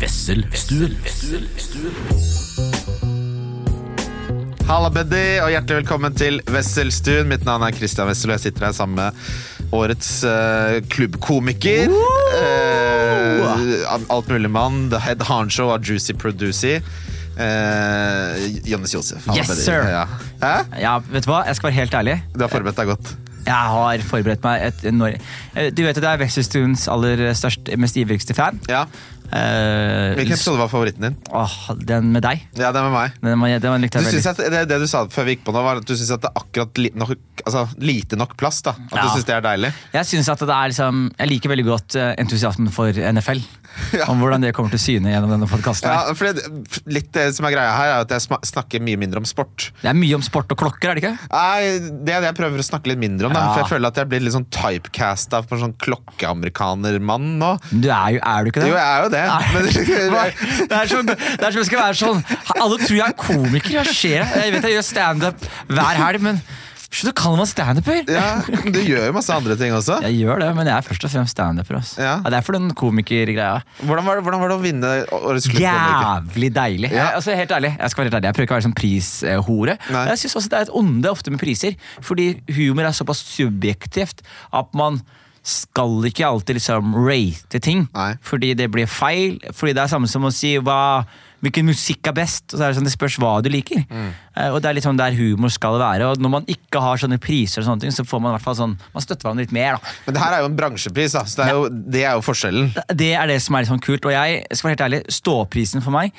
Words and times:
Wesselstuen. 0.00 0.96
Halla, 4.70 4.88
Buddy, 4.94 5.40
og 5.42 5.50
hjertelig 5.52 5.80
velkommen 5.82 6.14
til 6.16 6.38
Wesselstuen. 6.48 7.28
Mitt 7.30 7.44
navn 7.44 7.64
er 7.66 7.74
Christian 7.76 8.08
Wessel, 8.08 8.30
og 8.30 8.38
jeg 8.38 8.44
sitter 8.46 8.68
her 8.68 8.76
sammen 8.76 8.96
med 9.00 9.74
årets 9.76 10.10
uh, 10.24 10.78
klubbkomiker. 10.94 11.90
Uh, 11.92 13.44
alt 14.00 14.30
mulig 14.32 14.50
mann. 14.54 14.86
The 14.94 15.02
head 15.04 15.26
Harnshow 15.28 15.72
av 15.74 15.84
Juicy 15.84 16.14
Producy. 16.16 16.78
Uh, 17.36 18.36
Jonis 18.68 18.94
Josef. 18.96 19.26
Halla, 19.26 19.42
Yes, 19.42 19.50
Buddy. 19.52 19.64
sir. 19.66 19.88
Ja. 19.90 20.04
Hæ? 20.44 20.54
Ja, 20.80 20.96
vet 21.10 21.26
du 21.26 21.32
hva? 21.34 21.42
Jeg 21.50 21.58
skal 21.60 21.70
være 21.72 21.80
helt 21.82 21.98
ærlig. 22.02 22.20
Du 22.36 22.46
har 22.46 22.52
forberedt 22.52 22.80
deg 22.80 22.94
godt. 22.94 23.12
Jeg 23.40 23.56
har 23.74 24.02
forberedt 24.04 24.42
meg 24.44 24.66
et 24.68 24.82
Eh, 25.56 25.70
Du 25.74 25.80
vet 25.82 25.96
at 25.96 26.02
jeg 26.04 26.12
er 26.12 26.20
Wesselstuens 26.20 26.84
aller 26.92 27.32
største, 27.34 27.76
mest 27.80 27.96
ivrigste 27.96 28.34
fan. 28.36 28.60
Ja. 28.68 28.84
Eh, 29.30 30.14
Hvilken 30.18 30.34
episode 30.34 30.58
var 30.58 30.68
favoritten 30.72 31.04
din? 31.06 31.16
Åh, 31.30 31.52
den 31.86 32.08
med 32.14 32.24
deg. 32.24 32.42
Ja, 32.58 32.72
er 32.72 32.86
med 32.88 32.94
meg. 32.96 33.12
Den, 33.22 33.38
den, 33.44 33.60
den 33.62 33.84
likte 33.84 34.02
Du 34.02 34.08
synes 34.10 34.26
at 34.26 34.40
det, 34.42 34.64
det 34.70 34.78
du 34.82 34.86
sa 34.90 35.04
før 35.12 35.28
vi 35.28 35.36
gikk 35.36 35.44
på 35.46 35.54
nå, 35.54 35.62
var 35.62 35.78
at 35.78 35.86
du 35.86 35.94
syns 35.94 36.10
det 36.10 36.26
er 36.26 36.40
akkurat 36.40 36.80
li, 36.82 36.90
nok, 36.98 37.12
altså, 37.44 37.62
lite 37.78 38.18
nok 38.18 38.34
plass. 38.40 38.58
da 38.66 38.74
At 38.74 38.96
Ja. 38.98 39.04
du 39.06 39.14
syns 39.14 39.28
det 39.28 39.36
er 39.36 39.44
deilig. 39.46 39.72
Jeg 39.94 40.06
synes 40.10 40.28
at 40.34 40.42
det 40.42 40.56
er 40.56 40.72
liksom 40.74 41.02
Jeg 41.18 41.28
liker 41.34 41.52
veldig 41.54 41.66
godt 41.70 41.94
eh, 42.00 42.14
entusiasmen 42.18 42.72
for 42.74 42.90
NFL. 42.90 43.42
Ja. 44.00 44.06
Om 44.12 44.20
hvordan 44.22 44.44
det 44.44 44.52
kommer 44.54 44.70
til 44.72 44.80
syne 44.80 45.10
gjennom 45.10 45.32
denne 45.32 45.46
podkasten. 45.50 45.90
Ja, 45.90 46.12
for 46.16 46.30
det, 46.30 46.44
litt 46.88 47.08
det 47.14 47.24
som 47.36 47.46
er 47.48 47.52
greia 47.56 47.72
her, 47.74 47.90
er 47.96 48.04
at 48.04 48.12
jeg 48.14 48.38
snakker 48.48 48.82
mye 48.84 48.98
mindre 49.00 49.18
om 49.20 49.26
sport. 49.28 49.70
Det 49.80 49.88
er 49.90 49.96
mye 49.98 50.14
om 50.18 50.22
sport 50.24 50.52
og 50.54 50.60
klokker, 50.60 50.92
er 50.92 50.98
det 50.98 51.02
ikke? 51.04 51.12
Nei, 51.32 51.90
Det 52.06 52.14
er 52.14 52.22
det 52.22 52.28
jeg 52.30 52.36
prøver 52.38 52.62
å 52.62 52.66
snakke 52.66 52.92
litt 52.92 53.00
mindre 53.02 53.28
om. 53.28 53.34
Da, 53.34 53.40
Ja. 53.40 53.52
For 53.56 53.64
jeg 53.64 53.70
føler 53.74 53.90
at 53.90 54.00
jeg 54.02 54.10
blir 54.12 54.22
litt 54.24 54.36
sånn 54.36 54.46
typecasta 54.54 55.42
på 55.50 55.58
sånn 55.60 55.74
klokkeamerikanermann 55.82 57.26
nå. 57.40 57.50
Du 57.72 57.88
er 57.90 58.16
jo, 58.16 58.22
er 58.22 58.44
du 58.46 58.52
ikke 58.52 58.62
det? 58.64 58.70
Jo, 58.70 58.78
jeg 58.78 58.86
er 58.86 59.04
jo 59.04 59.10
det. 59.16 59.24
Men, 59.54 59.68
Det 60.70 60.76
er 60.80 60.90
som 60.94 61.06
det 61.10 61.18
er 61.18 61.50
som 61.50 61.60
det 61.60 61.66
skal 61.68 61.80
være 61.80 61.98
sånn 61.98 62.20
Alle 62.60 62.78
tror 62.82 62.96
jeg 62.96 63.06
er 63.06 63.16
komiker. 63.18 63.76
Hva 63.80 63.94
skjer? 63.96 64.24
Jeg 64.44 64.54
vet 64.54 64.66
jeg 64.68 64.76
gjør 64.78 64.86
standup 64.86 65.46
hver 65.70 66.00
helg, 66.04 66.22
men 66.24 66.40
slutt 66.90 67.12
å 67.12 67.16
kalle 67.20 67.38
meg 67.40 67.48
standuper! 67.50 68.00
ja, 68.10 68.40
du 68.74 68.80
gjør 68.82 69.06
jo 69.08 69.14
masse 69.14 69.34
andre 69.34 69.56
ting 69.60 69.74
også. 69.76 70.00
Jeg 70.06 70.18
gjør 70.24 70.42
det, 70.42 70.48
men 70.56 70.70
jeg 70.70 70.74
er 70.76 70.86
først 70.86 71.06
og 71.06 71.12
fremst 71.12 71.36
standuper. 71.36 71.78
Ja. 72.00 72.08
Ja. 72.10 72.32
det 72.32 72.40
er 72.40 72.46
for 72.46 72.58
den 72.58 72.72
komikergreia. 72.76 73.60
Hvordan 73.84 74.08
var, 74.08 74.18
det, 74.18 74.26
hvordan 74.26 74.42
var 74.42 74.52
det 74.52 74.58
å 74.58 74.64
vinne 74.64 74.90
årets 75.20 75.46
klubbkomiker? 75.50 76.02
Jævlig 76.10 76.50
deilig. 76.56 76.90
Ja. 76.90 76.98
Jeg, 77.04 77.20
altså, 77.20 77.36
helt 77.38 77.54
ærlig, 77.56 77.72
jeg 77.76 77.94
skal 77.94 78.02
være 78.02 78.10
helt 78.10 78.18
ærlig, 78.18 78.30
jeg 78.30 78.38
prøver 78.38 78.48
ikke 78.48 78.56
å 78.56 78.58
være 78.58 78.68
sånn 78.68 78.76
prishore. 78.80 79.78
Nei. 79.94 80.04
Jeg 80.10 80.22
synes 80.24 80.36
også 80.40 80.52
det 80.52 80.58
er 80.60 80.68
et 80.68 80.76
onde 80.82 81.14
ofte 81.14 81.34
med 81.34 81.42
priser, 81.42 81.78
fordi 82.04 82.28
humor 82.58 82.90
er 82.90 82.96
såpass 82.96 83.22
subjektivt 83.30 84.24
at 84.56 84.78
man 84.78 85.02
skal 85.46 86.04
ikke 86.04 86.26
alltid 86.26 86.58
liksom 86.58 86.94
rate 87.00 87.60
ting, 87.64 87.86
Nei. 87.94 88.12
fordi 88.26 88.52
det 88.58 88.68
blir 88.72 88.88
feil. 88.90 89.38
Fordi 89.56 89.72
det 89.76 89.84
er 89.84 89.92
samme 89.92 90.10
som 90.10 90.26
å 90.28 90.32
si 90.34 90.56
hva, 90.60 91.06
hvilken 91.44 91.68
musikk 91.68 92.10
er 92.10 92.16
best. 92.16 92.46
Og 92.50 92.58
så 92.58 92.64
er 92.64 92.72
det 92.72 92.78
sånn, 92.78 92.88
det 92.88 92.94
spørs 92.94 93.18
hva 93.22 93.32
du 93.44 93.50
liker. 93.52 93.84
Mm. 93.88 94.08
Eh, 94.36 94.48
og 94.50 94.60
det 94.60 94.70
er 94.70 94.76
litt 94.78 94.86
sånn 94.86 95.00
der 95.00 95.16
humor 95.16 95.52
skal 95.52 95.78
være. 95.80 96.10
Og 96.10 96.22
når 96.22 96.34
man 96.34 96.50
ikke 96.50 96.82
har 96.84 97.00
sånne 97.00 97.20
priser, 97.22 97.62
og 97.62 97.68
sånne 97.68 97.86
ting, 97.86 97.94
så 97.96 98.06
får 98.06 98.22
man 98.22 98.34
i 98.34 98.38
hvert 98.38 98.46
fall 98.48 98.58
sånn, 98.60 98.76
man 98.94 99.06
støtter 99.06 99.28
hverandre 99.28 99.46
litt 99.46 99.56
mer. 99.56 99.78
da. 99.78 99.94
Men 100.06 100.16
det 100.16 100.24
her 100.24 100.36
er 100.36 100.44
jo 100.44 100.50
en 100.50 100.58
bransjepris, 100.60 101.16
da, 101.18 101.24
så 101.28 101.42
det 101.42 101.46
er 101.46 101.56
jo, 101.56 101.70
det 101.96 102.04
er 102.04 102.18
jo 102.18 102.26
forskjellen. 102.26 102.74
Det 103.04 103.12
er 103.14 103.32
det 103.32 103.40
som 103.44 103.56
er 103.56 103.64
litt 103.64 103.72
sånn 103.72 103.84
kult. 103.84 104.08
Og 104.08 104.16
jeg 104.16 104.44
skal 104.52 104.68
være 104.68 104.76
helt 104.76 104.86
ærlig, 104.88 105.02
ståprisen 105.20 105.84
for 105.84 105.94
meg 105.94 106.12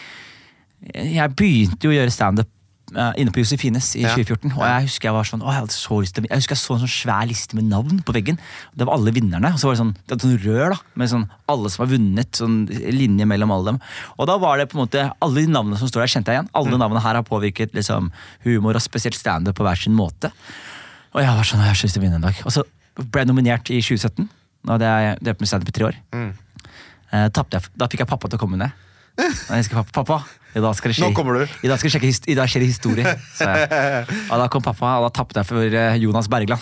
Jeg 0.92 1.34
begynte 1.38 1.86
jo 1.86 1.94
å 1.94 1.98
gjøre 2.00 2.14
standup 2.14 2.50
inne 2.92 3.32
på 3.32 3.40
Josefines 3.40 3.94
i 3.96 4.02
Ja. 4.04 4.14
2014. 4.16 4.52
Og 4.58 4.64
jeg 4.68 4.88
husker 4.88 5.08
jeg 5.08 5.16
var 5.16 5.28
sånn, 5.28 5.44
å, 5.44 5.52
jeg 5.56 5.72
så 5.72 6.00
til 6.12 6.26
Jeg 6.28 6.42
husker 6.42 6.56
jeg 6.56 6.62
så 6.62 6.74
en 6.76 6.82
sånn 6.84 6.92
svær 6.92 7.28
liste 7.30 7.56
med 7.56 7.70
navn 7.72 8.02
på 8.04 8.14
veggen. 8.14 8.40
Det 8.76 8.86
var 8.88 8.98
alle 8.98 9.14
vinnerne. 9.16 9.54
Og 9.54 9.60
så 9.60 9.70
var 9.70 9.76
det 9.78 9.82
sånn, 9.82 9.94
det 10.08 10.16
var 10.18 10.24
sånn 10.26 10.42
rør 10.44 10.76
da, 10.76 10.80
med 10.96 11.12
sånn 11.12 11.30
alle 11.48 11.70
som 11.72 11.86
har 11.86 11.92
vunnet. 11.94 12.36
Sånn 12.36 12.58
linje 12.68 13.26
mellom 13.30 13.52
alle 13.56 13.72
dem. 13.72 13.80
Og 14.18 14.28
da 14.28 14.38
var 14.38 14.58
det 14.58 14.68
på 14.72 14.78
en 14.80 14.84
måte 14.84 15.06
alle 15.22 15.46
de 15.46 15.48
navnene 15.48 15.80
som 15.80 15.88
står 15.88 16.04
der, 16.04 16.14
kjente 16.16 16.34
jeg 16.36 16.42
igjen. 16.42 16.52
Alle 16.54 16.78
navnene 16.78 17.04
her 17.04 17.16
har 17.16 17.24
påvirket 17.24 17.74
liksom, 17.78 18.12
humor, 18.44 18.76
og 18.76 18.82
spesielt 18.84 19.16
standup 19.16 19.56
på 19.56 19.64
hver 19.64 19.80
sin 19.80 19.96
måte. 19.96 20.32
Og 21.16 21.22
jeg 21.24 21.32
var 21.36 21.44
sånn, 21.48 21.64
jeg 21.64 21.74
har 21.74 21.80
så 21.80 21.88
lyst 21.88 21.98
til 21.98 22.04
å 22.04 22.06
vinne 22.08 22.20
en 22.22 22.28
dag. 22.28 22.38
Og 22.46 22.52
så 22.52 22.64
ble 23.00 23.24
jeg 23.24 23.32
nominert 23.32 23.72
i 23.72 23.80
2017. 23.82 24.30
Nå 24.68 24.76
hadde 24.76 24.92
jeg 24.92 25.18
drevet 25.24 25.42
med 25.42 25.50
standup 25.50 25.72
i 25.72 25.76
tre 25.76 25.88
år. 25.90 25.98
Eh, 27.12 27.28
jeg, 27.28 27.64
da 27.76 27.88
fikk 27.92 28.04
jeg 28.04 28.08
pappa 28.12 28.30
til 28.30 28.40
å 28.40 28.44
komme 28.44 28.60
ned. 28.62 28.72
Og 29.20 29.52
jeg 29.56 29.64
husker 29.66 29.82
pappa, 29.82 30.04
pappa 30.04 30.20
i 30.52 30.60
dag 30.60 30.76
skal 30.76 30.92
det 30.92 30.98
skje, 30.98 31.08
Nå 31.08 31.16
kommer 31.16 31.38
du. 31.40 31.44
I 31.64 31.70
dag, 31.72 31.80
skal 31.80 31.88
det 31.88 31.94
sjekke, 31.96 32.10
I 32.28 32.36
dag 32.36 32.50
skjer 32.52 32.64
det 32.66 32.68
historie. 32.74 33.12
Så 33.38 33.46
jeg. 33.48 34.18
Og 34.28 34.42
da 34.42 34.48
kom 34.52 34.64
pappa, 34.66 34.98
og 35.00 35.06
da 35.08 35.12
tapte 35.16 35.40
jeg 35.40 35.48
for 35.48 35.64
eh, 35.64 35.96
Jonas 36.02 36.28
Bergland. 36.32 36.60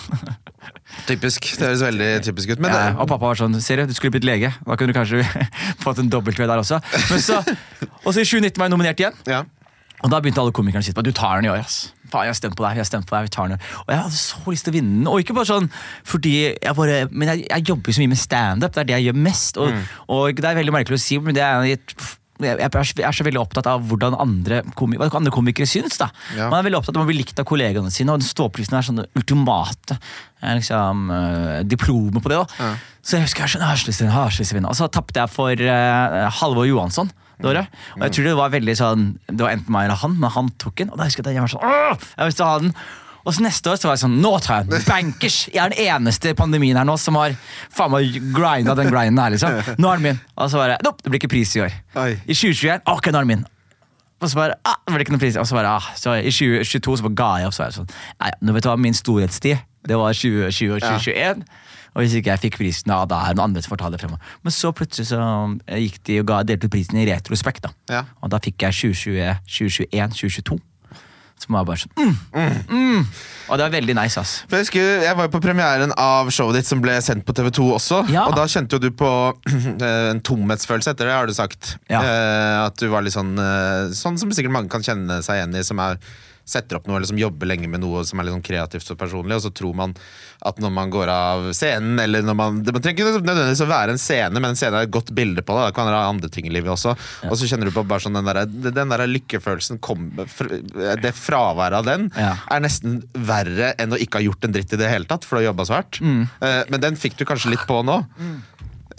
Typisk. 1.10 1.48
Det 1.58 1.66
høres 1.66 1.82
veldig 1.82 2.10
typisk 2.26 2.52
ut. 2.54 2.62
Men 2.62 2.74
Ja, 2.74 2.84
og 3.00 3.08
pappa 3.10 3.32
var 3.32 3.40
sånn 3.40 3.56
Ser 3.64 3.82
du, 3.82 3.90
du 3.90 3.96
skulle 3.98 4.14
blitt 4.14 4.28
lege. 4.28 4.52
Da 4.66 4.78
kunne 4.78 4.94
du 4.94 4.98
kanskje 4.98 5.24
fått 5.84 6.02
en 6.04 6.10
W 6.14 6.36
der 6.38 6.58
også. 6.62 6.78
Men 7.10 7.24
så, 7.24 7.40
og 8.04 8.12
så 8.14 8.22
i 8.22 8.28
2019 8.28 8.60
var 8.62 8.70
jeg 8.70 8.76
nominert 8.76 9.02
igjen. 9.02 9.18
ja. 9.30 9.46
Og 10.00 10.08
da 10.14 10.22
begynte 10.24 10.40
alle 10.40 10.54
komikerne 10.56 10.80
å 10.80 10.86
si 10.88 10.94
på 10.96 11.04
du 11.04 11.10
tar 11.12 11.42
den 11.42 11.50
i 11.50 11.52
år. 11.52 11.60
ass. 11.60 11.90
Faen, 12.08 12.30
jeg 12.30 12.32
har 12.32 12.38
stemt 12.38 12.54
på 12.56 12.64
deg, 12.64 12.78
jeg 12.78 12.86
har 12.86 12.88
stemt 12.88 13.08
på 13.10 13.18
deg, 13.18 13.26
vi 13.28 13.32
tar 13.36 13.50
den. 13.52 13.60
Og 13.82 13.90
jeg 13.92 14.00
hadde 14.00 14.16
så 14.22 14.54
lyst 14.54 14.64
til 14.64 14.72
å 14.72 14.76
vinne 14.78 14.94
den. 14.96 15.10
Og 15.12 15.20
ikke 15.26 15.36
bare 15.36 15.50
sånn 15.50 15.68
fordi 16.08 16.32
jeg 16.54 16.72
bare 16.78 17.02
Men 17.12 17.34
jeg, 17.34 17.42
jeg 17.50 17.66
jobber 17.68 17.92
jo 17.92 17.98
så 17.98 18.04
mye 18.06 18.14
med 18.14 18.22
standup, 18.22 18.72
det 18.78 18.86
er 18.86 18.88
det 18.88 18.96
jeg 18.96 19.08
gjør 19.10 19.20
mest. 19.28 19.60
Og, 19.60 19.76
og 20.16 20.40
det 20.40 20.48
er 20.54 20.60
veldig 20.62 20.76
merkelig 20.78 21.02
å 21.02 21.04
si, 21.04 21.20
men 21.26 21.36
det 21.36 21.44
er 21.44 21.68
et 21.74 21.96
jeg 22.40 22.58
er 22.60 23.12
så- 23.12 23.26
veldig 23.26 23.42
opptatt 23.42 23.68
av 23.68 23.84
hvordan 23.84 24.16
andre, 24.20 24.62
komi 24.76 24.98
hva 24.98 25.10
andre 25.14 25.32
komikere 25.32 25.68
syns. 25.68 25.98
da. 25.98 26.10
Ja. 26.36 26.50
Man 26.50 26.60
er 26.60 26.70
veldig 26.70 26.80
opptatt 26.80 26.98
av 26.98 27.04
å 27.04 27.10
bli 27.10 27.18
likt 27.18 27.40
av 27.40 27.46
kollegaene 27.46 27.92
sine, 27.92 28.12
og 28.12 28.20
den 28.20 28.28
ståprisen 28.28 28.78
er 28.78 28.82
sånn 28.82 29.06
ultimate 29.16 30.00
eh, 30.42 30.56
liksom, 30.56 31.10
uh, 31.12 31.64
diplomet 31.64 32.24
på 32.24 32.30
det. 32.30 32.48
da. 32.48 32.76
Så 33.04 33.18
jeg 33.18 33.28
husker 33.28 33.46
jeg 33.46 33.60
sånn, 33.60 33.66
vinne. 34.54 34.70
Og 34.70 34.76
så 34.76 34.90
tapte 34.90 35.20
jeg 35.20 35.30
for 35.30 35.52
uh, 35.52 36.30
Halvor 36.30 36.68
Johansson 36.68 37.12
det 37.40 37.48
året. 37.48 37.68
Og 37.96 38.04
jeg 38.04 38.12
tror 38.16 38.26
det 38.28 38.36
var 38.36 38.50
veldig 38.52 38.76
sånn 38.76 39.04
Det 39.28 39.40
var 39.40 39.54
enten 39.54 39.72
meg 39.72 39.88
eller 39.88 40.02
han, 40.02 40.18
men 40.20 40.34
han 40.36 40.50
tok 40.60 40.76
den. 40.82 40.90
Og 40.92 41.00
da 41.00 41.08
husker 41.08 41.24
jeg 41.24 41.32
at 41.32 41.38
jeg 41.40 41.46
var 41.46 41.54
sånn 41.54 41.64
Åh, 41.64 42.10
jeg 42.18 42.32
visste 42.32 42.44
å 42.44 42.50
ha 42.52 42.60
den. 42.60 42.74
Og 43.30 43.36
så 43.38 43.44
neste 43.46 43.70
år 43.70 43.78
så 43.78 43.90
var 43.90 43.98
jeg 43.98 44.02
sånn 44.08 44.18
Nå 44.24 44.32
tar 44.42 44.64
jeg 44.64 44.72
den! 44.72 44.86
Bankers! 44.88 45.38
Jeg 45.54 45.62
er 45.62 45.76
den 45.76 45.92
eneste 45.94 46.32
i 46.34 46.38
pandemien 46.38 46.80
her 46.80 46.88
nå 46.88 46.96
som 46.98 47.20
har 47.20 47.36
faen 47.70 47.94
meg 47.94 48.18
grinda 48.34 48.74
den 48.80 48.90
grinden 48.90 49.22
her, 49.22 49.36
liksom. 49.36 49.78
Nå 49.78 49.92
er 49.92 50.02
den 50.02 50.08
min. 50.08 50.22
Og 50.34 50.50
så 50.50 50.62
bare 50.64 50.80
Nopp, 50.86 51.04
det 51.06 51.14
blir 51.14 51.22
ikke 51.22 51.32
pris 51.36 51.54
i 51.60 51.64
år. 51.68 51.76
Oi. 52.02 52.12
I 52.26 52.34
2021 52.34 52.90
Ok, 52.90 53.12
nå 53.14 53.22
er 53.22 53.28
den 53.28 53.34
min. 53.36 53.48
Og 54.20 54.28
så 54.28 54.36
bare, 54.36 54.58
ah, 54.68 54.76
det 54.84 54.96
ble 54.96 55.06
ikke 55.06 55.14
noen 55.14 55.22
pris. 55.22 55.38
Og 55.40 55.48
så 55.48 55.56
bare, 55.56 55.78
ah, 55.78 55.94
så 55.96 56.18
I 56.20 56.34
2022 56.34 56.98
så 57.00 57.06
bare 57.06 57.18
ga 57.22 57.32
jeg 57.40 57.52
opp. 57.52 57.56
Så 57.56 57.64
var 57.64 57.70
jeg 57.70 57.78
sånn, 57.78 57.94
nei, 58.20 58.32
nå 58.44 58.56
vet 58.56 58.66
du 58.66 58.72
hva, 58.72 58.78
Min 58.90 58.98
storhetstid 58.98 59.62
det 59.88 59.96
var 59.96 60.12
2020 60.18 60.74
og 60.76 60.82
2021. 60.84 61.44
Og 61.96 62.04
hvis 62.04 62.16
ikke 62.20 62.34
jeg 62.34 62.42
fikk 62.44 62.58
prisen, 62.60 62.92
ja, 62.92 63.00
da 63.10 63.22
er 63.24 63.34
det 63.34 63.40
noen 63.40 63.50
andre 63.50 63.64
som 63.64 63.74
får 63.74 63.80
ta 63.82 63.92
det 63.94 64.02
fremover. 64.02 64.34
Men 64.46 64.54
så 64.54 64.74
plutselig 64.76 65.08
så 65.10 65.20
eh, 65.66 65.80
gikk 65.86 66.02
de 66.10 66.20
og 66.22 66.28
ga, 66.30 66.42
delte 66.46 66.68
ut 66.68 66.74
prisen 66.76 67.00
i 67.02 67.06
retrospekt. 67.10 67.64
da. 67.66 67.72
Ja. 67.90 68.04
Og 68.22 68.34
da 68.34 68.42
fikk 68.44 68.66
jeg 68.68 68.76
2020, 68.76 69.40
2021, 69.48 70.18
2022. 70.20 70.60
Som 71.40 71.56
var 71.56 71.68
bare 71.68 71.80
sånn 71.80 71.94
mm, 71.96 72.56
mm. 72.68 73.04
Og 73.50 73.58
det 73.58 73.66
var 73.66 73.74
veldig 73.74 73.96
nice, 73.98 74.22
ass. 74.22 74.34
For 74.46 74.60
jeg, 74.60 74.68
husker, 74.68 75.04
jeg 75.06 75.18
var 75.18 75.26
jo 75.26 75.34
på 75.34 75.42
premieren 75.42 75.94
av 75.98 76.30
showet 76.34 76.60
ditt 76.60 76.70
som 76.70 76.84
ble 76.84 77.00
sendt 77.02 77.26
på 77.26 77.34
TV2 77.34 77.66
også. 77.80 78.04
Ja. 78.14 78.28
Og 78.30 78.36
da 78.38 78.46
kjente 78.52 78.78
jo 78.78 78.84
du 78.84 78.92
på 78.94 79.10
eh, 79.50 80.10
en 80.12 80.22
tomhetsfølelse 80.22 80.94
etter 80.94 81.10
det, 81.10 81.16
har 81.18 81.30
du 81.30 81.34
sagt. 81.34 81.74
Ja. 81.90 82.04
Eh, 82.04 82.56
at 82.68 82.78
du 82.78 82.90
var 82.94 83.06
litt 83.06 83.16
sånn 83.16 83.34
eh, 83.42 83.90
Sånn 83.98 84.20
som 84.22 84.30
sikkert 84.36 84.54
mange 84.54 84.70
kan 84.70 84.86
kjenne 84.86 85.22
seg 85.26 85.40
igjen 85.40 85.58
i, 85.58 85.66
som 85.66 85.82
er 85.82 85.98
setter 86.50 86.80
opp 86.80 86.88
noe, 86.90 86.98
eller 87.00 87.10
som 87.10 87.20
jobber 87.22 87.50
lenge 87.50 87.70
med 87.70 87.84
noe 87.84 88.02
som 88.08 88.20
er 88.20 88.28
litt 88.28 88.36
sånn 88.36 88.46
kreativt 88.46 88.90
og 88.94 88.98
personlig, 89.00 89.38
og 89.38 89.46
så 89.46 89.52
tror 89.56 89.76
man 89.78 89.94
at 90.50 90.60
når 90.64 90.72
man 90.72 90.92
går 90.94 91.10
av 91.12 91.50
scenen, 91.56 92.00
eller 92.00 92.24
når 92.24 92.36
man 92.40 92.60
Det 92.64 92.74
trenger 92.80 92.96
ikke 92.96 93.20
nødvendigvis 93.20 93.62
å 93.66 93.70
være 93.70 93.96
en 93.96 94.02
scene, 94.02 94.40
men 94.40 94.52
en 94.54 94.60
scene 94.60 94.80
er 94.80 94.88
et 94.88 94.94
godt 94.94 95.12
bilde 95.16 95.44
på 95.44 95.56
det. 95.58 95.66
Da 95.70 95.76
kan 95.76 95.90
det 95.90 95.94
være 95.96 96.12
andre 96.14 96.30
ting 96.32 96.48
i 96.48 96.54
livet 96.54 96.72
også. 96.72 96.94
Og 97.30 97.36
så 97.40 97.50
kjenner 97.50 97.68
du 97.70 97.74
på 97.76 97.84
bare 97.88 98.04
sånn 98.06 98.16
den 98.16 98.26
der, 98.30 98.46
den 98.48 98.94
der 98.94 99.06
lykkefølelsen 99.10 99.82
kom, 99.84 100.10
Det 100.16 101.12
fraværet 101.16 101.80
av 101.82 101.86
den 101.86 102.12
Ja. 102.16 102.36
er 102.50 102.60
nesten 102.64 103.02
verre 103.14 103.74
enn 103.78 103.92
å 103.92 104.00
ikke 104.00 104.20
ha 104.20 104.26
gjort 104.26 104.44
en 104.48 104.54
dritt 104.56 104.74
i 104.74 104.80
det 104.80 104.90
hele 104.90 105.06
tatt, 105.06 105.26
for 105.28 105.38
du 105.38 105.44
har 105.46 105.52
jobba 105.54 105.66
så 105.68 105.76
hardt. 105.80 106.00
Mm. 106.02 106.30
Eh, 106.42 106.64
men 106.70 106.82
den 106.82 106.96
fikk 106.96 107.18
du 107.18 107.26
kanskje 107.26 107.52
litt 107.52 107.68
på 107.68 107.84
nå. 107.84 108.00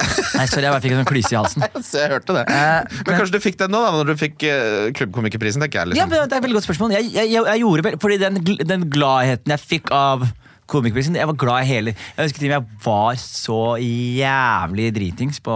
Nei, 0.01 0.47
sorry, 0.49 0.67
jeg 0.67 0.73
bare 0.73 0.83
fikk 0.85 0.95
en 0.95 1.01
sånn 1.03 1.11
klyse 1.11 1.33
i 1.35 1.39
halsen. 1.39 1.67
Så 1.91 2.03
jeg 2.03 2.13
hørte 2.15 2.37
det. 2.37 2.45
Eh, 2.49 3.01
men 3.07 3.17
kanskje 3.17 3.37
du 3.37 3.41
fikk 3.45 3.59
den 3.61 3.75
nå, 3.75 3.81
da, 3.85 3.95
når 3.97 4.13
du 4.13 4.21
fikk 4.21 4.47
uh, 4.49 4.91
klubbkomikerprisen, 4.97 5.65
tenker 5.65 5.83
jeg. 5.83 5.97
Ja, 6.01 6.07
liksom. 6.07 6.13
men 6.13 6.31
Det 6.31 6.37
er 6.37 6.43
et 6.43 6.47
veldig 6.49 6.61
godt 6.61 6.69
spørsmål. 6.69 6.95
Jeg, 6.99 7.11
jeg, 7.15 7.33
jeg, 7.35 7.49
jeg 7.53 7.65
gjorde 7.65 7.97
fordi 8.01 8.21
den, 8.23 8.41
gl- 8.47 8.63
den 8.67 8.87
gladheten 8.93 9.57
jeg 9.57 9.67
fikk 9.67 9.93
av 9.95 10.29
komikerprisen 10.71 11.19
Jeg 11.19 11.29
var 11.31 11.39
glad 11.39 11.65
i 11.65 11.69
hele 11.71 11.95
Jeg 11.95 12.29
husker 12.29 12.43
til 12.43 12.51
og 12.51 12.53
med 12.53 12.59
jeg 12.61 12.85
var 12.85 13.19
så 13.21 13.59
jævlig 13.83 14.87
dritings 14.97 15.41
på 15.45 15.55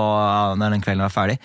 når 0.60 0.74
den 0.74 0.82
kvelden 0.84 1.04
var 1.04 1.12
ferdig. 1.12 1.36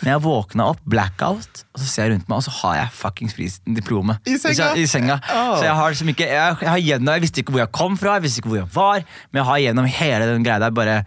Men 0.00 0.10
jeg 0.14 0.22
våkna 0.24 0.66
opp, 0.72 0.80
blackout, 0.88 1.62
og 1.74 1.80
så 1.82 1.86
ser 1.86 2.06
jeg 2.08 2.14
rundt 2.14 2.28
meg, 2.30 2.40
og 2.40 2.44
så 2.46 2.54
har 2.58 2.74
jeg 2.80 2.94
fuckings 2.98 3.36
prisen, 3.36 3.76
diplomet. 3.76 4.18
I 4.28 4.34
senga? 4.40 4.70
I 4.74 4.86
senga. 4.90 5.18
Åh. 5.22 5.52
Så 5.60 5.68
jeg 5.68 5.76
har 5.78 5.94
liksom 5.94 6.12
ikke 6.12 6.26
jeg, 6.26 6.58
jeg, 6.64 6.70
har 6.72 6.82
gjennom, 6.82 7.12
jeg 7.14 7.24
visste 7.26 7.42
ikke 7.44 7.54
hvor 7.54 7.62
jeg 7.62 7.72
kom 7.78 7.98
fra, 8.00 8.16
jeg 8.18 8.26
visste 8.26 8.42
ikke 8.42 8.52
hvor 8.52 8.60
jeg 8.62 8.70
var, 8.74 9.06
men 9.30 9.42
jeg 9.42 9.48
har 9.50 9.62
gjennom 9.66 9.90
hele 10.00 10.30
den 10.32 10.46
greia 10.46 10.62
der 10.64 10.74
bare 10.74 10.98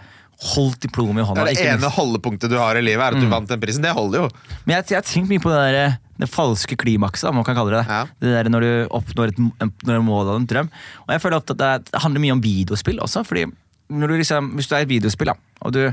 holdt 0.42 0.82
diplomet 0.82 1.22
i 1.22 1.26
hånda. 1.28 1.46
Det 1.46 1.58
det 1.60 1.70
ene 1.76 1.90
holdepunktet 1.94 2.52
du 2.52 2.58
har 2.58 2.78
i 2.78 2.84
livet, 2.84 3.04
er 3.04 3.18
at 3.18 3.22
du 3.22 3.30
vant 3.30 3.50
den 3.50 3.62
prisen. 3.62 3.84
Det 3.86 3.94
holder 3.94 4.24
jo. 4.24 4.30
men 4.66 4.76
jeg, 4.78 4.98
har 4.98 5.06
tenkt 5.06 5.30
mye 5.30 5.44
på 5.44 5.52
det, 5.54 5.60
der, 5.76 5.98
det 6.24 6.30
falske 6.32 6.78
klimakset, 6.82 7.30
om 7.30 7.40
man 7.40 7.48
kan 7.48 7.58
kalle 7.58 7.76
det 7.76 7.82
det. 7.84 7.98
Ja. 7.98 8.04
Det 8.22 8.36
der 8.36 8.52
når 8.54 8.66
du 8.66 8.72
oppnår 8.98 9.34
et, 9.34 9.42
et 9.62 9.92
mål 10.02 10.34
av 10.34 10.40
en 10.40 10.48
drøm. 10.50 10.72
Og 11.06 11.14
jeg 11.16 11.24
føler 11.24 11.44
at 11.44 11.54
det, 11.62 12.00
handler 12.02 12.26
mye 12.26 12.38
om 12.38 12.44
videospill 12.44 13.02
også. 13.06 13.26
fordi 13.28 13.48
når 13.92 14.08
du 14.08 14.14
liksom, 14.22 14.54
Hvis 14.56 14.70
du 14.70 14.76
er 14.76 14.86
i 14.86 14.88
et 14.88 14.94
videospill, 14.94 15.34
da, 15.34 15.36
og 15.62 15.74
du 15.76 15.84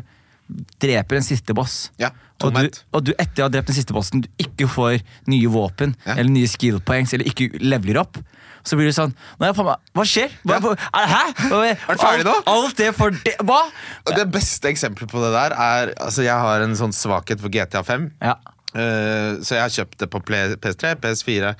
dreper 0.81 1.19
en 1.19 1.27
siste 1.27 1.55
boss, 1.56 1.91
Ja, 2.00 2.11
og, 2.45 2.55
du, 2.55 2.69
og 2.95 3.05
du 3.05 3.12
etter 3.19 3.43
å 3.43 3.49
ha 3.49 3.53
drept 3.53 3.69
den 3.73 3.77
siste 3.77 3.95
bossen 3.97 4.23
du 4.25 4.29
ikke 4.41 4.69
får 4.71 5.00
nye 5.29 5.49
våpen 5.50 5.97
Ja. 6.06 6.15
eller 6.17 6.31
nye 6.31 6.49
skill 6.50 6.79
points 6.81 7.12
eller 7.12 7.27
ikke 7.29 7.50
leveler 7.61 7.99
opp, 8.05 8.21
så 8.65 8.77
blir 8.79 8.91
du 8.91 8.95
sånn 8.95 9.15
Hva 9.41 10.05
skjer? 10.06 10.33
Hva, 10.45 10.59
ja. 10.61 10.75
er 10.93 11.05
det, 11.05 11.11
hæ? 11.15 11.25
Er 11.89 11.97
det 11.97 12.00
ferdig 12.03 12.27
nå? 12.29 12.35
Alt, 12.43 12.49
alt 12.53 12.77
det 12.81 12.89
for 12.97 13.15
det 13.15 13.35
Hva? 13.49 13.61
Og 14.06 14.15
det 14.19 14.27
beste 14.35 14.71
eksempelet 14.71 15.11
på 15.11 15.23
det 15.23 15.33
der 15.35 15.55
er 15.56 15.93
Altså, 15.97 16.25
jeg 16.27 16.37
har 16.37 16.65
en 16.65 16.77
sånn 16.79 16.93
svakhet 16.95 17.41
for 17.41 17.53
GTA 17.55 17.85
5. 17.87 18.11
Ja. 18.21 18.37
Uh, 18.75 19.39
så 19.41 19.56
jeg 19.56 19.62
har 19.62 19.73
kjøpt 19.73 20.03
det 20.03 20.11
på 20.12 20.21
PS3, 20.29 20.91
PS4, 21.00 21.55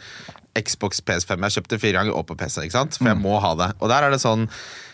Xbox, 0.59 1.01
PS5. 1.01 1.39
Jeg 1.39 1.47
har 1.47 1.55
kjøpt 1.55 1.73
det 1.73 1.81
fire 1.81 1.97
ganger 2.03 2.19
og 2.19 2.27
på 2.29 2.37
PC, 2.37 2.67
ikke 2.67 2.77
sant? 2.77 2.99
for 2.99 3.09
jeg 3.09 3.21
må 3.21 3.39
ha 3.41 3.55
det. 3.57 3.71
Og 3.81 3.89
der 3.93 4.05
er 4.05 4.13
det 4.13 4.21
sånn 4.21 4.45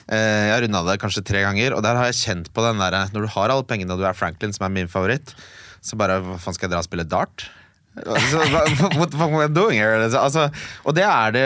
Jeg 0.05 0.53
har 0.53 0.61
runda 0.65 0.85
det 0.85 1.01
kanskje 1.01 1.25
tre 1.25 1.41
ganger, 1.47 1.75
og 1.77 1.83
der 1.87 1.97
har 1.97 2.11
jeg 2.11 2.19
kjent 2.21 2.51
på 2.53 2.61
den 2.61 2.81
derre 2.83 3.07
Når 3.15 3.25
du 3.25 3.31
har 3.33 3.53
alle 3.55 3.65
pengene 3.65 3.95
og 3.95 4.03
du 4.03 4.05
er 4.05 4.17
Franklin, 4.17 4.53
som 4.53 4.67
er 4.67 4.75
min 4.75 4.91
favoritt, 4.91 5.33
så 5.85 5.97
bare 5.97 6.21
Hva 6.21 6.37
faen 6.41 6.57
skal 6.57 6.69
jeg 6.69 6.75
dra 6.75 6.83
og 6.85 6.89
spille 6.89 7.09
dart? 7.09 7.47
What 7.95 9.11
the 9.13 9.19
fuck 9.19 9.31
am 9.31 9.41
I 9.41 9.47
doing 9.47 9.79
here? 9.79 9.95
Altså, 10.03 10.49
og 10.85 10.97
det 10.97 11.05
er 11.07 11.35
det 11.35 11.45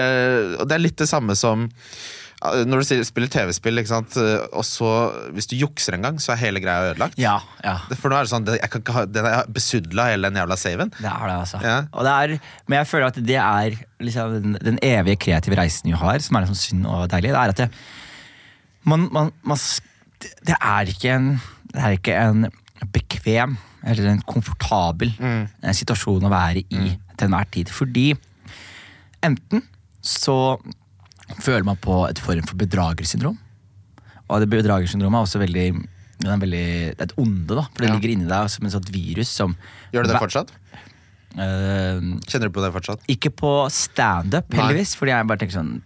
Og 0.58 0.68
det 0.68 0.78
er 0.78 0.80
litt 0.80 0.96
det 1.00 1.08
samme 1.10 1.36
som 1.36 1.66
eh, 1.68 2.62
når 2.64 2.80
du 2.80 3.02
spiller 3.04 3.28
TV-spill, 3.28 3.82
eh, 3.82 4.46
og 4.56 4.64
så 4.64 4.92
hvis 5.34 5.50
du 5.50 5.56
jukser 5.58 5.98
en 5.98 6.06
gang, 6.06 6.20
så 6.22 6.32
er 6.32 6.40
hele 6.46 6.62
greia 6.62 6.92
ødelagt. 6.92 7.18
Ja, 7.20 7.40
ja. 7.64 7.76
For 7.98 8.08
nå 8.08 8.16
er 8.16 8.28
det 8.28 8.32
sånn, 8.32 8.48
jeg 8.54 8.70
kan 8.72 8.84
ikke 8.84 8.96
ha, 8.96 9.04
den 9.10 9.28
er 9.28 9.50
besudla 9.52 10.08
hele 10.12 10.30
den 10.30 10.40
jævla 10.40 10.56
saven. 10.56 10.94
Det 10.96 11.10
er 11.10 11.24
det, 11.26 11.36
altså. 11.36 11.60
Ja. 11.66 11.78
Og 11.92 12.06
det 12.06 12.14
er, 12.14 12.52
men 12.70 12.80
jeg 12.80 12.90
føler 12.94 13.10
at 13.10 13.20
det 13.32 13.40
er 13.42 13.78
liksom 14.06 14.36
den, 14.38 14.58
den 14.70 14.78
evige 14.86 15.18
kreative 15.26 15.58
reisen 15.58 15.90
vi 15.90 15.98
har, 15.98 16.22
som 16.24 16.38
er 16.38 16.46
liksom 16.46 16.62
synd 16.62 16.88
og 16.88 17.08
deilig. 17.12 17.34
Det 17.34 17.42
er 17.42 17.56
at 17.56 17.64
det, 17.64 17.70
man, 18.88 19.08
man, 19.14 19.32
man, 19.46 19.60
det 20.48 20.56
er 20.56 20.92
ikke 20.92 21.14
en 21.14 21.32
Det 21.68 21.82
er 21.84 21.96
ikke 21.98 22.14
en 22.16 22.48
bekvem 22.94 23.56
eller 23.88 24.08
en 24.10 24.22
komfortabel 24.26 25.10
mm. 25.18 25.42
situasjon 25.76 26.24
å 26.26 26.30
være 26.32 26.62
i 26.64 26.94
til 27.18 27.26
enhver 27.26 27.48
tid. 27.52 27.70
Fordi 27.74 28.06
enten 29.26 29.62
så 30.04 30.56
føler 31.42 31.66
man 31.66 31.78
på 31.82 32.00
et 32.08 32.20
form 32.22 32.46
for 32.48 32.58
bedragersyndrom. 32.58 33.36
Og 34.28 34.42
det 34.42 34.50
bedragersyndromet 34.52 35.18
er 35.18 35.28
også 35.28 35.42
veldig 35.42 35.68
det 36.18 36.26
er, 36.26 36.38
veldig, 36.42 36.68
det 36.98 37.04
er 37.04 37.06
et 37.06 37.18
onde, 37.20 37.54
da. 37.54 37.64
For 37.70 37.84
det 37.84 37.90
Ja. 37.90 37.94
ligger 37.94 38.10
inni 38.10 38.26
deg 38.26 38.50
som 38.50 38.66
et 38.66 38.72
sånt 38.74 38.90
virus 38.90 39.28
som 39.28 39.56
Gjør 39.92 40.02
du 40.02 40.08
det 40.10 40.18
fortsatt? 40.18 40.50
Uh, 41.38 42.18
Kjenner 42.26 42.48
du 42.48 42.54
på 42.56 42.64
det 42.64 42.72
fortsatt? 42.74 43.04
ikke 43.06 43.30
på 43.30 43.52
standup, 43.70 44.50
heldigvis. 44.50 44.96
Fordi 44.98 45.12
jeg 45.14 45.28
bare 45.28 45.38
tenker 45.38 45.60
sånn 45.60 45.82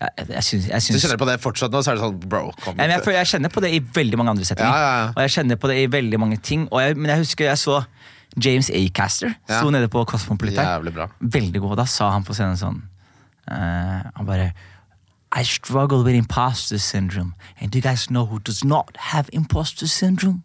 Jeg, 0.00 0.10
jeg, 0.16 0.28
jeg 0.32 0.44
Så 0.80 0.80
syns 0.80 1.02
kjenner 1.04 1.18
på 1.20 1.26
det 1.28 1.34
fortsatt 1.42 1.74
nå, 1.74 1.82
så 1.84 1.92
er 1.92 1.98
det 1.98 2.04
sånn 2.06 2.20
bro, 2.22 2.46
kom 2.64 2.72
ja, 2.78 2.86
men 2.86 2.94
jeg, 2.94 3.02
jeg 3.18 3.28
kjenner 3.34 3.52
på 3.52 3.60
det 3.60 3.72
i 3.76 3.80
veldig 4.00 4.16
mange 4.16 4.32
andre 4.32 4.46
settinger. 4.48 4.72
Ja, 4.72 4.92
ja. 4.96 5.10
Og 5.12 5.20
jeg 5.26 5.34
kjenner 5.34 5.58
på 5.60 5.68
det 5.68 5.76
i 5.82 5.90
veldig 5.92 6.20
mange 6.22 6.38
ting. 6.40 6.64
Og 6.70 6.80
jeg, 6.80 6.96
men 6.96 7.12
jeg 7.12 7.26
husker 7.26 7.50
jeg 7.50 7.60
så 7.60 7.82
James 8.40 8.70
Acaster 8.72 9.34
Ja. 9.48 9.58
sto 9.58 9.70
nede 9.74 9.90
på 9.92 10.04
Cosmopolitan. 10.08 10.88
Veldig 11.20 11.60
god. 11.60 11.76
Da 11.82 11.84
sa 11.84 12.10
han 12.14 12.24
på 12.24 12.32
scenen 12.36 12.56
sånn 12.56 12.80
uh, 13.50 14.06
Han 14.16 14.28
bare 14.28 14.52
I 15.36 15.44
struggle 15.44 16.02
with 16.02 16.16
imposter 16.16 16.78
syndrome. 16.78 17.34
And 17.60 17.70
do 17.70 17.78
you 17.78 17.82
guys 17.82 18.08
know 18.08 18.24
who 18.24 18.38
does 18.40 18.64
not 18.64 18.96
have 19.12 19.28
imposter 19.32 19.86
syndrome? 19.86 20.42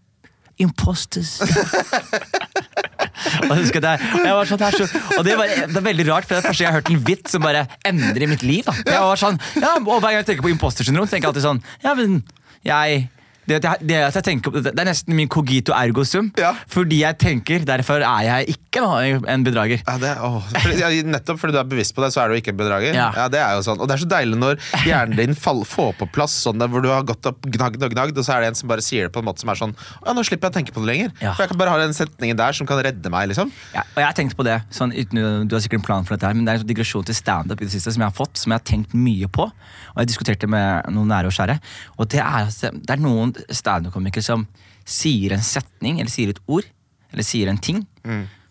Imposters. 0.60 1.40
og, 3.16 3.50
jeg 3.52 3.60
husker 3.64 3.84
det, 3.84 3.96
og, 4.12 4.22
jeg 4.28 4.38
var 4.38 4.52
sånn, 4.52 4.66
så, 4.76 5.04
og 5.18 5.26
det, 5.28 5.36
var, 5.40 5.52
det 5.72 5.82
er 5.82 5.88
veldig 5.90 6.08
rart, 6.12 6.28
for 6.28 6.36
det 6.36 6.42
er 6.44 6.48
første 6.50 6.64
gang 6.64 6.68
jeg 6.68 6.74
har 6.74 6.80
hørt 6.82 6.94
en 6.94 7.04
vits 7.10 7.36
som 7.36 7.46
bare 7.46 7.66
endrer 7.88 8.32
mitt 8.32 8.46
liv. 8.46 8.64
Da. 8.68 8.76
Jeg 8.96 9.10
var 9.10 9.22
sånn, 9.22 9.42
ja, 9.60 9.76
og 9.80 9.92
Hver 9.96 10.10
gang 10.10 10.20
jeg 10.22 10.30
tenker 10.32 10.46
på 10.46 10.54
imposter 10.54 10.88
syndrom, 10.88 11.08
tenker 11.10 11.28
jeg 11.28 11.34
alltid 11.34 11.46
sånn 11.46 11.62
Ja, 11.86 11.96
men 11.98 12.22
jeg 12.66 13.06
det, 13.48 13.60
det, 13.62 14.00
på- 14.44 14.54
det 14.64 14.72
er 14.74 14.88
nesten 14.90 15.16
min 15.18 15.30
cogito 15.32 15.74
ergo 15.76 16.04
sum. 16.08 16.32
Ja. 16.40 16.54
Fordi 16.72 17.02
jeg 17.04 17.18
tenker, 17.22 17.66
derfor 17.68 18.02
er 18.02 18.24
jeg 18.26 18.56
ikke 18.56 18.84
en 19.32 19.44
bedrager. 19.46 19.82
Ja, 19.88 19.96
det, 20.02 20.14
å, 20.20 20.40
fordi, 20.52 20.80
ja, 20.82 20.90
nettopp 21.08 21.40
fordi 21.42 21.56
du 21.56 21.60
er 21.62 21.70
bevisst 21.70 21.96
på 21.96 22.04
det, 22.04 22.12
så 22.16 22.24
er 22.24 22.30
du 22.34 22.40
ikke 22.40 22.52
en 22.54 22.60
bedrager. 22.60 22.96
Ja. 22.98 23.28
det 23.32 23.40
er 23.42 23.56
jo 23.58 23.64
sånn. 23.68 23.80
Og 23.82 23.88
det 23.90 23.96
er 23.98 24.04
så 24.04 24.10
deilig 24.12 24.40
når 24.42 24.60
hjernen 24.86 25.18
din 25.20 25.36
fall, 25.38 25.64
får 25.66 25.94
på 26.02 26.08
plass 26.16 26.36
sånn 26.46 26.60
der, 26.62 26.72
hvor 26.72 26.84
du 26.84 26.90
har 26.92 27.06
gått 27.08 27.26
opp 27.30 27.46
gnagd 27.46 27.82
og 27.86 27.94
gnagd, 27.94 28.18
og 28.18 28.26
så 28.28 28.36
er 28.38 28.46
det 28.46 28.52
en 28.54 28.60
som 28.60 28.72
bare 28.72 28.84
sier 28.86 29.08
det 29.08 29.14
på 29.16 29.22
en 29.24 29.28
måte 29.30 29.44
som 29.46 29.52
er 29.54 29.60
sånn 29.62 29.76
Ja, 30.06 30.14
nå 30.16 30.24
slipper 30.28 30.50
jeg 30.50 30.54
å 30.54 30.58
tenke 30.60 30.76
på 30.76 30.84
det 30.84 30.90
lenger. 30.92 31.14
For 31.22 31.46
jeg 31.46 31.52
kan 31.54 31.60
bare 31.62 31.74
ha 31.76 31.80
den 31.82 31.96
setningen 31.96 32.38
der 32.40 32.56
som 32.58 32.68
kan 32.70 32.82
redde 32.86 33.12
meg, 33.14 33.30
liksom. 33.32 33.52
Ja, 33.76 33.84
og 33.94 34.02
jeg 34.02 34.08
har 34.10 34.18
tenkt 34.18 34.36
på 34.40 34.46
det, 34.48 34.58
sånn, 34.76 34.94
uten, 34.96 35.48
du 35.50 35.56
har 35.56 35.64
sikkert 35.64 35.82
en 35.84 35.88
plan 35.88 36.06
for 36.08 36.16
dette 36.18 36.28
her, 36.30 36.36
men 36.38 36.46
det 36.48 36.54
er 36.56 36.60
en 36.60 36.66
sånn 36.66 36.72
digresjon 36.74 37.06
til 37.08 37.18
standup 37.18 37.62
i 37.62 37.68
det 37.70 37.74
siste 37.76 37.94
som 37.96 38.04
jeg 38.06 38.10
har 38.12 38.18
fått, 38.18 38.38
som 38.42 38.52
jeg 38.54 38.60
har 38.62 38.68
tenkt 38.68 38.96
mye 38.98 39.30
på. 39.32 39.48
Og 39.96 40.02
jeg 40.04 40.12
diskuterte 40.12 40.50
med 40.52 40.90
noen 40.96 41.10
nære 41.14 41.30
og 41.32 41.36
kjære. 41.38 41.58
Og 42.00 42.10
det 42.12 42.22
er, 42.24 42.50
det 42.76 42.96
er 42.98 43.02
noen 43.04 43.35
standup-komikere 43.50 44.24
som 44.26 44.48
sier 44.86 45.34
en 45.34 45.44
setning, 45.46 46.00
eller 46.00 46.12
sier 46.14 46.34
et 46.34 46.42
ord, 46.48 46.66
eller 47.14 47.26
sier 47.26 47.50
en 47.50 47.58
ting, 47.62 47.84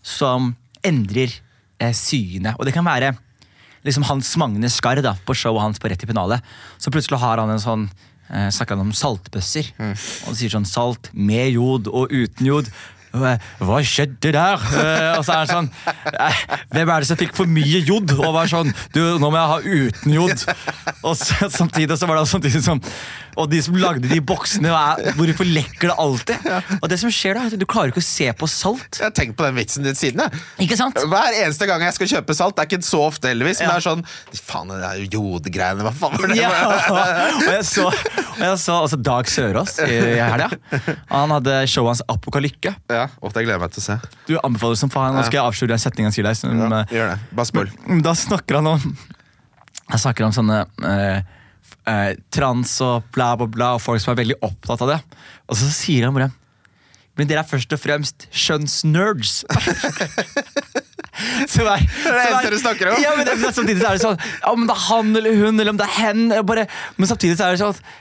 som 0.02 0.54
endrer 0.84 1.32
eh, 1.80 1.92
synet. 1.94 2.56
Og 2.58 2.66
det 2.66 2.74
kan 2.74 2.84
være 2.86 3.12
liksom 3.84 4.06
Hans 4.08 4.32
Magne 4.40 4.70
Skar 4.72 5.00
da, 5.04 5.14
på 5.26 5.36
showet 5.36 5.62
hans 5.62 5.78
på 5.80 5.88
Rett 5.92 6.02
i 6.02 6.08
pennalet. 6.08 6.42
Så 6.80 6.90
plutselig 6.92 7.20
har 7.20 7.38
han 7.42 7.52
en 7.52 7.62
sånn 7.62 7.86
eh, 8.30 8.48
snakker 8.52 8.76
han 8.78 8.86
om 8.88 8.96
saltbøsser. 8.96 9.70
Og 10.24 10.30
han 10.30 10.38
sier 10.38 10.54
sånn 10.56 10.68
salt 10.68 11.10
med 11.12 11.52
jod 11.54 11.88
og 11.92 12.12
uten 12.12 12.48
jod. 12.48 12.70
Hva 13.14 13.36
hva 13.62 13.76
skjedde 13.86 14.32
der? 14.34 14.62
Eh, 14.80 15.10
og 15.18 15.22
så 15.22 15.36
er 15.36 15.44
han 15.44 15.50
sånn 15.52 15.68
eh, 16.18 16.40
Hvem 16.74 16.90
er 16.90 17.04
det 17.04 17.06
som 17.06 17.20
fikk 17.20 17.36
for 17.36 17.46
mye 17.46 17.84
jod? 17.86 18.10
Og 18.16 18.32
var 18.34 18.50
sånn 18.50 18.72
Du, 18.90 18.98
nå 19.22 19.28
må 19.30 19.38
jeg 19.38 19.52
ha 19.52 19.58
uten 19.62 20.16
jod. 20.16 20.42
Og 21.04 21.14
så, 21.20 21.46
samtidig 21.52 21.94
så 22.00 22.08
var 22.10 22.18
det 22.18 22.26
samtidig 22.32 22.64
som 22.64 22.82
Og 23.40 23.48
de 23.50 23.60
som 23.64 23.76
lagde 23.78 24.08
de 24.10 24.20
boksene, 24.24 24.70
er, 24.70 25.12
hvorfor 25.18 25.48
lekker 25.48 25.90
det 25.90 25.96
alltid? 26.04 26.48
Og 26.80 26.88
det 26.92 26.98
som 27.00 27.12
skjer 27.12 27.38
da, 27.38 27.46
at 27.50 27.56
du 27.60 27.66
klarer 27.68 27.90
ikke 27.92 28.02
å 28.02 28.06
se 28.06 28.28
på 28.38 28.48
salt. 28.50 29.00
Jeg 29.00 29.06
har 29.08 29.14
tenkt 29.16 29.36
på 29.38 29.46
den 29.46 29.56
vitsen 29.58 29.86
din 29.86 29.96
siden. 29.98 30.22
Jeg. 30.24 30.42
Ikke 30.66 30.78
sant? 30.80 30.98
Hver 31.10 31.38
eneste 31.42 31.68
gang 31.70 31.82
jeg 31.84 31.96
skal 31.96 32.10
kjøpe 32.16 32.36
salt, 32.38 32.56
det 32.58 32.64
er 32.64 32.70
ikke 32.72 32.86
så 32.86 33.02
ofte 33.08 33.30
heldigvis, 33.32 33.60
men 33.64 33.72
det 33.72 33.78
er 33.80 33.86
sånn 33.88 34.04
Faen, 34.44 34.70
det 34.70 34.86
er 34.86 35.02
jodgreiene, 35.14 35.84
hva 35.86 35.92
faen 35.96 36.18
var 36.20 36.30
det? 36.32 36.38
Ja, 36.38 36.50
og 36.92 37.48
jeg 37.48 37.64
så, 37.68 37.86
og 37.88 38.42
jeg 38.44 38.58
så 38.60 38.76
altså 38.84 38.98
Dag 39.00 39.28
Sørås 39.30 39.78
i 39.84 39.98
helga. 40.20 40.50
Han 41.10 41.32
hadde 41.34 41.56
showet 41.70 41.94
hans 41.94 42.02
Apokalykke. 42.12 42.74
Ja, 42.92 43.06
og 43.20 43.32
det 43.34 43.44
gleder 43.46 43.56
jeg 43.58 43.64
meg 43.64 43.74
til 43.74 43.82
å 43.82 43.86
se. 43.88 43.98
Du 44.28 44.34
anbefaler 44.40 44.78
som 44.80 44.92
faen. 44.92 45.16
Nå 45.16 45.24
skal 45.26 45.40
jeg 45.40 45.46
avsløre 45.48 45.76
en 45.78 45.82
setning 45.82 46.08
han 46.08 46.14
sier 46.14 46.26
deg. 46.28 46.38
Som, 46.38 46.54
Ja, 46.64 46.82
gjør 46.92 47.12
det. 47.14 47.18
Bare 47.34 47.48
spør. 47.50 47.72
Da 48.04 48.14
snakker 48.18 48.60
han 48.60 48.72
om 48.74 48.84
Han 49.90 50.00
snakker 50.00 50.24
om 50.24 50.32
sånne 50.32 50.62
eh, 50.88 51.18
eh, 51.90 52.14
trans 52.34 52.76
og 52.84 53.04
bla, 53.14 53.34
bla, 53.40 53.48
bla, 53.50 53.74
og 53.76 53.82
folk 53.84 54.02
som 54.02 54.14
er 54.14 54.22
veldig 54.22 54.38
opptatt 54.44 54.84
av 54.84 54.94
det. 54.94 55.00
Og 55.48 55.58
så 55.60 55.70
sier 55.74 56.06
han 56.06 56.16
bare 56.16 56.32
Men 57.14 57.28
dere 57.30 57.44
er 57.44 57.48
først 57.48 57.72
og 57.76 57.80
fremst 57.80 58.28
skjønnsnerds. 58.32 59.44
Som 61.46 61.68
er, 61.70 61.78
det 61.78 62.02
som 62.02 62.16
eneste 62.18 62.50
du 62.50 62.56
snakker 62.58 62.88
om. 62.90 62.96
Ja, 62.98 63.12
men, 63.14 63.26
det, 63.28 63.36
men 63.38 63.52
samtidig 63.54 63.78
så 63.78 63.92
er 63.92 63.98
det 63.98 64.02
sånn 64.02 64.16
Om 64.50 64.64
det 64.66 64.74
er 64.74 64.80
han 64.88 65.12
eller 65.20 65.36
hun 65.38 65.52
eller 65.52 65.70
om 65.70 65.78
det 65.78 65.86
er 65.86 65.92
hen 65.94 66.24
bare, 66.42 66.64
Men 66.96 67.06
samtidig 67.06 67.36
så 67.38 67.46
er 67.46 67.54
det 67.54 67.60
sånn 67.62 67.76
at 67.76 67.92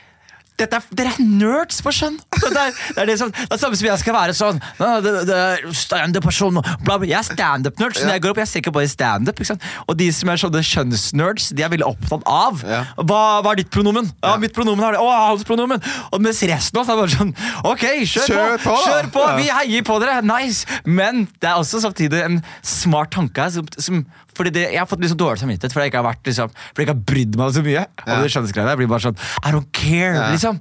dette 0.59 0.77
er, 0.77 0.83
dere 0.93 1.11
er 1.15 1.23
nerds 1.25 1.79
på 1.83 1.91
skjønn! 1.95 2.19
Det 2.37 2.49
er 2.49 2.53
det, 2.53 2.63
er 3.01 3.07
det, 3.09 3.15
som, 3.19 3.31
det 3.33 3.47
er 3.55 3.59
samme 3.61 3.77
som 3.79 3.87
jeg 3.87 4.01
skal 4.03 4.13
være 4.15 4.35
sånn 4.37 4.59
«Nei, 4.79 4.91
det, 5.01 5.13
det 5.29 5.37
er 5.37 5.63
Standup-person. 5.79 6.59
Jeg 7.07 7.15
er 7.17 7.25
standup-nerd, 7.25 7.97
så 7.97 8.05
når 8.05 8.13
jeg 8.17 8.23
går 8.25 8.33
opp, 8.35 8.41
jeg 8.43 8.51
ser 8.51 8.61
ikke 8.63 8.73
bare 8.75 8.91
standup. 8.91 9.41
Og 9.87 9.97
de 9.99 10.07
som 10.13 10.29
er 10.29 10.41
sånne 10.43 10.61
skjønnsnerds, 10.67 11.49
de 11.57 11.65
er 11.65 11.71
veldig 11.73 11.87
opptatt 11.87 12.25
av 12.29 12.61
Ja. 12.69 12.83
hva, 13.01 13.21
hva 13.43 13.53
er 13.55 13.61
ditt 13.63 13.71
pronomen? 13.73 14.11
Ja, 14.23 14.35
mitt 14.41 14.53
pronomen 14.55 14.85
er 14.87 14.97
det. 14.97 15.01
Å, 15.03 15.09
hans 15.31 15.45
pronomen! 15.47 15.81
Og 16.13 16.21
mens 16.23 16.43
resten 16.49 16.79
av 16.79 16.85
oss 16.85 16.93
er 16.93 17.01
bare 17.01 17.15
sånn 17.17 17.33
Ok, 17.73 17.85
kjør, 18.13 18.27
Kjør 18.29 18.57
på! 18.57 18.69
på! 18.69 18.77
Kjør 18.87 19.09
på! 19.17 19.25
Vi 19.41 19.49
heier 19.49 19.87
på 19.89 19.97
dere! 20.03 20.19
Nice! 20.27 20.79
Men 20.85 21.25
det 21.41 21.49
er 21.49 21.57
også 21.61 21.81
samtidig 21.83 22.21
en 22.27 22.39
smart 22.61 23.11
tanke 23.15 23.47
her. 23.47 23.53
Som, 23.57 23.67
som, 23.77 24.03
fordi 24.37 24.53
det, 24.55 24.65
jeg 24.73 24.81
har 24.81 24.89
fått 24.89 25.03
litt 25.03 25.11
sånn 25.13 25.21
dårlig 25.21 25.43
samvittighet 25.43 25.75
fordi 25.75 25.85
jeg 25.87 25.93
ikke 25.93 26.01
har 26.01 26.09
vært 26.09 26.31
liksom, 26.31 26.55
fordi 26.55 26.83
jeg 26.83 26.87
ikke 26.87 26.95
har 26.95 27.05
brydd 27.13 27.37
meg 27.39 27.53
så 27.53 27.63
mye. 27.67 27.83
Ja. 27.83 28.07
Og 28.07 28.25
det 28.25 28.33
skjønnsgreiene. 28.33 28.73
Jeg 28.73 28.81
blir 28.81 28.91
bare 28.95 29.05
sånn 29.07 29.21
I 29.43 29.53
don't 29.53 29.71
care! 29.75 30.17
Ja. 30.17 30.31
liksom 30.33 30.59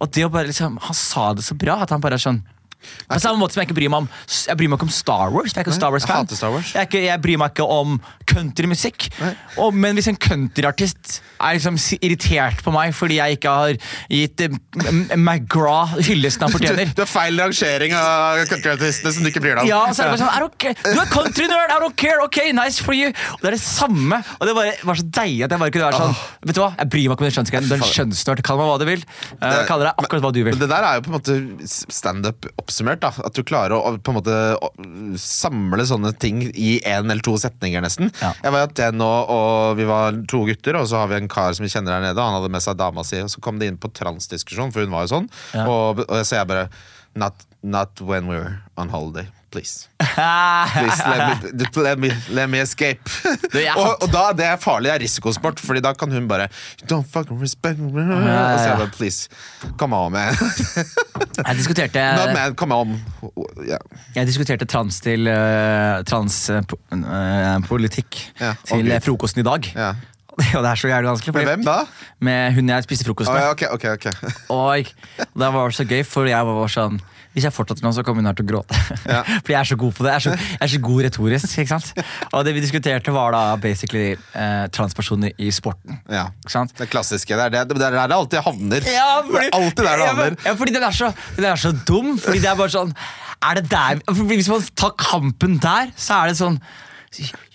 og 0.00 0.08
det 0.16 0.24
å 0.24 0.32
bare 0.32 0.48
liksom, 0.48 0.78
Han 0.80 0.96
sa 0.96 1.30
det 1.36 1.44
så 1.44 1.56
bra 1.60 1.80
at 1.84 1.92
han 1.92 2.02
bare 2.02 2.16
er 2.16 2.24
sånn 2.24 2.40
på 3.10 3.20
samme 3.22 3.40
måte 3.40 3.54
som 3.54 3.62
jeg 3.62 3.70
ikke 3.70 3.78
bryr 3.80 3.90
meg 3.92 4.04
om 4.04 4.08
Jeg 4.30 4.56
bryr 4.60 4.70
meg 4.70 4.78
ikke 4.80 4.88
om 4.88 4.94
Star 4.94 5.32
Wars. 5.34 5.52
Jeg 5.52 5.60
er 5.60 5.66
ikke 5.66 5.76
Star 5.76 5.94
Wars-fan. 5.94 6.24
hater 6.24 6.38
Star 6.38 6.54
Wars. 6.54 6.72
Jeg, 6.74 6.88
ikke, 6.88 7.02
jeg 7.06 7.22
bryr 7.22 7.40
meg 7.42 7.54
ikke 7.54 7.66
om 7.66 7.98
countrymusikk. 8.30 9.08
Men 9.74 9.98
hvis 9.98 10.08
en 10.10 10.18
countryartist 10.20 11.20
er 11.40 11.56
liksom 11.56 11.78
irritert 12.00 12.60
på 12.64 12.72
meg 12.74 12.92
fordi 12.96 13.16
jeg 13.18 13.38
ikke 13.38 13.52
har 13.54 13.78
gitt 14.12 14.42
eh, 14.44 14.56
McGraw 15.16 15.94
hyllesten 16.04 16.44
han 16.46 16.52
fortjener 16.56 16.90
du 16.94 17.00
har 17.02 17.08
feil 17.08 17.40
rangering 17.40 17.94
av 17.96 18.42
countryartistene 18.50 19.12
som 19.14 19.24
du 19.24 19.30
ikke 19.30 19.42
bryr 19.44 19.56
deg 19.56 19.64
om. 19.64 19.70
ja, 19.70 19.80
så 19.94 20.04
er 20.04 20.10
det 20.10 20.16
bare 20.16 20.22
sånn, 20.24 20.46
okay. 20.50 20.74
Du 20.94 21.00
er 21.00 21.10
country-nerd! 21.10 21.72
I 21.74 21.78
don't 21.82 21.96
care! 21.98 22.20
Ok, 22.24 22.40
nice 22.56 22.84
for 22.84 22.96
you! 22.96 23.10
Og 23.36 23.44
det 23.44 23.52
er 23.52 23.56
det 23.56 23.62
samme. 23.64 24.20
Og 24.38 24.48
det 24.48 24.56
bare, 24.56 24.74
var 24.86 25.00
så 25.00 25.06
deilig 25.20 25.46
at 25.46 25.54
jeg 25.54 25.62
bare 25.64 25.74
kunne 25.74 25.88
være 25.88 26.00
sånn 26.04 26.16
Vet 26.50 26.56
du 26.56 26.62
hva, 26.62 26.70
Jeg 26.78 26.90
bryr 26.92 27.06
meg 27.06 27.16
ikke 27.16 27.24
om 27.24 27.28
den 27.28 27.36
kjønnsgreien. 27.36 27.68
Du 27.68 27.74
er 27.74 27.80
en 27.80 27.94
kjønnsnerd. 27.94 28.42
Kall 28.46 28.60
meg 28.60 28.70
hva 28.70 28.78
du 28.80 28.86
vil. 28.88 29.04
Uh, 29.40 29.60
Kall 29.68 29.84
deg 29.84 29.90
akkurat 30.04 30.24
hva 30.26 30.32
du 30.34 30.40
vil. 30.42 30.52
Men 30.54 30.62
det 30.62 30.70
der 30.72 30.86
er 30.88 30.98
jo 30.98 31.04
på 31.06 31.12
en 31.12 31.16
måte 31.18 31.36
standup 31.70 32.48
oppsummert. 32.70 33.02
da 33.02 33.10
At 33.26 33.34
du 33.36 33.42
klarer 33.46 33.74
å 33.76 33.96
på 33.98 34.14
en 34.14 34.18
måte 34.20 34.36
samle 35.20 35.84
sånne 35.88 36.14
ting 36.22 36.44
i 36.54 36.78
én 36.86 37.10
eller 37.10 37.24
to 37.26 37.34
setninger, 37.40 37.82
nesten. 37.84 38.12
Ja. 38.22 38.32
Jeg 38.44 38.54
var 38.54 38.68
at 38.68 38.84
jeg 38.86 38.96
nå, 38.96 39.10
og 39.34 39.76
vi 39.80 39.88
var 39.90 40.16
to 40.30 40.44
gutter, 40.48 40.78
og 40.80 40.88
så 40.90 41.02
har 41.02 41.10
vi 41.12 41.18
en 41.20 41.30
kar 41.30 41.52
som 41.56 41.66
vi 41.66 41.72
kjenner 41.72 41.98
der 41.98 42.08
nede. 42.10 42.22
Han 42.22 42.38
hadde 42.38 42.52
med 42.54 42.64
seg 42.64 42.78
dama 42.80 43.04
si, 43.06 43.20
og 43.24 43.32
så 43.32 43.42
kom 43.44 43.60
det 43.60 43.70
inn 43.70 43.80
på 43.80 43.92
transdiskusjon, 43.96 44.72
for 44.72 44.86
hun 44.86 44.94
var 44.94 45.06
jo 45.06 45.14
sånn. 45.18 45.28
Ja. 45.56 45.66
Og, 45.66 46.06
og 46.06 46.24
så 46.24 46.40
jeg 46.40 46.50
bare 46.52 46.70
Not, 47.12 47.34
not 47.60 48.00
when 48.00 48.28
we're 48.28 48.60
on 48.76 48.88
holiday. 48.88 49.26
Please. 49.50 49.88
Please, 49.98 51.02
let 51.10 51.42
me, 51.42 51.64
let 51.82 51.98
me, 51.98 52.10
let 52.30 52.50
me 52.50 52.60
escape. 52.60 53.00
og, 53.76 54.02
og 54.04 54.12
da 54.12 54.28
det 54.38 54.46
er 54.46 54.60
farlig, 54.62 54.86
det 54.86 54.94
er 54.94 55.02
risikosport, 55.02 55.58
Fordi 55.58 55.82
da 55.82 55.90
kan 55.98 56.12
hun 56.14 56.28
bare 56.30 56.46
Don't 56.86 57.08
fucking 57.10 57.40
respect 57.42 57.78
me. 57.82 58.04
Og 58.04 58.22
så 58.22 58.30
er 58.30 58.68
jeg 58.68 58.78
bare, 58.78 58.92
please, 58.94 59.28
come 59.78 59.96
on, 59.96 60.12
man. 60.12 60.38
Jeg 61.46 61.56
diskuterte, 61.58 62.00
man, 62.34 62.54
come 62.58 62.74
on. 62.76 62.88
Yeah. 63.64 63.78
jeg 64.16 64.26
diskuterte 64.28 64.64
trans 64.68 65.00
til 65.04 65.20
uh, 65.30 66.00
transpolitikk 66.08 68.10
Ja, 68.40 68.54
til 68.66 68.86
ok. 68.86 68.92
eh, 68.94 69.00
frokosten 69.04 69.40
i 69.44 69.46
dag. 69.46 69.62
Yeah. 69.76 69.94
Og 70.56 70.62
det 70.64 70.70
er 70.70 70.74
så 70.80 70.88
jævlig 70.88 71.08
vanskelig. 71.10 71.34
Med 71.36 71.44
hvem 71.50 71.64
da? 71.66 71.78
Med 72.24 72.52
hun 72.56 72.68
jeg 72.72 72.82
spiste 72.86 73.04
frokost 73.08 73.28
med. 73.32 73.40
ja, 73.42 73.48
okay, 73.50 73.68
okay, 73.74 73.90
ok. 73.98 74.06
Og 74.54 74.84
det 75.36 75.48
var 75.56 75.70
så 75.76 75.84
gøy, 75.84 76.02
for 76.06 76.24
jeg 76.30 76.42
var 76.48 76.68
sånn 76.72 76.96
Hvis 77.34 77.46
jeg 77.46 77.54
fortsatte 77.54 77.84
nå, 77.84 77.92
så 77.94 78.02
kommer 78.06 78.24
hun 78.24 78.30
her 78.30 78.38
til 78.38 78.46
å 78.46 78.50
gråte. 78.50 78.78
Ja. 79.06 79.20
Fordi 79.44 79.54
jeg 79.54 79.60
er 79.60 79.68
så 79.70 79.78
god 79.78 79.94
på 79.94 80.06
det. 80.06 80.10
Jeg 80.12 80.18
er 80.18 80.24
så, 80.24 80.48
jeg 80.50 80.64
er 80.66 80.72
så 80.72 80.80
god 80.86 81.02
retorisk. 81.06 81.52
ikke 81.62 81.70
sant? 81.76 82.04
Og 82.32 82.44
det 82.46 82.54
vi 82.56 82.64
diskuterte, 82.64 83.14
var 83.14 83.36
da 83.36 83.42
basically 83.62 84.16
eh, 84.16 84.66
transpersoner 84.74 85.34
i 85.38 85.52
sporten. 85.54 86.00
Ja. 86.10 86.26
Ikke 86.42 86.54
sant? 86.56 86.74
Det 86.78 86.90
klassiske. 86.90 87.38
Det 87.38 87.46
er 87.46 87.54
det, 87.54 87.64
det 87.78 87.86
er 87.86 87.96
der 88.00 88.10
det 88.10 88.18
alltid 88.18 88.44
havner. 88.46 88.90
Ja, 88.90 89.08
det 89.26 89.46
er 89.46 89.56
alltid 89.60 89.82
der 89.86 90.02
det 90.02 90.10
havner. 90.10 90.38
Ja, 90.48 90.54
fordi 90.58 90.74
den 90.74 90.86
er, 90.90 90.96
så, 90.96 91.12
den 91.38 91.48
er 91.52 91.62
så 91.62 91.72
dum. 91.86 92.16
Fordi 92.18 92.42
det 92.42 92.50
er 92.50 92.58
bare 92.58 92.72
sånn 92.74 92.94
Er 93.46 93.60
det 93.60 93.70
der 93.70 94.00
Hvis 94.28 94.48
man 94.50 94.64
tar 94.76 94.92
kampen 95.00 95.58
der, 95.62 95.92
så 95.96 96.22
er 96.22 96.32
det 96.32 96.40
sånn 96.40 96.58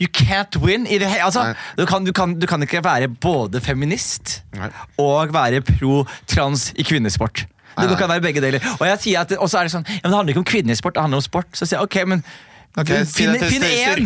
You 0.01 0.07
can't 0.11 0.57
win. 0.59 0.83
Altså, 1.23 1.53
du, 1.77 1.85
kan, 1.87 2.03
du, 2.03 2.11
kan, 2.11 2.33
du 2.39 2.47
kan 2.47 2.63
ikke 2.65 2.81
være 2.83 3.07
både 3.07 3.61
feminist 3.63 4.41
Nei. 4.57 4.67
og 4.99 5.31
være 5.31 5.61
pro-trans 5.63 6.73
i 6.75 6.83
kvinnesport. 6.83 7.45
Nei, 7.77 7.85
nei. 7.91 7.99
kan 7.99 8.09
være 8.09 8.21
begge 8.23 8.41
deler. 8.43 8.67
Og 8.79 8.87
jeg 8.87 8.99
sier 9.05 9.21
at, 9.25 9.31
og 9.37 9.49
så 9.51 9.59
er 9.61 9.69
det 9.69 9.75
sånn 9.75 9.87
ja, 9.87 10.01
men 10.03 10.11
Det 10.11 10.17
handler 10.17 10.35
ikke 10.35 10.43
om 10.43 10.51
kvinnesport, 10.51 10.95
det 10.97 11.01
handler 11.05 11.23
om 11.23 11.25
sport. 11.25 11.49
Så 11.53 11.65
sier 11.67 11.79
jeg 11.79 11.89
ok, 11.89 12.01
men 12.15 12.25
Okay, 12.75 13.05
finn, 13.07 13.31
si 13.39 13.55
en- 13.55 14.05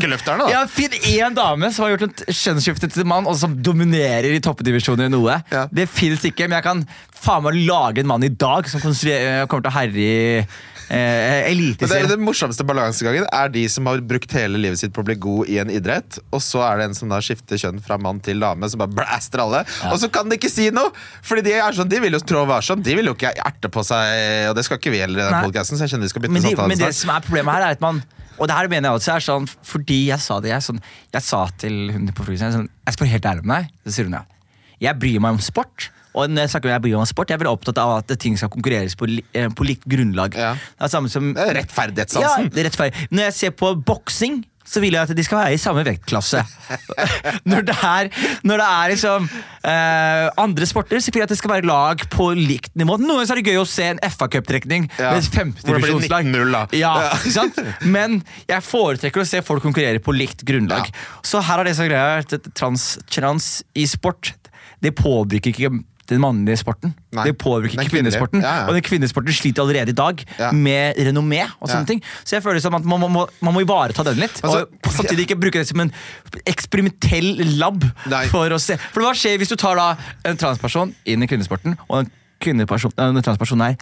Ja, 0.52 0.60
Finn 0.70 0.92
én 0.92 1.34
dame 1.34 1.72
som 1.74 1.86
har 1.86 1.96
gjort 1.98 2.04
et 2.06 2.36
kjønnsskifte 2.38 2.92
til 2.94 3.04
mann, 3.10 3.26
og 3.26 3.36
som 3.36 3.56
dominerer 3.66 4.30
i 4.30 4.40
toppdivisjoner 4.40 5.10
i 5.10 5.10
noe. 5.10 5.40
Ja. 5.52 5.64
Det 5.74 5.88
fins 5.90 6.22
ikke, 6.22 6.46
men 6.48 6.60
jeg 6.60 6.64
kan 6.68 6.84
faen 7.18 7.44
meg 7.48 7.58
lage 7.66 8.04
en 8.04 8.08
mann 8.12 8.24
i 8.24 8.30
dag 8.30 8.70
som 8.70 8.80
kommer 8.80 8.94
til 8.94 9.72
å 9.72 9.74
herje 9.74 9.98
i 9.98 10.46
eh, 10.90 10.98
Men 10.98 11.44
det, 11.46 11.52
eliteserien. 11.54 12.10
den 12.12 12.24
morsomste 12.26 12.66
balansegangen 12.68 13.28
er 13.32 13.52
de 13.54 13.64
som 13.70 13.88
har 13.90 14.02
brukt 14.06 14.34
hele 14.36 14.60
livet 14.62 14.82
sitt 14.82 14.94
på 14.96 15.04
å 15.04 15.08
bli 15.08 15.16
god 15.22 15.50
i 15.50 15.60
en 15.62 15.72
idrett, 15.74 16.20
og 16.34 16.42
så 16.44 16.64
er 16.68 16.82
det 16.82 16.90
en 16.90 16.98
som 16.98 17.12
da 17.14 17.22
skifter 17.24 17.62
kjønn 17.62 17.82
fra 17.86 17.98
mann 18.02 18.20
til 18.26 18.42
dame, 18.44 18.70
som 18.70 18.82
bare 18.82 18.94
blaster 19.00 19.44
alle. 19.46 19.64
Og 19.92 20.00
så 20.02 20.10
kan 20.14 20.30
de 20.30 20.38
ikke 20.40 20.52
si 20.52 20.70
noe! 20.76 20.94
Fordi 21.26 21.46
de 21.46 21.56
er 21.58 21.78
sånn, 21.78 21.90
de 21.90 22.00
vil 22.04 22.18
jo 22.18 22.22
trå 22.24 22.46
varsomt. 22.50 22.84
De 22.86 22.96
vil 22.98 23.10
jo 23.12 23.16
ikke 23.18 23.34
erte 23.38 23.72
på 23.72 23.84
seg, 23.86 24.50
og 24.50 24.56
det 24.58 24.66
skal 24.68 24.80
ikke 24.82 24.94
vi 24.94 25.04
heller 25.04 25.22
i 25.22 25.28
den 25.30 25.44
podcasten, 25.46 25.78
så 25.78 25.86
jeg 25.86 25.96
kjenner 25.96 26.10
vi 26.10 26.14
skal 26.14 26.26
bytte 26.26 26.38
Men, 26.38 26.48
de, 26.50 26.56
men 26.74 26.82
det 26.82 26.94
som 26.98 27.14
er 27.14 27.24
problemet 27.26 27.56
her, 27.58 27.68
er 27.70 27.78
at 27.78 27.84
man 27.84 28.02
Og 28.40 28.48
det 28.48 28.56
her 28.56 28.70
mener 28.72 28.90
jeg 28.90 29.00
også 29.02 29.12
er 29.18 29.24
sånn 29.26 29.48
fordi 29.68 30.02
jeg 30.10 30.24
sa 30.24 30.40
det. 30.40 30.54
Jeg, 30.54 30.64
sånn, 30.64 30.82
jeg 31.12 31.26
sa 31.26 31.42
til 31.60 31.80
hun 31.92 32.08
på 32.16 32.24
frokosten 32.24 32.48
jeg, 32.48 32.56
sånn, 32.56 32.70
jeg 32.88 32.96
skal 32.96 33.06
være 33.06 33.14
helt 33.18 33.26
ærlig 33.34 33.44
med 33.50 33.56
deg. 33.66 33.74
Så 33.84 33.96
sier 33.98 34.08
hun 34.08 34.16
ja. 34.16 34.22
Jeg 34.80 34.96
bryr 35.02 35.20
meg 35.20 35.36
om 35.36 35.42
sport. 35.44 35.90
Og 36.18 36.30
når 36.30 36.46
jeg 36.48 36.54
snakker 36.56 36.70
om 36.70 36.74
jeg 36.74 36.86
bryr 36.88 37.00
om 37.00 37.10
sport, 37.10 37.30
jeg 37.30 37.38
er 37.38 37.44
veldig 37.44 37.56
opptatt 37.58 37.82
av 37.82 37.96
at 38.00 38.14
ting 38.22 38.38
skal 38.40 38.52
konkurreres 38.54 38.96
på, 38.98 39.10
eh, 39.34 39.50
på 39.54 39.68
likt 39.68 39.86
grunnlag. 39.90 40.38
Ja. 40.38 40.54
Det 40.58 40.88
er 40.90 40.94
samme 40.96 41.12
som 41.12 41.34
er 41.38 41.54
rettferdighetssansen. 41.62 42.50
Ja, 42.50 42.62
er 42.64 42.70
rettferdig. 42.70 43.10
Når 43.14 43.30
jeg 43.30 43.38
ser 43.44 43.58
på 43.60 43.76
boksing, 43.86 44.42
så 44.70 44.82
vil 44.84 44.94
jeg 44.94 45.02
at 45.08 45.18
de 45.18 45.24
skal 45.26 45.40
være 45.40 45.56
i 45.56 45.62
samme 45.62 45.82
vektklasse. 45.86 46.44
når, 47.50 47.64
det 47.66 47.76
er, 47.82 48.10
når 48.46 48.62
det 48.62 48.68
er 48.68 48.92
liksom 48.94 49.26
eh, 49.66 50.26
andre 50.44 50.68
sporter, 50.70 51.02
så 51.02 51.10
vil 51.10 51.24
jeg 51.24 51.30
at 51.30 51.34
det 51.34 51.40
skal 51.40 51.54
være 51.56 51.66
lag 51.66 52.04
på 52.14 52.28
likt 52.38 52.76
nivå. 52.78 53.00
Noen 53.02 53.16
ganger 53.16 53.30
så 53.32 53.34
er 53.36 53.42
det 53.42 53.54
gøy 53.56 53.62
å 53.64 53.68
se 53.70 53.88
en 53.96 54.02
FA-cuptrekning 54.06 54.86
Ja. 55.00 55.16
med 55.16 55.26
femtedivisjonslag. 55.34 56.30
Ja, 56.78 56.94
Ja. 57.10 57.48
Men 57.82 58.20
jeg 58.50 58.66
foretrekker 58.68 59.24
å 59.24 59.28
se 59.28 59.42
folk 59.46 59.66
konkurrere 59.66 60.04
på 60.06 60.14
likt 60.14 60.46
grunnlag. 60.46 60.92
Så 61.26 61.42
her 61.42 61.64
har 61.64 61.66
det 61.66 61.76
som 61.80 61.90
greia 61.90 62.22
trans, 62.54 62.92
trans 63.10 63.50
i 63.74 63.88
sport, 63.90 64.36
det 64.86 64.94
påvirker 64.96 65.50
ikke 65.50 65.74
den 66.10 66.22
mannlige 66.24 66.58
sporten. 66.62 66.94
Nei, 67.16 67.26
det 67.30 67.36
påvirker 67.42 67.78
ikke 67.80 67.94
kvinnesporten. 67.98 68.42
Ja, 68.44 68.54
ja. 68.62 68.68
Og 68.70 68.78
den 68.78 68.86
kvinnesporten 68.86 69.36
sliter 69.36 69.64
allerede 69.64 69.94
i 69.94 69.98
dag 69.98 70.24
Ja. 70.40 70.52
med 70.52 70.98
renommé 70.98 71.44
og 71.60 71.70
sånne 71.70 71.88
ting. 71.88 72.02
Så 72.24 72.38
jeg 72.38 72.44
føler 72.44 72.60
som 72.64 72.76
at 72.76 72.84
man 72.84 73.00
må, 73.02 73.10
må, 73.10 73.28
man 73.46 73.54
må 73.56 73.62
ivareta 73.66 74.04
den 74.08 74.20
litt. 74.22 74.42
Altså, 74.44 74.66
og 74.68 74.92
samtidig 74.96 75.28
ikke 75.28 75.40
bruke 75.40 75.62
det 75.62 75.68
som 75.70 75.80
en 75.86 75.92
eksperimentell 76.50 77.58
lab. 77.60 77.84
Nei. 78.10 78.26
For 78.32 78.50
å 78.50 78.60
se 78.62 78.78
For 78.92 79.06
hva 79.06 79.14
skjer 79.18 79.38
hvis 79.42 79.52
du 79.54 79.58
tar 79.60 79.80
da 79.80 79.90
en 80.26 80.38
transperson 80.40 80.94
inn 81.06 81.24
i 81.24 81.30
kvinnesporten, 81.30 81.78
og 81.88 82.04
den, 82.04 82.12
kvinneperson, 82.40 82.94
en 82.98 83.22
transperson 83.26 83.62
her 83.66 83.76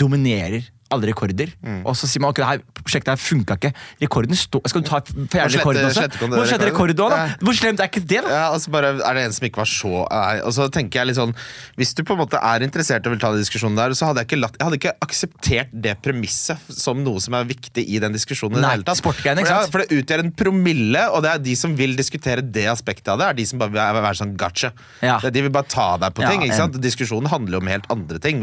dominerer 0.00 0.66
alle 0.90 1.06
rekorder. 1.10 1.52
Mm. 1.64 1.80
Og 1.86 1.94
så 1.96 2.08
sier 2.10 2.22
man 2.24 2.30
ok, 2.34 2.40
det 2.42 2.48
her 2.50 2.62
prosjektet 2.80 3.12
her 3.14 3.20
funka 3.20 3.56
ikke. 3.60 3.70
Rekorden 4.02 4.36
står 4.36 4.62
Skal 4.70 4.82
du 4.82 4.88
ta 4.88 5.00
fjerne 5.00 5.50
slette- 5.50 5.58
rekorden 5.60 5.86
også? 5.90 6.04
Må 6.30 6.44
slette 6.48 6.66
rekorden. 6.70 6.96
rekorden 6.96 6.96
da? 7.14 7.20
Ja. 7.30 7.36
Hvor 7.46 7.56
slemt 7.58 7.80
er 7.80 7.88
ikke 7.90 8.02
det, 8.06 8.20
da? 8.24 8.30
Ja, 8.34 8.44
altså 8.54 8.70
bare 8.74 8.90
er 8.98 9.14
det 9.18 9.24
en 9.28 9.32
som 9.36 9.46
ikke 9.48 9.62
var 9.62 9.70
så 9.70 9.92
nei, 10.10 10.40
Og 10.44 10.52
så 10.56 10.66
tenker 10.72 11.00
jeg 11.00 11.10
litt 11.10 11.16
sånn 11.20 11.34
Hvis 11.78 11.94
du 11.94 12.02
på 12.06 12.14
en 12.16 12.20
måte 12.22 12.40
er 12.42 12.64
interessert 12.66 13.06
og 13.06 13.14
vil 13.14 13.20
ta 13.22 13.30
den 13.34 13.40
diskusjonen 13.44 13.76
der, 13.78 13.94
så 13.98 14.08
hadde 14.10 14.24
jeg 14.24 14.30
ikke, 14.30 14.40
latt, 14.42 14.56
jeg 14.58 14.66
hadde 14.68 14.78
ikke 14.80 14.94
akseptert 15.06 15.70
det 15.72 15.94
premisset 16.02 16.58
som 16.74 17.02
noe 17.04 17.20
som 17.20 17.34
er 17.38 17.44
viktig 17.48 17.84
i 17.86 17.98
den 18.02 18.12
diskusjonen. 18.16 18.58
i 18.58 18.60
det 18.60 18.66
Nei, 18.66 18.82
tatt. 18.86 18.98
sportgreiene, 19.00 19.40
ikke 19.44 19.52
for, 19.54 19.62
sant? 19.62 19.72
for 19.72 19.84
det 19.84 20.00
utgjør 20.00 20.24
en 20.24 20.32
promille, 20.32 21.04
og 21.14 21.22
det 21.24 21.30
er 21.34 21.38
de 21.44 21.54
som 21.58 21.74
vil 21.76 21.94
diskutere 21.98 22.42
det 22.42 22.66
aspektet 22.72 23.08
av 23.12 23.18
det, 23.20 23.26
er 23.30 23.38
de 23.40 23.46
som 23.46 23.58
bare 23.62 23.70
vil 23.70 24.02
være 24.02 24.18
sånn 24.20 24.34
gotcha. 24.40 24.72
Ja. 25.02 25.18
Det 25.22 25.32
De 25.36 25.42
vil 25.46 25.50
bare 25.54 25.68
ta 25.70 25.96
deg 26.02 26.14
på 26.16 26.26
ting. 26.26 26.42
ikke 26.48 26.56
sant? 26.58 26.80
Diskusjonen 26.80 27.28
handler 27.30 27.58
jo 27.58 27.62
om 27.64 27.70
helt 27.72 27.86
andre 27.92 28.18
ting. 28.18 28.42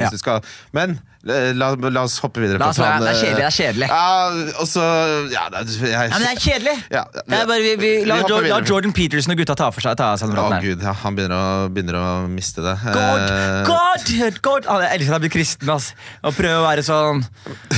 Men 0.73 0.99
eh, 1.27 1.51
la, 1.57 1.73
la 1.75 2.03
oss 2.07 2.19
hoppe 2.23 2.36
videre. 2.43 2.59
La 2.59 2.69
oss 2.69 2.77
være- 2.79 2.99
det 2.99 3.09
er 3.09 3.19
kjedelig, 3.21 3.35
det 3.37 3.43
er 3.43 3.51
eh, 3.51 3.57
kjedelig. 3.57 3.87
Ja, 3.89 4.59
og 4.61 4.67
så 4.67 4.83
ja, 5.31 5.43
det, 5.49 5.57
er- 5.61 5.87
jeg, 5.87 6.09
Ja, 6.11 6.17
men 6.17 6.25
det 6.25 6.31
er 6.31 6.41
kjedelig! 6.43 6.75
Ja, 6.91 7.03
det 7.13 7.37
er 7.39 7.45
bare, 7.47 7.61
vi, 7.61 7.75
vi, 7.81 7.91
la, 8.05 8.15
hopper 8.21 8.29
Jo- 8.29 8.35
la 8.37 8.41
videre. 8.47 8.67
Jordan 8.67 8.93
Peterson 8.93 9.31
og 9.31 9.37
gutta 9.41 9.55
ta 9.55 9.69
for 9.71 9.81
seg 9.81 9.97
ta 9.97 10.09
seg 10.17 10.29
den 10.29 10.37
Å 10.37 10.41
praten 10.41 10.57
her. 10.57 10.61
gud, 10.67 10.81
ja, 10.87 10.93
han 10.93 11.15
begynner 11.15 11.37
å, 11.37 11.69
begynner 11.73 11.97
å 12.01 12.27
miste 12.29 12.61
det. 12.65 12.75
God, 12.83 13.25
Eh, 13.27 13.63
God, 13.67 14.41
God. 14.41 14.65
Ah, 14.67 14.79
Jeg 14.81 14.99
elsker 14.99 15.09
at 15.09 15.15
han 15.17 15.21
blir 15.21 15.33
kristen. 15.33 15.69
ass. 15.69 15.93
Og 16.23 16.33
prøver 16.35 16.61
å 16.61 16.65
være 16.67 16.83
sånn 16.85 17.25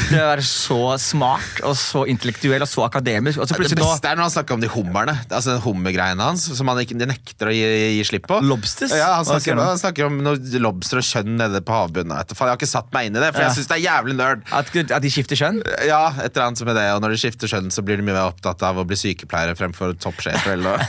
Prøver 0.09 0.25
å 0.25 0.31
være 0.35 0.45
så 0.45 0.77
smart 0.99 1.59
og 1.63 1.75
så 1.77 2.01
intellektuell 2.09 2.61
og 2.65 2.67
så 2.69 2.81
akademisk. 2.87 3.37
Og 3.39 3.45
så 3.47 3.53
det 3.53 3.59
plutselig 3.61 3.79
nå 3.83 3.89
beste 3.93 4.09
er 4.09 4.15
når 4.17 4.25
han 4.25 4.31
snakker 4.33 4.53
om 4.57 4.61
de 4.63 4.67
hummerne. 4.73 5.13
Altså 5.29 5.53
den 5.53 5.61
Hummergreiene 5.61 6.19
hans, 6.21 6.47
som 6.57 6.67
han 6.67 6.77
ikke 6.81 6.97
de 6.97 7.05
nekter 7.05 7.51
å 7.51 7.53
gi, 7.53 7.61
gi 7.99 8.03
slipp 8.09 8.25
på. 8.27 8.39
Lobsters? 8.41 8.89
Ja, 8.95 9.13
han 9.19 9.25
Hva 9.25 9.37
snakker, 9.37 9.43
sier 9.45 9.59
han? 9.59 9.67
han 9.67 9.77
snakker 9.77 10.05
om 10.09 10.17
noe 10.25 10.61
lobster 10.65 10.97
og 10.97 11.05
kjønn 11.05 11.37
nede 11.37 11.61
på 11.61 11.73
havbunnen. 11.77 12.15
Vet 12.17 12.33
faen, 12.33 12.49
Jeg 12.49 12.55
har 12.55 12.57
ikke 12.57 12.71
satt 12.73 12.89
meg 12.95 13.05
inn 13.11 13.15
i 13.17 13.19
det, 13.19 13.29
for 13.35 13.41
Ja. 13.41 13.49
jeg 13.49 13.57
syns 13.59 13.67
det 13.69 13.77
er 13.77 13.85
jævlig 13.85 14.15
nerd. 14.17 14.41
At, 14.55 14.71
at 14.81 15.03
de 15.03 15.11
skifter 15.13 15.39
kjønn? 15.39 15.61
Ja, 15.87 16.09
et 16.23 16.33
eller 16.33 16.49
annet 16.49 16.65
med 16.67 16.79
det, 16.79 16.87
og 16.95 17.03
når 17.03 17.15
de 17.15 17.21
skifter 17.21 17.51
kjønn, 17.51 17.69
så 17.73 17.83
blir 17.85 17.99
de 17.99 18.05
mye 18.05 18.15
mer 18.15 18.31
opptatt 18.31 18.63
av 18.65 18.79
å 18.81 18.85
bli 18.87 18.97
sykepleiere 18.99 19.55
fremfor 19.59 19.95
toppsjefer 20.01 20.55
eller 20.57 20.65
noe. 20.73 20.79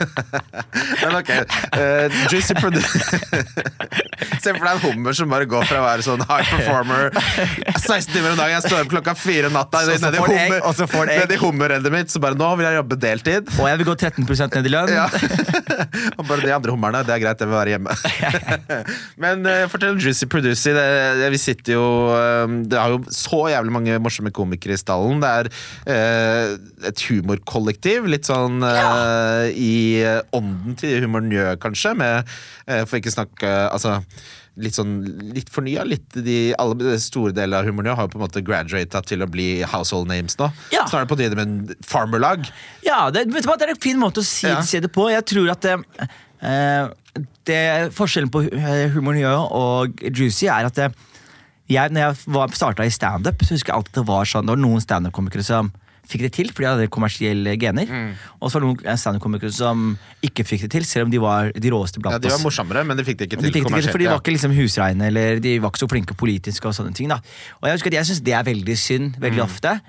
Men 1.02 1.18
ok. 1.20 1.32
Uh, 1.76 2.20
juicy. 2.32 2.56
Se 4.40 4.52
for 4.56 4.64
deg 4.64 4.72
en 4.72 4.82
hummer 4.82 5.16
som 5.16 5.30
bare 5.30 5.46
går 5.48 5.66
fra 5.68 5.80
å 5.80 5.84
være 5.84 6.04
sånn 6.04 6.22
high 6.28 6.48
performer 6.48 7.10
16 7.12 8.12
timer 8.14 8.32
om 8.32 8.38
dagen, 8.40 8.54
jeg 8.56 8.64
står 8.66 8.84
opp 8.84 8.92
klokka 8.92 9.14
fire 9.18 9.50
om 9.50 9.56
natta 9.56 9.82
nedi 9.84 10.20
hummer- 11.40 11.60
hummerrennet 11.60 11.92
mitt, 11.92 12.10
så 12.12 12.20
bare 12.22 12.38
nå 12.38 12.48
vil 12.58 12.66
jeg 12.68 12.78
jobbe 12.78 12.98
deltid. 13.00 13.50
Og 13.58 13.68
jeg 13.68 13.80
vil 13.80 13.88
gå 13.90 13.96
13% 14.00 14.56
ned 14.56 14.68
i 14.68 14.72
lønn. 14.72 14.92
Ja. 14.94 15.06
Og 16.18 16.24
bare 16.28 16.44
de 16.44 16.54
andre 16.54 16.74
hummerne, 16.74 17.02
det 17.06 17.14
er 17.14 17.22
greit, 17.22 17.42
jeg 17.42 17.50
vil 17.50 17.56
være 17.56 17.74
hjemme. 17.74 17.96
Men 19.20 19.44
uh, 19.46 19.64
fortell 19.72 19.94
om 19.94 20.00
Juicy 20.02 20.28
Producy. 20.30 20.72
Det, 20.76 20.86
det, 21.20 21.30
vi 21.34 21.40
sitter 21.40 21.76
jo 21.76 21.84
um, 22.14 22.60
Det 22.70 22.78
er 22.78 22.94
jo 22.94 23.00
så 23.14 23.42
jævlig 23.54 23.75
mange 23.76 23.99
morsomme 24.02 24.33
komikere 24.35 24.76
i 24.76 24.80
stallen. 24.80 25.21
Det 25.23 25.30
er 25.30 25.50
eh, 25.95 26.57
et 26.90 27.04
humorkollektiv. 27.11 28.09
Litt 28.11 28.28
sånn 28.30 28.61
eh, 28.66 29.47
i 29.54 29.73
eh, 30.02 30.21
ånden 30.37 30.76
til 30.80 31.04
Humor 31.07 31.25
Njø, 31.26 31.49
kanskje. 31.62 31.95
Med, 32.00 32.28
eh, 32.66 32.85
for 32.87 33.00
ikke 33.00 33.12
snakke 33.14 33.50
Altså 33.71 33.99
litt 34.61 34.75
sånn 34.76 34.97
litt 35.33 35.49
fornya. 35.52 35.85
Litt 35.88 36.16
de, 36.26 36.52
alle 36.61 36.97
store 37.00 37.33
deler 37.37 37.62
av 37.62 37.69
Humor 37.71 37.87
Njø 37.87 37.95
har 37.97 38.09
jo 38.09 38.12
på 38.12 38.19
en 38.21 38.25
måte 38.26 38.42
graduata 38.45 39.00
til 39.07 39.23
å 39.25 39.28
bli 39.30 39.62
household 39.62 40.11
names 40.11 40.37
nå. 40.40 40.50
Ja. 40.75 40.83
Så 40.90 40.99
er 40.99 41.07
det 41.07 41.12
på 41.12 41.16
tide 41.21 41.38
med 41.38 41.47
en 41.47 41.85
farmerlag. 41.87 42.49
Ja, 42.85 43.07
det, 43.14 43.28
vet 43.33 43.47
du 43.47 43.49
hva, 43.49 43.57
det 43.61 43.69
er 43.71 43.75
en 43.76 43.80
fin 43.80 44.00
måte 44.00 44.21
å 44.21 44.26
si, 44.26 44.49
Ja. 44.50 44.59
si 44.66 44.83
det 44.83 44.90
på. 44.92 45.07
Jeg 45.12 45.25
tror 45.30 45.52
at 45.54 45.64
det, 45.64 45.78
eh, 46.42 47.23
det 47.49 47.62
Forskjellen 47.97 48.33
på 48.35 48.42
eh, 48.50 48.88
Humor 48.92 49.16
Njø 49.16 49.33
og 49.57 50.02
Juicy 50.11 50.50
er 50.50 50.69
at 50.69 50.76
det, 50.83 50.90
jeg, 51.70 51.92
når 51.94 52.00
jeg 52.10 52.56
starta 52.58 52.84
i 52.84 52.90
standup, 52.92 53.42
så 53.46 53.54
husker 53.56 53.72
jeg 53.72 53.78
alltid 53.78 54.00
det 54.02 54.06
var 54.08 54.24
sånn 54.28 54.46
Det 54.48 54.54
var 54.56 54.60
noen 54.64 54.82
standup-komikere 54.82 55.44
som 55.46 55.70
fikk 56.10 56.24
det 56.24 56.30
til 56.34 56.48
fordi 56.50 56.64
de 56.64 56.70
hadde 56.72 56.86
kommersielle 56.90 57.52
gener. 57.60 57.86
Mm. 57.86 58.14
Og 58.42 58.50
så 58.50 58.58
var 58.58 58.64
det 58.64 58.70
noen 58.70 58.98
standup-komikere 58.98 59.52
som 59.54 59.84
ikke 60.26 60.42
fikk 60.48 60.64
det 60.66 60.70
til, 60.72 60.86
selv 60.88 61.06
om 61.06 61.12
de 61.12 61.20
var 61.22 61.52
de 61.54 61.70
råeste 61.70 62.02
blant 62.02 62.16
oss. 62.16 62.24
Ja, 62.24 62.24
De 62.26 62.34
var 62.34 62.42
morsommere, 62.42 62.82
men 62.88 62.98
de 62.98 63.04
fikk 63.06 63.20
det 63.20 63.28
ikke 63.28 63.38
til 63.38 63.46
de 63.46 63.52
fikk 63.54 63.68
det 63.70 63.82
ikke, 63.84 63.92
for 63.94 64.02
de 64.02 64.08
var 64.10 64.18
ikke 64.18 64.34
liksom 64.34 64.56
husreine 64.56 65.06
eller 65.06 65.38
de 65.44 65.52
var 65.62 65.70
ikke 65.70 65.84
så 65.84 65.90
flinke 65.92 66.16
politisk. 66.18 66.66
og 66.66 66.74
sånne 66.74 66.94
ting 66.98 67.08
da. 67.12 67.20
Og 67.62 67.68
Jeg 67.70 67.78
husker 67.78 67.92
at 67.94 67.98
jeg 68.00 68.08
syns 68.10 68.24
det 68.26 68.34
er 68.34 68.42
veldig 68.50 68.76
synd 68.76 69.14
Mm. 69.14 69.22
veldig 69.22 69.42
ofte. 69.46 69.80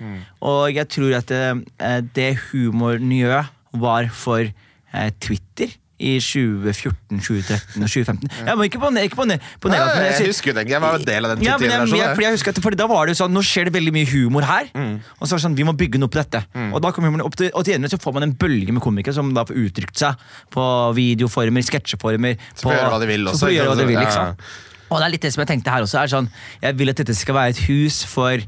Og 0.42 0.70
jeg 0.76 0.88
tror 0.94 1.16
at 1.18 1.26
det, 1.26 2.14
det 2.14 2.30
humor 2.52 2.98
Njø 3.02 3.42
var 3.74 4.06
for 4.14 4.46
eh, 4.46 5.10
Twitter 5.18 5.74
i 6.02 6.12
2014, 6.18 7.20
2013 7.22 7.84
og 7.84 7.88
2015. 7.88 8.32
Ja, 8.48 8.56
men 8.58 8.68
ikke 8.68 8.80
på, 8.82 8.90
ikke 9.02 9.18
på, 9.18 9.26
på 9.62 9.72
Ja, 9.72 9.84
jeg, 9.96 10.16
jeg 10.18 10.32
husker 10.32 10.52
jo 10.52 10.56
den, 10.58 10.72
jeg 10.74 10.82
var 10.82 10.98
jo 10.98 11.06
del 11.06 11.28
av 11.28 11.34
den 11.34 11.46
ja, 11.46 11.58
men 11.60 11.70
jeg, 11.70 12.08
fordi 12.16 12.26
jeg 12.26 12.36
husker 12.38 12.54
at, 12.54 12.60
fordi 12.64 12.80
Da 12.82 12.88
var 12.90 13.06
det 13.06 13.14
jo 13.14 13.20
sånn, 13.22 13.34
nå 13.34 13.44
skjer 13.46 13.70
det 13.70 13.74
veldig 13.76 13.94
mye 13.94 14.08
humor 14.10 14.46
her. 14.48 14.72
Mm. 14.74 14.96
Og 15.18 15.22
så 15.22 15.30
var 15.34 15.38
det 15.38 15.46
sånn, 15.46 15.56
vi 15.58 15.68
må 15.68 15.76
bygge 15.78 16.02
noe 16.02 16.12
på 16.12 16.20
dette. 16.20 16.42
Og 16.72 16.82
da 16.82 16.92
kom 16.94 17.06
humoren 17.06 17.24
opp 17.26 17.38
til, 17.38 17.52
og 17.54 17.66
til 17.68 17.88
så 17.92 18.00
får 18.00 18.18
man 18.18 18.28
en 18.28 18.34
bølge 18.38 18.74
med 18.74 18.84
komikere 18.84 19.14
som 19.16 19.32
da 19.36 19.46
får 19.48 19.58
uttrykt 19.62 20.02
seg 20.02 20.28
på 20.52 20.66
videoformer, 20.98 21.64
sketsjeformer. 21.66 22.38
Så 22.54 22.68
får 22.68 22.78
gjøre 22.78 22.92
hva 22.94 23.00
de 23.02 23.10
vil 23.10 23.32
så 23.32 23.46
får 23.46 23.56
gjøre 23.56 23.72
hva 23.72 23.80
de 23.80 23.88
vil, 23.88 24.02
ikke 24.02 24.18
sant? 24.18 24.52
Og 24.92 25.00
det 25.00 25.06
er 25.06 25.14
litt 25.14 25.24
det 25.24 25.32
som 25.32 25.40
jeg 25.40 25.48
tenkte 25.48 25.72
her 25.72 25.86
også. 25.86 26.02
er 26.02 26.12
sånn, 26.12 26.28
Jeg 26.60 26.76
vil 26.76 26.92
at 26.92 27.00
dette 27.00 27.14
skal 27.16 27.36
være 27.38 27.54
et 27.54 27.62
hus 27.64 28.02
for 28.04 28.42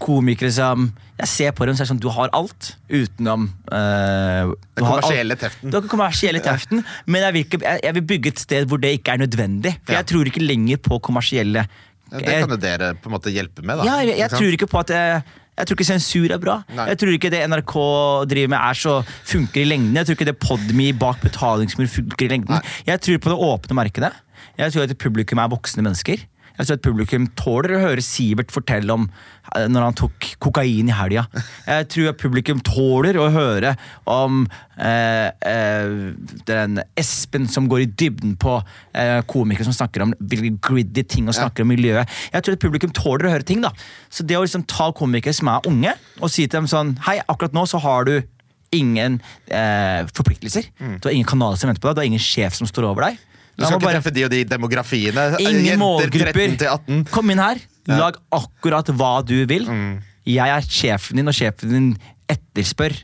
komikere 0.00 0.50
som 0.54 0.90
Jeg 1.20 1.28
ser 1.28 1.50
på 1.56 1.66
dem 1.68 1.76
så 1.76 1.82
er 1.82 1.86
det 1.86 1.90
sånn, 1.92 2.00
du 2.00 2.08
har 2.14 2.30
alt 2.36 2.70
utenom 2.88 3.48
uh, 3.68 4.52
Den 4.78 4.86
kommersielle 4.86 5.36
teften. 5.36 5.68
Du 5.68 5.76
har 5.76 5.84
ikke 5.84 5.92
kommersielle 5.92 6.40
teften, 6.44 6.80
men 7.06 7.26
jeg 7.26 7.36
vil, 7.36 7.44
ikke, 7.44 7.60
jeg, 7.84 7.96
vil 7.98 8.06
bygge 8.14 8.32
et 8.32 8.40
sted 8.40 8.70
hvor 8.70 8.80
det 8.80 8.94
ikke 8.98 9.14
er 9.16 9.24
nødvendig. 9.26 9.74
For 9.84 9.92
Ja. 9.94 10.00
jeg 10.00 10.10
tror 10.12 10.30
ikke 10.32 10.44
lenger 10.44 10.80
på 10.82 11.00
kommersielle 11.04 11.66
Ja, 12.10 12.18
Det 12.18 12.40
kan 12.42 12.50
jo 12.50 12.56
dere 12.58 12.94
på 12.98 13.06
en 13.06 13.14
måte 13.14 13.30
hjelpe 13.30 13.62
med, 13.62 13.78
da. 13.78 13.84
ja, 13.86 14.00
jeg, 14.02 14.16
jeg 14.18 14.30
tror 14.32 14.56
ikke 14.56 14.66
på 14.66 14.80
at 14.80 14.88
jeg, 14.90 15.20
jeg 15.60 15.68
tror 15.68 15.76
ikke 15.76 15.86
sensur 15.86 16.32
er 16.32 16.40
bra. 16.42 16.56
Nei. 16.74 16.88
Jeg 16.90 16.98
tror 17.02 17.12
ikke 17.14 17.30
det 17.30 17.42
NRK 17.52 17.74
driver 18.32 18.50
med 18.50 18.58
er 18.58 18.80
så 18.80 18.96
funker 19.28 19.60
i 19.62 19.68
lengden. 19.68 19.94
Jeg 20.00 20.08
tror 20.08 20.16
ikke 20.18 20.28
det 20.30 20.36
Podme 20.42 20.88
bak 20.98 21.20
betalingsmur 21.22 21.86
funker 21.92 22.26
i 22.26 22.32
lengden. 22.32 22.56
Nei. 22.56 22.74
Jeg 22.88 23.04
tror 23.04 23.20
på 23.22 23.32
det 23.34 23.38
åpne 23.50 23.78
markedet. 23.78 24.12
Jeg 24.58 24.74
tror 24.74 24.88
at 24.88 24.98
publikum 24.98 25.38
er 25.38 25.52
voksne 25.52 25.84
mennesker. 25.84 26.24
Jeg 26.60 26.68
tror 26.68 26.76
at 26.76 26.84
publikum 26.84 27.26
tåler 27.38 27.76
å 27.76 27.82
høre 27.86 28.02
Sivert 28.04 28.52
fortelle 28.52 28.92
om 28.92 29.06
eh, 29.54 29.66
når 29.70 29.86
han 29.86 29.96
tok 29.96 30.26
kokain 30.44 30.90
i 30.90 30.96
helga. 30.96 31.24
Jeg 31.66 31.86
tror 31.94 32.10
at 32.12 32.20
publikum 32.20 32.60
tåler 32.66 33.16
å 33.20 33.30
høre 33.32 33.74
om 34.10 34.42
eh, 34.76 35.30
eh, 35.48 35.94
den 36.50 36.82
Espen 37.00 37.48
som 37.50 37.68
går 37.70 37.86
i 37.86 37.90
dybden 38.04 38.36
på 38.40 38.58
eh, 38.92 39.20
komikere 39.30 39.68
som 39.68 39.76
snakker 39.76 40.04
om 40.04 40.12
griddy 40.20 41.04
ting 41.08 41.30
og 41.30 41.38
snakker 41.38 41.64
om 41.64 41.72
miljøet. 41.72 42.10
Jeg 42.34 42.44
tror 42.44 42.58
at 42.58 42.64
publikum 42.66 42.92
tåler 42.96 43.28
å 43.30 43.32
høre 43.34 43.48
ting. 43.48 43.64
da. 43.64 43.72
Så 44.12 44.26
det 44.26 44.36
å 44.36 44.44
liksom 44.44 44.66
ta 44.68 44.90
komikere 44.96 45.36
som 45.36 45.48
er 45.52 45.66
unge, 45.70 45.96
og 46.20 46.28
si 46.32 46.44
til 46.46 46.60
dem 46.60 46.68
sånn 46.70 46.94
Hei, 47.06 47.16
akkurat 47.30 47.56
nå 47.56 47.64
så 47.70 47.80
har 47.80 48.04
du 48.08 48.18
ingen 48.76 49.16
eh, 49.50 50.04
forpliktelser. 50.14 50.68
Du 51.00 51.08
har 51.08 51.14
ingen 51.16 51.26
kanaler 51.26 51.58
som 51.58 51.70
venter 51.70 51.82
på 51.82 51.88
deg, 51.90 51.96
du 51.96 52.02
har 52.04 52.10
ingen 52.12 52.22
sjef 52.22 52.54
som 52.58 52.68
står 52.70 52.86
over 52.92 53.08
deg. 53.08 53.18
Du 53.56 53.64
skal 53.64 53.76
ikke 53.76 53.84
bare- 53.86 53.98
treffe 53.98 54.14
de 54.14 54.24
og 54.24 54.30
de 54.30 54.44
demografiene. 54.44 55.26
Ingen 55.40 55.64
Jenter 55.64 55.82
målgrupper. 55.82 56.32
13 56.32 56.56
til 56.58 56.68
18. 56.68 57.04
Kom 57.10 57.30
inn 57.30 57.38
her, 57.42 57.60
lag 57.88 58.16
akkurat 58.32 58.86
hva 58.96 59.12
du 59.26 59.36
vil. 59.46 59.66
Mm. 59.68 60.02
Jeg 60.26 60.48
er 60.48 60.60
sjefen 60.68 61.16
din, 61.16 61.28
og 61.28 61.34
sjefen 61.34 61.70
din 61.72 61.96
etterspør 62.30 62.94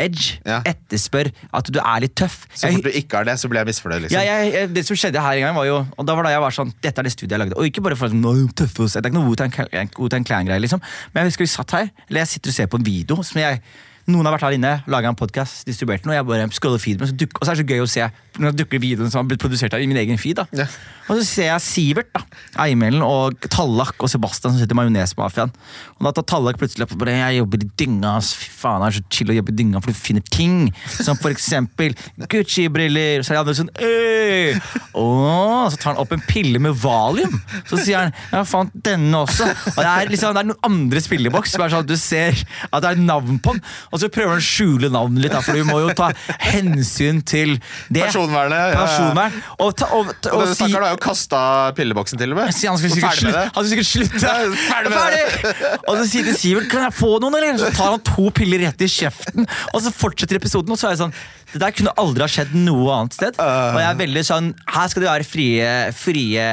edge. 0.00 0.40
Ja. 0.46 0.60
Etterspør 0.66 1.30
at 1.54 1.70
du 1.70 1.78
er 1.78 2.00
litt 2.02 2.14
tøff. 2.18 2.44
Så 2.54 2.70
fort 2.72 2.86
du 2.88 2.90
ikke 2.90 3.20
har 3.20 3.28
det, 3.28 3.36
så 3.38 3.50
blir 3.50 3.62
jeg 3.62 3.70
misfornøyd. 3.70 4.06
Liksom. 4.06 4.18
ja, 4.26 4.36
jeg, 4.50 4.68
det 4.74 4.84
som 4.88 4.98
skjedde 4.98 5.22
her 5.22 5.38
en 5.38 5.46
gang 5.46 5.56
var 5.56 5.68
jo 5.68 5.76
Og 5.96 6.06
da 6.08 6.16
var 6.18 6.26
da 6.26 6.32
jeg 6.34 6.42
var 6.42 6.54
sånn 6.56 6.72
Dette 6.82 6.98
er 7.02 7.06
det 7.06 7.12
studiet 7.14 7.36
jeg 7.36 7.42
lagde. 7.44 7.58
Og 7.58 7.68
ikke 7.68 7.84
bare 7.84 7.98
for 7.98 8.10
sånn, 8.10 8.22
«Nå, 8.24 8.34
tøffe 8.58 8.88
Det 8.90 8.98
er 8.98 9.10
ikke 9.10 9.18
noe 9.20 9.28
Wu-Tang 9.30 9.54
Clan- 9.54 9.90
Wu-Tang 9.98 10.26
liksom. 10.64 10.82
Men 11.14 11.22
jeg 11.24 11.32
husker 11.32 11.44
vi 11.46 11.52
satt 11.54 11.70
her, 11.76 11.90
eller 12.08 12.24
jeg 12.24 12.28
sitter 12.34 12.50
og 12.50 12.54
ser 12.58 12.66
på 12.66 12.80
en 12.80 12.86
video 12.86 13.22
som 13.22 13.40
jeg 13.40 13.60
noen 14.06 14.26
har 14.26 14.34
vært 14.36 14.46
her 14.48 14.56
inne, 14.58 14.72
laga 14.90 15.08
en 15.08 15.16
podkast, 15.16 15.64
distribuert 15.66 16.02
den, 16.04 16.10
og 16.12 16.16
jeg 16.18 16.26
bare 16.28 16.48
scroller 16.52 16.82
feeden 16.82 17.16
duk- 17.16 17.38
og 17.40 17.46
så 17.46 17.52
er 17.52 17.56
det 17.56 17.64
så 17.64 17.70
gøy 17.72 17.82
å 17.84 17.88
se 17.88 18.10
når 18.34 18.50
det 18.50 18.64
dukker 18.64 18.80
videoen 18.82 19.10
som 19.12 19.20
har 19.22 19.28
blitt 19.30 19.40
produsert 19.40 19.72
her 19.72 19.80
i 19.84 19.86
min 19.86 19.96
egen 19.96 20.18
feed. 20.18 20.36
da 20.36 20.46
Ja. 20.52 20.66
Og 21.08 21.18
så 21.20 21.24
ser 21.24 21.44
jeg 21.52 21.60
Sivert, 21.60 22.08
da 22.12 22.22
Eimelen 22.64 23.02
og 23.04 23.36
Tallak 23.52 23.94
og 24.02 24.08
Sebastian 24.10 24.52
som 24.52 24.58
sitter 24.60 24.74
i 24.74 24.78
Majonesmafiaen. 24.80 25.52
Og 25.98 26.02
da 26.06 26.12
tar 26.16 26.26
Tallak 26.32 26.58
plutselig 26.58 26.82
opp 26.86 26.92
og 26.92 26.98
bare 26.98 27.12
'Jeg 27.12 27.38
jobber 27.38 27.58
i 27.62 27.68
dynga. 27.78 28.20
Fy 28.20 28.48
faen, 28.50 28.80
det 28.80 28.88
er 28.88 29.00
så 29.00 29.04
chill 29.10 29.28
å 29.28 29.36
jobbe 29.36 29.52
i 29.52 29.56
dynga, 29.56 29.80
for 29.80 29.92
du 29.92 29.94
finner 29.94 30.22
ting'. 30.32 30.72
Som 30.88 31.16
for 31.16 31.30
eksempel 31.30 31.94
Gucci-briller. 32.18 33.22
Så 33.22 33.30
er 33.30 33.34
de 33.34 33.40
andre 33.44 33.54
sånn 33.54 33.70
«Øy!» 33.78 34.60
Åh, 34.94 35.70
Så 35.70 35.76
tar 35.78 35.94
han 35.94 36.00
opp 36.02 36.12
en 36.12 36.20
pille 36.20 36.58
med 36.58 36.74
valium. 36.74 37.40
Så 37.68 37.78
sier 37.84 37.98
han 37.98 38.12
'Jeg 38.32 38.46
fant 38.46 38.72
denne 38.82 39.14
også'. 39.14 39.50
Og 39.76 39.80
det 39.84 39.86
er 39.86 40.08
liksom, 40.08 40.34
det 40.34 40.40
er 40.42 40.50
noen 40.50 40.64
andre 40.64 41.00
spilleboks 41.00 41.50
som 41.52 41.62
er 41.62 41.68
sånn 41.68 41.84
at 41.84 41.86
du 41.86 41.96
ser 41.96 42.32
at 42.72 42.82
det 42.82 42.90
er 42.90 42.96
navn 43.00 43.38
på 43.38 43.52
den. 43.52 43.62
Og 43.94 44.00
så 44.02 44.08
prøver 44.10 44.34
han 44.34 44.42
å 44.42 44.44
skjule 44.44 44.88
navnet 44.90 45.22
litt, 45.28 45.36
for 45.46 45.54
vi 45.54 45.62
må 45.68 45.76
jo 45.84 45.92
ta 45.94 46.08
hensyn 46.42 47.20
til 47.22 47.54
det. 47.94 48.02
Personvernet. 48.08 48.74
Personvern. 48.74 49.36
Og, 49.62 49.70
ta, 49.78 49.86
og, 49.94 50.10
og, 50.10 50.26
Og 50.32 50.42
denne 50.48 50.56
si- 50.58 50.72
har 50.74 50.88
jo 50.96 50.98
kasta 51.04 51.42
pilleboksen 51.78 52.18
til 52.18 52.34
og 52.34 52.40
med. 52.40 52.50
han 52.50 52.56
skal 52.58 52.74
Og 52.74 52.96
sikkert, 52.98 53.22
det. 53.38 53.44
han 53.54 53.68
sikkert 53.70 53.90
slutte. 53.92 54.34
Ferdig 54.64 54.90
med 54.90 54.98
Ferdig! 54.98 55.54
Og 55.88 55.96
så 56.00 56.08
sier 56.10 56.26
til 56.26 56.36
Sivert 56.40 56.68
kan 56.72 56.82
jeg 56.88 56.96
få 56.98 57.12
noen, 57.22 57.38
eller? 57.38 57.58
Så 57.62 57.70
tar 57.76 57.94
han 57.94 58.02
to 58.10 58.26
piller 58.34 58.64
rett 58.66 58.82
i 58.84 58.90
kjeften, 58.90 59.46
og 59.72 59.82
så 59.84 59.92
fortsetter 59.94 60.40
episoden. 60.40 60.74
Og 60.74 60.80
så 60.80 60.88
er 60.90 60.96
jeg 60.96 61.02
sånn 61.04 61.14
Det 61.54 61.60
der 61.62 61.74
kunne 61.76 61.92
aldri 62.02 62.24
ha 62.24 62.26
skjedd 62.30 62.54
noe 62.58 62.90
annet 62.96 63.14
sted. 63.14 63.36
Og 63.38 63.78
jeg 63.78 63.86
er 63.86 63.98
veldig 64.00 64.22
sånn 64.26 64.48
Her 64.74 64.88
skal 64.90 65.04
det 65.04 65.10
være 65.10 65.26
frie, 65.28 65.68
frie 65.94 66.46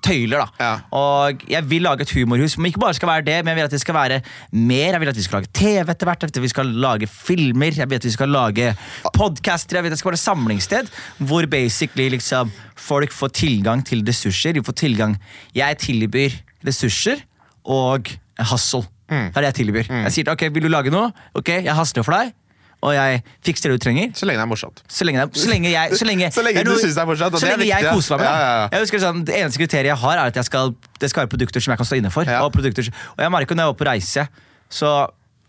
tøyler, 0.00 0.40
da. 0.40 0.46
Ja. 0.60 0.70
Og 0.96 1.44
jeg 1.50 1.66
vil 1.68 1.84
lage 1.84 2.06
et 2.06 2.14
humorhus, 2.16 2.56
men 2.56 2.70
ikke 2.70 2.80
bare 2.80 2.96
skal 2.96 3.10
være 3.10 3.26
det, 3.26 3.36
men 3.44 3.52
jeg 3.52 3.60
vil 3.60 3.68
at 3.68 3.74
det 3.76 3.82
skal 3.82 3.98
være 3.98 4.20
mer. 4.56 4.94
Jeg 4.94 5.02
vil 5.02 5.12
at 5.12 5.20
vi 5.20 5.26
skal 5.26 5.40
lage 5.42 5.52
TV 5.60 5.92
etter 5.92 6.08
hvert, 6.08 6.24
jeg 6.24 6.30
vil 6.30 6.40
at 6.40 6.46
vi 6.46 6.52
skal 6.54 6.72
lage 6.86 7.10
filmer, 7.10 7.76
jeg 7.82 7.90
vil 7.90 8.00
at 8.00 8.08
vi 8.08 8.14
skal 8.16 8.32
lage 8.32 8.70
podcaster, 9.16 9.76
jeg 9.76 9.84
vil 9.84 9.92
at 9.92 9.98
det 9.98 10.00
skal 10.00 10.12
være 10.12 10.20
et 10.20 10.24
samlingssted 10.24 10.90
hvor 11.28 11.46
basically 11.50 12.08
liksom 12.16 12.52
folk 12.80 13.12
får 13.12 13.34
tilgang 13.42 13.84
til 13.86 14.04
ressurser. 14.06 14.56
De 14.56 14.64
får 14.64 14.78
tilgang 14.86 15.18
Jeg 15.54 15.78
tilbyr 15.84 16.40
ressurser 16.66 17.20
og 17.64 18.08
hustle. 18.50 18.86
Det 19.10 19.34
er 19.34 19.42
det 19.42 19.48
jeg 19.50 19.58
tilbyr. 19.64 19.88
Jeg 20.06 20.12
sier 20.14 20.30
ok, 20.32 20.46
vil 20.54 20.68
du 20.68 20.70
lage 20.70 20.92
noe? 20.94 21.10
Ok, 21.34 21.50
jeg 21.60 21.74
hasler 21.74 22.06
for 22.06 22.14
deg. 22.14 22.30
Og 22.80 22.94
jeg 22.96 23.18
fikser 23.44 23.68
det 23.68 23.76
du 23.76 23.82
trenger. 23.84 24.12
Så 24.16 24.24
lenge 24.24 24.40
det 24.40 24.44
er 24.46 24.48
morsomt. 24.48 24.78
Så 24.88 25.04
lenge, 25.04 25.20
det- 25.28 25.36
så 25.42 25.48
lenge 25.50 25.68
jeg 25.68 25.96
Så 26.00 26.06
lenge, 26.08 26.30
Så 26.36 26.42
lenge 26.46 26.62
du 26.64 26.70
synes 26.78 26.94
det 26.96 27.02
er 27.02 27.08
morsomt, 27.10 27.34
Så 27.36 27.44
det 27.44 27.58
lenge 27.58 27.66
jeg 27.68 27.84
koser 27.92 28.16
meg 28.16 28.24
med 28.24 28.26
det. 28.26 28.32
Ja, 28.32 28.40
ja, 28.40 28.60
ja. 28.62 28.68
Jeg 28.72 28.80
husker 28.86 29.02
sånn, 29.04 29.24
Det 29.28 29.34
eneste 29.36 29.60
kriteriet 29.60 29.90
jeg 29.92 29.98
har, 30.00 30.16
er 30.22 30.32
at 30.32 30.44
skal, 30.48 30.72
det 30.98 31.10
skal 31.12 31.26
være 31.26 31.32
produkter 31.36 31.60
som 31.60 31.72
jeg 31.74 31.78
kan 31.82 31.88
stå 31.90 31.98
inne 32.00 32.10
for. 32.14 32.24
Og, 32.40 32.52
produkter, 32.54 32.88
og 32.88 33.20
jeg 33.26 33.30
merker 33.36 33.54
når 33.58 33.66
jeg 33.68 33.74
var 33.74 33.80
på 33.84 33.88
reise, 33.90 34.28
så 34.70 34.92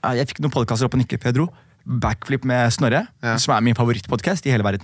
Jeg 0.03 0.27
fikk 0.31 0.39
noen 0.41 0.51
podkaster 0.51 0.87
opp 0.89 0.95
og 0.97 0.99
nikke, 1.03 1.19
Pedro. 1.21 1.47
Backflip 1.85 2.43
med 2.43 2.71
Snorre, 2.73 3.03
som 3.37 3.53
er 3.55 3.61
min 3.61 3.75
favorittpodkast 3.77 4.45
i 4.49 4.51
hele 4.51 4.63
verden. 4.65 4.81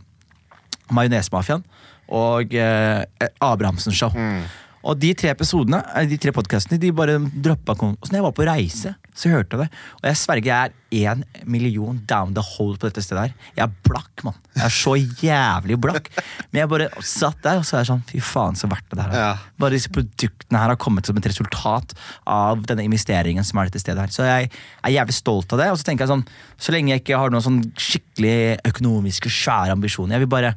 Majonesmafiaen 0.93 1.63
og 2.07 2.53
eh, 2.55 3.03
Abrahamsen 3.43 3.91
Show. 3.91 4.13
Mm. 4.15 4.43
Og 4.87 4.95
de 4.95 5.11
tre 5.19 5.33
episodene, 5.33 5.81
eh, 5.95 6.07
de 6.07 6.17
tre 6.21 6.31
podkastene 6.31 6.79
de 6.79 6.93
bare 6.95 7.17
droppa 7.19 7.75
Så 7.75 8.11
når 8.11 8.19
jeg 8.19 8.23
var 8.23 8.35
på 8.37 8.47
reise, 8.47 8.95
så 9.13 9.29
hørte 9.33 9.57
jeg 9.57 9.65
det. 9.65 9.69
Og 9.99 10.05
jeg 10.07 10.15
sverger 10.15 10.47
jeg 10.47 10.71
er 11.03 11.15
én 11.17 11.23
million 11.43 11.97
down 12.07 12.33
the 12.33 12.41
hole 12.41 12.77
på 12.77 12.87
dette 12.87 13.03
stedet 13.03 13.25
her. 13.25 13.33
Jeg 13.57 13.63
er 13.65 13.73
blakk, 13.83 14.23
mann. 14.23 14.37
Jeg 14.55 14.63
er 14.63 14.69
så 14.69 14.93
jævlig 14.95 15.77
blakk. 15.81 16.07
Men 16.51 16.61
jeg 16.61 16.69
bare 16.71 16.87
satt 17.01 17.41
der, 17.43 17.59
og 17.59 17.65
så 17.67 17.75
er 17.75 17.83
jeg 17.83 17.89
sånn 17.91 18.05
Fy 18.07 18.21
faen, 18.23 18.55
så 18.55 18.69
verdt 18.71 18.87
det 18.87 18.99
det 18.99 19.03
her 19.03 19.11
er. 19.11 19.25
Ja. 19.25 19.33
Bare 19.59 19.75
disse 19.75 19.91
produktene 19.91 20.61
her 20.61 20.71
har 20.71 20.79
kommet 20.79 21.09
som 21.09 21.19
et 21.19 21.27
resultat 21.27 21.97
av 22.23 22.63
denne 22.69 22.87
investeringen 22.87 23.43
som 23.43 23.59
er 23.59 23.67
dette 23.67 23.83
stedet 23.83 24.05
her. 24.05 24.13
Så 24.13 24.23
jeg 24.23 24.47
er 24.47 24.95
jævlig 24.95 25.17
stolt 25.17 25.51
av 25.51 25.63
det. 25.65 25.71
Og 25.73 25.81
så 25.81 25.89
tenker 25.89 26.05
jeg 26.05 26.13
sånn, 26.13 26.25
så 26.55 26.71
lenge 26.71 26.93
jeg 26.93 27.03
ikke 27.03 27.19
har 27.19 27.33
noen 27.33 27.43
sånn 27.43 27.61
skikkelig 27.75 28.61
økonomiske, 28.71 29.33
svære 29.33 29.75
ambisjoner 29.75 30.15
Jeg 30.15 30.23
vil 30.23 30.35
bare 30.37 30.55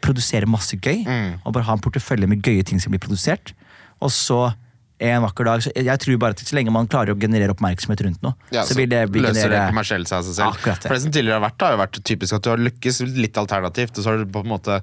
produsere 0.00 0.48
masse 0.48 0.76
gøy, 0.76 1.04
og 1.44 1.52
bare 1.52 1.66
ha 1.68 1.76
en 1.76 1.84
portefølje 1.84 2.26
med 2.26 2.42
gøye 2.42 2.62
ting 2.62 2.80
som 2.82 2.92
blir 2.94 3.02
produsert. 3.02 3.54
Og 4.00 4.10
så 4.14 4.50
en 5.00 5.22
vakker 5.24 5.44
dag 5.48 5.62
så 5.64 5.70
Jeg 5.74 5.98
tror 6.02 6.18
bare 6.20 6.36
at 6.36 6.42
så 6.44 6.54
lenge 6.58 6.70
man 6.74 6.86
klarer 6.86 7.14
å 7.14 7.18
generere 7.20 7.54
oppmerksomhet 7.54 8.02
rundt 8.04 8.22
noe, 8.22 8.34
Ja, 8.52 8.62
så 8.68 8.74
vil 8.76 8.88
det 8.90 9.06
bli 9.10 9.22
løser 9.24 9.48
det 9.48 9.62
kommersielt 9.72 10.08
seg 10.10 10.18
av 10.18 10.24
seg 10.28 10.34
selv. 10.36 10.52
Akkurat 10.58 10.80
det. 10.82 10.88
For 10.90 10.94
det 10.98 11.02
som 11.06 11.12
tidligere 11.14 11.40
har 11.40 11.46
vært, 11.48 11.60
har 11.64 11.72
jo 11.76 11.80
vært 11.80 12.00
typisk 12.04 12.36
at 12.36 12.42
du 12.44 12.50
har 12.52 12.60
lykkes 12.60 13.00
litt 13.16 13.36
alternativt, 13.40 13.96
og 13.96 14.04
så 14.04 14.10
har 14.12 14.18
du 14.20 14.26
på 14.30 14.42
en 14.44 14.52
måte 14.52 14.80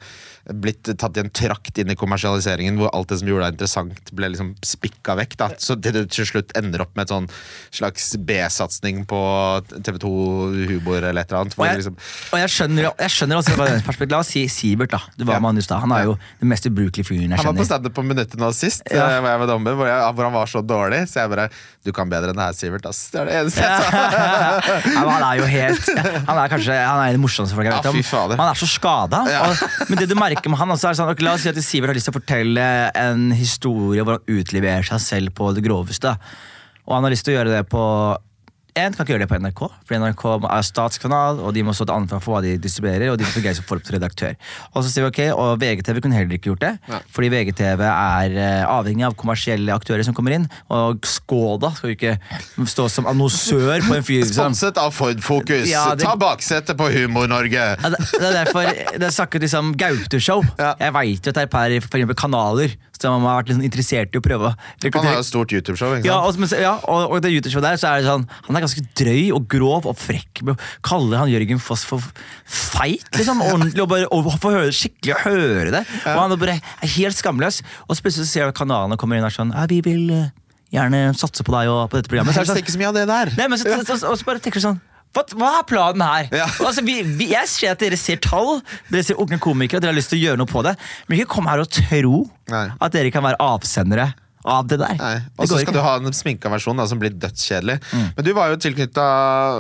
blitt 0.48 0.88
tatt 0.98 1.18
i 1.18 1.20
en 1.20 1.30
trakt 1.30 1.78
inn 1.78 1.90
i 1.92 1.96
kommersialiseringen 2.00 2.78
hvor 2.80 2.90
alt 2.96 3.10
det 3.12 3.18
som 3.20 3.28
gjorde 3.28 3.50
deg 3.50 3.58
interessant, 3.58 4.12
ble 4.16 4.30
liksom 4.32 4.54
spikka 4.64 5.18
vekk. 5.20 5.36
da 5.38 5.50
Så 5.60 5.76
det 5.76 5.92
du 5.94 6.06
til 6.08 6.26
slutt 6.26 6.54
ender 6.56 6.82
opp 6.86 6.96
med 6.96 7.04
et 7.04 7.12
sånn 7.12 7.28
slags 7.76 8.16
B-satsing 8.18 9.04
på 9.10 9.20
TV2 9.76 10.12
Humor 10.72 11.04
eller 11.04 11.22
et 11.22 11.32
eller 11.32 11.42
annet. 11.44 11.58
Og 11.60 11.66
jeg, 11.68 11.82
liksom, 11.82 11.98
og 12.32 12.40
jeg 12.42 12.54
skjønner, 12.54 12.88
jeg 13.04 13.14
skjønner 13.18 13.42
også 13.42 13.56
fra 13.58 13.68
den 13.70 13.84
perspektivet. 13.86 14.16
La 14.16 14.22
oss 14.24 14.32
si 14.34 14.46
Sibert, 14.52 14.92
da. 14.96 15.02
Du 15.18 15.26
var 15.26 15.36
Ja. 15.36 15.40
med 15.44 15.50
han 15.52 15.58
i 15.58 15.66
stad. 15.68 15.80
Han 15.84 15.92
er 15.92 16.04
jo 16.06 16.18
den 16.40 16.50
mest 16.50 16.66
ubrukelige 16.66 17.06
fyren 17.06 17.28
jeg 17.30 17.38
han 17.38 17.46
var 17.46 17.54
på 17.54 17.58
kjenner. 17.58 17.66
standup 17.66 17.94
på 17.94 18.06
Minuttet 18.08 18.40
nå 18.40 18.54
sist, 18.56 18.82
Ja. 18.90 19.04
eh, 19.18 19.20
hvor 19.22 19.30
jeg 19.30 19.40
var 19.40 19.48
dommer, 19.48 19.76
hvor, 19.76 19.86
jeg, 19.92 20.00
hvor 20.16 20.28
han 20.28 20.36
var 20.36 20.50
så 20.52 20.62
dårlig. 20.66 21.04
Så 21.12 21.22
jeg 21.22 21.32
bare 21.34 21.48
Du 21.86 21.92
kan 21.96 22.10
bedre 22.12 22.34
enn 22.34 22.40
det 22.40 22.46
her, 22.48 22.56
Sivert. 22.58 22.88
Ass. 22.90 23.06
Det 23.14 23.22
er 23.22 23.30
det 23.30 23.38
eneste 23.42 23.64
jeg 23.64 23.86
sa. 23.86 24.04
Ja, 24.98 25.04
han 25.08 25.26
er 25.28 25.40
jo 25.40 25.48
helt 25.50 25.90
Han 26.30 26.40
er 26.42 26.52
kanskje 26.52 26.76
Han 26.78 27.02
er 27.04 27.16
det 27.16 27.22
morsomste 27.22 27.58
folk 27.58 27.70
jeg 27.70 27.76
vet 27.78 27.90
om. 27.92 28.36
Han 28.38 28.46
er 28.50 28.60
så 28.60 28.70
skada. 28.70 29.24
Ja. 29.32 29.46
Men 29.90 30.02
det 30.02 30.10
du 30.12 30.16
merker 30.20 30.52
med 30.52 30.62
han 30.62 30.76
også 30.76 30.92
er 30.92 31.00
sånn, 31.00 31.14
La 31.26 31.34
oss 31.38 31.46
si 31.46 31.52
at 31.52 31.60
Sivert 31.64 31.92
har 31.92 31.98
lyst 31.98 32.10
til 32.10 32.16
å 32.16 32.20
fortelle 32.20 32.68
en 32.98 33.28
historie 33.36 34.06
hvor 34.06 34.20
han 34.20 34.40
utleverer 34.40 34.86
seg 34.88 35.04
selv 35.04 35.36
på 35.38 35.52
det 35.58 35.64
groveste. 35.66 36.14
Og 36.88 36.96
han 36.96 37.04
har 37.06 37.14
lyst 37.14 37.28
til 37.28 37.36
å 37.36 37.40
gjøre 37.42 37.58
det 37.58 37.64
på 37.72 37.84
En 38.78 38.94
kan 38.94 39.04
ikke 39.06 39.16
gjøre 39.16 39.26
det 39.26 39.30
på 39.32 39.38
NRK, 39.42 39.62
for 39.90 39.98
NRK 39.98 40.24
er 40.54 40.66
statskanal, 40.68 41.40
og 41.42 41.54
de 41.56 41.64
må 41.66 41.74
stå 41.74 41.88
til 41.90 41.96
ansvar 41.98 42.22
for 42.22 42.36
hva 42.38 42.42
de 42.46 42.52
distribuerer. 42.62 43.10
og 43.12 43.18
de 43.18 43.26
fungerer 43.26 43.56
som 43.58 43.66
form 43.66 43.82
til 43.82 43.96
redaktør. 43.98 44.36
Og 44.76 44.84
så 44.86 44.92
sier 44.92 45.08
vi 45.08 45.10
ok, 45.10 45.22
og 45.38 45.58
VGTV 45.62 46.02
kunne 46.04 46.14
heller 46.20 46.38
ikke 46.38 46.52
gjort 46.52 46.62
det, 46.62 46.74
Ja. 46.92 47.00
fordi 47.16 47.30
VGTV 47.34 47.82
er 47.88 48.38
eh, 48.38 48.66
avhengig 48.70 49.06
av 49.08 49.16
kommersielle 49.18 49.74
aktører 49.74 50.04
som 50.06 50.14
kommer 50.14 50.36
inn. 50.38 50.48
Og 50.70 51.02
Skoda 51.10 51.72
skal 51.76 51.90
jo 51.92 51.96
ikke 51.98 52.20
stå 52.70 52.88
som 52.90 53.06
annonsør 53.10 53.82
på 53.88 53.96
en 53.98 54.04
fyr 54.06 54.24
som 54.30 54.54
Sponset 54.54 54.78
av 54.78 54.94
Ford 54.94 55.20
Focus. 55.26 55.68
Ja, 55.70 55.96
det- 55.96 56.06
Ta 56.06 56.16
baksetet 56.16 56.78
på 56.78 56.92
Humor-Norge! 56.94 57.52
ja, 57.82 57.90
det, 57.90 57.98
det 58.12 58.22
er 58.22 58.46
derfor 58.46 58.64
det 58.98 59.04
er 59.04 59.16
snakket 59.16 59.42
liksom 59.48 59.74
Gaute-show. 59.78 60.44
Ja. 60.60 60.76
Jeg 60.80 60.94
veit 60.94 61.26
jo 61.26 61.30
at 61.34 61.36
det 61.42 61.44
er 61.48 61.48
par 61.48 61.70
for 61.82 61.98
eksempel, 61.98 62.16
kanaler 62.16 62.76
som 62.98 63.22
har 63.26 63.44
vært 63.44 63.50
liksom 63.52 63.64
interessert 63.64 64.16
i 64.16 64.18
å 64.18 64.22
prøve 64.26 64.48
å 64.50 64.54
Han 64.94 65.06
har 65.06 65.18
jo 65.20 65.26
stort 65.28 65.52
YouTube-show. 65.54 65.98
ikke 66.00 66.06
Ja, 66.10 66.18
sant? 66.24 66.34
og, 66.34 66.40
men- 66.40 66.62
ja, 66.62 66.72
og, 66.84 67.12
og 67.12 67.22
det 67.22 67.30
YouTube-showet 67.32 67.62
der, 67.62 67.78
så 67.78 67.92
er 67.94 68.02
det 68.02 68.08
sånn 68.10 68.28
Han 68.48 68.56
er 68.58 68.62
ganske 68.68 68.86
drøy 69.00 69.32
og 69.36 69.48
grov 69.52 69.88
og 69.90 69.98
frekk 70.00 70.44
med 70.46 70.56
å 70.56 70.72
kalle 70.86 71.22
han 71.22 71.32
Jørgen 71.32 71.62
Foss 71.64 71.86
for 71.88 72.04
feit, 72.46 73.08
liksom. 73.16 73.42
Ordentlig, 73.46 73.82
og 73.84 73.92
bare 73.92 74.10
og 74.14 74.28
få 74.42 74.54
høre, 74.54 74.74
skikkelig 74.76 75.22
høre 75.24 75.72
det. 75.80 75.86
Og 76.04 76.20
han 76.22 76.36
er 76.36 76.42
bare 76.42 76.60
helt 76.98 77.18
skamløs. 77.18 77.62
Og 77.88 77.98
så 77.98 78.06
plutselig 78.06 78.30
ser 78.32 78.50
at 78.50 78.58
kanalene 78.58 79.00
kommer 79.00 79.18
inn 79.18 79.26
og 79.26 79.32
er 79.32 79.38
sånn 79.40 79.56
Ja, 79.56 79.66
vi 79.70 79.80
vil 79.86 80.12
eh, 80.14 80.30
gjerne 80.76 81.08
satse 81.18 81.46
på 81.48 81.56
deg 81.56 81.72
og 81.72 81.88
på 81.92 82.00
dette 82.00 82.12
programmet. 82.12 82.36
Så 82.36 82.44
er 82.44 82.48
det 82.48 82.54
sånn, 82.54 82.62
ikke 82.66 82.76
så 82.76 82.84
mye 82.84 82.92
av 82.92 83.00
det 83.00 83.08
der. 83.10 83.34
Nei, 83.40 83.50
men 83.52 83.62
så, 83.62 83.80
så, 83.82 83.98
så, 83.98 84.14
så 84.20 84.28
bare 84.28 84.44
tenker 84.44 84.62
du 84.62 84.68
sånn 84.70 84.84
hva, 85.16 85.24
hva 85.40 85.52
er 85.62 85.66
planen 85.66 86.04
her? 86.04 86.28
Ja. 86.36 86.46
Altså, 86.62 86.84
vi, 86.86 87.00
vi, 87.18 87.32
jeg 87.32 87.50
ser 87.50 87.74
at 87.74 87.82
dere 87.82 87.98
ser 87.98 88.20
tall, 88.22 88.60
dere 88.92 89.06
ser 89.08 89.18
unge 89.24 89.40
komikere, 89.42 89.82
dere 89.82 89.94
har 89.94 89.98
lyst 89.98 90.12
til 90.14 90.20
å 90.20 90.26
gjøre 90.28 90.42
noe 90.42 90.52
på 90.52 90.62
det. 90.68 90.76
Men 91.08 91.18
ikke 91.18 91.32
kom 91.38 91.48
her 91.50 91.64
og 91.64 91.72
tro 91.74 92.20
Nei. 92.52 92.66
at 92.76 92.94
dere 92.94 93.14
kan 93.16 93.26
være 93.26 93.40
avsendere 93.42 94.12
av 94.48 94.68
det 94.72 94.78
der. 94.80 94.96
Og 95.38 95.46
så 95.50 95.58
skal 95.60 95.66
ikke. 95.66 95.74
Mm. 95.74 95.78
du 95.78 95.82
ha 95.84 95.94
en 96.00 96.16
sminka 96.16 96.50
versjon 96.54 96.80
da, 96.80 96.86
som 96.88 97.00
blir 97.02 97.12
dødskjedelig. 97.12 97.78
Men 98.16 98.26
du 98.26 98.32
var 98.38 98.54
jo 98.54 98.58
tilknytta 98.64 99.06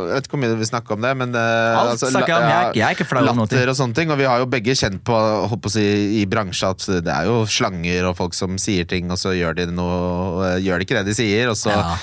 Jeg 0.07 0.13
vet 0.15 0.27
ikke 0.29 0.37
hvor 0.37 0.41
mye 0.45 0.57
vi 0.61 0.67
snakker 0.69 0.95
om 0.97 1.03
det, 1.03 1.11
men 1.19 1.35
eh, 1.35 1.77
Alt 1.81 1.99
snakker 2.01 2.31
jeg 2.31 2.37
om. 2.37 2.47
Jeg 2.47 2.57
er 2.57 2.69
ikke- 2.69 2.79
jeg 2.79 2.87
er 2.87 2.95
ikke 2.97 3.07
flau 3.09 3.23
om 3.27 3.41
noe. 3.41 3.47
Og 3.67 3.75
sånne 3.75 3.95
ting. 3.99 4.11
Og 4.11 4.17
vi 4.17 4.27
har 4.29 4.39
jo 4.39 4.47
begge 4.47 4.75
kjent 4.79 5.03
på, 5.03 5.69
si, 5.69 5.85
i 6.21 6.25
bransje 6.25 6.69
at 6.69 6.85
det 7.03 7.11
er 7.13 7.25
jo 7.27 7.43
slanger 7.45 8.07
og 8.09 8.15
folk 8.17 8.33
som 8.33 8.57
sier 8.57 8.85
ting, 8.87 9.11
og 9.11 9.17
så 9.19 9.35
gjør 9.35 9.55
de, 9.59 9.65
noe, 9.67 10.55
gjør 10.63 10.79
de 10.79 10.85
ikke 10.87 10.97
det 11.01 11.05
de 11.11 11.17
sier. 11.17 11.49
Og 11.51 11.55
så 11.59 11.69
Ja. 11.75 11.97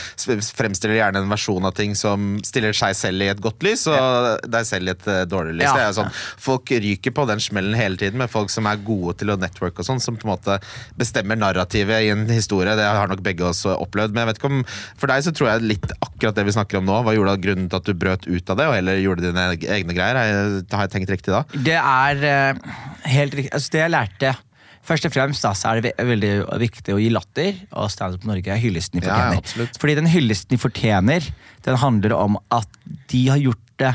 fremstiller 0.54 0.94
de 0.94 1.00
gjerne 1.00 1.22
en 1.24 1.30
versjon 1.30 1.64
av 1.64 1.74
ting 1.74 1.94
som 1.98 2.38
stiller 2.44 2.72
seg 2.76 2.94
selv 2.98 3.22
i 3.22 3.28
et 3.32 3.40
godt 3.40 3.62
lys, 3.64 3.86
og 3.90 4.40
deg 4.50 4.66
selv 4.68 4.88
i 4.88 4.94
et 4.94 5.06
eh, 5.08 5.24
dårlig 5.30 5.56
lys. 5.58 5.68
Ja. 5.68 5.74
Det 5.74 5.82
er 5.84 5.90
jo 5.92 5.98
sånn, 6.02 6.12
Folk 6.44 6.70
ryker 6.70 7.14
på 7.14 7.26
den 7.28 7.40
smellen 7.42 7.74
hele 7.78 7.96
tiden 8.00 8.18
med 8.20 8.30
folk 8.30 8.50
som 8.52 8.66
er 8.66 8.76
gode 8.84 9.16
til 9.20 9.28
å 9.32 9.38
networke 9.40 9.80
og 9.80 9.86
sånn, 9.88 10.00
som 10.02 10.16
på 10.16 10.26
en 10.28 10.34
måte 10.36 10.58
bestemmer 10.98 11.38
narrativet 11.40 12.04
i 12.04 12.10
en 12.12 12.26
historie. 12.28 12.73
Det 12.80 12.86
har 12.86 13.10
nok 13.10 13.22
begge 13.24 13.44
oss 13.48 13.64
opplevd. 13.66 14.14
Men 14.14 14.24
jeg 14.24 14.32
vet 14.32 14.40
ikke 14.42 14.50
om 14.52 14.62
for 15.00 15.10
deg 15.12 15.26
så 15.26 15.32
tror 15.34 15.50
jeg 15.52 15.68
litt 15.74 15.92
akkurat 16.00 16.38
det 16.38 16.46
vi 16.48 16.56
snakker 16.56 16.80
om 16.80 16.88
nå. 16.88 17.02
Hva 17.06 17.14
gjorde 17.16 17.36
grunnen 17.44 17.68
til 17.70 17.80
at 17.80 17.88
du 17.88 17.94
brøt 17.94 18.26
ut 18.28 18.50
av 18.54 18.60
det, 18.60 18.66
og 18.70 18.74
heller 18.78 19.02
gjorde 19.02 19.26
dine 19.26 19.46
egne 19.78 19.96
greier? 19.96 20.18
Har 20.18 20.86
jeg- 20.86 20.90
tenkt 20.94 21.10
riktig 21.10 21.32
da? 21.34 21.44
Det 21.54 21.78
er 21.80 22.24
eh, 22.24 22.74
helt 23.14 23.34
riktig. 23.34 23.52
Altså, 23.52 23.70
det 23.70 23.80
jeg 23.86 23.90
lærte 23.94 24.36
Først 24.84 25.06
og 25.08 25.14
fremst 25.14 25.40
da, 25.40 25.54
så 25.56 25.70
er 25.70 25.80
det 25.80 25.94
ve 25.96 26.04
veldig 26.10 26.60
viktig 26.60 26.92
å 26.92 26.98
gi 27.00 27.08
latter, 27.08 27.54
og 27.72 27.88
Standup 27.88 28.26
Norge 28.28 28.52
er 28.52 28.58
hyllesten 28.60 29.00
de 29.00 29.06
fortjener. 29.08 29.40
ja. 29.40 29.66
Fordi 29.80 29.94
den 29.96 30.10
hyllesten 30.12 30.52
de 30.52 30.58
fortjener, 30.60 31.28
den 31.64 31.78
handler 31.80 32.12
om 32.18 32.36
at 32.52 32.68
de 33.08 33.22
har 33.32 33.40
gjort 33.40 33.62
det 33.80 33.94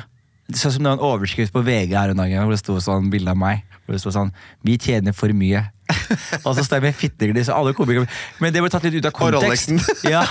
Sånn 0.49 0.73
som 0.73 0.81
det 0.81 0.89
var 0.89 0.97
en 0.97 1.03
overskrift 1.05 1.53
på 1.53 1.61
VG 1.61 1.91
her 1.93 2.09
en 2.09 2.17
dag 2.17 2.31
hvor 2.41 2.49
det 2.55 2.57
sto 2.63 2.73
sånn 2.81 3.11
bilde 3.13 3.29
av 3.29 3.37
meg. 3.37 3.61
Hvor 3.89 3.95
det 3.97 4.01
sto 4.03 4.11
sånn 4.13 4.29
'Vi 4.61 4.77
tjener 4.77 5.13
for 5.17 5.33
mye'. 5.33 5.65
og 6.45 6.53
så 6.53 6.61
stemmer 6.61 6.93
fitteglis 6.93 7.47
og 7.49 7.55
alle 7.57 7.71
komikere 7.73 8.05
Men 8.43 8.53
det 8.53 8.61
ble 8.61 8.69
tatt 8.69 8.83
litt 8.85 8.99
ut 9.01 9.07
av 9.09 9.15
kontekst. 9.17 9.71
Ja, 10.05 10.21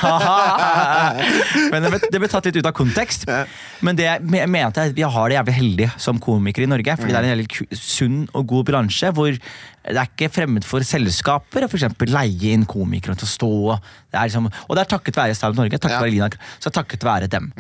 men 1.73 1.83
det 1.83 1.91
ble, 1.91 1.99
det 2.15 2.21
ble 2.23 2.29
tatt 2.31 2.47
litt 2.47 2.59
ut 2.61 2.69
av 2.69 2.75
kontekst. 2.79 3.27
Men 3.83 3.99
det 3.99 4.07
jeg 4.07 4.23
me- 4.23 4.45
mente 4.47 4.79
er 4.85 4.93
at 4.93 4.97
vi 4.97 5.03
har 5.03 5.29
det 5.29 5.35
jævlig 5.39 5.57
heldig 5.59 5.89
som 5.99 6.21
komikere 6.23 6.69
i 6.69 6.71
Norge. 6.71 6.95
Fordi 7.01 7.11
det 7.11 7.19
er 7.19 7.27
en 7.27 7.35
veldig 7.37 7.69
sunn 7.79 8.19
og 8.39 8.47
god 8.55 8.69
bransje 8.71 9.11
hvor 9.17 9.35
det 9.35 9.97
er 9.97 10.07
ikke 10.07 10.31
fremmed 10.31 10.67
for 10.69 10.85
selskaper 10.85 11.65
å 11.67 11.71
for 11.71 12.07
leie 12.07 12.53
inn 12.55 12.67
komikere 12.69 13.17
til 13.19 13.27
å 13.27 13.35
stå. 13.35 13.53
Det 14.13 14.19
er 14.21 14.29
liksom, 14.31 14.47
og 14.69 14.77
det 14.77 14.85
er 14.85 14.93
takket 14.95 15.17
være 15.19 15.35
Standup 15.35 15.59
Norge. 15.65 15.79
Takket 15.79 15.99
Ja. 15.99 16.03
være 16.05 16.15
Lina, 16.15 16.31
så 16.61 16.71
takket 16.71 17.03
være 17.03 17.27
dem. 17.29 17.51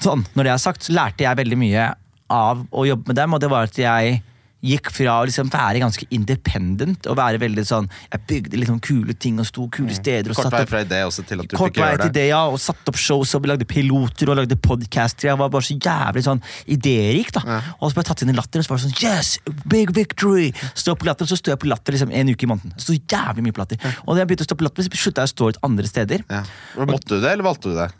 Sånn, 0.00 0.24
når 0.34 0.44
det 0.44 0.52
er 0.52 0.58
sagt, 0.64 0.82
så 0.88 0.92
lærte 0.96 1.24
jeg 1.28 1.36
veldig 1.36 1.58
mye 1.58 1.94
av 2.30 2.64
å 2.72 2.86
jobbe 2.88 3.08
med 3.12 3.16
dem, 3.16 3.34
og 3.34 3.40
det 3.40 3.50
var 3.50 3.68
at 3.68 3.76
jeg 3.78 4.22
gikk 4.64 4.90
fra 4.94 5.18
å 5.20 5.26
liksom 5.28 5.50
være 5.52 5.82
ganske 5.82 6.06
independent 6.14 7.08
og 7.10 7.18
være 7.18 7.40
veldig 7.42 7.64
sånn 7.68 7.88
Jeg 8.12 8.22
bygde 8.30 8.66
sånn 8.68 8.80
kule 8.84 9.14
ting 9.14 9.38
og 9.42 9.48
sto 9.48 9.66
kule 9.72 9.94
steder. 9.94 10.32
og 10.32 10.38
Kort 10.38 10.54
vei 10.54 10.64
fra 10.70 10.82
idé 10.86 11.02
også 11.04 11.24
til 11.28 11.42
at 11.42 11.50
du 11.50 11.56
fikk 11.58 11.80
gjøre 11.80 11.98
til 12.00 12.12
det. 12.12 12.14
det, 12.16 12.26
ja, 12.30 12.42
og 12.48 12.60
satte 12.62 12.92
opp 12.92 13.00
shows 13.00 13.34
og 13.36 13.48
lagde 13.50 13.66
piloter 13.68 14.32
og 14.32 14.38
lagde 14.40 14.56
podcaster. 14.56 15.28
Jeg 15.28 15.40
var 15.40 15.52
bare 15.52 15.68
så 15.68 15.76
jævlig 15.76 16.24
sånn 16.26 16.42
idérik, 16.70 17.32
da. 17.36 17.60
Og 17.78 17.90
så 17.90 17.96
ble 17.96 18.04
jeg 18.04 18.10
tatt 18.12 18.24
inn 18.24 18.32
i 18.32 18.36
latter, 18.38 18.62
og 18.62 18.66
så 18.66 18.74
var 18.74 18.80
det 18.80 18.86
sånn 18.86 19.02
Yes! 19.04 19.34
Big 19.68 19.92
victory! 19.96 20.52
Stå 20.74 20.96
på 20.96 21.08
latter, 21.08 21.28
Så 21.28 21.38
sto 21.40 21.52
jeg 21.52 21.60
på 21.60 21.68
latter 21.70 21.96
liksom 21.96 22.14
en 22.14 22.32
uke 22.32 22.46
i 22.46 22.50
måneden. 22.50 22.72
Så 22.80 22.96
jævlig 22.96 23.44
mye 23.44 23.56
på 23.56 23.64
latter. 23.64 23.82
Og 24.06 24.14
da 24.14 24.22
jeg 24.22 24.32
begynte 24.32 24.46
å 24.46 24.50
stå 24.50 24.58
på 24.60 24.68
latter, 24.68 24.86
så 24.86 25.04
slutta 25.04 25.26
jeg 25.26 25.32
å 25.32 25.34
stå 25.34 25.50
ut 25.52 25.60
andre 25.68 25.90
steder. 25.90 26.24
Ja. 26.30 26.42
Måtte 26.88 27.16
du 27.16 27.20
det, 27.20 27.30
eller 27.30 27.46
valgte 27.46 27.72
du 27.72 27.76
det? 27.78 27.90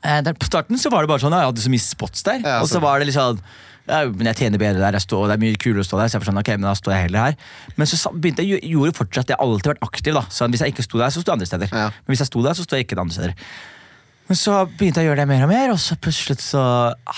Eh, 0.00 0.20
der, 0.24 0.32
på 0.32 0.48
starten 0.48 0.78
så 0.80 0.92
var 0.92 1.04
det 1.04 1.10
bare 1.12 1.20
sånn, 1.20 1.34
jeg 1.36 1.50
hadde 1.50 1.64
så 1.64 1.72
mye 1.72 1.84
spots 1.84 2.24
der. 2.24 2.40
Ja, 2.44 2.60
og 2.64 2.70
så 2.70 2.80
var 2.80 3.00
det 3.00 3.10
litt 3.10 3.18
sånn 3.18 3.40
ja, 3.90 4.04
men 4.08 4.30
jeg 4.30 4.38
tjener 4.40 4.62
bedre 4.62 4.80
der, 4.80 4.96
jeg 4.96 5.04
står, 5.04 5.26
det 5.28 5.36
er 5.36 5.42
mye 5.42 5.58
kulere 5.60 5.84
å 5.84 5.88
stå 5.88 5.98
der. 6.00 6.12
Så 6.12 6.16
jeg 6.16 6.24
forstår, 6.24 6.38
ok, 6.42 6.52
men 6.56 6.68
da 6.68 6.76
står 6.78 6.94
jeg 6.96 7.06
heller 7.08 7.26
her 7.26 7.36
Men 7.76 7.90
så 7.90 8.12
begynte 8.14 8.46
jeg, 8.46 8.62
gjorde 8.70 8.96
fortsatt 8.96 9.32
Jeg 9.32 9.38
har 9.40 9.44
alltid 9.46 9.74
vært 9.74 9.84
aktiv. 9.88 10.16
da 10.16 10.24
Så 10.30 10.48
Hvis 10.52 10.64
jeg 10.64 10.74
ikke 10.74 10.86
sto 10.86 11.02
der, 11.02 11.12
så 11.12 11.24
sto 11.24 11.32
jeg 11.32 11.38
andre 11.40 11.50
steder. 11.50 11.74
Ja. 11.74 11.90
Men 11.90 12.14
hvis 12.14 12.24
jeg 12.24 12.30
sto 12.30 12.46
der, 12.46 12.56
så 12.56 12.66
sto 12.66 12.78
jeg 12.78 12.86
ikke 12.86 13.00
andre 13.00 13.18
steder. 13.18 13.34
Men 14.30 14.38
så 14.38 14.52
begynte 14.78 15.02
jeg 15.02 15.08
å 15.08 15.10
gjøre 15.10 15.24
det 15.24 15.26
mer 15.26 15.40
og 15.42 15.48
mer, 15.50 15.72
og 15.72 15.78
så 15.82 15.96
plutselig 15.98 16.36
så 16.44 16.60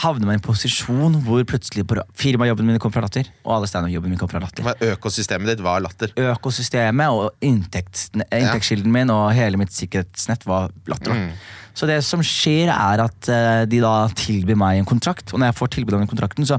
havner 0.00 0.24
man 0.24 0.38
i 0.38 0.38
en 0.38 0.44
posisjon 0.46 1.18
hvor 1.26 1.42
plutselig 1.44 1.84
firmajobben 2.16 2.64
min 2.64 2.80
kom 2.80 2.94
fra 2.94 3.02
latter, 3.04 3.26
og 3.44 3.58
alle 3.58 3.68
standup-jobben 3.68 4.14
min 4.14 4.20
kom 4.20 4.30
fra 4.32 4.40
latter. 4.40 4.64
Men 4.64 4.94
Økosystemet 4.94 5.50
ditt 5.50 5.60
var 5.60 5.82
latter. 5.84 6.14
Økosystemet 6.16 7.12
og 7.12 7.44
inntekts, 7.44 8.06
inntektskilden 8.16 8.94
min 8.94 9.12
og 9.12 9.26
hele 9.36 9.60
mitt 9.60 9.74
sikkerhetsnett 9.76 10.46
var 10.48 10.72
latter. 10.88 11.12
Mm. 11.12 11.34
Så 11.76 11.88
det 11.90 11.98
som 12.06 12.24
skjer, 12.24 12.72
er 12.72 13.02
at 13.04 13.28
eh, 13.28 13.64
de 13.68 13.82
da 13.84 13.92
tilbyr 14.16 14.56
meg 14.62 14.80
en 14.80 14.88
kontrakt, 14.88 15.34
og 15.34 15.42
når 15.42 15.50
jeg 15.50 15.58
får 15.60 15.72
tilbud 15.76 15.98
om 15.98 16.06
den 16.06 16.10
kontrakten, 16.14 16.48
så 16.48 16.56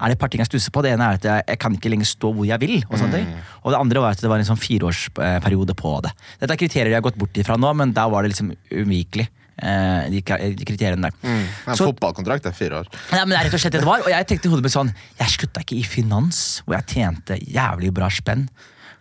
er 0.00 0.08
det 0.08 0.16
et 0.16 0.22
par 0.22 0.30
ting 0.32 0.40
jeg 0.40 0.48
stusser 0.48 0.72
på. 0.72 0.80
Det 0.80 0.94
ene 0.94 1.10
er 1.10 1.18
at 1.20 1.26
jeg, 1.28 1.44
jeg 1.44 1.60
kan 1.60 1.76
ikke 1.76 1.92
lenger 1.92 2.08
stå 2.08 2.30
hvor 2.32 2.48
jeg 2.48 2.60
vil. 2.62 2.78
Og 2.88 3.04
ting. 3.12 3.28
Og 3.60 3.74
det 3.74 3.82
andre 3.82 4.00
var 4.00 4.16
at 4.16 4.24
det 4.24 4.32
var 4.32 4.40
en 4.40 4.48
sånn 4.48 4.60
fireårsperiode 4.60 5.76
på 5.76 5.92
det. 6.06 6.14
Dette 6.40 6.56
er 6.56 6.62
kriterier 6.62 6.94
jeg 6.94 7.02
har 7.02 7.04
gått 7.04 7.20
bort 7.20 7.36
ifra 7.36 7.58
nå, 7.60 7.74
men 7.76 7.92
da 7.92 8.06
var 8.08 8.24
det 8.24 8.32
liksom 8.32 8.54
uvikelig. 8.72 9.28
Eh, 9.62 10.08
de, 10.10 10.22
kriteriene 10.22 11.10
der. 11.10 11.12
En 11.22 11.76
Så- 11.76 11.86
fotballkontrakt 11.90 12.46
er 12.46 12.52
fire 12.56 12.80
år. 12.82 12.90
Nei, 13.12 13.20
men 13.24 13.30
det 13.30 13.38
er 13.38 13.44
rett 13.48 13.54
og 13.54 13.60
slett 13.60 13.72
det 13.72 13.80
det 13.84 13.88
var. 13.88 14.00
Og 14.00 14.10
jeg 14.10 14.26
tenkte 14.26 14.48
i 14.48 14.50
hodet 14.50 14.62
mitt 14.64 14.72
sånn 14.72 14.92
Jeg 15.20 15.28
slutta 15.36 15.60
ikke 15.64 15.78
i 15.78 15.82
finans, 15.84 16.62
hvor 16.66 16.76
jeg 16.78 16.86
tjente 16.96 17.38
jævlig 17.44 17.92
bra 17.94 18.08
spenn 18.10 18.48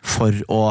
for 0.01 0.31
å 0.47 0.61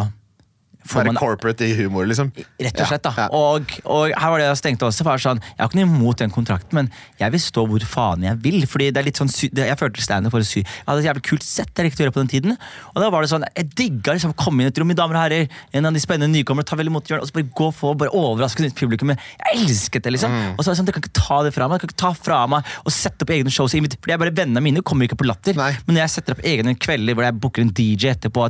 Være 0.89 1.15
corporate 1.19 1.67
i 1.69 1.75
humor, 1.79 2.07
liksom. 2.09 2.31
Rett 2.37 2.81
og 2.83 2.91
slett, 2.91 3.05
da. 3.05 3.13
Ja, 3.17 3.27
ja. 3.27 3.39
Og, 3.39 3.75
og 3.85 4.15
her 4.15 4.33
var 4.33 4.43
det 4.43 4.49
jeg 4.49 4.63
tenkte 4.69 4.89
også. 4.89 5.07
For 5.07 5.23
sånn, 5.23 5.41
jeg 5.45 5.61
har 5.61 5.71
ikke 5.71 5.81
noe 5.81 5.89
imot 5.89 6.23
den 6.23 6.33
kontrakten, 6.35 6.75
men 6.79 6.91
jeg 7.21 7.35
vil 7.35 7.43
stå 7.43 7.65
hvor 7.69 7.85
faen 7.89 8.27
jeg 8.27 8.41
vil. 8.45 8.63
Fordi 8.69 8.91
det 8.95 9.03
er 9.03 9.09
litt 9.09 9.21
sånn 9.21 9.31
Jeg 9.31 9.79
følte 9.81 10.03
standup 10.03 10.33
for 10.35 10.45
å 10.45 10.47
sy 10.47 10.61
Jeg 10.63 10.87
hadde 10.87 11.03
et 11.03 11.09
jævlig 11.09 11.25
kult 11.29 11.45
sett 11.47 11.71
jeg 11.79 11.89
likte 11.89 12.03
å 12.03 12.07
gjøre 12.07 12.17
på 12.17 12.23
den 12.23 12.33
tiden. 12.33 12.57
Og 12.95 13.03
da 13.03 13.11
var 13.13 13.25
det 13.25 13.31
sånn, 13.33 13.47
Jeg 13.55 13.71
digga 13.79 14.17
liksom 14.17 14.35
komme 14.39 14.63
inn 14.63 14.71
i 14.71 14.73
et 14.73 14.81
rom, 14.81 14.91
i 14.93 14.99
damer 14.99 15.19
og 15.19 15.25
herrer, 15.27 15.49
en 15.77 15.89
av 15.89 15.97
de 15.97 16.03
spennende 16.03 16.33
nykommere, 16.35 16.67
ta 16.69 16.79
vel 16.79 16.91
imot 16.91 17.09
hjørnet, 17.09 17.27
og 17.27 17.31
så 17.31 17.37
bare 17.39 17.51
gå 17.61 17.69
for 17.77 17.99
bare 17.99 18.15
overraske 18.17 18.65
nytt 18.65 18.77
publikum. 18.79 19.13
Jeg 19.15 19.55
elsket 19.55 20.07
det, 20.07 20.15
liksom. 20.17 20.35
Og 20.57 20.63
så 20.63 20.71
var 20.71 20.75
det 20.75 20.81
sånn, 20.81 20.89
Dere 20.89 20.99
kan 20.99 21.05
ikke 21.05 21.19
ta 21.19 21.41
det 21.47 21.53
fra 21.55 21.69
meg. 21.69 21.79
Dere 21.79 21.85
kan 21.85 21.93
ikke 21.93 22.03
ta 22.03 22.13
fra 22.17 22.41
meg 22.51 22.73
og 22.85 22.95
sette 22.95 23.27
opp 23.27 23.35
egne 23.35 23.53
shows. 23.53 23.75
Fordi 23.75 24.15
jeg 24.15 24.23
bare 24.23 24.35
Vennene 24.39 24.63
mine 24.63 24.83
kommer 24.87 25.09
ikke 25.09 25.19
på 25.19 25.27
Latter. 25.27 25.57
Nei. 25.59 25.73
Men 25.87 25.97
når 25.97 26.05
jeg 26.05 26.15
setter 26.15 26.37
opp 26.37 26.45
egne 26.47 26.75
kvelder 26.79 27.17
hvor 27.17 27.27
jeg 27.27 27.39
booker 27.43 27.65
en 27.65 27.73
DJ 27.75 28.13
etterpå, 28.13 28.47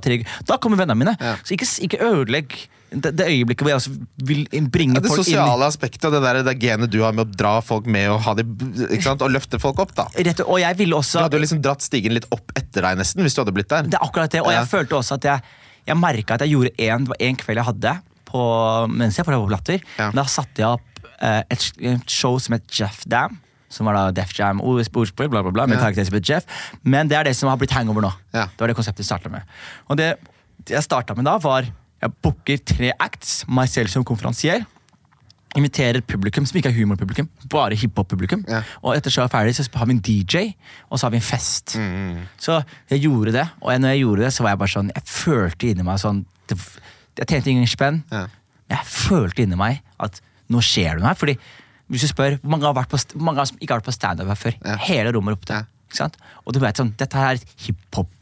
da 0.48 0.58
kommer 0.60 0.80
vennene 0.80 0.98
mine. 0.98 1.14
Ja. 1.22 1.36
Så 1.42 1.56
ikke, 1.56 1.68
ikke 1.86 2.00
ødelegg 2.28 2.68
det, 2.88 3.10
det 3.18 3.26
øyeblikket 3.28 3.60
hvor 3.66 3.68
jeg 3.68 3.76
også 3.82 3.90
vil 4.24 4.38
bringe 4.72 4.94
Ja, 4.96 5.00
det 5.04 5.10
folk 5.10 5.18
inn 5.20 5.24
Det 5.26 5.26
sosiale 5.28 5.66
aspektet 5.68 6.04
og 6.08 6.14
det, 6.14 6.20
der, 6.24 6.38
det 6.46 6.54
genet 6.62 6.88
du 6.90 7.02
har 7.02 7.12
med 7.12 7.26
å 7.26 7.36
dra 7.36 7.58
folk 7.60 7.84
med 7.84 8.06
og, 8.08 8.20
ha 8.24 8.32
de, 8.38 8.44
sant? 9.04 9.20
og 9.20 9.28
løfte 9.34 9.58
folk 9.60 9.78
opp. 9.84 9.92
da 9.98 10.06
Rett, 10.16 10.40
og 10.40 10.56
jeg 10.62 10.78
ville 10.78 10.96
Du 10.96 11.18
hadde 11.20 11.36
jo 11.36 11.42
liksom 11.42 11.60
dratt 11.60 11.84
stigen 11.84 12.14
litt 12.16 12.24
opp 12.32 12.48
etter 12.56 12.86
deg, 12.86 12.96
nesten, 13.02 13.20
hvis 13.26 13.36
du 13.36 13.42
hadde 13.42 13.52
blitt 13.52 13.68
der. 13.68 13.82
Det 13.92 13.98
er 14.00 14.06
akkurat 14.06 14.32
det, 14.32 14.40
og 14.40 14.48
Ja. 14.52 14.62
jeg 14.62 14.70
følte 14.72 14.96
også 14.96 15.18
at 15.20 15.24
jeg 15.24 15.42
Jeg 15.88 15.96
merka 15.96 16.34
at 16.34 16.40
jeg 16.44 16.50
gjorde 16.52 16.72
en, 16.78 17.04
det 17.04 17.08
var 17.12 17.20
en 17.28 17.36
kveld 17.36 17.56
jeg 17.60 17.64
hadde 17.64 17.92
på, 18.28 18.40
mens 18.92 19.16
jeg 19.16 19.24
var 19.24 19.36
på 19.40 19.48
Latter. 19.52 19.84
Ja. 19.98 20.10
Da 20.12 20.24
satte 20.28 20.60
jeg 20.60 20.68
opp 20.68 20.98
eh, 21.24 21.42
et, 21.50 21.68
et 21.80 22.10
show 22.12 22.38
som 22.38 22.52
het 22.56 22.64
Jeff 22.72 23.04
Dam. 23.08 23.38
Som 23.72 23.84
var 23.88 23.96
da 23.96 24.10
Def 24.16 24.32
Jam, 24.36 24.60
ordspill, 24.64 25.28
bla, 25.28 25.42
bla, 25.44 25.50
bla, 25.52 25.66
med 25.66 25.76
Ja. 25.78 25.84
karakter 25.86 26.04
som 26.08 26.14
het 26.16 26.28
Jeff. 26.28 26.44
Men 26.84 27.08
det 27.08 27.16
er 27.16 27.24
det 27.24 27.36
som 27.36 27.48
har 27.48 27.56
blitt 27.60 27.72
hangover 27.72 28.00
nå. 28.04 28.12
Ja. 28.32 28.46
Det 28.52 28.60
var 28.60 28.68
det 28.72 28.76
konseptet 28.76 29.04
jeg 29.04 29.08
starta 29.12 29.28
med. 29.32 29.42
Og 29.88 29.96
det 30.00 30.10
jeg 30.68 30.82
starta 30.84 31.16
med 31.16 31.24
da, 31.24 31.38
var 31.38 31.64
jeg 32.02 32.12
booker 32.22 32.58
tre 32.64 32.92
acts, 33.00 33.44
meg 33.48 33.68
selv 33.68 33.88
som 33.92 34.04
konferansier. 34.06 34.64
Inviterer 35.56 36.02
publikum 36.04 36.44
som 36.46 36.58
ikke 36.60 36.68
er 36.68 36.76
humorpublikum, 36.76 37.26
bare 37.50 37.74
hiphop-publikum. 37.80 38.42
Ja. 38.52 38.60
Og 38.84 38.92
etter 38.98 39.10
showet 39.10 39.30
er 39.30 39.32
ferdig, 39.32 39.54
så 39.56 39.64
har 39.80 39.88
vi 39.88 39.94
en 39.96 40.02
DJ, 40.04 40.42
og 40.92 41.00
så 41.00 41.06
har 41.08 41.14
vi 41.14 41.16
en 41.22 41.24
fest. 41.24 41.74
Mm, 41.80 42.18
Så 42.38 42.58
jeg 42.92 43.00
gjorde 43.06 43.32
det, 43.32 43.46
og 43.62 43.72
når 43.80 43.88
jeg 43.94 44.02
gjorde 44.04 44.22
det, 44.26 44.32
så 44.36 44.42
var 44.44 44.50
jeg 44.52 44.58
bare 44.58 44.74
sånn 44.74 44.90
Jeg 44.94 45.02
følte 45.08 45.70
inni 45.72 45.82
meg 45.88 45.98
sånn 45.98 46.20
det, 46.48 46.58
Jeg 47.18 47.26
tjente 47.32 47.50
ingen 47.50 47.66
spenn, 47.66 48.02
Ja. 48.12 48.26
men 48.68 48.76
jeg 48.78 48.86
følte 48.86 49.42
inni 49.42 49.56
meg 49.56 49.80
at 49.98 50.20
nå 50.50 50.60
skjer 50.60 50.94
det 50.94 51.00
noe 51.00 51.08
her. 51.08 51.14
Fordi 51.14 51.38
Hvis 51.90 52.02
du 52.02 52.08
spør 52.12 52.38
mange 52.44 52.64
har 52.66 52.74
vært 52.74 52.90
på, 52.90 52.98
mange 53.18 53.38
har 53.40 53.46
ikke 53.46 53.74
vært 53.80 53.84
på 53.88 53.92
standup 53.96 54.26
her 54.28 54.34
før, 54.36 54.54
Ja. 54.64 54.76
hele 54.76 55.10
rommet 55.12 55.32
ropte. 55.38 55.54
Ja. 55.54 55.62
Ikke 55.88 55.96
sant? 55.96 56.16
Og 56.46 56.52
du 56.52 56.58
vet 56.60 56.76
sånn, 56.76 56.94
dette 56.98 57.14
her 57.16 57.30
er 57.30 57.32
et 57.40 57.46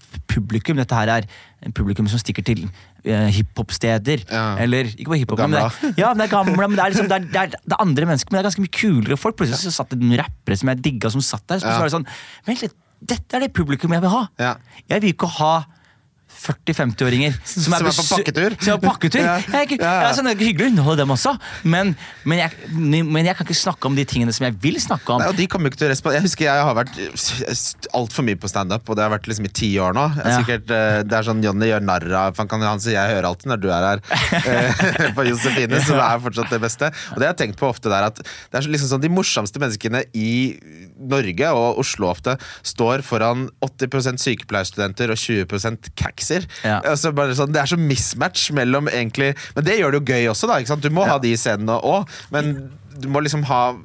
hiphop-publikum. 0.07 0.77
Dette 0.81 0.95
her 0.95 1.09
er 1.19 1.27
en 1.66 1.73
publikum 1.77 2.09
som 2.11 2.19
stikker 2.21 2.45
til 2.47 2.64
eh, 3.05 3.29
hiphop-steder. 3.37 4.25
Ja. 4.31 4.57
Eller 4.62 4.90
ikke 4.92 5.11
bare 5.11 5.19
hiphop, 5.23 5.38
men 5.45 5.57
det, 5.59 5.92
ja, 5.99 6.12
men 6.12 6.23
det 6.23 6.27
er 6.29 6.33
gamle, 6.35 6.57
men 6.69 6.77
det 6.79 6.85
er, 6.85 6.95
liksom, 6.95 7.09
det, 7.11 7.16
er, 7.21 7.29
det, 7.33 7.42
er, 7.42 7.47
det 7.64 7.77
er 7.77 7.83
andre 7.83 8.07
mennesker, 8.11 8.31
men 8.33 8.38
det 8.38 8.42
er 8.45 8.49
ganske 8.51 8.64
mye 8.66 8.75
kulere 8.81 9.16
folk. 9.21 9.37
Plutselig 9.40 9.62
så 9.71 9.75
satt 9.83 9.95
det 9.95 10.01
noen 10.03 10.19
rappere 10.23 10.57
som 10.61 10.73
jeg 10.73 10.83
digga, 10.85 11.11
som 11.14 11.25
satt 11.25 11.47
der. 11.49 11.62
Så 11.62 11.66
Ja. 11.71 11.79
var 11.79 11.88
det 11.90 11.97
sånn, 11.97 12.07
Vent 12.47 12.62
litt, 12.66 12.77
dette 13.07 13.37
er 13.37 13.40
det 13.47 13.53
publikum 13.57 13.92
jeg 13.92 14.03
vil 14.05 14.14
ha. 14.14 14.23
Ja. 14.40 14.55
Jeg 14.88 15.03
vil 15.05 15.12
ikke 15.14 15.29
ha 15.38 15.55
40-50-åringer 16.37 17.37
som, 17.44 17.62
Som 17.66 17.75
er 17.77 17.87
på 17.87 18.05
pakketur. 18.11 18.57
Som 18.61 18.75
er 18.75 18.81
på 18.83 18.90
pakketur. 18.90 19.22
Ja. 19.27 19.38
Jeg 19.64 19.79
jeg 19.81 19.83
er 19.83 20.14
sånn, 20.14 20.29
det 20.29 20.37
er 20.37 20.44
hyggelig 20.46 20.68
å 20.68 20.70
underholde 20.75 21.03
dem 21.03 21.12
også, 21.14 21.33
men, 21.66 21.94
men, 22.29 22.38
jeg, 22.38 22.70
men 22.77 23.27
jeg 23.27 23.35
kan 23.38 23.46
ikke 23.46 23.57
snakke 23.59 23.88
om 23.88 23.96
de 23.96 24.05
tingene 24.09 24.33
som 24.37 24.44
jeg 24.46 24.55
vil 24.62 24.77
snakke 24.83 25.14
om. 25.14 25.22
Nei, 25.22 25.29
og 25.33 25.38
de 25.38 25.46
kommer 25.51 25.72
ikke 25.72 25.81
til 25.81 25.88
å 25.88 25.90
respondere. 25.92 26.20
Jeg 26.20 26.29
husker 26.29 26.46
jeg 26.46 26.66
har 26.68 26.77
vært 26.77 26.94
altfor 27.96 28.27
mye 28.27 28.38
på 28.40 28.51
standup, 28.51 28.87
og 28.88 28.99
det 28.99 29.05
har 29.07 29.12
vært 29.14 29.29
liksom 29.31 29.49
i 29.49 29.53
ti 29.57 29.70
år 29.83 29.96
nå. 29.96 30.07
Jeg 30.16 30.27
Ja. 30.27 30.37
sikkert, 30.42 30.70
eh, 30.70 31.03
det 31.03 31.16
er 31.18 31.27
sånn 31.27 31.42
Johnny 31.44 31.70
gjør 31.70 31.83
narr 31.87 32.07
av 32.16 32.37
Han 32.37 32.49
kan 32.49 32.61
han 32.62 32.81
sier 32.81 32.94
'jeg 32.96 33.14
hører 33.16 33.29
alltid 33.31 33.51
når 33.53 33.61
du 33.61 33.68
er 33.70 33.83
her' 33.88 34.03
eh, 34.46 35.12
på 35.16 35.27
Josefine, 35.27 35.81
som 35.85 35.99
er 36.11 36.18
fortsatt 36.22 36.51
det 36.51 36.61
beste. 36.61 36.87
Og 37.12 37.18
det 37.18 37.27
har 37.27 37.35
jeg 37.35 37.40
tenkt 37.49 37.59
på 37.59 37.68
ofte 37.68 37.88
der 37.90 38.07
at 38.11 38.16
det 38.16 38.55
er 38.55 38.68
liksom 38.68 38.88
sånn 38.94 39.03
de 39.03 39.09
morsomste 39.12 39.59
menneskene 39.62 40.05
i 40.14 40.59
Norge, 40.99 41.51
og 41.53 41.79
Oslo 41.83 42.09
ofte, 42.11 42.37
står 42.62 43.03
foran 43.07 43.49
80% 43.62 44.18
sykepleierstudenter 44.22 45.11
og 45.11 45.16
20 45.20 45.46
kakser. 46.27 46.47
Ja. 46.65 46.81
Altså 46.83 47.12
sånn, 47.39 47.53
det 47.55 47.62
er 47.62 47.71
så 47.71 47.79
mismatch 47.79 48.51
mellom 48.57 48.91
egentlig 48.91 49.35
Men 49.55 49.65
det 49.65 49.79
gjør 49.79 49.95
det 49.95 50.01
jo 50.01 50.15
gøy 50.15 50.29
også, 50.33 50.51
da. 50.51 50.77
Du 50.77 50.91
må 50.91 51.07
ha 51.07 51.19
de 51.19 51.33
scenene 51.39 51.79
òg, 51.83 52.09
men 52.35 52.71
du 52.97 53.09
må 53.12 53.21
liksom 53.21 53.45
ha 53.47 53.77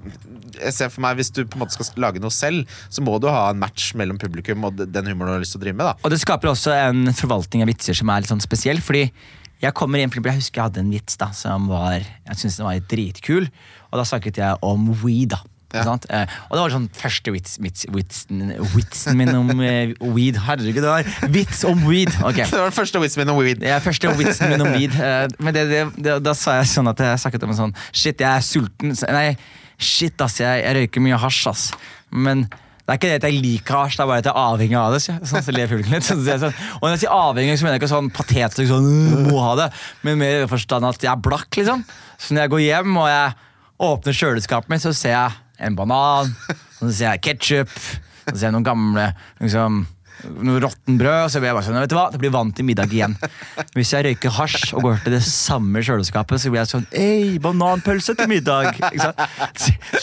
jeg 0.62 0.73
ser 0.75 0.89
for 0.91 1.01
meg 1.04 1.17
Hvis 1.17 1.32
du 1.34 1.43
på 1.45 1.58
en 1.58 1.63
måte 1.63 1.73
skal 1.73 2.04
lage 2.04 2.21
noe 2.21 2.32
selv, 2.34 2.69
så 2.91 3.04
må 3.04 3.17
du 3.21 3.27
ha 3.32 3.49
en 3.49 3.60
match 3.60 3.93
mellom 3.97 4.19
publikum 4.21 4.65
og 4.67 4.77
den 4.80 5.08
humoren 5.10 5.32
du 5.32 5.36
har 5.38 5.43
lyst 5.43 5.56
til 5.56 5.62
å 5.62 5.65
drive 5.65 5.77
med. 5.80 5.88
da 5.88 5.95
Og 6.06 6.13
det 6.13 6.21
skaper 6.21 6.51
også 6.51 6.73
en 6.75 7.13
forvaltning 7.17 7.63
av 7.63 7.71
vitser 7.71 7.97
som 7.97 8.12
er 8.12 8.21
litt 8.21 8.32
sånn 8.32 8.43
spesiell. 8.43 8.82
Fordi 8.84 9.08
jeg 9.62 9.77
kommer 9.77 10.01
inn, 10.01 10.12
jeg 10.12 10.38
husker 10.38 10.62
jeg 10.62 10.67
hadde 10.69 10.84
en 10.84 10.91
vits 10.93 11.17
da 11.21 11.32
som 11.38 11.69
var 11.71 12.01
Jeg 12.01 12.38
synes 12.43 12.60
den 12.60 12.67
var 12.67 12.84
dritkul, 12.93 13.49
og 13.91 14.01
da 14.01 14.06
snakket 14.08 14.41
jeg 14.41 14.62
om 14.65 14.91
weed. 15.04 15.34
da 15.34 15.41
Ja. 15.73 15.84
Sant? 15.88 16.05
Eh, 16.12 16.25
Og 16.49 16.57
det 16.57 16.62
var 16.65 16.73
sånn 16.73 16.88
første 16.97 17.34
vits, 17.36 17.57
vits, 17.63 17.86
vitsen, 17.93 18.41
vitsen 18.73 19.17
min 19.19 19.31
om 19.36 19.51
eh, 19.63 19.93
weed. 20.15 20.39
Herregud, 20.45 20.81
det 20.84 20.89
var 20.89 21.29
vits 21.31 21.63
om 21.67 21.86
weed! 21.88 22.12
Okay. 22.21 22.45
Det 22.51 22.60
var 22.60 22.67
den 22.71 22.75
første 22.75 23.01
vitsen 23.03 23.23
min 23.23 23.34
om 23.34 23.39
weed. 23.41 23.63
Er 23.63 23.84
første 23.84 24.12
vitsen 24.19 24.51
min 24.51 24.65
om 24.65 24.71
weed. 24.75 24.97
eh, 25.07 25.27
Men 25.39 25.55
det, 25.55 25.67
det, 25.71 25.84
det, 25.97 26.17
da 26.25 26.34
sa 26.38 26.57
jeg 26.60 26.71
sånn 26.73 26.91
at 26.91 26.99
jeg 27.03 27.21
snakket 27.23 27.47
om 27.47 27.53
en 27.55 27.62
sånn 27.65 27.77
Shit, 27.91 28.19
jeg 28.19 28.27
er 28.31 28.43
sulten. 28.45 28.95
Nei, 29.12 29.29
shit, 29.81 30.19
ass, 30.21 30.39
jeg, 30.43 30.65
jeg 30.65 30.77
røyker 30.77 31.03
mye 31.07 31.17
hasj, 31.21 31.47
ass. 31.51 31.63
Men 32.12 32.45
det 32.81 32.95
er 32.95 32.97
ikke 32.99 33.10
det 33.12 33.17
at 33.21 33.25
jeg 33.29 33.41
liker 33.45 33.77
hasj, 33.77 33.95
det 33.95 34.03
er 34.03 34.10
bare 34.10 34.21
at 34.23 34.27
jeg 34.27 34.34
er 34.34 34.41
avhengig 34.51 34.77
av 34.81 34.95
det. 34.95 34.99
Sånn, 35.05 35.43
så 35.45 35.53
ler 35.55 35.69
publikum 35.71 35.93
litt. 35.95 36.03
Så 36.07 36.17
sier 36.17 36.34
jeg 36.34 36.41
sånn, 36.41 36.55
og 36.79 36.84
når 36.84 36.95
jeg 36.97 37.01
sier 37.05 37.13
avhengig, 37.15 37.53
så 37.62 37.65
mener 37.67 37.77
jeg 37.77 37.81
ikke 37.84 37.91
sånn 37.93 38.10
patetisk 38.17 38.67
sånn, 38.73 38.89
«Øh, 38.91 39.21
må 39.29 39.39
ha 39.45 39.53
det, 39.62 39.67
men 40.03 40.19
mer 40.19 40.43
i 40.43 40.49
forstand 40.51 40.89
at 40.89 41.05
jeg 41.05 41.12
er 41.13 41.21
blakk, 41.23 41.47
liksom. 41.55 41.86
Så 42.19 42.36
når 42.36 42.43
jeg 42.45 42.53
går 42.55 42.63
hjem 42.65 42.97
og 42.99 43.07
jeg 43.07 43.38
åpner 43.88 44.17
kjøleskapet 44.17 44.73
mitt, 44.73 44.84
så 44.84 44.91
ser 44.97 45.15
jeg 45.15 45.38
en 45.62 45.76
banan, 45.80 46.36
og 46.50 46.84
så 46.88 46.91
ser 46.91 47.10
jeg 47.15 47.21
ketsjup, 47.30 47.74
så 48.28 48.36
ser 48.38 48.47
jeg 48.50 48.56
noen 48.58 48.65
gamle 48.67 49.08
liksom, 49.41 49.84
noe 50.45 50.60
råttenbrød, 50.62 51.24
og 51.26 51.32
så 51.34 51.39
blir 51.41 51.50
jeg 51.50 51.56
bare 51.58 51.65
sånn, 51.65 51.78
vet 51.82 51.89
du 51.89 51.95
hva, 51.97 52.04
det 52.13 52.19
blir 52.21 52.30
vann 52.34 52.52
til 52.54 52.65
middag 52.67 52.91
igjen. 52.93 53.15
Hvis 53.74 53.89
jeg 53.95 54.06
røyker 54.06 54.36
hasj 54.36 54.67
og 54.78 54.84
går 54.86 55.00
til 55.06 55.15
det 55.15 55.21
samme 55.26 55.82
kjøleskapet, 55.82 56.43
så 56.43 56.52
blir 56.54 56.62
jeg 56.62 56.69
sånn, 56.76 56.86
ei, 56.93 57.39
bananpølse 57.41 58.13
til 58.19 58.30
middag. 58.30 58.78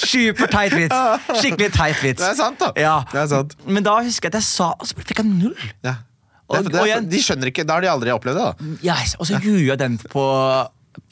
Super 0.03 0.51
teit 0.51 0.75
vits. 0.75 0.99
Skikkelig 1.38 1.71
teit 1.77 2.03
vits. 2.03 2.23
Det 2.25 2.33
er 2.33 2.38
sant, 2.38 2.59
da. 2.62 2.73
Ja. 2.79 2.97
Det 3.12 3.21
er 3.23 3.31
sant. 3.31 3.55
Men 3.66 3.87
da 3.87 3.99
husker 4.03 4.27
jeg 4.29 4.35
at 4.35 4.40
jeg 4.40 4.49
sa, 4.49 4.73
og 4.75 4.90
så 4.90 4.99
fikk 4.99 5.23
jeg 5.23 5.31
null. 5.31 5.55
Ja. 5.87 5.97
Og- 6.49 6.64
Det, 6.73 6.81
og 6.81 7.09
de 7.12 7.18
skjønner 7.21 7.51
ikke, 7.53 7.66
Da 7.68 7.75
har 7.77 7.83
de 7.85 7.90
aldri 7.92 8.09
opplevd 8.11 8.38
det. 8.40 8.44
da 8.83 8.92
Yes, 8.94 9.14
og 9.21 9.27
så 9.29 9.37
gjorde 9.38 9.66
jeg 9.68 9.79
den 9.79 9.99
på, 10.01 10.23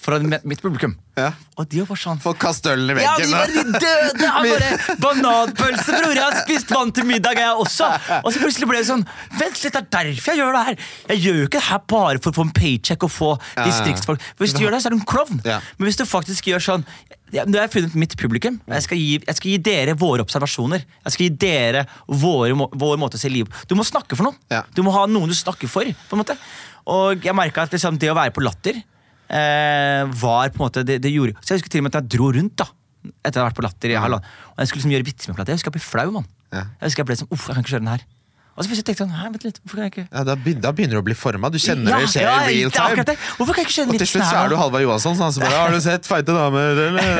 foran 0.02 0.34
mitt 0.44 0.62
publikum. 0.62 0.96
Ja. 1.16 1.30
Og 1.56 1.64
de 1.72 1.80
var 1.88 1.96
sånn 1.96 2.18
Folk 2.20 2.36
kaster 2.42 2.74
ølen 2.76 2.98
i 2.98 3.04
Ja, 3.04 3.14
de 3.16 3.24
veggen. 3.24 3.36
bare 3.38 3.52
de 3.54 3.78
døde! 3.80 4.26
Han 4.34 4.48
bare 4.52 4.98
Bananpølse, 5.00 5.94
bror! 5.96 6.12
Jeg 6.12 6.24
har 6.24 6.36
spist 6.42 6.72
vann 6.74 6.92
til 6.92 7.06
middag, 7.08 7.40
jeg 7.40 7.54
også! 7.56 7.88
Og 8.20 8.28
så 8.34 8.42
plutselig 8.42 8.68
ble 8.68 8.82
det 8.82 8.88
sånn 8.90 9.04
Vent 9.38 9.62
litt, 9.62 9.72
det 9.72 9.80
er 9.80 9.88
derfor 9.94 10.34
jeg 10.34 10.42
gjør 10.42 10.58
det 10.58 10.64
her! 10.66 10.82
Jeg 11.14 11.22
gjør 11.24 11.38
jo 11.40 11.46
ikke 11.48 11.56
det 11.56 11.66
her 11.70 11.84
bare 11.94 12.20
for 12.20 12.34
å 12.34 12.36
få 12.36 12.44
en 12.44 12.52
paycheck 12.58 13.06
og 13.08 13.12
få 13.14 13.30
ja. 13.38 13.64
distriktsfolk. 13.64 14.26
Hvis 14.42 14.52
du 14.58 14.60
gjør 14.66 14.76
det, 14.76 14.82
så 14.84 14.90
er 14.90 14.96
du 14.96 14.98
en 14.98 15.06
klovn. 15.08 15.40
Ja. 15.48 15.62
Men 15.78 15.88
hvis 15.88 15.96
du 16.00 16.04
faktisk 16.08 16.50
gjør 16.52 16.66
sånn 16.66 16.84
ja, 17.34 17.42
Nå 17.42 17.58
har 17.58 17.64
jeg 17.64 17.72
funnet 17.74 17.96
mitt 17.98 18.12
publikum. 18.20 18.60
Jeg 18.70 18.84
skal, 18.84 19.00
gi, 19.00 19.16
jeg 19.18 19.38
skal 19.38 19.50
gi 19.50 19.56
dere 19.66 19.96
våre 19.98 20.22
observasjoner. 20.22 20.84
Jeg 21.08 21.14
skal 21.14 21.24
gi 21.26 21.32
dere 21.42 21.86
våre, 22.06 22.54
vår 22.54 23.00
måte 23.02 23.18
å 23.18 23.22
se 23.22 23.30
livet 23.32 23.64
Du 23.66 23.74
må 23.78 23.86
snakke 23.88 24.18
for 24.18 24.28
noen. 24.28 24.36
Ja. 24.52 24.62
Du 24.76 24.84
må 24.86 24.92
ha 24.94 25.06
noen 25.10 25.32
du 25.32 25.34
snakker 25.34 25.70
for. 25.70 25.88
på 25.88 26.18
en 26.18 26.22
måte 26.22 26.36
Og 26.92 27.24
jeg 27.24 27.34
merka 27.34 27.64
at 27.64 27.74
liksom, 27.74 27.98
det 27.98 28.12
å 28.12 28.18
være 28.18 28.36
på 28.36 28.44
Latter 28.44 28.78
var 29.30 30.50
på 30.54 30.60
en 30.60 30.64
måte 30.68 30.84
det, 30.86 31.00
det 31.02 31.10
gjorde 31.12 31.34
Så 31.42 31.54
jeg 31.54 31.58
husker 31.60 31.72
til 31.76 31.80
og 31.82 31.88
med 31.88 31.94
at 31.96 32.02
jeg 32.04 32.18
dro 32.18 32.30
rundt 32.36 32.56
da 32.62 32.68
etter 33.26 33.38
å 33.38 33.44
ha 33.44 33.50
vært 33.50 33.58
på 33.58 33.62
Latter 33.62 33.92
i 33.94 33.94
halvannet. 33.94 34.26
Og 34.50 34.58
jeg 34.62 34.66
skulle 34.68 34.80
liksom 34.82 34.92
gjøre 34.96 35.06
vitser 35.06 35.30
med 35.30 35.38
Latter. 35.38 35.52
Jeg 35.54 35.60
husker 35.60 35.70
jeg 35.70 35.76
ble 35.78 35.82
flau, 35.86 36.08
mann. 36.18 36.24
Ja. 36.50 36.62
Jeg 36.80 36.88
husker 36.90 37.02
jeg 37.04 37.06
ble 37.12 37.16
sånn, 37.20 37.28
uff, 37.30 37.44
jeg 37.46 37.54
kan 37.54 37.62
ikke 37.62 37.70
kjøre 37.76 37.84
den 37.86 37.90
her. 37.94 38.02
Og 38.56 38.64
så 38.64 38.70
plutselig 38.72 38.86
tenkte 38.88 39.04
jeg 39.04 39.10
sånn, 39.12 39.32
vent 39.36 39.44
litt, 39.46 39.58
hvorfor 39.62 39.76
kan 39.76 39.84
jeg 39.86 39.92
ikke 39.92 40.04
Ja, 40.16 40.22
da, 40.24 40.34
begynner, 40.40 40.62
da 40.64 40.70
begynner 40.72 40.96
du 40.96 41.00
å 41.02 41.04
bli 41.06 41.14
forma. 41.14 41.50
Du 41.52 41.58
kjenner 41.60 41.92
Ja, 41.92 41.98
det 42.02 42.08
skjer 42.08 42.24
ja, 42.26 42.34
i 42.48 42.54
real 42.64 42.72
time. 42.72 43.04
det. 43.06 43.14
Hvorfor 43.36 43.52
kan 43.54 43.62
jeg 43.62 43.68
ikke 43.68 43.76
kjøre 43.76 43.92
Og 43.94 44.00
til 44.00 44.08
slutt 44.10 44.24
så 44.26 44.38
er 44.40 44.48
du? 44.50 44.54
Halvard 44.58 44.82
Johansson. 44.86 45.18
Så 45.20 45.42
bare, 45.44 45.58
har 45.60 45.70
du 45.76 45.80
sett 45.84 46.08
feite 46.08 46.34
damer, 46.34 46.80
eller? 46.86 47.10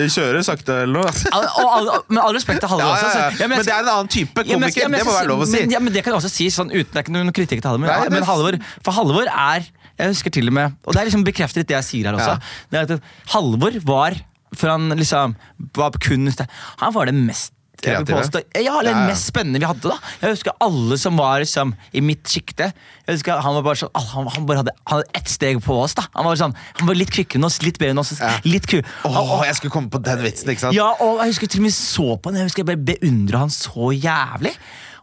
De 0.00 0.06
kjører 0.16 0.46
sakte, 0.48 0.78
eller 0.88 1.04
noe. 1.04 1.12
All, 1.36 1.44
og 1.60 1.68
all, 1.76 1.90
Med 2.08 2.22
all 2.24 2.34
respekt 2.38 2.64
til 2.64 2.72
Halvard 2.72 2.96
også. 2.96 3.12
ja, 3.14 3.28
jeg 3.44 3.52
Men 3.52 3.62
det 3.62 3.74
er 3.76 3.82
en 3.84 3.92
annen 3.94 4.10
type 4.16 4.34
men- 4.42 4.48
komiker. 4.56 4.88
men 4.88 4.98
Det 4.98 5.06
må 5.06 5.14
være 5.20 5.28
lov 5.28 5.44
å 5.44 5.50
si. 5.52 5.60
Men, 5.60 5.76
ja, 5.76 5.82
men 5.84 5.92
det 5.92 6.02
kan 6.02 6.16
jeg 6.16 6.22
også 6.22 6.32
si 6.32 6.48
sånn 6.50 6.72
uten 6.72 6.88
Det 6.88 6.96
er 6.98 7.04
ikke 7.04 7.14
noen 7.14 7.30
kritikk 7.36 7.60
til 7.62 7.68
Halvor. 7.70 7.84
Men, 7.84 8.12
men 8.16 8.26
Halvor 8.32 8.58
for 8.82 8.96
Halvor 8.96 9.28
er 9.28 9.68
Jeg 9.98 10.14
husker 10.14 10.30
til 10.38 10.48
og 10.50 10.54
med 10.54 10.76
Og 10.86 10.94
det 10.94 11.00
er 11.02 11.08
liksom 11.10 11.24
bekrefter 11.26 11.62
litt 11.64 11.68
det 11.72 11.78
jeg 11.80 11.88
sier 11.90 12.08
her 12.10 12.18
også. 12.18 12.34
Ja. 12.38 12.64
Det 12.70 12.80
er 12.80 12.96
at 12.98 13.12
Halvor 13.34 13.78
var 13.88 14.16
For 14.56 14.70
han 14.72 14.88
liksom 14.96 15.34
var 15.76 15.90
på 15.96 16.04
kunst 16.12 16.40
Han 16.80 16.94
var 16.94 17.10
det 17.10 17.16
mest 17.18 17.54
Kreative? 17.78 18.18
Ja, 18.58 18.80
eller 18.80 18.90
Ja, 18.90 19.00
ja. 19.04 19.06
mest 19.06 19.28
spennende 19.30 19.60
vi 19.62 19.66
hadde 19.68 19.86
da. 19.92 19.94
Jeg 20.18 20.32
husker 20.34 20.50
alle 20.64 20.96
som 20.98 21.14
var 21.20 21.38
liksom, 21.38 21.76
i 21.94 22.00
mitt 22.02 22.26
sjikte. 22.26 22.72
Jeg 23.06 23.18
husker 23.20 23.38
Han 23.44 23.54
var 23.54 23.62
bare 23.68 23.78
sånn, 23.78 23.92
han, 23.94 24.26
han 24.34 24.48
bare 24.48 24.64
hadde, 24.64 24.72
han 24.90 24.98
hadde 24.98 25.14
ett 25.20 25.30
steg 25.30 25.60
på 25.62 25.76
oss. 25.84 25.94
da 25.94 26.08
Han 26.16 26.26
var 26.26 26.40
sånn, 26.40 26.56
han 26.80 26.90
var 26.90 26.98
litt 26.98 27.12
kvikkere 27.14 27.38
enn 27.38 27.46
oss, 27.46 27.60
litt 27.62 27.78
bedre 27.78 27.94
enn 27.94 28.02
oss. 28.02 28.10
Ja. 28.18 28.32
Litt 28.50 28.66
ku 28.66 28.80
Åh, 29.06 29.44
jeg 29.46 29.60
skulle 29.60 29.70
komme 29.76 29.92
på 29.94 30.00
den 30.02 30.24
vitsen, 30.26 30.50
ikke 30.50 30.64
sant? 30.66 30.74
Ja, 30.74 30.88
og 30.98 31.22
jeg 31.22 31.36
husker 31.36 31.52
til 31.54 31.62
og 31.62 31.68
med 31.68 31.76
så 31.78 32.08
på 32.18 32.32
han. 32.32 32.40
Jeg 32.42 32.50
husker 32.50 32.64
jeg 32.64 32.70
bare 32.72 32.84
beundra 32.90 33.44
han 33.46 33.54
så 33.54 33.92
jævlig. 33.94 34.56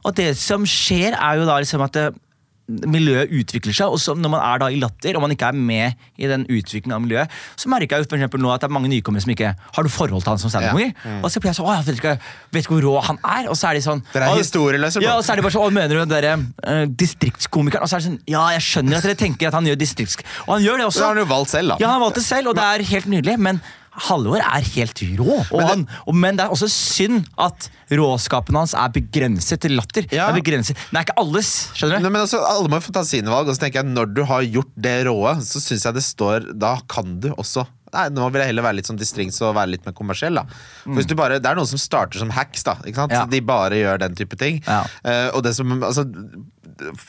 Og 0.04 0.20
det 0.20 0.28
som 0.38 0.68
skjer, 0.68 1.16
er 1.16 1.40
jo 1.40 1.48
da 1.48 1.56
liksom 1.64 1.82
at 1.88 1.96
det, 1.96 2.10
miljøet 2.68 3.32
utvikler 3.34 3.76
seg. 3.76 3.94
Og 3.94 4.02
så 4.02 4.16
når 4.18 4.32
man 4.34 4.42
er 4.42 4.62
da 4.62 4.70
i 4.74 4.80
Latter, 4.82 5.18
og 5.18 5.26
man 5.26 5.34
ikke 5.36 5.52
er 5.52 5.58
med 5.58 6.08
i 6.18 6.30
den 6.30 6.46
utviklingen 6.50 6.96
av 6.98 7.04
miljøet, 7.04 7.36
så 7.60 7.70
merker 7.72 7.98
jeg 7.98 8.06
jo 8.06 8.10
for 8.10 8.20
eksempel 8.20 8.42
nå 8.42 8.52
at 8.54 8.64
det 8.64 8.70
er 8.70 8.76
mange 8.76 8.92
nykommere 8.92 9.26
som 9.26 9.34
ikke 9.36 9.54
har 9.56 9.88
noe 9.88 9.94
forhold 9.94 10.26
til 10.26 10.34
han 10.34 10.42
som 10.42 10.54
standup-komiker. 10.54 10.96
Ja. 11.06 11.20
Og 11.22 11.34
så 11.34 11.44
blir 11.44 11.52
jeg 11.52 11.60
sånn, 11.60 11.70
å, 11.70 11.76
jeg 11.78 11.88
vet 11.90 12.02
ikke, 12.02 12.16
vet 12.56 12.66
ikke 12.66 12.76
hvor 12.76 12.88
rå 12.88 12.96
han 13.12 13.22
er. 13.22 13.50
Og 13.54 13.60
så 13.60 13.70
er 13.70 13.80
de 13.80 13.86
sånn 13.86 14.04
Dere 14.14 14.32
er 14.32 14.42
historieløse, 14.42 15.02
bro.» 15.02 15.08
Ja, 15.08 15.16
og 15.20 15.26
så 15.28 15.36
er 15.36 15.42
de 15.42 15.48
bare 15.48 15.58
sånn, 15.58 15.70
å, 15.70 15.76
mener 15.78 16.02
du 16.02 16.14
dere 16.16 16.36
uh, 16.42 16.84
distriktskomikeren? 17.06 17.86
Og 17.86 17.92
så 17.92 18.00
er 18.00 18.06
det 18.06 18.10
sånn, 18.10 18.20
ja, 18.32 18.44
jeg 18.58 18.68
skjønner 18.70 19.00
at 19.00 19.10
dere 19.10 19.22
tenker 19.26 19.52
at 19.52 19.60
han 19.60 19.70
gjør 19.70 19.82
distrikts... 19.82 20.20
Og 20.48 20.58
han 20.58 20.66
gjør 20.66 20.82
det 20.82 20.90
også. 20.90 21.02
Det 21.02 21.08
har 21.08 21.18
han 21.18 21.24
jo 21.24 21.32
valgt 21.36 21.54
selv, 21.54 21.74
da. 21.76 21.82
Ja, 21.82 21.90
han 21.92 22.00
har 22.00 22.06
valgt 22.08 22.22
det 22.22 22.26
selv, 22.26 22.52
og 22.52 22.58
det 22.58 22.66
er 22.66 22.88
helt 22.96 23.12
nydelig. 23.12 23.38
Men 23.46 23.62
Halvor 24.08 24.42
er 24.44 24.66
helt 24.76 25.02
rå. 25.20 25.38
Og 25.40 25.60
Men 25.60 25.68
han, 25.70 25.86
og, 26.06 26.16
men 26.16 26.38
det 26.40 26.46
er 26.46 26.54
også 26.56 26.68
synd 26.72 27.24
at 27.42 27.70
råskapen 27.96 28.58
hans 28.60 28.74
er 28.76 28.92
begrenset 28.96 29.62
til 29.64 29.78
latter. 29.78 30.08
Ja. 30.12 30.28
Det 30.30 30.36
er 30.36 30.42
begrenset. 30.42 30.82
det 30.90 31.00
er 31.00 31.08
ikke 31.08 31.18
alles. 31.22 31.54
skjønner 31.78 32.02
du? 32.02 32.08
Nei, 32.08 32.12
men 32.12 32.26
altså, 32.26 32.42
Alle 32.50 32.72
må 32.72 32.82
jo 32.82 32.88
få 32.90 32.96
ta 32.96 33.06
sine 33.08 33.32
valg. 33.32 33.50
Og 33.50 33.56
så 33.56 33.66
tenker 33.66 33.82
jeg 33.84 33.94
Når 33.96 34.12
du 34.16 34.24
har 34.28 34.44
gjort 34.44 34.74
det 34.76 34.98
råe, 35.08 35.38
så 35.46 35.64
syns 35.64 35.88
jeg 35.88 35.96
det 35.96 36.04
står 36.06 36.52
Da 36.60 36.76
kan 36.92 37.18
du 37.24 37.32
også 37.36 37.66
Nei, 37.94 38.08
Nå 38.10 38.26
vil 38.34 38.42
jeg 38.42 38.50
heller 38.50 38.66
være 38.66 38.76
litt 38.80 38.88
sånn 38.90 38.98
distrings 39.00 39.38
og 39.46 39.54
være 39.56 39.70
litt 39.76 39.86
mer 39.86 39.94
kommersiell. 39.96 40.36
da 40.36 40.44
For 40.84 40.98
hvis 40.98 41.06
du 41.08 41.16
bare, 41.16 41.38
Det 41.40 41.46
er 41.52 41.56
noen 41.56 41.68
som 41.70 41.80
starter 41.80 42.20
som 42.20 42.30
hacks. 42.34 42.64
da 42.64 42.74
ikke 42.84 42.96
sant? 43.04 43.12
Ja. 43.14 43.26
De 43.30 43.40
bare 43.46 43.78
gjør 43.78 44.00
den 44.02 44.16
type 44.16 44.36
ting. 44.42 44.62
Ja. 44.68 44.82
Uh, 45.06 45.30
og 45.38 45.44
det 45.46 45.54
som, 45.56 45.72
altså 45.84 46.04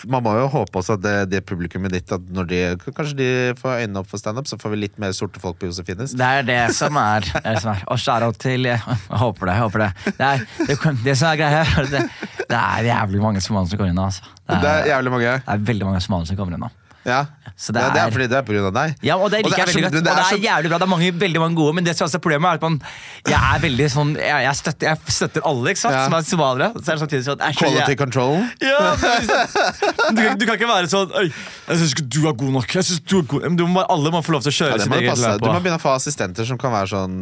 Man 0.07 0.23
må 0.23 0.35
jo 0.39 0.47
håpe 0.53 0.79
også 0.79 0.95
at 0.95 1.03
det, 1.03 1.15
det 1.33 1.41
publikummet 1.49 1.91
ditt 1.97 2.13
at 2.15 2.23
når 2.31 2.47
de, 2.53 2.61
Kanskje 2.95 3.17
de 3.19 3.29
får 3.59 3.81
øynene 3.83 3.99
opp 4.03 4.11
for 4.13 4.21
standup, 4.23 4.47
så 4.47 4.59
får 4.61 4.75
vi 4.77 4.81
litt 4.85 4.99
mer 5.03 5.11
sorte 5.17 5.41
folk 5.43 5.59
på 5.59 5.67
Josefines. 5.73 6.13
Det 6.15 6.29
er 6.41 6.47
det 6.47 6.61
som 6.77 6.95
er. 7.01 7.27
Det, 7.27 7.41
er 7.43 7.57
det 7.57 7.63
som 7.65 7.73
er. 7.73 7.83
Og 7.91 7.99
shout-out 7.99 8.39
til 8.39 8.69
Jeg 8.69 8.79
håper 9.11 9.47
det. 9.51 9.57
jeg 9.57 9.65
håper 9.65 9.79
Det 9.87 9.93
Det, 10.21 10.31
er, 10.31 10.47
det, 10.71 10.79
det 11.05 11.17
som 11.19 11.33
er 11.33 11.41
greia, 11.41 11.65
er 11.83 11.91
det, 11.97 12.05
det 12.47 12.61
er 12.63 12.91
jævlig 12.93 13.23
mange 13.25 13.41
somaliere 13.43 13.73
som 13.73 13.79
kommer 13.81 13.91
inn 13.91 13.99
nå. 13.99 14.07
Altså. 14.13 14.23
Det, 14.47 14.61
Det 14.63 14.71
er, 14.71 14.83
er 14.85 14.93
jævlig 14.95 15.11
mange. 15.17 15.37
det 15.43 15.55
er 15.57 15.67
veldig 15.73 15.87
mange 15.91 16.01
somaliere 16.05 16.31
som 16.31 16.37
kommer 16.45 16.55
inn 16.61 16.67
nå. 16.69 16.71
Ja. 17.07 17.21
Så 17.57 17.73
det 17.73 17.81
ja, 17.81 17.89
det 17.95 18.01
er 18.03 18.07
er- 18.09 18.11
fordi 18.13 18.27
det 18.29 18.37
er 18.37 18.67
av 18.67 18.73
deg. 18.75 18.97
Ja, 19.07 19.15
og 19.17 19.31
det 19.31 19.39
liker 19.45 19.63
jeg 19.63 19.67
veldig 19.69 19.83
godt. 19.87 19.95
Og 19.97 20.05
det 20.05 20.13
er 20.13 20.25
så- 20.29 20.43
jævlig 20.43 20.69
bra. 20.69 20.79
Det 20.79 20.87
er 20.87 20.91
mange, 20.93 21.11
veldig 21.13 21.41
mange 21.41 21.57
gode, 21.57 21.75
men 21.75 21.85
det 21.85 21.97
som 21.97 22.07
er 22.07 22.19
problemet 22.19 22.45
er 22.51 22.55
at 22.59 22.63
man 22.63 22.81
Jeg 23.27 23.41
er 23.55 23.59
veldig 23.63 23.87
sånn 23.91 24.11
Jeg, 24.17 24.43
jeg, 24.45 24.55
støtter, 24.57 24.87
jeg 24.91 24.99
støtter 25.09 25.41
alle, 25.47 25.71
ikke 25.71 25.79
sant, 25.79 25.95
Ja. 25.95 26.05
som 26.05 26.15
er 26.15 26.23
somaliere. 26.23 26.73
Så 26.75 26.89
er 26.93 26.97
det 26.97 27.01
samtidig 27.05 27.25
sånn 27.25 27.41
er 27.41 27.53
Quality 27.57 27.89
jeg, 27.95 27.99
control. 27.99 28.37
Ja, 28.61 28.97
liksom, 28.97 30.17
du, 30.17 30.23
du 30.37 30.47
kan 30.47 30.55
ikke 30.59 30.69
være 30.69 30.91
sånn 30.91 31.11
Øy, 31.17 31.31
jeg 31.69 31.79
syns 31.79 31.95
ikke 31.95 32.09
du 32.09 32.21
er 32.29 32.33
god 32.35 32.53
nok. 32.59 32.75
Jeg 32.75 32.85
synes 32.85 33.01
du 33.07 33.19
er 33.19 33.23
god 33.23 33.43
Men 33.43 33.57
du 33.57 33.67
må, 33.67 33.87
Alle 33.89 34.11
må 34.11 34.23
få 34.27 34.33
lov 34.37 34.43
til 34.43 34.53
å 34.53 34.57
kjøre 34.59 34.81
sitt 34.83 34.93
eget 34.93 35.17
løp. 35.23 35.41
du 35.41 35.49
må 35.49 35.61
begynne 35.63 35.79
å 35.81 35.85
få 35.87 35.95
assistenter 35.97 36.45
som 36.45 36.59
kan 36.59 36.73
være 36.73 36.89
sånn 36.93 37.17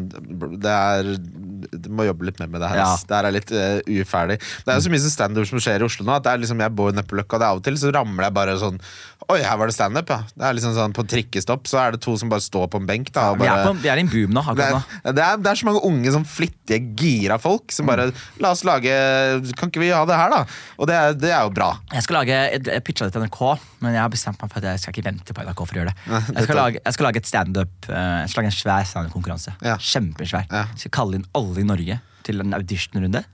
Det 0.59 0.71
er 0.73 1.15
du 1.73 1.89
må 1.95 2.07
jobbe 2.09 2.29
litt 2.29 2.41
mer 2.43 2.51
med 2.53 2.63
det 2.63 2.71
her. 2.73 2.83
Ja. 2.83 2.91
Det 2.99 3.17
her 3.17 3.29
er 3.29 3.35
litt 3.35 3.55
uh, 3.55 4.03
uferdig. 4.03 4.39
Det 4.39 4.73
er 4.73 4.79
jo 4.79 4.87
så 4.87 4.93
mye 4.93 5.15
standup 5.15 5.49
som 5.51 5.63
skjer 5.63 5.85
i 5.85 5.89
Oslo 5.89 6.07
nå. 6.07 6.19
At 6.19 6.27
det 6.27 6.35
er 6.35 6.45
liksom, 6.45 6.63
Jeg 6.65 6.75
bor 6.77 6.95
nede 6.95 7.07
på 7.09 7.19
Løkka, 7.19 7.39
og 7.39 7.43
det 7.43 7.51
av 7.51 7.61
og 7.61 7.67
til 7.67 7.81
så 7.81 7.93
ramler 7.95 8.29
jeg 8.29 8.37
bare 8.39 8.57
sånn 8.61 8.81
Oi, 9.33 9.39
her 9.41 9.57
var 9.57 9.71
det 9.71 9.73
standup, 9.73 10.11
ja. 10.13 10.19
Det 10.37 10.45
er 10.45 10.57
liksom 10.59 10.75
sånn 10.77 10.95
På 10.97 11.05
trikkestopp 11.09 11.69
så 11.71 11.79
er 11.81 11.95
det 11.95 12.03
to 12.05 12.13
som 12.21 12.29
bare 12.33 12.45
står 12.45 12.69
på 12.73 12.81
en 12.83 12.89
benk. 12.89 13.09
da 13.15 13.31
og 13.33 13.41
er, 13.41 13.63
bare, 13.65 13.73
vi 13.81 13.89
er 13.89 14.01
i 14.01 14.05
en 14.05 14.11
boom 14.13 14.35
nå. 14.37 14.43
det, 14.59 14.67
er, 14.69 14.99
det, 15.07 15.25
er, 15.25 15.41
det 15.41 15.51
er 15.53 15.61
så 15.61 15.69
mange 15.69 15.81
unge, 15.89 16.13
sånn 16.13 16.27
flittige, 16.29 16.81
gira 16.99 17.39
folk 17.41 17.73
som 17.73 17.89
bare 17.89 18.11
La 18.43 18.53
oss 18.53 18.65
lage 18.67 18.93
Kan 19.57 19.73
ikke 19.73 19.81
vi 19.81 19.93
ha 19.95 20.03
det 20.09 20.19
her, 20.19 20.35
da? 20.35 20.43
Og 20.77 20.91
det 20.91 20.99
er, 20.99 21.17
det 21.17 21.31
er 21.33 21.47
jo 21.47 21.53
bra. 21.55 21.71
Jeg 21.95 22.05
skal 22.05 22.19
lage, 22.21 22.41
jeg, 22.59 22.83
pitcha 22.85 23.09
det 23.09 23.15
til 23.15 23.25
NRK, 23.25 23.41
men 23.85 23.97
jeg 23.97 24.03
har 24.03 24.13
bestemt 24.13 24.41
meg 24.43 24.53
for 24.53 24.61
at 24.61 24.75
jeg 24.75 24.83
skal 24.83 24.95
ikke 24.95 25.07
vente 25.07 25.37
på 25.37 25.45
NRK 25.47 25.63
for 25.63 25.73
å 25.73 25.81
gjøre 25.81 25.93
det. 25.93 26.21
Jeg 26.35 26.47
skal 26.47 26.59
lage, 26.59 26.81
jeg 26.81 26.97
skal 26.97 27.09
lage 27.09 27.23
et 27.23 27.31
standup 27.31 27.89
eh, 27.89 28.45
en 28.45 28.55
svær 28.55 28.89
standup-konkurranse. 28.89 29.55
Ja. 29.65 29.77
Kjempesvær. 29.81 30.49
Ja. 30.51 30.65
Skal 30.81 30.93
kalle 30.95 31.21
inn 31.21 31.27
alle 31.39 31.54
i 31.63 31.67
Norge 31.69 32.01
til 32.25 32.41
en 32.41 32.55
auditionrunde. 32.57 33.25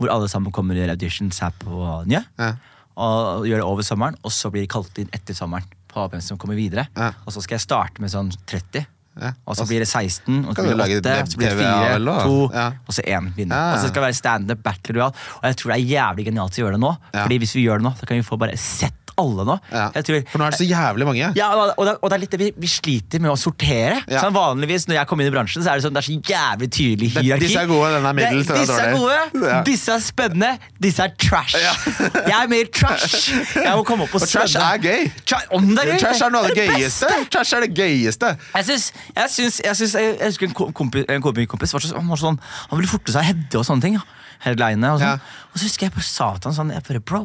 Hvor 0.00 0.10
alle 0.10 0.28
sammen 0.28 0.52
kommer 0.52 0.74
og 0.74 0.80
gjør 0.82 0.94
auditions 0.96 1.38
her 1.44 1.52
på 1.60 2.06
Nye. 2.08 2.24
Ja. 2.38 2.54
Og 2.96 3.46
gjør 3.48 3.62
det 3.62 3.66
over 3.68 3.82
sommeren, 3.86 4.16
og 4.24 4.32
så 4.34 4.50
blir 4.52 4.64
de 4.64 4.68
kalt 4.72 4.98
inn 4.98 5.08
etter 5.12 5.36
sommeren. 5.36 5.64
På 5.92 6.06
hvem 6.08 6.22
som 6.24 6.38
kommer 6.40 6.56
videre 6.56 6.86
Ja. 6.96 7.10
Og 7.26 7.32
så 7.34 7.42
skal 7.44 7.58
jeg 7.58 7.66
starte 7.66 8.00
med 8.00 8.10
sånn 8.10 8.30
30. 8.48 8.86
Ja. 9.20 9.34
Og 9.44 9.56
så 9.58 9.66
blir 9.68 9.82
det 9.84 9.88
16, 9.88 10.46
og 10.48 10.56
så 10.56 10.62
blir 10.64 10.76
det 10.80 11.02
8, 11.04 11.26
så 11.28 11.36
blir 11.36 11.50
det 11.52 11.58
4, 11.60 11.98
2, 12.00 12.50
Ja. 12.54 12.66
og 12.88 12.94
så 12.96 13.02
1 13.04 13.34
vinner. 13.36 13.74
Og 13.74 13.78
så 13.82 13.88
skal 13.90 14.00
det 14.00 14.06
være 14.08 14.16
standup 14.16 14.62
battle 14.64 14.94
royal. 14.96 15.12
Og 15.36 15.44
jeg 15.44 15.56
tror 15.60 15.72
det 15.74 15.76
er 15.76 15.90
jævlig 15.92 16.24
genialt 16.30 16.56
å 16.56 16.62
gjøre 16.62 16.72
det 16.72 16.80
nå. 16.80 16.92
Fordi 17.12 17.38
hvis 17.38 17.54
vi 17.54 17.66
gjør 17.66 17.78
det 17.82 17.84
nå, 17.90 17.92
så 18.00 18.06
kan 18.08 18.16
vi 18.16 18.22
få 18.22 18.38
bare 18.40 18.56
sett 18.56 19.01
alle 19.20 19.44
nå. 19.48 19.56
Ja. 19.72 19.88
Tror, 19.94 20.22
For 20.30 20.40
nå 20.40 20.46
er 20.46 20.54
det 20.54 20.58
så 20.62 20.66
jævlig 20.68 21.06
mange. 21.08 21.28
ja, 21.36 21.48
og 21.76 21.84
det, 21.86 21.94
og 22.00 22.10
det 22.10 22.16
er 22.16 22.22
litt 22.22 22.32
det 22.34 22.40
vi, 22.40 22.48
vi 22.64 22.70
sliter 22.70 23.20
med 23.22 23.32
å 23.32 23.36
sortere. 23.38 23.98
Ja. 24.08 24.22
Sånn 24.24 24.34
vanligvis 24.36 24.86
Når 24.88 24.96
jeg 25.00 25.08
kommer 25.10 25.26
inn 25.26 25.32
i 25.32 25.34
bransjen, 25.34 25.62
så 25.64 25.72
er 25.72 25.80
det 25.80 25.84
sånn, 25.86 25.94
det 25.96 26.02
er 26.02 26.08
så 26.08 26.16
jævlig 26.32 26.68
tydelig 26.72 27.10
hierarki. 27.16 27.46
disse 27.46 27.60
er 27.62 27.70
gode, 27.70 27.90
den 27.96 28.06
er 28.10 28.16
middels, 28.18 28.50
Disse 28.52 28.78
er 28.80 28.96
gode, 28.96 29.52
disse 29.68 29.92
er 29.96 30.02
spennende, 30.04 30.52
disse 30.82 31.04
er 31.06 31.14
trash. 31.20 31.56
jeg 32.30 32.36
er 32.38 32.48
mer 32.52 32.70
trash. 32.72 33.28
Jeg 33.56 33.74
må 33.76 33.84
komme 33.88 34.06
opp 34.08 34.16
og 34.16 34.24
Og 34.24 34.28
trash 34.32 34.56
er 34.60 34.80
gøy. 34.82 35.10
Tra 35.28 35.42
om 35.56 35.68
det 35.74 35.84
er 35.84 35.92
gøy! 35.92 36.00
Trash 36.06 36.24
er 36.26 36.32
noe 36.34 36.42
av 36.46 36.50
det 36.56 36.66
gøyeste. 36.70 37.12
Trash 37.32 37.54
er 37.58 37.66
det 37.66 37.72
gøyeste. 37.78 38.32
Jeg 38.56 38.68
syns, 38.70 38.88
jeg, 39.16 39.30
jeg, 39.38 39.52
jeg, 39.60 40.16
jeg 40.18 40.32
husker 40.32 40.48
en 40.50 40.56
kom- 40.62 40.72
kompis, 40.82 41.06
en 41.08 41.22
kompis 41.22 41.72
var 41.76 41.84
så, 41.84 41.92
han, 41.98 42.08
var 42.10 42.20
sånn, 42.20 42.40
han 42.70 42.78
ville 42.80 42.90
forte 42.90 43.14
seg 43.14 43.28
Hedde 43.28 43.60
og 43.60 43.66
sånne 43.68 43.84
ting. 43.86 43.96
Ja. 44.00 44.04
Headline 44.42 44.88
og 44.90 44.98
sånn. 44.98 45.20
Og 45.52 45.60
så 45.60 45.68
husker 45.68 45.86
jeg 45.86 45.94
bare 45.94 46.06
sa 46.08 46.32
til 46.38 46.50
han 46.50 46.56
sånn 46.56 46.72
jeg 46.74 46.82
bare, 46.88 47.00
Bro, 47.06 47.20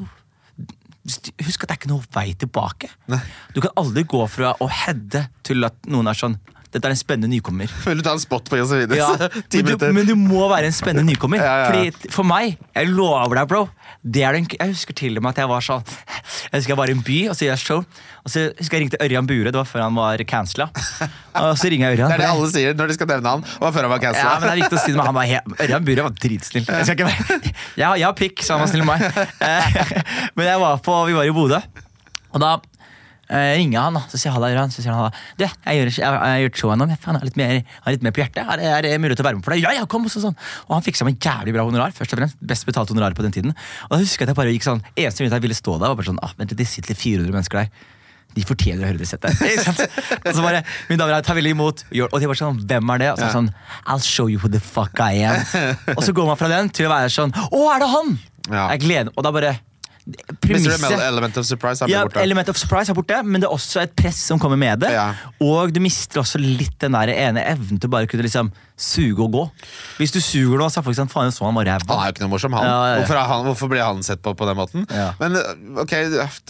husk 1.07 1.63
at 1.63 1.69
det 1.69 1.73
er 1.75 1.79
ikke 1.79 1.91
noe 1.93 2.05
vei 2.13 2.27
tilbake. 2.39 2.89
Nei. 3.11 3.21
Du 3.55 3.61
kan 3.63 3.73
aldri 3.79 4.03
gå 4.09 4.23
fra 4.31 4.53
å 4.59 4.67
heade 4.83 5.27
til 5.47 5.67
at 5.67 5.87
noen 5.87 6.11
er 6.11 6.19
sånn 6.19 6.37
Dette 6.77 6.91
er 6.91 6.93
en 6.93 6.99
spennende 6.99 7.31
nykommer. 7.33 7.71
Vil 7.87 8.01
du 8.01 8.05
ta 8.05 8.13
en 8.13 8.21
spot 8.21 8.49
på 8.51 8.59
Josefine? 8.61 8.97
Ja, 8.99 9.09
men, 9.17 9.71
du, 9.73 9.87
men 9.97 10.05
du 10.07 10.13
må 10.19 10.45
være 10.51 10.69
en 10.69 10.75
spennende 10.77 11.07
nykommer. 11.09 11.41
Ja, 11.47 11.53
ja. 11.61 11.67
Fordi 11.71 12.11
For 12.11 12.27
meg, 12.27 12.57
jeg 12.75 12.89
lover 12.91 13.37
deg, 13.37 13.49
bro 13.49 13.67
det 14.07 14.23
den, 14.35 14.45
Jeg 14.59 14.71
husker 14.71 14.95
til 14.95 15.17
og 15.17 15.23
med 15.23 15.33
at 15.33 15.41
jeg 15.41 15.49
var 15.49 15.63
sånn 15.63 15.83
Jeg 15.87 16.59
husker 16.59 16.73
jeg 16.73 16.79
var 16.79 16.91
i 16.91 16.95
en 16.95 17.01
by 17.05 17.17
og 17.31 17.35
så 17.37 17.45
gjør 17.45 17.53
jeg 17.53 17.63
show. 17.63 17.81
Og 18.23 18.31
så 18.31 18.43
husker 18.57 18.77
jeg 18.77 18.83
ringte 18.85 18.99
Ørjan 19.03 19.27
Bure, 19.29 19.51
det 19.51 19.59
var 19.59 19.67
før 19.67 19.85
han 19.85 19.97
var 19.97 20.21
cancela. 20.27 20.67
Og 21.39 21.57
så 21.59 21.71
ringer 21.71 21.89
jeg 21.91 21.97
Ørjan. 21.97 22.11
Det 22.11 22.17
er 22.17 22.23
det 22.23 22.29
alle 22.29 22.49
sier 22.53 22.77
når 22.77 22.91
de 22.91 22.97
skal 22.97 23.11
nevne 23.13 23.33
han. 23.35 23.45
Og 23.59 23.75
før 23.75 23.87
han 23.87 23.93
var 23.93 24.05
Ja, 24.07 24.33
men 24.37 24.45
det 24.47 24.53
er 24.53 24.61
viktig 24.61 24.79
å 24.79 24.83
si 24.83 24.91
det, 24.93 24.97
men 24.99 25.09
han 25.09 25.17
var 25.17 25.29
helt, 25.31 25.57
Ørjan 25.65 25.87
Bure 25.87 26.07
var 26.07 26.15
dritsnill. 26.23 26.67
Jeg, 26.67 26.87
skal 26.87 26.97
ikke 26.97 27.51
jeg, 27.79 27.85
jeg 27.87 28.07
har 28.07 28.17
pikk, 28.17 28.43
så 28.45 28.57
han 28.57 28.65
var 28.65 28.71
snill 28.71 28.87
med 28.87 29.03
meg. 29.03 29.21
Eh, 29.47 30.01
Men 30.37 30.51
var 30.63 30.81
på, 30.83 30.97
vi 31.09 31.15
var 31.17 31.27
i 31.27 31.35
Bodø, 31.35 31.61
og 32.35 32.43
da 32.43 32.55
eh, 33.29 33.53
ringer 33.57 33.81
han. 33.81 33.97
da, 33.97 34.03
Så 34.11 34.19
sier 34.21 34.33
halla, 34.35 34.49
Ørjan. 34.53 34.73
Så 34.73 34.83
sier 34.83 34.93
han 34.93 35.01
halla. 35.01 35.23
Du, 35.39 35.45
jeg 35.45 35.79
gjør, 35.79 35.91
jeg, 35.93 36.19
jeg 36.31 36.45
gjort 36.47 36.61
showet 36.61 36.81
nå, 36.81 36.87
men 36.91 37.01
faen, 37.01 37.17
jeg 37.17 37.23
har 37.23 37.29
litt, 37.29 37.39
mer, 37.41 37.53
jeg 37.57 37.83
har 37.87 37.97
litt 37.97 38.05
mer 38.07 38.15
på 38.15 38.23
hjertet. 38.23 38.53
Er, 38.55 38.63
er 38.77 38.87
det 38.87 38.93
mulig 39.03 39.17
å 39.17 39.27
være 39.27 39.39
med 39.39 39.47
for 39.47 39.55
deg? 39.55 39.65
Ja, 39.65 39.73
ja, 39.77 39.89
kom! 39.89 40.07
Og, 40.07 40.13
så, 40.13 40.23
sånn. 40.23 40.37
og 40.67 40.77
han 40.77 40.85
fiksa 40.85 41.07
meg 41.07 41.19
jævlig 41.23 41.55
bra 41.57 41.67
honorar. 41.67 41.95
først 41.97 42.15
og 42.15 42.21
fremst, 42.21 42.39
Best 42.53 42.67
betalt 42.69 42.93
honorar 42.93 43.17
på 43.17 43.25
den 43.25 43.35
tiden. 43.35 43.53
Og 43.89 43.97
da 43.97 44.01
husker 44.03 44.23
jeg 44.23 44.29
at 44.29 44.33
jeg 44.35 44.39
bare 44.41 44.55
gikk 44.55 44.67
sånn, 44.67 44.81
Eneste 44.95 45.23
grunn 45.23 45.31
til 45.31 45.35
at 45.35 45.39
jeg 45.41 45.47
ville 45.49 45.59
stå 45.59 45.77
der, 45.77 45.91
var 45.91 45.99
bare 45.99 46.11
sånn 46.11 46.23
ah, 46.23 46.33
vent, 46.39 46.55
Det 46.57 46.67
sitter 46.69 46.97
400 46.97 47.35
mennesker 47.35 47.63
der. 47.65 47.93
De 48.37 48.43
fortjener 48.45 48.85
å 48.85 48.89
høre 48.91 49.01
det 49.01 49.07
settet. 49.09 49.33
Og 50.27 50.33
så 50.35 50.43
bare, 50.43 50.61
Min 50.89 50.99
damer 50.99 51.15
tar 51.17 51.31
ta 51.31 51.37
veldig 51.37 51.53
imot. 51.55 51.85
Og 52.09 52.17
de 52.21 52.29
var 52.29 52.37
sånn, 52.37 52.59
hvem 52.69 52.91
er 52.93 53.03
det? 53.03 53.11
Og 53.15 53.21
så 53.21 53.29
sånn, 53.33 53.51
I'll 53.87 54.03
show 54.03 54.27
you 54.29 54.41
who 54.41 54.51
the 54.51 54.61
fuck 54.61 54.99
I 55.01 55.23
am. 55.25 55.41
Og 55.95 56.03
så 56.05 56.13
går 56.15 56.29
man 56.29 56.39
fra 56.39 56.51
den 56.51 56.69
til 56.75 56.89
å 56.89 56.93
være 56.93 57.09
sånn, 57.13 57.33
å, 57.49 57.63
er 57.73 57.81
det 57.83 57.89
han? 57.95 58.17
Ja. 58.47 58.67
Jeg 58.75 58.85
gleder 58.85 59.11
Og 59.15 59.25
da 59.25 59.33
bare. 59.35 59.57
Premisset 60.43 61.01
Element 61.03 61.37
of 61.39 61.45
Surprise 61.47 61.83
er 61.83 61.91
ja, 61.91 62.03
borte. 62.07 62.21
Element 62.23 62.49
of 62.51 62.59
surprise 62.59 62.93
er 62.93 62.97
borte, 62.97 63.19
men 63.27 63.43
det 63.43 63.49
er 63.49 63.55
også 63.55 63.81
et 63.83 63.95
press 63.97 64.21
som 64.29 64.39
kommer 64.39 64.59
med 64.59 64.85
det. 64.85 64.93
Ja. 64.95 65.09
Og 65.43 65.73
du 65.75 65.81
mister 65.83 66.21
også 66.23 66.39
litt 66.41 66.77
den 66.83 66.95
der 66.95 67.11
ene 67.11 67.43
evnen 67.43 67.81
til 67.81 67.91
bare 67.91 68.07
kunne 68.09 68.25
liksom 68.27 68.53
suge 68.77 69.25
og 69.25 69.33
gå. 69.33 69.43
Hvis 69.97 70.13
du 70.13 70.19
suger 70.21 70.59
nå, 70.61 70.67
så 70.69 70.79
er 70.79 70.85
folk 70.85 70.97
sånn 70.99 71.09
faen, 71.09 71.31
så 71.33 71.47
han 71.47 71.55
var 71.57 71.65
Han 71.65 71.81
er 71.97 72.11
jo 72.11 72.13
ikke 72.13 72.23
noe 72.23 72.33
morsom, 72.35 72.53
han. 72.53 72.67
Ja, 72.67 72.75
ja, 72.77 72.91
ja. 72.91 72.99
Hvorfor, 73.01 73.19
han 73.31 73.47
hvorfor 73.49 73.71
blir 73.71 73.81
han 73.81 74.03
sett 74.05 74.21
på 74.21 74.35
på 74.37 74.45
den 74.45 74.59
måten? 74.59 74.85
Men 75.17 75.37
ok, 75.81 75.93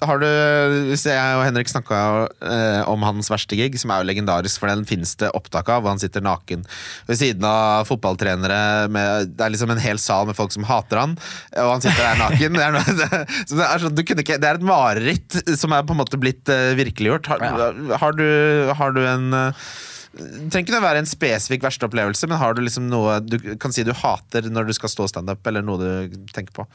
har 0.10 0.22
du 0.22 0.28
Hvis 0.90 1.06
jeg 1.08 1.38
og 1.38 1.46
Henrik 1.46 1.72
snakka 1.72 2.02
eh, 2.44 2.82
om 2.92 3.06
hans 3.08 3.32
verste 3.32 3.56
gig, 3.56 3.80
som 3.80 3.96
er 3.96 4.04
jo 4.04 4.10
legendarisk, 4.12 4.60
for 4.60 4.72
den 4.72 4.84
finnes 4.90 5.16
det 5.22 5.32
opptak 5.38 5.72
av, 5.72 5.86
hvor 5.86 5.96
han 5.96 6.04
sitter 6.04 6.26
naken 6.26 6.68
ved 7.08 7.20
siden 7.20 7.48
av 7.48 7.88
fotballtrenere 7.88 8.92
med, 8.92 9.34
Det 9.38 9.48
er 9.48 9.56
liksom 9.56 9.72
en 9.72 9.84
hel 9.84 10.02
sal 10.02 10.28
med 10.28 10.36
folk 10.38 10.52
som 10.52 10.68
hater 10.68 11.00
han, 11.00 11.18
og 11.56 11.74
han 11.78 11.84
sitter 11.86 12.04
der 12.04 12.24
naken. 12.26 12.60
Det 12.60 12.66
er, 12.68 12.76
noe, 12.76 12.98
det, 13.00 13.26
det, 13.56 13.66
er 13.72 13.84
sånn, 13.86 14.04
ikke, 14.04 14.20
det 14.36 14.52
er 14.52 14.60
et 14.60 14.68
mareritt 14.68 15.40
som 15.56 15.76
er 15.76 15.88
på 15.88 15.96
en 15.96 16.04
måte 16.04 16.20
blitt 16.20 16.52
eh, 16.52 16.74
virkeliggjort. 16.76 17.32
Har, 17.32 17.46
har, 18.04 18.18
du, 18.20 18.28
har 18.76 18.96
du 18.96 19.06
en 19.08 19.32
eh, 19.46 19.70
trenger 20.18 20.64
ikke 20.66 20.82
være 20.84 21.02
en 21.04 21.10
spesifikk 21.10 21.64
verste 21.68 21.88
opplevelse, 21.88 22.28
men 22.30 22.38
har 22.42 22.54
du 22.58 22.62
liksom 22.66 22.88
noe 22.92 23.20
du 23.24 23.38
kan 23.62 23.72
si 23.76 23.84
du 23.88 23.94
hater 23.94 24.50
når 24.50 24.68
du 24.70 24.74
skal 24.78 24.90
stå 24.94 25.08
standup, 25.12 25.46
eller 25.48 25.66
noe 25.66 25.78
du 25.78 26.18
tenker 26.36 26.54
på? 26.58 26.68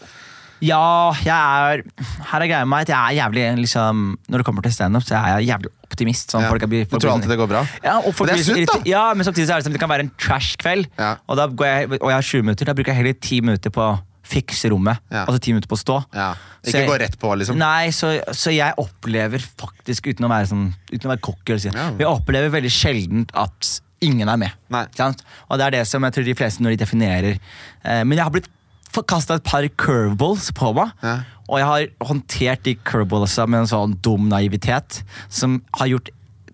Ja, 0.63 1.11
jeg 1.27 1.35
er 1.35 1.81
Her 2.31 2.43
er 2.45 2.47
greia 2.47 2.63
med 2.63 2.71
meg 2.71 2.85
at 2.85 2.93
jeg 2.93 2.99
er 3.03 3.17
jævlig 3.19 3.47
liksom 3.65 4.03
Når 4.31 4.39
det 4.39 4.47
kommer 4.47 4.63
til 4.63 4.71
standup, 4.71 5.03
så 5.03 5.17
er 5.19 5.41
jeg 5.41 5.49
jævlig 5.49 5.73
optimist. 5.89 6.31
Sånn, 6.31 6.45
Ja. 6.45 6.51
folk 6.53 6.63
er, 6.63 6.69
folk 6.87 7.01
Du 7.03 7.07
tror 7.09 7.15
alltid 7.17 7.33
det 7.35 7.39
går 7.41 7.49
bra? 7.51 7.63
Ja, 7.83 7.97
Men 7.99 8.13
det 8.15 8.31
er 8.31 8.39
blir 8.39 8.45
sunt, 8.47 8.71
da. 8.71 8.79
Ja, 8.87 9.03
men 9.15 9.27
samtidig 9.27 9.49
så 9.49 9.57
er 9.57 9.59
det, 9.59 9.65
som, 9.67 9.73
det 9.75 9.81
kan 9.83 9.91
være 9.91 10.07
en 10.07 10.13
trash-kveld. 10.23 10.87
Ja. 10.99 11.17
Og, 11.27 11.37
da 11.37 11.49
går 11.51 11.67
jeg, 11.67 11.91
og 12.01 12.09
jeg 12.09 12.15
har 12.15 12.23
20 12.23 12.43
minutter. 12.47 12.65
Da 12.71 12.75
bruker 12.79 12.93
jeg 12.95 12.97
heller 13.03 13.19
10 13.19 13.41
minutter 13.43 13.71
på 13.75 13.83
å 13.83 13.99
fikse 14.23 14.71
rommet. 14.73 14.99
Ja. 15.11 15.25
Altså 15.27 15.41
ti 15.43 15.53
minutter 15.53 15.69
på 15.71 15.77
å 15.77 15.83
stå. 15.83 15.97
Ja. 16.15 16.31
Ikke 16.63 16.79
jeg- 16.83 16.89
gå 16.89 16.99
rett 17.03 17.19
på, 17.19 17.33
liksom. 17.39 17.57
Nei, 17.59 17.91
så, 17.91 18.13
så 18.33 18.53
jeg 18.55 18.75
opplever 18.79 19.43
faktisk, 19.59 20.07
uten 20.13 20.27
å 20.27 20.31
være, 20.31 20.47
sånn, 20.53 20.69
uten 20.93 21.09
å 21.11 21.15
være 21.15 21.25
kokk, 21.27 21.43
eller 21.49 21.59
si, 21.59 21.69
Ja. 21.75 21.91
jeg 21.99 22.07
opplever 22.07 22.51
veldig 22.55 22.71
sjelden 22.71 23.27
at 23.35 23.81
ingen 24.03 24.29
er 24.29 24.37
med. 24.37 24.53
Sant? 24.97 25.23
Og 25.51 25.59
det 25.59 25.67
er 25.67 25.71
det 25.79 25.87
som 25.87 26.03
jeg 26.03 26.13
tror 26.13 26.25
de 26.25 26.35
fleste 26.35 26.61
når 26.63 26.77
de 26.77 26.85
definerer 26.85 27.39
eh, 27.85 28.03
Men 28.05 28.17
jeg 28.19 28.25
har 28.25 28.31
blitt 28.35 28.49
kasta 29.07 29.35
et 29.39 29.45
par 29.45 29.63
curveballs 29.79 30.51
på 30.53 30.73
meg. 30.75 30.91
Ja. 31.03 31.21
Og 31.49 31.59
jeg 31.59 31.67
har 31.67 31.87
håndtert 32.09 32.63
de 32.65 32.75
curveballsa 32.75 33.47
med 33.49 33.61
en 33.61 33.67
sånn 33.71 33.95
dum 34.03 34.29
naivitet 34.29 35.03
som 35.29 35.63
har 35.79 35.87
gjort 35.89 36.11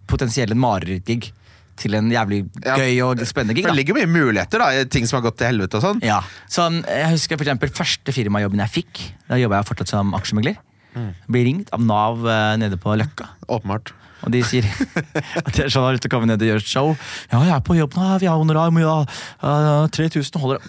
potensielle 0.09 0.55
marerittgig 0.57 1.33
til 1.81 1.97
en 1.99 2.11
jævlig 2.13 2.43
Ja. 2.65 2.77
gøy 2.77 3.03
og 3.07 3.23
spennende 3.29 3.57
gig. 3.57 3.65
Da. 3.67 3.73
det 3.73 3.81
ligger 3.81 3.99
mye 3.99 4.11
muligheter, 4.11 4.63
da, 4.63 4.85
ting 4.91 5.07
som 5.07 5.21
har 5.21 5.31
gått 5.31 5.39
til 5.41 5.51
helvete 5.51 5.79
og 5.79 5.85
sånn. 5.85 6.03
Ja, 6.05 6.23
sånn, 6.51 6.83
jeg 6.87 7.13
husker 7.15 7.39
for 7.39 7.47
eksempel 7.47 7.73
første 7.75 8.15
firmajobben 8.15 8.63
jeg 8.67 8.75
fikk. 8.83 9.05
Da 9.29 9.39
jobba 9.41 9.63
jeg 9.63 9.71
fortsatt 9.71 9.95
som 9.95 10.15
aksjemegler. 10.19 10.59
Mm. 10.97 11.11
Blir 11.31 11.45
ringt 11.47 11.73
av 11.75 11.83
Nav 11.85 12.25
eh, 12.27 12.57
nede 12.61 12.79
på 12.81 12.95
Løkka. 12.99 13.29
Åpenbart. 13.49 13.93
Og 14.27 14.33
de 14.35 14.41
sier 14.47 14.67
at 15.47 15.59
jeg 15.59 15.71
har 15.71 15.93
lyst 15.95 16.03
til 16.05 16.11
å 16.11 16.15
komme 16.17 16.31
ned 16.31 16.43
og 16.43 16.51
gjøre 16.51 16.65
et 16.65 16.71
show. 16.71 16.95
Ja, 17.31 17.43
jeg 17.45 17.55
er 17.55 17.63
på 17.67 17.77
jobb 17.79 17.95
nå, 17.99 18.09
vi 18.23 18.31
har 18.31 18.41
honorar, 18.41 18.73
må 18.75 18.83
ja, 18.83 18.97
uh, 19.45 19.87
3000 19.95 20.43
holder 20.43 20.65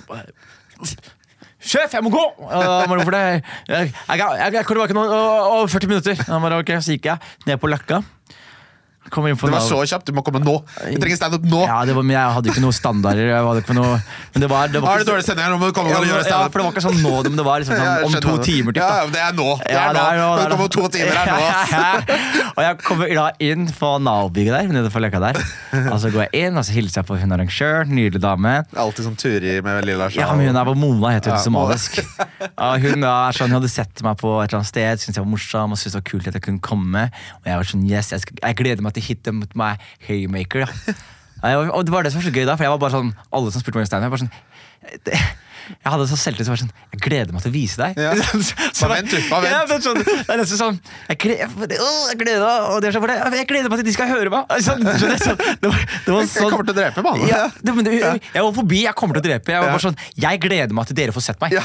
Sjef, 1.59 1.91
jeg 1.91 2.03
må 2.05 2.11
gå! 2.13 2.21
Uh, 2.39 2.85
hvorfor 2.87 3.11
det? 3.11 3.23
Jeg, 3.25 3.41
jeg, 3.67 3.89
jeg, 4.07 4.53
jeg 4.55 4.67
kommer 4.67 4.87
tilbake 4.87 5.09
uh, 5.11 5.65
40 5.67 5.91
minutter. 5.91 6.21
Bare, 6.29 6.61
okay, 6.61 6.79
Så 6.79 6.95
gikk 6.95 7.09
jeg 7.09 7.49
ned 7.49 7.59
på 7.59 7.67
Løkka. 7.67 7.99
Kommer 9.09 9.31
inn 9.33 9.37
på 9.39 9.47
Det 9.49 9.55
var 9.55 9.63
så 9.65 9.79
kjapt, 9.89 10.05
du 10.09 10.13
må 10.15 10.23
komme 10.25 10.41
nå! 10.43 10.55
Vi 10.85 10.97
trenger 11.01 11.17
standup 11.19 11.45
nå! 11.49 11.61
Ja, 11.65 11.79
det 11.87 11.95
var, 11.97 12.05
men 12.05 12.15
jeg 12.15 12.33
hadde 12.37 12.51
ikke 12.51 12.63
noen 12.63 12.75
standarder. 12.77 13.29
Jeg 13.31 13.45
hadde 13.49 13.63
ikke 13.63 13.75
noe, 13.77 13.97
men 14.35 14.43
det 14.45 14.49
var, 14.51 14.69
det 14.69 14.81
var 14.83 14.89
Har 14.93 14.99
du 14.99 15.03
ikke- 15.05 15.11
dårlig 15.13 15.25
sending, 15.27 15.49
nå 15.49 15.57
må 15.61 15.69
du 15.71 15.75
komme 15.77 15.91
ja, 15.93 15.99
og 15.99 16.07
gjøre 16.09 16.23
standup! 16.27 16.45
ja, 16.45 16.51
for 16.53 16.61
det 16.61 16.65
var 16.67 16.73
ikke 16.75 16.85
sånn 16.85 16.99
nå, 17.03 17.13
men 17.29 17.39
det 17.39 17.45
var 17.47 17.63
liksom 17.63 17.75
sånn, 17.79 18.05
om 18.05 18.17
to 18.27 18.35
timer. 18.45 18.75
Typ, 18.77 18.81
Ja, 18.83 18.89
ja, 19.01 19.07
det 19.15 19.23
er 19.25 19.33
nå! 19.39 19.49
Det 19.63 19.75
er 19.79 19.97
det 19.97 20.03
nå, 20.03 20.19
nå! 20.19 20.29
det 20.39 20.45
er 20.45 20.55
nå. 20.63 20.67
to 20.77 20.83
timer 20.93 21.19
her 21.19 21.33
nå, 21.33 21.89
og 22.55 22.61
jeg 22.65 22.79
kommer 22.85 23.13
da 23.19 23.27
inn 23.49 23.65
på 23.79 23.91
Nav-bygget 24.05 24.55
der, 24.55 24.71
nede 24.79 24.91
for 24.93 25.03
løkka 25.03 25.21
der. 25.23 25.39
Og 25.93 25.97
så 26.01 26.09
går 26.13 26.25
jeg 26.27 26.45
inn, 26.47 26.57
og 26.57 26.65
så 26.65 26.73
hilser 26.73 26.99
jeg 27.01 27.07
på 27.09 27.17
hun 27.21 27.31
arrangør, 27.35 27.85
nydelig 27.89 28.19
dame. 28.23 28.53
Alltid 28.79 29.05
som 29.05 29.15
Turi 29.19 29.59
med 29.65 29.85
lilla 29.87 30.07
Ja, 30.15 30.31
men 30.35 30.49
hun 30.49 30.57
er 30.57 30.65
på 30.67 30.73
Mona, 30.77 31.11
heter 31.15 31.31
hun 31.33 31.37
Ja, 31.37 31.43
somalisk. 31.45 31.99
Hun 32.79 33.03
da 33.05 33.13
sånn, 33.35 33.51
hun 33.51 33.59
hadde 33.59 33.69
sett 33.71 34.01
meg 34.05 34.17
på 34.19 34.31
et 34.41 34.49
eller 34.49 34.59
annet 34.59 34.69
sted, 34.71 35.01
syntes 35.03 35.19
jeg 35.19 35.23
var 35.25 35.29
morsom 35.31 35.75
og 35.75 35.79
syntes 35.79 35.95
det 35.95 36.01
var 36.01 36.07
kult 36.09 36.29
at 36.31 36.37
jeg 36.39 36.45
kunne 36.47 36.63
komme. 36.65 37.03
Og 37.43 37.49
jeg 37.51 37.61
var 37.61 37.69
sånn, 37.69 37.85
yes, 37.89 38.09
jeg, 38.15 38.23
skal, 38.25 38.39
jeg 38.43 38.57
gleder 38.59 38.85
meg 38.85 38.95
til 38.97 38.98
hit 39.03 39.23
them 39.27 39.41
with 39.43 39.57
my 39.59 39.75
haymaker. 40.07 40.65
Da. 40.65 40.95
Og 41.75 41.85
det 41.87 41.93
var 41.93 42.03
det 42.03 42.11
som 42.11 42.19
var 42.19 42.27
så 42.27 42.35
gøy 42.35 42.45
da, 42.45 42.57
for 42.59 42.67
jeg 42.67 42.73
var 42.73 42.81
bare 42.81 42.97
sånn, 42.97 43.13
alle 43.31 43.51
som 43.53 43.63
spurte 43.63 43.79
meg 43.79 43.93
om 43.95 44.07
jeg 44.07 44.15
var 44.15 44.23
sånn 44.25 44.33
det, 45.05 45.19
jeg 45.69 45.91
hadde 45.93 46.05
så 46.09 46.17
selvtillit 46.19 46.47
som 46.49 46.53
var 46.55 46.61
sånn 46.63 46.71
Jeg 46.93 47.01
gleder 47.05 47.33
meg 47.35 47.43
til 47.45 47.51
å 47.51 47.55
vise 47.55 47.77
deg. 47.79 47.97
Ja. 47.99 48.13
Så- 48.79 48.89
vent, 48.89 49.09
du, 49.11 49.17
bare 49.29 49.45
vent. 49.45 49.71
Ja, 49.71 49.79
sånn, 49.85 49.99
det 50.01 50.33
er 50.33 50.39
nesten 50.41 50.59
sånn 50.59 50.79
Jeg 51.09 51.19
gleder, 51.21 51.53
jeg 52.09 52.17
gleder 52.21 52.43
meg 52.45 52.67
og 52.69 52.81
det 52.83 52.89
er 52.89 52.97
sånn, 52.97 53.35
Jeg 53.39 53.47
gleder 53.51 53.69
meg 53.73 53.81
til 53.81 53.87
de 53.89 53.93
skal 53.95 54.09
høre 54.11 54.33
meg! 54.33 54.53
Sånn, 54.65 54.83
skjønner 54.85 55.21
sånn, 55.23 55.39
det 55.61 55.69
var, 55.71 55.83
det 56.05 56.13
var 56.15 56.21
Jeg 56.25 56.31
sånn 56.33 56.49
kommer 56.53 56.69
til 56.69 56.75
å 56.75 56.77
drepe 56.79 57.03
mannen. 57.05 57.27
ja, 57.29 57.41
det, 57.61 57.75
men, 57.77 57.85
det, 57.87 57.93
jeg 57.99 58.43
var 58.47 58.53
forbi, 58.59 58.81
jeg 58.85 58.95
kommer 58.99 59.19
til 59.19 59.23
å 59.23 59.27
drepe. 59.29 59.53
Jeg 59.53 59.63
var 59.63 59.73
bare 59.75 59.83
sånn, 59.85 59.99
jeg 60.25 60.41
gleder 60.43 60.75
meg 60.77 60.89
til 60.89 60.97
dere 60.99 61.15
får 61.15 61.25
sett 61.29 61.41
meg. 61.43 61.55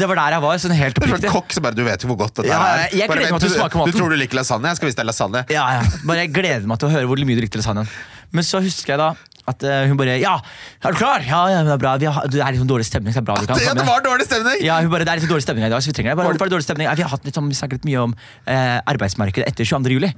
Det 0.00 0.08
var 0.10 0.20
der 0.22 0.36
jeg 0.38 0.44
var. 0.46 0.60
sånn 0.64 0.76
helt 0.80 1.00
er 1.04 1.14
sånn 1.16 1.26
kokk 1.34 1.54
som 1.56 1.64
bare 1.66 1.76
Du 1.78 1.82
vet 1.86 2.02
jo 2.04 2.10
hvor 2.12 2.18
godt 2.24 2.40
dette 2.40 2.50
Ja, 2.52 2.60
er. 2.84 2.94
jeg 2.96 3.08
Bare 3.10 3.26
meg 3.30 3.40
til 3.40 3.50
å 3.50 3.52
du- 3.52 3.58
smake 3.58 3.80
maten. 3.80 3.92
Du 3.92 3.98
tror 3.98 4.10
du 4.14 4.16
liker 4.20 4.40
lasagne? 4.40 4.70
Jeg 4.72 4.80
skal 4.80 4.90
vise 4.90 5.00
deg 5.00 5.08
lasagne. 5.10 5.44
Ja, 5.52 5.66
ja. 5.78 5.82
Bare 6.08 6.24
jeg 6.24 6.32
gleder 6.36 6.66
meg 6.70 6.80
til 6.82 6.88
å 6.90 6.92
høre 6.94 7.06
hvor 7.10 7.20
mye 7.28 7.38
du 7.38 7.44
likte 7.46 7.60
lasagnen. 7.60 7.88
Men 8.30 8.46
så 8.46 8.60
husker 8.62 8.94
jeg 8.94 9.00
da 9.00 9.08
at 9.50 9.66
uh, 9.66 9.82
hun 9.90 9.98
bare 10.00 10.16
Ja, 10.22 10.36
er 10.80 10.94
du 10.94 11.00
klar? 11.00 11.24
Ja, 11.26 11.42
ja, 11.52 11.60
det 11.66 11.74
er 11.74 11.82
bra. 11.82 11.96
Vi 12.00 12.08
har, 12.10 12.30
det 12.30 12.40
er 12.40 12.58
sånn 12.60 12.70
dårlig 12.70 12.88
stemning. 12.88 13.14
Så 13.14 13.20
det 13.20 13.26
er 13.26 13.28
bra 13.30 13.38
du 13.40 13.50
kan 13.50 13.62
Ja, 13.62 13.76
det 13.76 13.86
var 13.88 14.04
dårlig 14.06 14.26
stemning! 14.28 14.64
Ja, 14.66 14.80
hun 14.80 14.90
bare, 14.92 15.06
det 15.08 15.14
er 15.14 15.24
sånn 15.26 15.34
dårlig 15.34 15.46
stemning 15.46 15.66
i 15.66 15.72
dag, 15.72 15.84
så 15.84 15.92
vi 15.92 15.96
trenger 15.98 16.14
det. 16.14 16.20
Bare, 16.22 16.34
er 16.34 16.54
dårlig 16.56 16.66
stemning? 16.66 16.88
Ja, 16.88 16.96
vi 16.98 17.06
har 17.06 17.24
litt, 17.26 17.36
sånn- 17.36 17.50
vi 17.50 17.58
snakket 17.58 17.86
mye 17.88 18.02
om 18.08 18.16
eh, 18.46 18.76
arbeidsmarkedet 18.94 19.48
etter 19.50 19.68
22. 19.68 19.96
juli. 19.98 20.12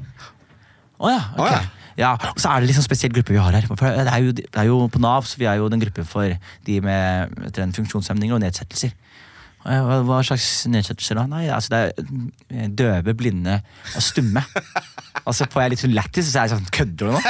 Å 1.02 1.10
ja, 1.10 1.22
ok. 1.36 1.46
Oh, 1.46 1.52
ja. 1.52 1.62
Ja, 1.98 2.14
og 2.16 2.40
så 2.40 2.48
er 2.48 2.64
det 2.64 2.72
sånn 2.76 2.86
spesiell 2.86 3.12
gruppe 3.12 3.34
vi 3.34 3.40
har 3.40 3.52
her. 3.52 3.66
Det, 3.68 4.08
er 4.08 4.22
jo, 4.24 4.32
det 4.32 4.46
er 4.48 4.68
jo 4.70 4.78
På 4.92 5.00
Nav 5.02 5.26
så 5.28 5.40
vi 5.40 5.48
er 5.48 5.58
jo 5.60 5.68
den 5.72 5.82
gruppen 5.82 6.06
for 6.08 6.24
de 6.64 6.78
med 6.84 7.34
funksjonshemninger 7.76 8.36
og 8.36 8.40
nedsettelser. 8.44 8.94
Jeg, 9.62 9.82
Hva, 9.86 9.96
hva 10.08 10.18
slags 10.26 10.46
nedsettelser 10.70 11.18
da? 11.20 11.26
Nei, 11.30 11.44
altså 11.54 11.70
det 11.72 11.80
er 11.82 12.06
eh, 12.50 12.68
døve, 12.82 13.14
blinde 13.18 13.60
og 13.94 14.02
stumme. 14.02 14.42
Og 15.22 15.36
så 15.36 15.46
får 15.52 15.62
jeg 15.62 15.72
litt 15.74 15.82
sånn 15.84 15.94
lættis, 15.94 16.26
og 16.28 16.32
så 16.32 16.40
er 16.40 16.48
jeg 16.48 16.52
sånn 16.56 16.70
Kødder 16.74 17.10
du 17.10 17.12
nå? 17.14 17.20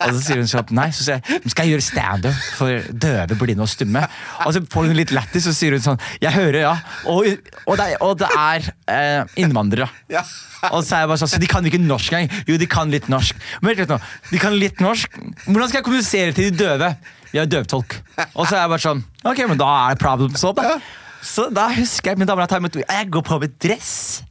Og 0.00 0.14
så 0.16 0.20
sier 0.24 0.40
hun 0.40 0.48
sånn 0.50 0.70
Nei, 0.74 0.86
så 0.96 1.04
sier 1.04 1.20
jeg 1.20 1.52
skal 1.52 1.68
jeg 1.68 1.74
gjøre 1.76 1.84
standup 1.84 2.38
for 2.56 2.88
døve, 3.04 3.36
blinde 3.38 3.62
og 3.66 3.70
stumme. 3.70 4.02
Og 4.46 4.54
så 4.56 4.62
får 4.72 4.88
hun 4.90 4.98
litt 4.98 5.12
lættis, 5.14 5.46
og 5.46 5.54
så 5.54 5.58
sier 5.60 5.76
hun 5.76 5.84
sånn 5.84 6.00
Jeg 6.24 6.32
hører, 6.34 6.60
ja. 6.64 6.72
Og, 7.12 7.28
og, 7.66 7.74
det, 7.78 7.88
og 8.02 8.16
det 8.22 8.30
er 8.40 8.70
eh, 8.90 9.36
innvandrere. 9.44 9.86
Ja. 10.10 10.24
Og 10.72 10.82
så 10.84 10.96
er 10.96 11.04
jeg 11.04 11.12
bare 11.12 11.22
sånn, 11.22 11.32
så 11.36 11.40
De 11.44 11.50
kan 11.50 11.68
ikke 11.70 11.80
norsk 11.84 12.16
engang. 12.16 12.42
Jo, 12.48 12.58
de 12.60 12.68
kan 12.70 12.90
litt 12.92 13.06
norsk. 13.12 13.38
Men 13.62 13.76
vet 13.76 13.86
du 13.86 13.94
nå, 13.94 14.00
de 14.32 14.42
kan 14.42 14.56
litt 14.58 14.82
norsk. 14.82 15.20
Hvordan 15.46 15.70
skal 15.70 15.80
jeg 15.82 15.86
kommunisere 15.86 16.34
til 16.36 16.50
de 16.50 16.64
døve? 16.64 16.90
Vi 17.30 17.38
har 17.38 17.46
døvtolk. 17.46 17.94
Og 18.34 18.42
så 18.48 18.56
er 18.56 18.64
jeg 18.64 18.72
bare 18.72 18.82
sånn 18.82 19.04
Ok, 19.28 19.44
men 19.46 19.60
da 19.60 19.68
er 19.84 19.94
det 19.94 20.02
problem 20.02 20.34
solved. 20.40 20.66
da. 20.66 20.80
Så 21.22 21.48
da 21.52 21.68
husker 21.74 22.12
jeg 22.12 22.20
min 22.20 22.28
herrer, 22.30 22.82
jeg 22.88 23.10
går 23.12 23.24
på 23.26 23.38
med 23.42 23.56
dress, 23.60 24.22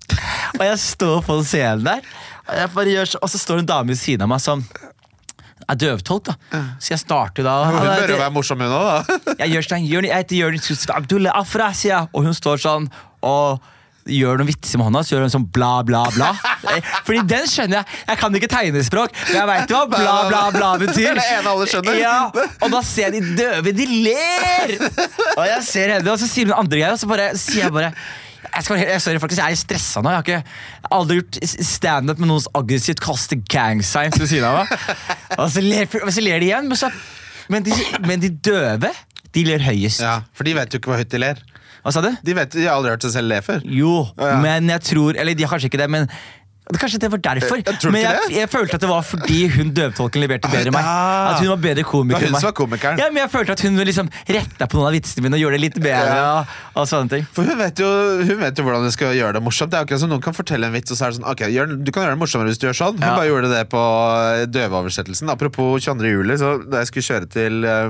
og 0.58 0.64
jeg 0.66 0.80
står 0.82 1.22
på 1.26 1.40
scenen 1.46 1.86
der. 1.86 2.06
Og, 2.50 2.86
gjør 2.90 3.12
og 3.22 3.30
så 3.30 3.38
står 3.38 3.60
det 3.60 3.66
en 3.68 3.74
dame 3.74 3.94
ved 3.94 4.00
siden 4.02 4.26
av 4.26 4.32
meg 4.32 4.42
som 4.42 4.64
er 5.70 5.78
døvtolk. 5.78 6.32
da 6.32 6.62
Så 6.82 6.96
jeg 6.96 7.02
starter 7.04 7.46
da 7.46 7.58
Hun 7.70 7.82
bør 7.86 8.14
jo 8.16 8.22
være 8.24 8.34
morsom, 8.34 8.64
hun 8.64 8.74
òg, 8.74 8.88
da. 8.90 9.36
jeg 9.44 9.54
gjør 9.54 9.68
sånn, 9.68 9.86
jeg 9.86 10.16
heter 10.16 10.40
Jørgen 10.40 10.64
Abdullah 10.96 11.38
Afra, 11.38 11.70
sier 11.78 11.94
jeg. 11.96 12.10
Og 12.14 12.26
hun 12.26 12.34
står 12.38 12.64
sånn 12.64 12.90
og 13.22 13.62
gjør 14.14 14.40
noen 14.42 14.50
vitser 14.50 14.80
med 14.82 14.90
hånda, 14.90 15.04
så 15.06 15.16
gjør 15.16 15.26
hun 15.26 15.34
sånn 15.34 15.50
bla, 15.56 15.74
bla, 15.88 16.06
bla. 16.16 16.34
Eh, 16.70 16.86
Fordi 17.08 17.22
den 17.26 17.46
skjønner 17.48 17.80
jeg. 17.80 18.00
Jeg 18.10 18.20
kan 18.20 18.36
ikke 18.36 18.48
tegnespråk, 18.52 19.14
men 19.30 19.38
jeg 19.38 19.48
veit 19.48 19.72
hva 19.74 19.80
bla, 19.90 20.16
bla, 20.28 20.42
bla 20.54 20.72
betyr. 20.82 20.98
Det 21.08 21.14
er 21.14 21.20
det 21.22 21.28
ene 21.38 21.54
alle 21.54 21.68
skjønner. 21.72 21.98
Ja, 21.98 22.16
Og 22.60 22.74
da 22.74 22.82
ser 22.86 23.08
jeg 23.08 23.24
de 23.24 23.36
døve, 23.40 23.74
de 23.74 23.86
ler! 23.90 24.74
Og 25.38 25.46
jeg 25.48 25.62
ser 25.66 25.94
henne, 25.96 26.12
og 26.12 26.20
så 26.22 26.28
sier 26.30 26.50
hun 26.52 26.58
andre 26.60 26.82
greier, 26.82 26.98
og 26.98 27.00
så 27.02 27.10
bare 27.10 27.30
sier 27.40 27.66
jeg 27.70 27.76
bare 27.76 27.94
jeg 28.50 28.66
skal, 28.66 28.80
jeg, 28.82 29.02
sorry, 29.04 29.20
faktisk, 29.22 29.42
jeg 29.44 29.56
er 29.56 29.60
stressa 29.60 30.02
nå. 30.04 30.12
Jeg 30.14 30.20
har, 30.20 30.26
ikke, 30.26 30.90
aldri 30.96 31.20
gjort 31.20 31.40
standup 31.70 32.22
med 32.22 32.32
noen 32.32 32.44
som 32.44 32.60
aggressivt 32.60 33.02
kaster 33.04 33.40
gang 33.52 33.84
signs 33.86 34.18
ved 34.20 34.32
siden 34.32 34.48
av 34.48 34.62
meg. 34.62 34.74
Og 35.38 35.52
så 35.54 35.64
ler, 35.64 35.90
så 35.90 36.24
ler 36.24 36.42
de 36.42 36.50
igjen, 36.50 36.70
men, 36.72 36.80
så, 36.80 36.90
men, 37.52 37.66
de, 37.68 37.76
men 38.08 38.24
de 38.24 38.32
døve, 38.50 38.92
de 39.36 39.46
ler 39.46 39.64
høyest. 39.64 40.02
Ja, 40.04 40.22
For 40.34 40.48
de 40.48 40.56
vet 40.58 40.74
jo 40.74 40.82
ikke 40.82 40.94
hvor 40.94 41.02
høyt 41.02 41.12
de 41.14 41.22
ler. 41.22 41.44
Hva 41.84 41.94
sa 41.96 42.02
du? 42.02 42.10
De, 42.24 42.34
vet, 42.34 42.52
de 42.52 42.66
har 42.68 42.76
aldri 42.80 42.92
hørt 42.96 43.02
seg 43.08 43.12
selv 43.20 43.28
le 43.32 43.42
før. 43.46 43.62
Jo, 43.64 44.08
Ja. 44.20 44.36
men 44.42 44.68
jeg 44.70 44.82
tror 44.82 45.16
Eller 45.18 45.34
de 45.34 45.44
har 45.44 45.52
kanskje 45.58 45.70
ikke 45.72 45.78
det, 45.86 45.90
men 45.90 46.10
Kanskje 46.70 47.00
det 47.02 47.10
var 47.10 47.18
derfor. 47.18 47.58
Jeg- 47.58 47.92
men 47.92 48.02
jeg, 48.04 48.18
jeg 48.30 48.48
følte 48.48 48.76
at 48.78 48.82
det 48.82 48.90
var 48.92 49.02
fordi 49.02 49.48
hun 49.50 49.72
døvtolken 49.74 50.22
leverte 50.22 50.46
bedre 50.52 50.68
enn 50.70 50.76
meg. 50.76 50.86
At 50.86 51.40
hun 51.42 51.48
var 51.50 51.58
bedre 51.58 51.82
komiker 51.84 52.22
enn 52.28 52.32
meg. 52.36 52.84
Ja, 53.00 53.08
men 53.10 53.18
jeg 53.24 53.32
følte 53.34 53.56
at 53.56 53.62
hun 53.66 53.74
liksom 53.90 54.08
retta 54.30 54.68
på 54.70 54.78
noen 54.78 54.86
av 54.86 54.94
vitsene 54.94 55.24
mine 55.26 55.34
og 55.34 55.42
gjorde 55.42 55.58
det 55.58 55.62
litt 55.64 55.80
bedre. 55.82 56.14
Ja. 56.14 56.28
Og, 56.44 56.46
og 56.84 56.86
sånne 56.92 57.10
ting 57.10 57.26
For 57.34 57.42
hun 57.50 57.58
vet, 57.58 57.74
jo, 57.82 57.90
hun 58.22 58.38
vet 58.44 58.54
jo 58.62 58.64
hvordan 58.68 58.86
jeg 58.86 58.94
skal 59.00 59.16
gjøre 59.18 59.34
det 59.34 59.42
morsomt. 59.42 59.72
Det 59.74 59.80
er 59.80 59.86
akkurat 59.88 60.00
som 60.06 60.10
Noen 60.14 60.22
kan 60.22 60.38
fortelle 60.38 60.70
en 60.70 60.74
vits, 60.78 60.92
og 60.94 60.98
så 61.02 61.08
er 61.08 61.10
det 61.10 61.18
sånn 61.18 61.32
Ok, 61.32 61.42
du 61.86 61.92
kan 61.92 62.04
gjøre 62.06 62.14
det 62.14 62.22
morsommere 62.22 62.54
hvis 62.54 62.62
du 62.62 62.68
gjør 62.70 62.78
sånn. 62.86 63.00
Hun 63.02 63.08
Ja. 63.10 63.16
bare 63.18 63.30
gjorde 63.34 63.50
det 63.50 63.64
på 63.74 63.82
eh, 63.82 64.46
døveoversettelsen. 64.46 65.30
Apropos 65.34 65.82
22. 65.82 66.06
juli, 66.06 66.38
så 66.38 66.54
da 66.70 66.84
jeg 66.86 66.92
skulle 66.94 67.10
kjøre 67.10 67.30
til 67.34 67.66
eh, 67.66 67.90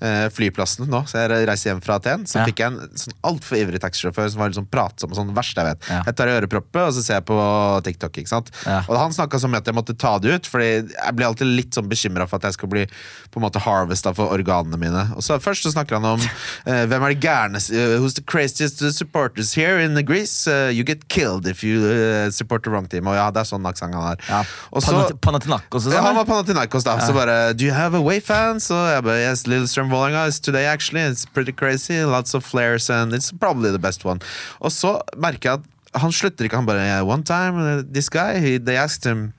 eh, 0.00 0.26
flyplassen 0.32 0.88
nå, 0.90 1.02
så 1.08 1.20
jeg 1.22 1.46
reiste 1.48 1.68
hjem 1.70 1.80
fra 1.84 1.98
Aten, 2.00 2.24
så 2.26 2.40
Ja. 2.40 2.44
fikk 2.48 2.62
jeg 2.62 2.72
en 2.72 2.90
sånn 2.98 3.14
altfor 3.24 3.58
ivrig 3.60 3.80
taxisjåfør 3.82 4.30
som 4.32 4.40
var 4.40 4.50
sånn 4.56 4.68
pratsom 4.70 5.10
og 5.12 5.16
sånn 5.18 5.34
verst 5.36 5.56
jeg 5.56 5.64
vet. 5.68 5.88
Ja. 5.90 6.02
Jeg 6.06 6.16
tar 6.16 6.28
i 6.28 6.36
øreproppet, 6.40 6.80
og 6.88 6.92
så 6.96 7.02
ser 7.04 7.14
jeg 7.20 7.26
på 7.28 7.38
TikTok, 7.84 8.12
ikke 8.22 8.28
sant. 8.32 8.50
Ja. 8.66 8.80
Og 8.88 8.96
han 8.98 9.12
snakka 9.12 9.40
som 9.40 9.54
at 9.54 9.64
jeg 9.68 9.74
måtte 9.76 9.96
ta 9.98 10.18
det 10.18 10.34
ut, 10.34 10.46
Fordi 10.50 10.70
jeg 10.90 11.14
blir 11.16 11.26
alltid 11.26 11.46
litt 11.46 11.74
sånn 11.76 11.88
bekymra 11.88 12.26
for 12.28 12.36
at 12.40 12.48
jeg 12.48 12.54
skal 12.54 12.68
bli 12.68 12.86
på 13.30 13.38
en 13.38 13.44
måte 13.44 13.60
harvesta 13.60 14.14
for 14.16 14.32
organene 14.34 14.78
mine. 14.80 15.04
Og 15.16 15.22
så 15.22 15.38
Først 15.40 15.62
så 15.64 15.72
snakker 15.72 15.96
han 16.00 16.04
om 16.04 16.20
uh, 16.20 16.84
hvem 16.90 17.02
er 17.06 17.14
de 17.14 17.20
gærne 17.20 17.56
uh, 17.56 18.00
Who's 18.00 18.14
the 18.14 18.22
craziest 18.22 18.80
supporters 18.96 19.54
here 19.54 19.78
in 19.78 19.94
Greece? 20.04 20.46
Uh, 20.46 20.68
you 20.72 20.82
get 20.84 21.08
killed 21.08 21.46
if 21.46 21.62
you 21.64 21.80
eh, 21.90 22.30
support 22.30 22.62
the 22.64 22.70
wrong 22.70 22.86
team. 22.88 23.06
Og 23.06 23.14
ja, 23.16 23.30
det 23.30 23.40
er 23.44 23.48
sånn 23.50 23.64
aksent 23.68 23.94
han 23.94 24.02
har. 24.02 24.18
Ja. 24.28 24.42
Og 24.72 24.82
så 24.82 24.96
Panathinaikos 25.20 25.86
ja, 25.90 26.00
han 26.00 26.10
sånn. 26.10 26.16
var 26.20 26.24
Panathinaikos 26.28 26.84
da, 26.86 26.98
så 27.04 27.12
bare 27.16 27.52
Do 27.54 27.64
you 27.64 27.72
have 27.74 27.94
away 27.96 28.20
fans? 28.20 28.70
Og 28.70 28.88
jeg 28.90 29.04
bare 29.06 29.20
Yes, 29.20 29.46
Lillestrøm 29.46 29.89
Vålerenga 29.90 30.26
is 30.28 30.40
today 30.40 30.66
actually. 30.66 31.02
It's 31.10 31.26
pretty 31.26 31.52
crazy. 31.52 32.04
Lots 32.04 32.34
of 32.34 32.44
flares 32.44 32.90
and 32.90 33.12
it's 33.12 33.32
probably 33.32 33.70
the 33.70 33.78
best 33.82 34.04
one. 34.04 34.20
Og 34.60 34.72
så 34.72 34.98
merker 35.16 35.50
jeg 35.50 35.60
at 35.60 36.00
han 36.00 36.12
slutter 36.14 36.46
ikke. 36.46 36.56
Han 36.56 36.66
bare 36.66 37.02
One 37.04 37.22
time, 37.26 37.58
uh, 37.58 37.82
this 37.82 38.08
guy, 38.08 38.38
he, 38.38 38.58
they 38.58 38.76
asked 38.76 39.04
him 39.04 39.32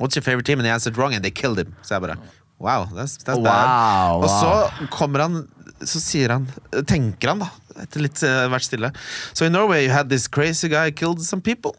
What's 0.00 0.16
your 0.16 0.22
favorite 0.22 0.46
team? 0.46 0.58
And 0.58 0.66
he 0.66 0.72
answered 0.72 0.96
wrong, 0.96 1.12
and 1.12 1.22
they 1.22 1.30
killed 1.30 1.58
him. 1.58 1.74
Så 1.82 1.94
jeg 1.94 2.02
bare 2.02 2.16
Wow, 2.60 2.84
that's, 2.92 3.16
that's 3.24 3.38
Wow, 3.38 3.44
bad. 3.44 4.24
Og 4.24 4.28
så 4.28 4.86
kommer 4.92 5.20
han 5.24 5.48
Så 5.84 6.00
sier 6.00 6.28
han 6.34 6.48
Tenker 6.86 7.32
han, 7.32 7.40
da, 7.40 7.48
etter 7.80 8.04
litt 8.04 8.20
uh, 8.24 8.48
vært 8.52 8.66
stille. 8.68 8.90
So 9.32 9.46
in 9.48 9.52
Norway 9.56 9.86
you 9.86 9.92
had 9.92 10.10
this 10.10 10.28
crazy 10.28 10.68
guy 10.68 10.90
killed 10.90 11.22
some 11.24 11.40
people. 11.40 11.72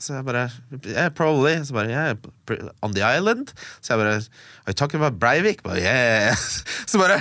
Så 0.00 0.14
jeg 0.16 0.24
bare 0.24 0.50
Yeah, 0.84 1.08
probably. 1.12 1.56
Så 1.64 1.76
bare, 1.76 1.88
yeah, 1.92 2.14
on 2.82 2.94
the 2.94 3.04
island. 3.04 3.52
Så 3.80 3.94
jeg 3.94 4.02
bare 4.02 4.20
Are 4.66 4.72
you 4.72 4.74
talking 4.74 4.98
about 4.98 5.20
Breivik? 5.20 5.62
Bare, 5.62 5.76
yeah. 5.76 6.36
Så 6.90 6.98
bare 6.98 7.20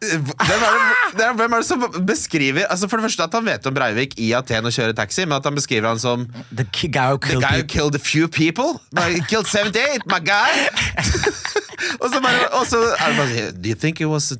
hvem 0.00 0.64
er, 0.66 0.74
det, 1.16 1.28
hvem 1.38 1.52
er 1.52 1.62
det 1.62 1.66
som 1.66 1.84
beskriver 2.06 2.66
Altså 2.68 2.88
For 2.88 3.00
det 3.00 3.06
første 3.08 3.24
at 3.24 3.36
han 3.38 3.46
vet 3.48 3.66
om 3.66 3.74
Breivik 3.74 4.18
i 4.20 4.32
Aten 4.36 4.68
og 4.68 4.74
kjører 4.76 4.92
taxi, 4.92 5.24
men 5.24 5.38
at 5.38 5.48
han 5.48 5.56
beskriver 5.56 5.88
han 5.88 5.98
som 6.02 6.26
The 6.52 6.66
guy 6.68 7.14
who 7.14 7.18
The 7.18 7.28
killed 7.28 7.42
guy 7.48 7.56
who 7.62 7.64
killed 7.64 7.94
a 7.96 8.02
few 8.02 8.28
people? 8.28 8.80
My, 8.92 9.20
killed 9.28 9.48
78, 9.48 10.04
my 10.06 10.20
guy! 10.20 10.68
og 12.02 12.10
så 12.12 12.20
bare 12.22 12.48
og 12.58 12.66
så 12.68 12.80
er 12.92 13.12
det 13.12 13.16
bare 13.18 13.30
sånn, 13.32 13.62
Do 13.64 13.72
you 13.72 13.78
think 13.80 14.00
he 14.02 14.08
was 14.08 14.30
a 14.32 14.38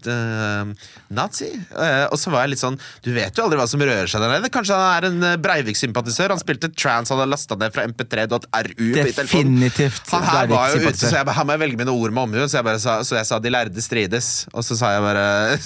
um, 0.63 0.75
Nazi? 1.15 1.51
Eh, 1.55 2.05
og 2.11 2.19
så 2.21 2.33
var 2.33 2.45
jeg 2.45 2.55
litt 2.55 2.63
sånn 2.63 2.77
Du 3.05 3.11
vet 3.15 3.37
jo 3.37 3.47
aldri 3.47 3.59
hva 3.61 3.67
som 3.71 3.83
rører 3.83 4.11
seg 4.11 4.23
der 4.23 4.33
nede. 4.33 4.51
Kanskje 4.53 4.77
han 4.79 4.93
er 4.99 5.09
en 5.09 5.27
eh, 5.31 5.37
Breivik-sympatisør? 5.41 6.35
Han 6.35 6.43
spilte 6.43 6.71
trans, 6.73 7.13
han 7.13 7.23
har 7.23 7.31
lasta 7.31 7.57
ned 7.61 7.75
fra 7.75 7.87
mp3.ru. 7.91 8.39
på 8.45 9.15
telefonen. 9.15 9.65
Definitivt 9.75 10.11
Han 10.15 10.23
her 10.29 10.47
var 10.51 10.71
jo 10.75 10.81
ute, 10.89 10.93
så 11.01 11.11
jeg, 11.17 11.27
bare, 11.27 11.35
her 11.39 11.45
må 11.49 11.55
jeg 11.57 11.61
velge 11.65 11.79
mine 11.81 11.95
ord 11.95 12.15
med 12.15 12.23
omhu. 12.23 12.45
Så, 12.49 12.59
jeg 12.61 12.65
bare 12.69 12.81
sa- 12.83 13.01
så 13.05 13.17
jeg 13.19 13.27
sa 13.27 13.39
'de 13.39 13.51
lærde 13.51 13.83
strides', 13.83 14.47
og 14.55 14.63
så 14.65 14.77
sa 14.79 14.93
jeg 14.95 15.03
bare 15.03 15.25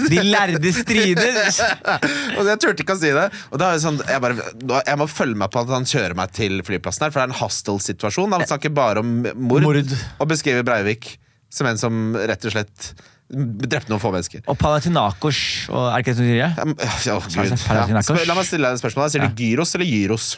De 0.09 0.23
lærde 0.25 0.73
strides! 0.73 1.61
og 2.39 2.43
jeg 2.47 2.59
turte 2.65 2.83
ikke 2.85 2.97
å 2.97 3.01
si 3.01 3.13
det. 3.13 3.27
Og 3.53 3.59
da 3.61 3.71
er 3.71 3.79
det 3.79 3.83
sånn, 3.85 4.01
jeg, 4.09 4.21
bare, 4.21 4.83
jeg 4.87 4.99
må 4.99 5.07
følge 5.11 5.37
meg 5.45 5.51
på 5.53 5.61
at 5.63 5.69
han 5.77 5.85
kjører 5.85 6.17
meg 6.17 6.33
til 6.33 6.63
flyplassen 6.63 7.05
her, 7.07 7.11
for 7.13 7.21
det 7.21 7.29
er 7.29 7.33
en 7.35 7.41
hostile 7.43 7.81
situasjon. 7.81 8.33
Han 8.33 8.47
snakker 8.49 8.75
bare 8.75 9.01
om 9.05 9.23
mord, 9.35 9.63
Mord. 9.63 9.95
og 10.19 10.29
beskriver 10.29 10.65
Breivik 10.65 11.19
som 11.51 11.67
en 11.71 11.79
som 11.81 12.15
rett 12.17 12.45
og 12.45 12.53
slett 12.53 12.93
drepte 13.29 13.91
noen 13.93 14.01
få 14.01 14.11
mennesker. 14.13 14.41
Og 14.49 14.57
Palatinakos 14.57 15.69
og 15.69 15.91
Er 15.93 16.01
det 16.01 16.05
ikke 16.07 16.15
det 16.15 16.17
som 16.17 16.25
sier 16.25 16.39
det? 16.41 16.49
Ja, 16.57 17.85
ja? 17.85 18.25
La 18.29 18.35
meg 18.39 18.47
stille 18.49 18.65
deg 18.71 18.79
et 18.79 18.81
spørsmål. 18.81 19.11
Sier 19.13 19.27
du 19.29 19.43
gyros 19.43 19.75
eller 19.77 19.85
gyros? 19.89 20.29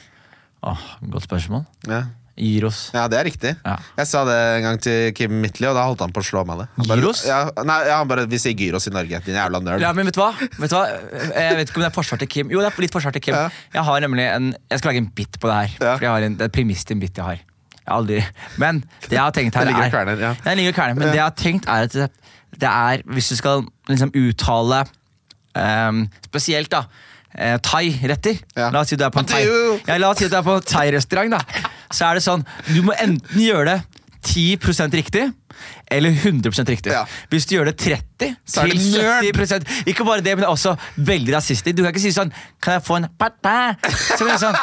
Åh, 0.67 0.81
Godt 1.13 1.25
spørsmål. 1.29 1.63
Ja. 1.89 2.01
Gyros. 2.39 2.91
ja, 2.95 3.07
det 3.11 3.19
er 3.19 3.25
riktig. 3.27 3.51
Ja. 3.67 3.75
Jeg 3.99 4.07
sa 4.09 4.25
det 4.25 4.37
en 4.57 4.63
gang 4.65 4.79
til 4.81 5.13
Kim 5.13 5.33
Midtly, 5.43 5.67
og 5.69 5.75
da 5.77 5.83
holdt 5.85 6.01
han 6.01 6.13
på 6.15 6.23
å 6.23 6.25
slå 6.25 6.45
meg 6.49 6.63
det. 6.63 6.69
Han 6.77 6.87
bare- 6.89 7.01
Gyros? 7.03 7.25
Ja, 7.27 7.41
nei, 7.67 7.79
ja, 7.89 7.99
han 7.99 8.09
bare 8.09 8.27
Vi 8.31 8.39
sier 8.39 8.55
gyros 8.57 8.87
i 8.87 8.91
Norge, 8.95 9.21
din 9.27 9.35
jævla 9.37 9.61
nerd. 9.61 9.81
Ja, 9.81 9.93
men 9.93 10.07
vet 10.07 10.15
du 10.15 10.21
hva? 10.23 10.31
Vet 10.39 10.71
du 10.71 10.77
hva? 10.77 10.87
Jeg 11.35 11.57
vet 11.59 11.69
ikke 11.69 11.77
om 11.77 11.83
det 11.85 11.91
er 11.91 11.97
forsvar 11.99 12.19
til 12.23 12.29
Kim. 12.29 12.51
Jo, 12.51 12.61
det 12.61 12.71
er 12.73 12.81
litt 12.81 12.93
forsvar 12.95 13.13
til 13.13 13.21
Kim. 13.21 13.35
Ja. 13.35 13.49
Jeg 13.75 13.85
har 13.85 14.01
nemlig 14.01 14.27
en 14.31 14.55
Jeg 14.71 14.79
skal 14.79 14.93
lage 14.93 15.03
en 15.05 15.11
bit 15.15 15.39
på 15.41 15.49
det 15.51 15.57
her. 15.59 15.77
For 15.99 16.05
jeg 16.07 16.11
har 16.11 16.23
en, 16.23 16.37
Det 16.37 16.45
er 16.49 16.49
premiss 16.49 16.85
til 16.85 16.97
en 16.97 17.01
bit 17.01 17.17
jeg 17.17 17.25
har. 17.25 17.37
Jeg 17.81 17.95
aldri 17.97 18.25
Men 18.59 18.85
det 19.09 19.13
jeg 19.17 19.21
har 19.21 19.33
tenkt 19.33 19.55
her 19.55 19.65
ligger 19.67 19.83
er 19.85 19.91
kverner, 19.91 20.21
ja. 20.21 20.35
Den 20.45 20.59
ligger 20.59 20.73
kverner, 20.73 20.95
Men 20.95 21.09
det 21.09 21.17
jeg 21.17 21.25
har 21.25 21.37
tenkt 21.37 21.67
er 21.69 21.83
at 21.89 21.93
det, 21.93 22.11
det 22.61 22.69
er 22.69 23.03
Hvis 23.11 23.29
du 23.29 23.37
skal 23.37 23.65
liksom 23.89 24.13
uttale 24.15 24.85
um, 25.57 26.09
Spesielt 26.29 26.71
da 26.71 26.85
uh, 26.87 27.59
thai-retter. 27.59 28.39
La 28.57 28.81
oss 28.81 28.89
si 28.89 28.97
du 28.97 29.05
er 29.05 29.11
på 29.11 29.21
en 29.23 29.27
thai-restaurant. 29.27 29.87
ja, 29.89 29.99
La 29.99 30.11
oss 30.11 30.19
si 30.19 30.29
du 30.29 30.37
er 30.37 30.43
på 30.47 30.57
thai-restaurant. 30.67 31.31
da 31.31 31.41
Så 31.93 32.07
er 32.11 32.15
det 32.21 32.23
sånn 32.27 32.45
Du 32.75 32.83
må 32.87 32.95
enten 32.99 33.41
gjøre 33.43 33.65
det 33.75 33.79
10% 34.31 34.93
riktig 35.01 35.31
eller 35.91 36.11
100% 36.15 36.69
riktig. 36.71 36.93
Ja. 36.93 37.03
Hvis 37.33 37.45
du 37.51 37.57
gjør 37.57 37.67
det 37.69 37.75
30 37.83 38.35
Så 38.49 38.63
er 38.63 38.71
det 38.71 38.79
nerd. 38.95 39.27
70 39.65 39.89
Ikke 39.91 40.05
bare 40.07 40.23
det, 40.25 40.33
men 40.37 40.45
det 40.45 40.47
er 40.47 40.53
også 40.55 40.75
veldig 40.97 41.35
rasistisk. 41.35 41.75
Du 41.77 41.83
kan 41.83 41.91
ikke 41.93 42.01
si 42.05 42.13
sånn 42.15 42.31
Kan 42.63 42.77
jeg 42.79 42.85
få 42.87 43.01
en 43.01 43.09
patta? 43.21 43.55
Så 43.91 44.29
sånn, 44.41 44.57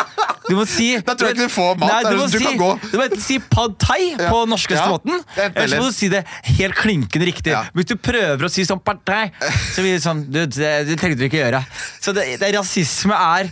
du 0.47 0.55
må 0.57 0.63
si 0.69 0.87
Da 1.03 1.13
tror 1.17 1.29
jeg 1.33 1.37
ikke 1.37 1.49
du 1.49 1.53
får 1.53 1.77
mat, 1.81 1.91
Nei, 1.91 1.99
du, 2.07 2.17
må 2.21 2.29
du 2.31 2.37
si, 2.37 2.43
kan 2.45 2.57
gå. 2.61 2.69
du 2.93 2.95
må 2.97 3.05
enten 3.09 3.21
si 3.27 3.37
pad 3.43 3.75
thai 3.83 3.99
Ja. 4.13 4.29
på 4.31 4.43
norskeste 4.49 4.79
Ja, 4.79 4.87
måten, 4.93 5.21
eller 5.43 5.75
så 5.75 5.81
må 5.83 5.91
du 5.91 5.97
si 5.99 6.09
det 6.13 6.23
helt 6.57 6.77
klinkende 6.79 7.27
riktig. 7.29 7.51
Ja. 7.53 7.65
Hvis 7.75 7.89
du 7.91 7.95
prøver 7.99 8.47
å 8.47 8.51
si 8.53 8.65
sånn 8.69 8.81
pad 8.87 9.03
thai, 9.09 9.27
så 9.75 9.83
blir 9.83 9.97
det 9.97 10.03
sånn 10.05 10.23
Du, 10.31 10.39
det, 10.47 10.71
det 10.87 10.97
trengte 11.01 11.19
du 11.19 11.27
ikke 11.27 11.43
gjøre. 11.43 11.61
Så 12.01 12.13
det, 12.15 12.29
det 12.41 12.53
rasisme 12.55 13.17
er 13.37 13.51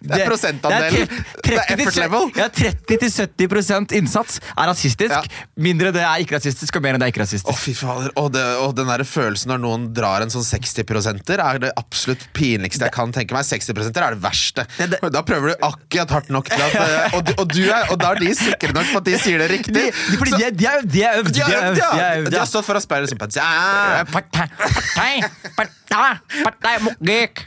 Det 0.00 0.16
er 0.20 0.28
prosentandelen. 0.28 1.08
Det 1.44 1.56
er 1.58 1.72
effort 1.74 1.96
level. 2.00 2.30
Ja, 2.38 2.46
30-70 2.48 3.94
innsats 3.98 4.38
er 4.54 4.68
rasistisk. 4.70 5.12
Ja. 5.12 5.46
Mindre 5.60 5.92
det 5.94 6.02
er 6.04 6.22
ikke 6.24 6.38
rasistisk, 6.38 6.76
og 6.78 6.84
mer 6.84 6.96
enn 6.96 7.02
det 7.02 7.08
er 7.08 7.12
ikke 7.14 7.22
rasistisk. 7.24 7.50
Å, 7.52 7.56
fy 7.60 7.74
fader. 7.76 8.12
Og, 8.20 8.30
det, 8.34 8.44
og 8.62 8.74
den 8.78 8.88
der 8.90 9.04
følelsen 9.08 9.52
når 9.52 9.62
noen 9.64 9.86
drar 9.96 10.24
en 10.24 10.32
sånn 10.32 10.46
60% 10.46 11.34
er 11.36 11.60
det 11.64 11.72
absolutt 11.80 12.24
pinligste 12.36 12.86
jeg 12.86 12.94
kan 12.94 13.12
tenke 13.14 13.36
meg. 13.36 13.46
60 13.48 13.72
er 13.90 14.16
det 14.16 14.22
verste. 14.22 14.66
Det- 14.78 14.90
det- 14.94 15.12
Da 15.12 15.22
prøver 15.26 15.52
du 15.52 15.66
akkurat 15.66 16.10
hardt 16.16 16.30
nok 16.30 16.48
til 16.48 16.62
at 16.62 16.74
eh, 16.80 17.14
Og, 17.18 17.32
og, 17.38 17.46
du 17.52 17.62
er, 17.66 17.90
og 17.90 17.98
da 18.00 18.12
er 18.14 18.20
de 18.22 18.34
sikre 18.34 18.72
nok 18.72 18.86
på 18.92 19.00
at 19.02 19.04
de 19.08 19.18
sier 19.18 19.38
det 19.42 19.50
riktig. 19.50 19.74
De, 19.74 20.16
fordi 20.16 20.30
Så- 20.30 20.38
de, 20.38 20.66
er- 20.66 20.86
de 20.86 21.02
er 21.04 21.18
øvd, 21.20 21.32
de 21.34 21.40
er 21.42 21.74
de 21.74 21.82
er 21.82 22.30
De 22.30 22.38
har 22.38 22.46
stått 22.46 22.64
foran 22.68 22.80
speilet 22.84 23.10
og 23.10 23.18
sånn 23.18 23.36
ja. 23.40 24.04
Partei, 24.10 24.46
partei, 24.56 25.22
partei, 25.56 26.06
partei. 26.44 26.76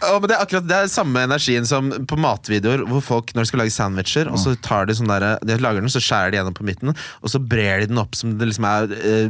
Ja, 0.04 0.20
det 0.20 0.36
er 0.36 0.42
akkurat 0.44 0.66
det 0.68 0.76
er 0.84 0.88
samme 0.92 1.24
energien 1.24 1.66
som 1.68 1.83
på 2.10 2.20
matvideoer 2.20 2.86
hvor 2.90 3.04
folk 3.04 3.34
når 3.34 3.46
de 3.46 3.52
skal 3.52 3.64
lage 3.64 3.76
sandwicher, 3.76 4.30
og 4.32 4.40
så 4.42 4.56
tar 4.64 4.88
de 4.90 4.96
sånn 4.98 5.12
der, 5.12 5.26
de 5.44 5.58
lager 5.62 5.84
den, 5.84 5.92
så 5.92 6.02
skjærer 6.04 6.34
de 6.34 6.40
gjennom 6.40 6.58
på 6.58 6.68
midten, 6.68 6.94
og 6.94 7.34
så 7.34 7.42
brer 7.42 7.84
de 7.84 7.92
den 7.92 8.02
opp 8.02 8.18
som 8.18 8.38
det 8.40 8.50
liksom 8.50 8.68
er 8.70 8.96
eh, 9.00 9.28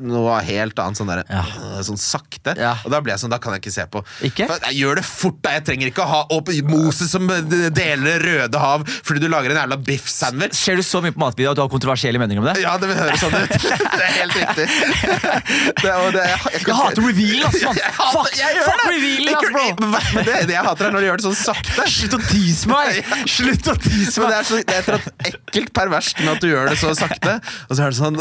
noe 0.00 0.38
helt 0.46 0.78
annet, 0.82 0.98
sånn 1.00 1.10
der, 1.10 1.22
Ja. 1.30 1.42
eh, 1.42 1.80
sånn 1.86 1.98
sakte. 2.00 2.54
Ja. 2.58 2.74
Og 2.84 2.90
da 2.92 3.00
blir 3.00 3.12
jeg 3.14 3.20
sånn, 3.24 3.30
da 3.32 3.38
kan 3.42 3.52
jeg 3.56 3.62
ikke 3.64 3.72
se 3.74 3.86
på. 3.92 4.02
Ikke? 4.26 4.46
For, 4.50 4.58
jeg 4.70 4.78
gjør 4.80 5.00
det 5.00 5.04
fort, 5.08 5.38
da! 5.44 5.50
Jeg 5.56 5.64
trenger 5.68 5.90
ikke 5.92 6.04
å 6.04 6.08
ha 6.10 6.20
opp 6.36 6.48
Moses 6.70 7.10
som 7.12 7.28
eh, 7.30 7.40
deler 7.74 8.22
røde 8.22 8.58
hav 8.62 8.84
fordi 9.06 9.20
du 9.22 9.28
lager 9.32 9.50
en 9.54 9.60
jævla 9.62 9.76
biff-sandwich. 9.86 10.54
Ser 10.56 10.76
du 10.76 10.82
så 10.86 11.00
mye 11.04 11.12
på 11.14 11.20
matvideo 11.22 11.50
at 11.52 11.58
du 11.58 11.62
har 11.64 11.70
kontroversielle 11.72 12.18
meninger 12.22 12.42
om 12.42 12.48
det? 12.48 12.56
Ja, 12.64 12.76
det 12.80 12.90
høres 12.96 13.20
sånn 13.22 13.34
ut. 13.36 13.56
Det 13.96 14.04
er 14.04 14.12
helt 14.20 14.34
riktig. 14.36 14.66
Det, 14.66 15.92
det, 16.12 16.22
jeg, 16.26 16.40
jeg, 16.52 16.62
Jeg 16.66 16.76
hater 16.76 17.02
reveal, 17.06 17.46
ass, 17.48 17.56
mann! 17.64 17.78
Fuck, 18.16 18.28
fuck 18.36 18.82
det. 18.82 18.92
reveal, 18.92 19.30
ass, 19.32 19.50
bro! 19.50 20.22
Det, 20.26 20.34
det 20.50 20.54
jeg 20.56 20.64
hater, 20.66 20.88
er 20.88 20.94
når 20.94 21.04
de 21.04 21.08
gjør 21.08 21.20
det 21.22 21.26
sånn 21.26 21.38
sakte. 21.38 21.86
Slutt 21.96 22.16
å 22.16 22.20
tease 22.26 22.70
meg! 22.70 23.00
Slutt 23.30 23.70
å 23.72 23.76
tease 23.80 24.20
Men 24.20 24.30
det 24.30 24.36
meg! 24.36 24.36
er, 24.36 24.48
så, 24.48 24.60
det 24.60 24.76
er 24.76 24.98
et 24.98 25.32
ekkelt 25.32 25.72
perverst 25.76 26.20
med 26.22 26.32
at 26.36 26.44
du 26.44 26.48
gjør 26.50 26.70
det 26.72 26.78
så 26.80 26.92
sakte. 26.98 27.38
Og 27.70 27.76
så 27.78 27.86
er 27.86 27.94
det 27.94 28.00
sånn 28.00 28.20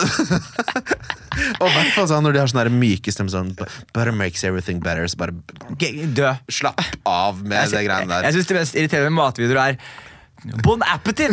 Og 1.61 1.67
i 1.67 1.73
hvert 1.75 1.93
fall 1.97 2.09
sånn 2.11 2.25
når 2.25 2.37
de 2.37 2.43
har 2.43 2.51
sånn 2.51 2.79
myke 2.79 3.13
stemmer 3.13 3.33
sånn 3.33 3.53
Butter 3.57 4.11
makes 4.15 4.43
everything 4.47 4.81
better. 4.83 5.07
Så 5.11 5.19
bare 5.21 5.35
Dø. 6.15 6.33
slapp 6.51 6.81
av 7.05 7.43
med 7.43 7.71
det 7.73 7.85
greiene 7.87 8.11
der. 8.11 8.27
Jeg 8.29 8.39
synes 8.39 8.51
det 8.51 8.59
mest 8.61 8.77
irriterende 8.79 9.13
med 9.13 9.21
matvideoer 9.23 9.63
er 9.69 9.79
Bon 10.61 10.81
appetit! 10.85 11.31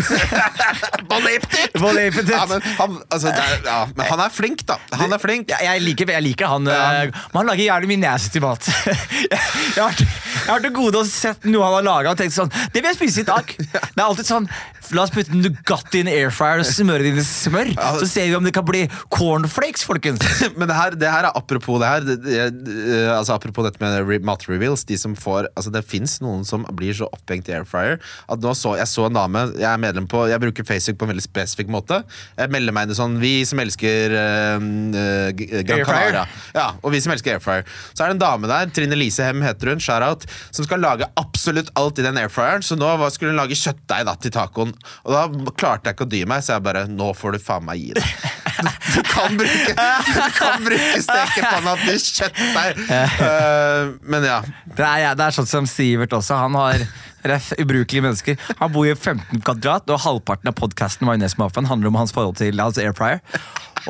Bon 1.11 1.21
appetit! 1.27 1.75
Bon 1.77 1.99
appetit! 1.99 2.31
Ja, 2.33 2.47
men, 2.49 2.63
han, 2.79 2.95
altså, 3.13 3.29
er, 3.29 3.59
ja, 3.67 3.81
men 3.93 4.07
han 4.09 4.23
er 4.25 4.33
flink, 4.33 4.63
da. 4.69 4.79
Han 4.97 5.13
er 5.13 5.21
flink. 5.21 5.51
Jeg, 5.53 5.67
jeg, 5.67 5.83
liker, 5.85 6.13
jeg 6.15 6.25
liker 6.31 6.49
han, 6.49 6.71
Ja. 6.71 6.79
eh, 7.03 7.11
men 7.35 7.41
han 7.43 7.51
lager 7.51 7.67
gjerne 7.67 7.91
mye 7.91 8.01
nasty 8.07 8.41
mat. 8.41 8.71
jeg, 8.87 8.97
jeg, 9.77 9.83
har, 9.83 9.99
jeg 10.01 10.49
har 10.49 10.65
til 10.65 10.73
gode 10.79 11.03
å 11.03 11.09
sett 11.11 11.45
noe 11.51 11.67
han 11.67 11.77
har 11.81 11.87
laga 11.91 12.15
og 12.15 12.23
tenkt 12.23 12.39
sånn 12.39 12.53
Det 12.73 12.79
vil 12.81 12.89
jeg 12.93 13.01
spise 13.03 13.27
i 13.27 13.29
dag. 13.29 13.53
Det 13.59 13.99
er 14.01 14.07
alltid 14.07 14.31
sånn 14.31 14.49
La 14.93 15.07
oss 15.07 15.13
putte 15.13 15.33
Nugatti 15.37 16.01
i 16.01 16.05
en 16.05 16.11
air 16.13 16.33
fryer 16.35 16.61
og 16.63 16.69
smøre 16.69 17.05
det 17.05 17.13
inn 17.13 17.21
i 17.21 17.25
smør. 17.25 17.73
Så 18.01 18.09
ser 18.11 18.29
vi 18.29 18.37
om 18.37 18.45
det 18.45 18.53
kan 18.55 18.67
bli 18.67 18.85
cornflakes, 19.13 19.85
folkens. 19.89 20.25
Men 20.59 20.69
det 20.69 20.77
her, 20.77 20.97
det 20.99 21.13
her 21.13 21.29
er 21.29 21.39
apropos 21.39 21.81
det 21.81 21.89
her. 21.89 22.07
Det, 22.07 22.17
det, 22.23 22.99
altså 23.13 23.37
Apropos 23.37 23.65
dette 23.67 23.81
med 23.83 23.97
re 24.05 24.19
matreveals. 24.25 24.85
De 24.89 24.99
som 25.01 25.15
får 25.17 25.49
Altså 25.57 25.73
Det 25.73 25.83
fins 25.87 26.19
noen 26.23 26.45
som 26.47 26.65
blir 26.77 26.95
så 26.97 27.09
opphengt 27.15 27.49
i 27.49 27.55
air 27.57 27.65
fryer 27.69 27.99
at 28.31 28.43
nå 28.43 28.53
så 28.57 28.75
jeg 28.79 28.89
så 28.91 29.07
en 29.09 29.17
dame 29.17 29.41
Jeg 29.57 29.67
er 29.69 29.81
medlem 29.81 30.07
på 30.11 30.25
Jeg 30.31 30.41
bruker 30.43 30.67
Facebook 30.67 31.01
på 31.01 31.07
en 31.07 31.13
veldig 31.13 31.25
spesifikk 31.25 31.71
måte. 31.73 32.03
Jeg 32.39 32.53
melder 32.53 32.75
meg 32.75 32.87
inn 32.87 32.95
i 32.95 32.99
sånn 32.99 33.17
Vi 33.23 33.33
som 33.49 33.63
elsker 33.63 34.17
uh, 34.17 35.33
Gran 35.33 35.85
Canaria. 35.87 36.25
Ja, 36.57 36.69
og 36.81 36.95
vi 36.95 37.01
som 37.03 37.15
elsker 37.15 37.37
air 37.37 37.43
fryer. 37.43 37.67
Så 37.93 38.05
er 38.05 38.13
det 38.13 38.19
en 38.19 38.23
dame 38.23 38.51
der, 38.51 38.71
Trine 38.75 38.99
Lise 38.99 39.27
Hem 39.27 39.43
heter 39.45 39.73
hun, 39.73 39.83
shout-out, 39.83 40.27
som 40.51 40.67
skal 40.67 40.83
lage 40.83 41.09
absolutt 41.21 41.73
alt 41.79 42.01
i 42.01 42.07
den 42.07 42.19
air 42.21 42.31
fryeren. 42.33 42.65
Så 42.65 42.77
nå 42.79 42.91
skulle 43.15 43.33
hun 43.33 43.41
lage 43.41 43.59
kjøttdeig 43.59 44.07
da, 44.09 44.17
til 44.21 44.35
tacoen. 44.35 44.75
Og 45.05 45.15
da 45.15 45.53
klarte 45.57 45.91
jeg 45.91 45.97
ikke 45.97 46.07
å 46.07 46.13
dy 46.13 46.23
meg, 46.29 46.45
så 46.45 46.57
jeg 46.57 46.65
bare 46.67 46.87
Nå 46.91 47.13
får 47.17 47.37
du 47.37 47.43
faen 47.43 47.67
meg 47.67 47.83
gi 47.83 47.93
deg. 47.99 48.15
Du 48.63 49.01
kan 49.09 49.35
bruke, 49.35 49.73
du 49.75 50.21
kan 50.37 50.61
bruke 50.63 50.99
stekepanna 51.03 51.73
til 51.81 51.97
kjøttdeig. 51.99 52.83
Uh, 52.87 53.95
men 54.07 54.27
ja. 54.29 54.37
Det 54.69 54.85
er, 54.85 54.99
ja, 55.07 55.15
det 55.19 55.25
er 55.27 55.35
sånn 55.35 55.49
som 55.51 55.67
Sivert 55.67 56.15
også. 56.15 56.37
Han 56.45 56.59
har 56.61 56.85
ref, 57.29 57.53
ubrukelige 57.59 58.05
mennesker. 58.05 58.39
Han 58.61 58.73
bor 58.75 58.87
i 58.87 58.95
15 58.95 59.43
kvadrat, 59.43 59.89
og 59.91 60.03
halvparten 60.05 60.53
av 60.53 60.57
podkasten 60.59 61.09
handler 61.09 61.91
om 61.91 61.99
hans 61.99 62.15
forhold 62.15 62.39
til 62.41 62.63
hans 62.63 62.79
air 62.79 62.95
fryer. 62.97 63.23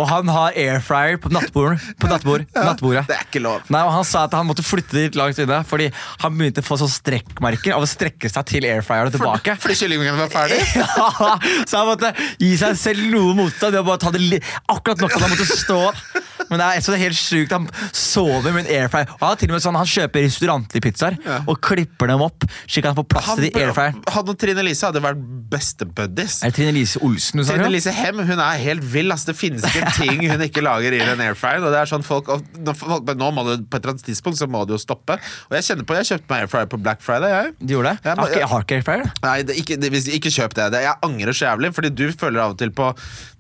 Og 0.01 0.09
han 0.09 0.28
har 0.32 0.57
air 0.59 0.80
fryer 0.84 1.18
på 1.20 1.30
nattbord, 1.32 1.80
på 2.01 2.09
nattbord, 2.11 2.47
nattbordet. 2.57 3.05
Det 3.11 3.16
er 3.18 3.26
ikke 3.26 3.43
lov. 3.45 3.64
Nei, 3.72 3.82
og 3.84 3.93
Han 3.93 4.07
sa 4.09 4.24
at 4.28 4.36
han 4.36 4.49
måtte 4.49 4.64
flytte 4.64 4.97
dit 4.97 5.18
langt 5.18 5.38
unna 5.43 5.61
fordi 5.68 5.90
han 6.22 6.36
begynte 6.38 6.62
å 6.64 6.66
få 6.66 6.78
sånn 6.80 6.90
strekkmerker 6.93 7.76
av 7.76 7.84
å 7.84 7.88
strekke 7.90 8.30
seg 8.32 8.49
til 8.49 8.66
airfryeren 8.68 9.11
og 9.11 9.16
tilbake. 9.16 9.57
Fordi 9.62 9.78
kyllingen 9.82 10.18
var 10.20 10.32
ferdig? 10.32 10.61
Ja, 10.82 11.36
så 11.68 11.82
han 11.82 11.88
måtte 11.93 12.12
gi 12.40 12.51
seg 12.59 12.76
selv 12.78 13.05
noe 13.12 13.34
motstand 13.36 13.74
ved 13.74 13.82
å 13.82 13.86
bare 13.86 14.01
ta 14.03 14.11
det 14.14 14.40
akkurat 14.72 15.03
nok 15.03 15.12
til 15.14 15.24
han 15.24 15.32
måtte 15.34 15.47
stå. 15.49 15.78
Men 16.51 16.62
det 16.62 16.66
er, 16.66 16.84
så 16.84 16.93
det 16.95 16.99
er 17.01 17.05
helt 17.07 17.18
sjukt. 17.18 17.53
Han 17.53 17.68
sover 17.97 18.53
med 18.53 18.64
en 18.64 18.70
airfryer. 18.80 19.11
Og 19.18 19.24
han, 19.26 19.36
er 19.36 19.40
til 19.43 19.53
og 19.53 19.57
med 19.57 19.64
sånn, 19.64 19.78
han 19.78 19.90
kjøper 19.93 20.26
restaurantlige 20.26 20.84
pizzaer 20.86 21.18
og 21.47 21.61
klipper 21.64 22.11
dem 22.12 22.24
opp, 22.24 22.47
slik 22.66 22.88
han 22.88 22.97
får 22.99 23.07
plass 23.12 23.30
Han, 23.30 23.40
til 23.40 23.49
de 23.49 23.62
airfryeren. 23.62 24.03
han 24.16 24.32
og 24.32 24.38
Trine 24.43 24.64
Lise 24.66 24.88
hadde 24.88 25.03
vært 25.05 25.22
bestebuddies. 25.53 26.40
Er 26.43 26.53
det 26.53 26.59
Trine 26.59 26.74
Lise 26.76 27.01
Olsen 27.05 27.43
du 27.43 27.47
Trine 27.47 27.70
Lise 27.72 27.93
Hem 27.95 28.22
hun 28.22 28.40
er 28.40 28.61
helt 28.62 28.84
vill. 28.93 29.12
Altså, 29.12 29.32
Det 29.32 29.36
finnes 29.38 29.64
ikke 29.68 29.93
ting 30.01 30.22
hun 30.30 30.45
ikke 30.47 30.64
lager 30.64 30.97
i 30.97 31.01
den 31.03 31.22
airfryeren. 31.26 31.66
Og 31.66 31.74
det 31.74 31.80
er 31.82 31.90
sånn 31.90 32.07
folk, 32.07 32.30
nå 32.32 33.30
må 33.34 33.47
du, 33.49 33.53
På 33.66 33.78
et 33.78 33.82
eller 33.82 33.95
annet 33.95 34.07
tidspunkt 34.07 34.40
så 34.40 34.49
må 34.51 34.64
det 34.68 34.76
jo 34.76 34.80
stoppe. 34.82 35.18
Og 35.51 35.57
jeg 35.59 35.68
kjenner 35.70 35.88
på, 35.88 35.97
jeg 36.01 36.11
kjøpte 36.12 36.32
meg 36.32 36.47
airfryer 36.47 36.70
på 36.72 36.80
Black 36.82 37.05
Friday. 37.05 37.32
jeg 37.36 37.55
Du 37.61 37.76
gjorde 37.76 37.95
det? 37.95 38.09
Jeg 38.09 38.28
ikke, 38.28 38.43
jeg 38.43 38.51
har 38.53 38.66
ikke 38.66 38.78
airfryer. 38.80 39.12
Nei, 39.26 39.36
det, 39.49 39.59
ikke, 39.62 39.78
det, 39.82 39.93
ikke 40.18 40.34
kjøp 40.38 40.57
det. 40.59 40.68
det. 40.76 40.82
Jeg 40.86 40.99
angrer 41.09 41.36
så 41.36 41.49
jævlig, 41.51 41.72
fordi 41.76 41.93
du 42.03 42.05
føler 42.12 42.45
av 42.47 42.57
og 42.57 42.61
til 42.62 42.72
på 42.74 42.90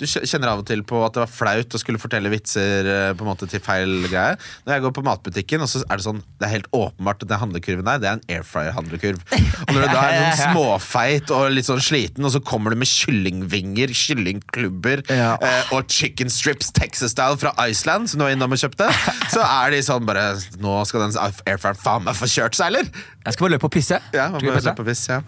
Du 0.00 0.06
kjenner 0.08 0.52
av 0.52 0.62
og 0.62 0.68
til 0.68 0.84
på 0.86 1.00
at 1.06 1.16
det 1.16 1.24
var 1.24 1.32
flaut 1.32 1.76
å 1.76 1.80
skulle 1.80 2.00
fortelle 2.02 2.30
vitser 2.32 2.91
på 3.18 3.24
en 3.24 3.30
måte 3.32 3.48
til 3.50 3.62
feil 3.64 3.92
greie. 4.10 4.36
Når 4.66 4.74
jeg 4.76 4.84
går 4.86 4.94
på 4.98 5.04
matbutikken, 5.06 5.64
og 5.64 5.70
så 5.70 5.82
er 5.86 5.98
det 6.00 6.04
sånn 6.06 6.20
Det 6.40 6.46
er 6.48 6.52
helt 6.56 6.68
åpenbart 6.76 7.24
at 7.24 7.30
den 7.32 7.40
handlekurven 7.42 7.86
der, 7.88 8.00
det 8.02 8.10
er 8.10 8.18
en 8.18 8.24
airfryer-handlekurv. 8.36 9.22
Og 9.32 9.72
når 9.74 9.86
du 9.86 9.88
da 9.92 10.02
er 10.08 10.18
sånn 10.38 10.52
småfeit 10.56 11.32
og 11.34 11.48
litt 11.56 11.68
sånn 11.68 11.82
sliten, 11.84 12.26
og 12.28 12.34
så 12.34 12.42
kommer 12.44 12.74
du 12.74 12.80
med 12.82 12.90
kyllingvinger, 12.90 13.94
kyllingklubber 13.96 15.04
Ja. 15.22 15.34
eh, 15.42 15.72
og 15.76 15.90
chicken 15.92 16.30
strips 16.32 16.72
Texas-style 16.76 17.38
fra 17.42 17.52
Iceland, 17.68 18.10
som 18.10 18.20
du 18.22 18.26
var 18.26 18.36
innom 18.36 18.54
og 18.54 18.60
kjøpte, 18.62 18.88
så 19.32 19.42
er 19.44 19.74
de 19.74 19.82
sånn 19.86 20.06
bare 20.08 20.32
Nå 20.62 20.78
skal 20.88 21.06
den 21.06 21.18
airfryeren 21.48 21.78
faen 21.80 22.06
meg 22.06 22.16
få 22.18 22.28
kjørt 22.30 22.56
seg, 22.58 22.72
eller? 22.72 22.88
Jeg 23.22 23.36
skal 23.36 23.46
bare 23.46 23.54
løpe 23.56 23.68
og 23.68 23.74
pisse. 23.74 23.98
Ja, 24.14 24.28
man 24.32 24.42
løpe 24.42 24.74
må 24.82 24.88
pisse? 24.88 25.18
ja. 25.18 25.20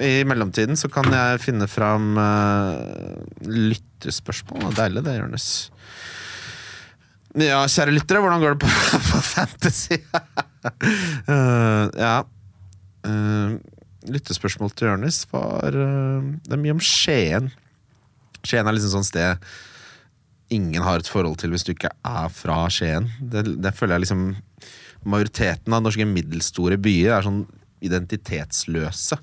I 0.00 0.22
mellomtiden 0.24 0.78
så 0.80 0.88
kan 0.92 1.08
jeg 1.12 1.40
finne 1.42 1.66
fram 1.68 2.14
uh, 2.16 3.20
lyttespørsmål. 3.44 4.70
Er 4.70 4.76
deilig, 4.78 5.02
det, 5.04 5.16
Jonis. 5.18 5.48
Ja, 7.38 7.62
kjære 7.70 7.94
lyttere, 7.94 8.20
hvordan 8.24 8.42
går 8.42 8.56
det 8.56 8.64
på, 8.64 8.70
på 9.10 9.22
Fantasy? 9.22 10.00
uh, 11.30 11.86
ja. 12.04 12.14
uh, 13.06 13.58
lyttespørsmål 14.10 14.72
til 14.74 14.90
Jonis 14.90 15.22
var 15.30 15.76
uh, 15.76 16.26
Det 16.42 16.56
er 16.56 16.62
mye 16.62 16.74
om 16.74 16.82
Skien. 16.82 17.52
Skien 18.42 18.66
er 18.66 18.74
liksom 18.74 18.96
sånn 18.98 19.06
sted 19.06 19.50
ingen 20.50 20.82
har 20.82 20.98
et 20.98 21.06
forhold 21.06 21.38
til 21.38 21.52
hvis 21.54 21.62
du 21.62 21.72
ikke 21.76 21.92
er 21.94 22.32
fra 22.34 22.64
Skien. 22.72 23.06
Det, 23.22 23.44
det 23.62 23.74
føler 23.76 23.98
jeg 23.98 24.08
liksom 24.08 24.30
Majoriteten 25.08 25.72
av 25.72 25.80
norske 25.80 26.04
middelstore 26.04 26.76
byer 26.76 27.14
er 27.14 27.24
sånn 27.24 27.44
identitetsløse. 27.80 29.16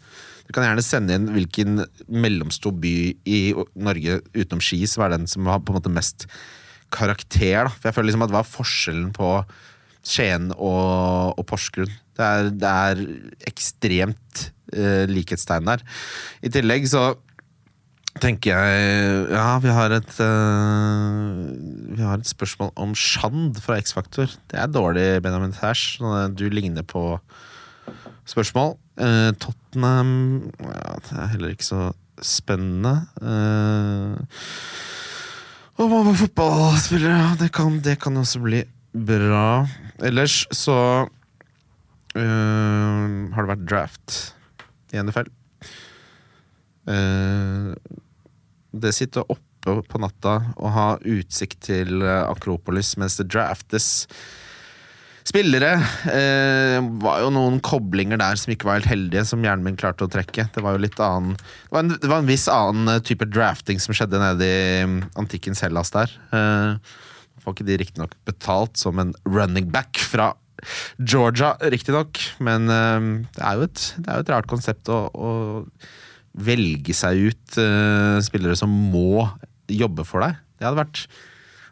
Du 0.47 0.53
kan 0.55 0.63
gjerne 0.65 0.81
sende 0.81 1.13
inn 1.13 1.27
hvilken 1.35 1.83
mellomstor 2.09 2.73
by 2.81 2.93
i 3.29 3.41
Norge 3.77 4.21
utenom 4.31 4.63
Ski 4.63 4.79
som 4.89 5.03
er 5.05 5.13
den 5.13 5.27
som 5.29 5.45
har 5.51 5.59
på 5.61 5.75
en 5.75 5.77
måte 5.77 5.91
mest 5.93 6.25
karakter. 6.93 7.67
Da. 7.67 7.71
For 7.71 7.89
jeg 7.89 7.97
føler 7.97 8.11
liksom 8.11 8.27
at 8.27 8.33
Hva 8.33 8.43
er 8.43 8.51
forskjellen 8.51 9.13
på 9.15 9.31
Skien 10.07 10.51
og, 10.55 11.37
og 11.37 11.45
Porsgrunn? 11.49 11.93
Det 12.17 12.25
er, 12.25 12.49
det 12.49 12.73
er 12.73 13.01
ekstremt 13.49 14.47
uh, 14.73 15.05
likhetstegn 15.09 15.67
der. 15.69 15.83
I 16.41 16.51
tillegg 16.53 16.87
så 16.89 17.11
tenker 18.17 18.55
jeg 18.55 19.27
Ja, 19.35 19.59
vi 19.61 19.69
har 19.69 19.93
et 19.93 20.15
uh, 20.23 21.43
Vi 21.93 22.01
har 22.01 22.17
et 22.17 22.31
spørsmål 22.31 22.73
om 22.79 22.95
Shand 22.97 23.61
fra 23.61 23.77
X-Faktor. 23.83 24.33
Det 24.49 24.57
er 24.57 24.71
dårlig, 24.71 25.21
Benjamin 25.25 25.53
Tash. 25.53 25.99
Sånn 25.99 26.33
Du 26.37 26.47
ligner 26.49 26.87
på 26.87 27.19
spørsmål. 28.27 28.75
Uh, 28.97 29.31
Tottenham 29.37 30.11
ja, 30.63 30.97
Det 31.05 31.21
er 31.21 31.33
heller 31.35 31.53
ikke 31.53 31.69
så 31.69 31.85
spennende. 32.23 33.07
Eh, 33.21 34.17
Å, 35.77 35.85
man 35.85 36.07
var 36.07 36.15
fotballspiller, 36.17 37.11
ja. 37.13 37.25
Det 37.37 37.51
kan, 37.53 37.75
det 37.85 37.99
kan 38.01 38.15
også 38.17 38.39
bli 38.41 38.63
bra. 38.97 39.67
Ellers 40.01 40.39
så 40.49 40.77
øh, 42.17 43.03
har 43.35 43.45
det 43.45 43.51
vært 43.51 43.67
draft 43.69 44.15
i 44.89 44.97
NFL. 45.05 45.29
Uh, 46.87 47.75
det 48.73 48.95
sitter 48.97 49.29
oppe 49.29 49.77
på 49.85 50.01
natta 50.01 50.39
og 50.55 50.73
ha 50.73 50.87
utsikt 51.03 51.59
til 51.67 51.99
eh, 51.99 52.21
Akropolis 52.23 52.93
mens 52.95 53.17
det 53.19 53.25
draftes 53.33 54.05
spillere. 55.27 55.73
Eh, 56.07 56.77
var 57.03 57.21
jo 57.23 57.31
noen 57.35 57.59
koblinger 57.63 58.19
der 58.21 58.39
som 58.39 58.53
ikke 58.53 58.69
var 58.69 58.79
helt 58.79 58.91
heldige, 58.91 59.25
som 59.27 59.43
hjernen 59.43 59.65
min 59.65 59.79
klarte 59.79 60.07
å 60.07 60.11
trekke. 60.11 60.47
Det 60.53 60.63
var 60.63 60.77
jo 60.77 60.83
litt 60.85 60.99
annen 61.03 61.35
Det 61.37 61.73
var 61.73 61.83
en, 61.83 61.93
det 61.93 62.11
var 62.11 62.23
en 62.23 62.31
viss 62.31 62.47
annen 62.51 62.95
eh, 62.95 63.03
type 63.03 63.27
drafting 63.29 63.81
som 63.83 63.95
skjedde 63.97 64.21
nede 64.21 64.47
i 64.47 64.87
mm, 64.87 64.97
antikkens 65.19 65.63
Hellas 65.65 65.93
der. 65.95 66.13
Eh, 66.31 66.97
får 67.43 67.57
ikke 67.57 67.69
de 67.69 67.79
riktignok 67.83 68.17
betalt 68.27 68.79
som 68.79 68.99
en 69.03 69.13
running 69.27 69.69
back 69.73 69.99
fra 69.99 70.33
Georgia, 70.97 71.53
riktignok, 71.69 72.19
men 72.43 72.71
eh, 72.73 73.07
det, 73.35 73.43
er 73.43 73.59
jo 73.59 73.67
et, 73.67 73.85
det 73.99 74.09
er 74.09 74.19
jo 74.19 74.27
et 74.27 74.33
rart 74.33 74.49
konsept 74.49 74.89
å, 74.89 75.05
å 75.13 75.31
velge 76.37 76.93
seg 76.95 77.29
ut 77.29 77.59
eh, 77.61 78.17
spillere 78.25 78.57
som 78.57 78.71
må 78.71 79.27
jobbe 79.67 80.05
for 80.07 80.23
deg. 80.23 80.37
Det 80.57 80.67
hadde 80.67 80.81
vært, 80.81 81.03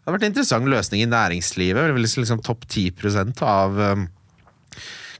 hadde 0.06 0.16
vært 0.16 0.28
en 0.28 0.34
interessant 0.34 0.70
løsning 0.70 1.02
i 1.02 1.10
næringslivet. 1.10 1.96
Liksom 1.98 2.44
topp 2.46 2.68
10% 2.70 3.42
av 3.46 3.80
um, 3.82 4.06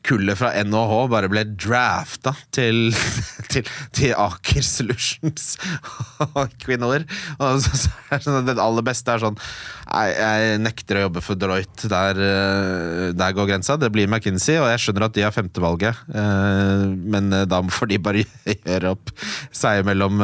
kullet 0.06 0.38
fra 0.40 0.52
NHH 0.66 0.94
bare 1.12 1.30
ble 1.32 1.44
drafta 1.60 2.36
til, 2.56 2.92
til, 3.52 3.66
til 3.96 4.14
Aker 4.20 4.66
Solutions 4.66 5.56
og 6.28 6.44
Equinor. 6.46 7.06
Og 7.40 7.60
så, 7.66 7.74
så 7.86 7.94
er 8.14 8.24
sånn, 8.24 8.46
den 8.48 8.62
aller 8.62 8.86
beste 8.86 9.16
er 9.16 9.24
sånn 9.26 9.40
jeg, 9.86 10.14
jeg 10.18 10.62
nekter 10.64 11.00
å 11.00 11.04
jobbe 11.06 11.22
for 11.24 11.40
Deloitte. 11.40 11.90
Der, 11.92 12.22
eh, 12.26 13.10
der 13.18 13.36
går 13.38 13.52
grensa. 13.52 13.78
Det 13.80 13.92
blir 13.94 14.10
McKinsey, 14.10 14.58
og 14.62 14.70
jeg 14.72 14.82
skjønner 14.86 15.08
at 15.08 15.18
de 15.18 15.26
har 15.26 15.36
femtevalget. 15.36 16.00
eh, 16.10 16.86
Men 17.16 17.30
eh, 17.34 17.46
da 17.50 17.62
får 17.62 17.92
de 17.94 18.02
bare 18.02 18.26
gjøre 18.56 18.96
opp 18.96 19.14
seg 19.56 19.84
imellom, 19.84 20.24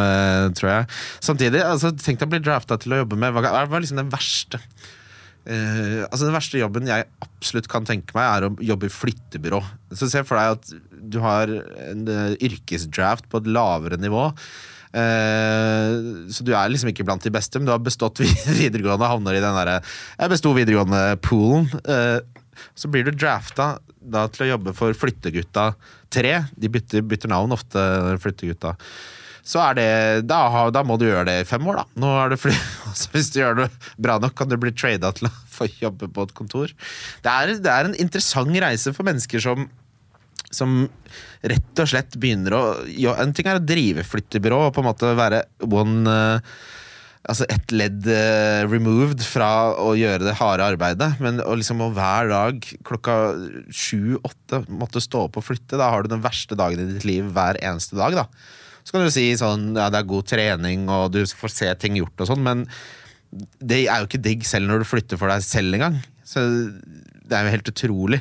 tror 0.58 0.72
jeg. 0.74 0.90
Samtidig, 1.24 1.62
altså, 1.66 1.94
tenk 1.98 2.20
deg 2.22 2.30
å 2.30 2.34
bli 2.36 2.44
drafta 2.46 2.80
til 2.82 2.96
å 2.96 3.04
jobbe 3.04 3.20
med 3.22 3.38
Hva 3.38 3.54
er 3.62 3.72
liksom 3.78 4.02
den 4.02 4.12
verste? 4.12 4.60
Eh, 5.42 6.02
altså 6.06 6.28
Den 6.28 6.36
verste 6.36 6.60
jobben 6.62 6.90
jeg 6.90 7.08
absolutt 7.26 7.70
kan 7.72 7.88
tenke 7.88 8.14
meg, 8.18 8.28
er 8.28 8.48
å 8.48 8.52
jobbe 8.72 8.88
i 8.88 8.94
flyttebyrå. 8.94 9.62
Så 9.94 10.10
Se 10.12 10.24
for 10.28 10.38
deg 10.38 10.58
at 10.58 10.74
du 11.12 11.18
har 11.24 11.50
en 11.90 12.04
uh, 12.06 12.36
yrkesdraft 12.38 13.26
på 13.32 13.42
et 13.42 13.50
lavere 13.50 13.98
nivå. 14.00 14.28
Uh, 14.92 16.28
så 16.32 16.46
du 16.46 16.52
er 16.54 16.70
liksom 16.70 16.92
ikke 16.92 17.06
blant 17.08 17.24
de 17.26 17.32
beste, 17.34 17.58
men 17.58 17.68
du 17.68 17.74
har 17.74 17.82
bestått 17.82 18.22
videregående 18.62 19.08
og 19.08 19.16
havner 19.16 19.40
i 19.40 19.42
den 19.44 19.58
derre 19.58 19.80
Jeg 19.82 20.34
besto 20.36 20.54
videregående-poolen. 20.56 21.72
Så 22.78 22.92
blir 22.92 23.08
du 23.08 23.16
drafta 23.16 23.74
da 24.02 24.28
til 24.30 24.46
å 24.46 24.52
jobbe 24.54 24.76
for 24.78 24.94
Flyttegutta 24.98 25.72
3. 26.14 26.36
De 26.60 26.70
bytter, 26.70 27.02
bytter 27.08 27.32
navn 27.32 27.56
ofte, 27.56 27.82
Flyttegutta 28.22 28.76
så 29.44 29.62
er 29.64 29.78
det, 29.78 29.90
da, 30.30 30.42
da 30.74 30.84
må 30.86 30.98
du 31.02 31.08
gjøre 31.08 31.28
det 31.30 31.38
i 31.42 31.48
fem 31.50 31.66
år, 31.72 31.82
da. 31.82 32.02
Nå 32.04 32.14
er 32.22 32.34
det 32.34 32.40
fordi, 32.42 32.58
altså, 32.92 33.12
hvis 33.16 33.32
du 33.34 33.42
gjør 33.42 33.62
det 33.64 33.70
bra 34.02 34.18
nok, 34.22 34.36
kan 34.38 34.52
du 34.52 34.58
bli 34.62 34.74
trada 34.76 35.14
til 35.18 35.30
å 35.30 35.36
få 35.58 35.70
jobbe 35.82 36.10
på 36.14 36.28
et 36.28 36.36
kontor. 36.38 36.74
Det 37.26 37.32
er, 37.32 37.56
det 37.62 37.74
er 37.74 37.90
en 37.90 37.98
interessant 38.02 38.62
reise 38.62 38.94
for 38.96 39.08
mennesker 39.08 39.44
som 39.44 39.70
som 40.52 40.84
rett 41.48 41.80
og 41.80 41.88
slett 41.88 42.18
begynner 42.20 42.56
å 42.58 42.62
ja, 42.92 43.16
En 43.24 43.32
ting 43.32 43.48
er 43.48 43.56
å 43.56 43.64
drive 43.64 44.04
flyttebyrå 44.04 44.58
og 44.68 44.74
på 44.76 44.84
en 44.84 44.90
måte 44.90 45.14
være 45.16 45.46
one 45.64 46.12
uh, 46.12 46.56
Altså 47.22 47.46
ett 47.54 47.70
ledd 47.72 48.08
uh, 48.10 48.66
removed 48.66 49.22
fra 49.24 49.72
å 49.78 49.92
gjøre 49.96 50.26
det 50.26 50.34
harde 50.40 50.66
arbeidet, 50.74 51.12
men 51.22 51.38
å 51.46 51.54
liksom 51.54 51.84
å 51.86 51.92
hver 51.94 52.32
dag 52.32 52.66
klokka 52.88 53.18
sju-åtte 53.70 54.64
måtte 54.74 55.04
stå 55.06 55.28
opp 55.28 55.38
og 55.38 55.46
flytte, 55.46 55.78
da 55.78 55.92
har 55.94 56.02
du 56.02 56.10
den 56.10 56.24
verste 56.26 56.58
dagen 56.58 56.82
i 56.82 56.88
ditt 56.96 57.06
liv 57.06 57.30
hver 57.36 57.62
eneste 57.62 58.00
dag, 58.00 58.18
da. 58.24 58.26
Så 58.84 58.96
kan 58.96 59.06
du 59.06 59.14
si 59.14 59.28
sånn 59.40 59.72
ja, 59.78 59.90
det 59.94 60.02
er 60.02 60.10
god 60.10 60.28
trening 60.30 60.88
og 60.92 61.12
du 61.14 61.22
får 61.26 61.54
se 61.54 61.70
ting 61.82 62.00
gjort 62.00 62.24
og 62.24 62.32
sånn, 62.32 62.44
men 62.46 62.66
det 63.64 63.86
er 63.86 64.02
jo 64.02 64.10
ikke 64.10 64.24
digg 64.26 64.44
selv 64.48 64.68
når 64.68 64.84
du 64.84 64.90
flytter 64.90 65.20
for 65.20 65.32
deg 65.32 65.44
selv 65.46 65.78
engang. 65.78 66.02
Så 66.28 66.42
det 66.42 67.38
er 67.38 67.48
jo 67.48 67.56
helt 67.56 67.72
utrolig 67.72 68.20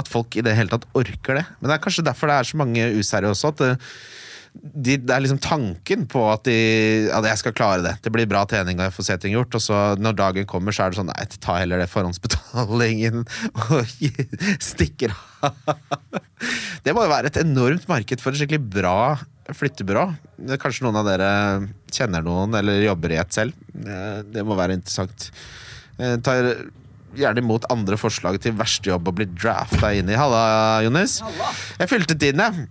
at 0.00 0.08
folk 0.08 0.38
i 0.38 0.44
det 0.46 0.54
hele 0.56 0.72
tatt 0.72 0.86
orker 0.96 1.40
det. 1.40 1.44
Men 1.58 1.68
det 1.68 1.76
er 1.76 1.84
kanskje 1.84 2.06
derfor 2.06 2.30
det 2.30 2.38
er 2.38 2.48
så 2.48 2.60
mange 2.60 2.88
useriøse 2.96 3.52
at 3.52 3.62
det 3.64 3.74
de, 4.50 4.96
det 4.98 5.12
er 5.14 5.22
liksom 5.22 5.38
tanken 5.38 6.06
på 6.10 6.24
at 6.26 6.42
de 6.48 6.56
At 7.14 7.26
jeg 7.28 7.38
skal 7.38 7.54
klare 7.54 7.84
det. 7.84 7.92
Det 8.02 8.12
blir 8.12 8.28
bra 8.28 8.42
trening 8.50 8.80
og 8.80 8.88
jeg 8.88 8.94
får 8.96 9.06
se 9.06 9.16
ting 9.22 9.36
gjort. 9.36 9.54
Og 9.56 9.62
så 9.62 9.78
når 10.00 10.16
dagen 10.18 10.48
kommer, 10.50 10.74
så 10.74 10.84
er 10.84 10.92
det 10.92 10.98
sånn 10.98 11.10
Nei, 11.12 11.26
ta 11.38 11.60
heller 11.60 11.82
det 11.82 11.90
forhåndsbetalingen 11.92 13.22
og 13.68 13.92
stikker 14.70 15.14
av. 15.14 15.76
Det 16.84 16.94
må 16.96 17.04
jo 17.04 17.12
være 17.12 17.28
et 17.28 17.38
enormt 17.42 17.86
marked 17.88 18.22
for 18.22 18.32
et 18.32 18.40
skikkelig 18.40 18.62
bra 18.72 18.96
flyttebyrå. 19.56 20.04
Er 20.48 20.60
Kanskje 20.60 20.84
noen 20.86 20.98
av 21.00 21.08
dere 21.08 21.30
kjenner 21.92 22.22
noen 22.26 22.54
eller 22.58 22.82
jobber 22.84 23.14
i 23.14 23.20
et 23.22 23.32
selv. 23.34 23.56
Eh, 23.80 24.20
Det 24.30 24.44
må 24.46 24.56
være 24.58 24.76
interessant. 24.78 25.30
Jeg 26.00 26.22
tar 26.26 26.50
gjerne 27.18 27.42
imot 27.42 27.66
andre 27.70 27.96
forslag 27.98 28.38
til 28.40 28.54
verste 28.56 28.90
jobb 28.92 29.08
å 29.10 29.14
bli 29.14 29.26
drafta 29.26 29.90
inn 29.98 30.08
i. 30.10 30.14
Halla, 30.18 30.80
Jonis. 30.86 31.18
Jeg 31.80 31.90
fylte 31.90 32.14
din, 32.18 32.38
jeg. 32.38 32.68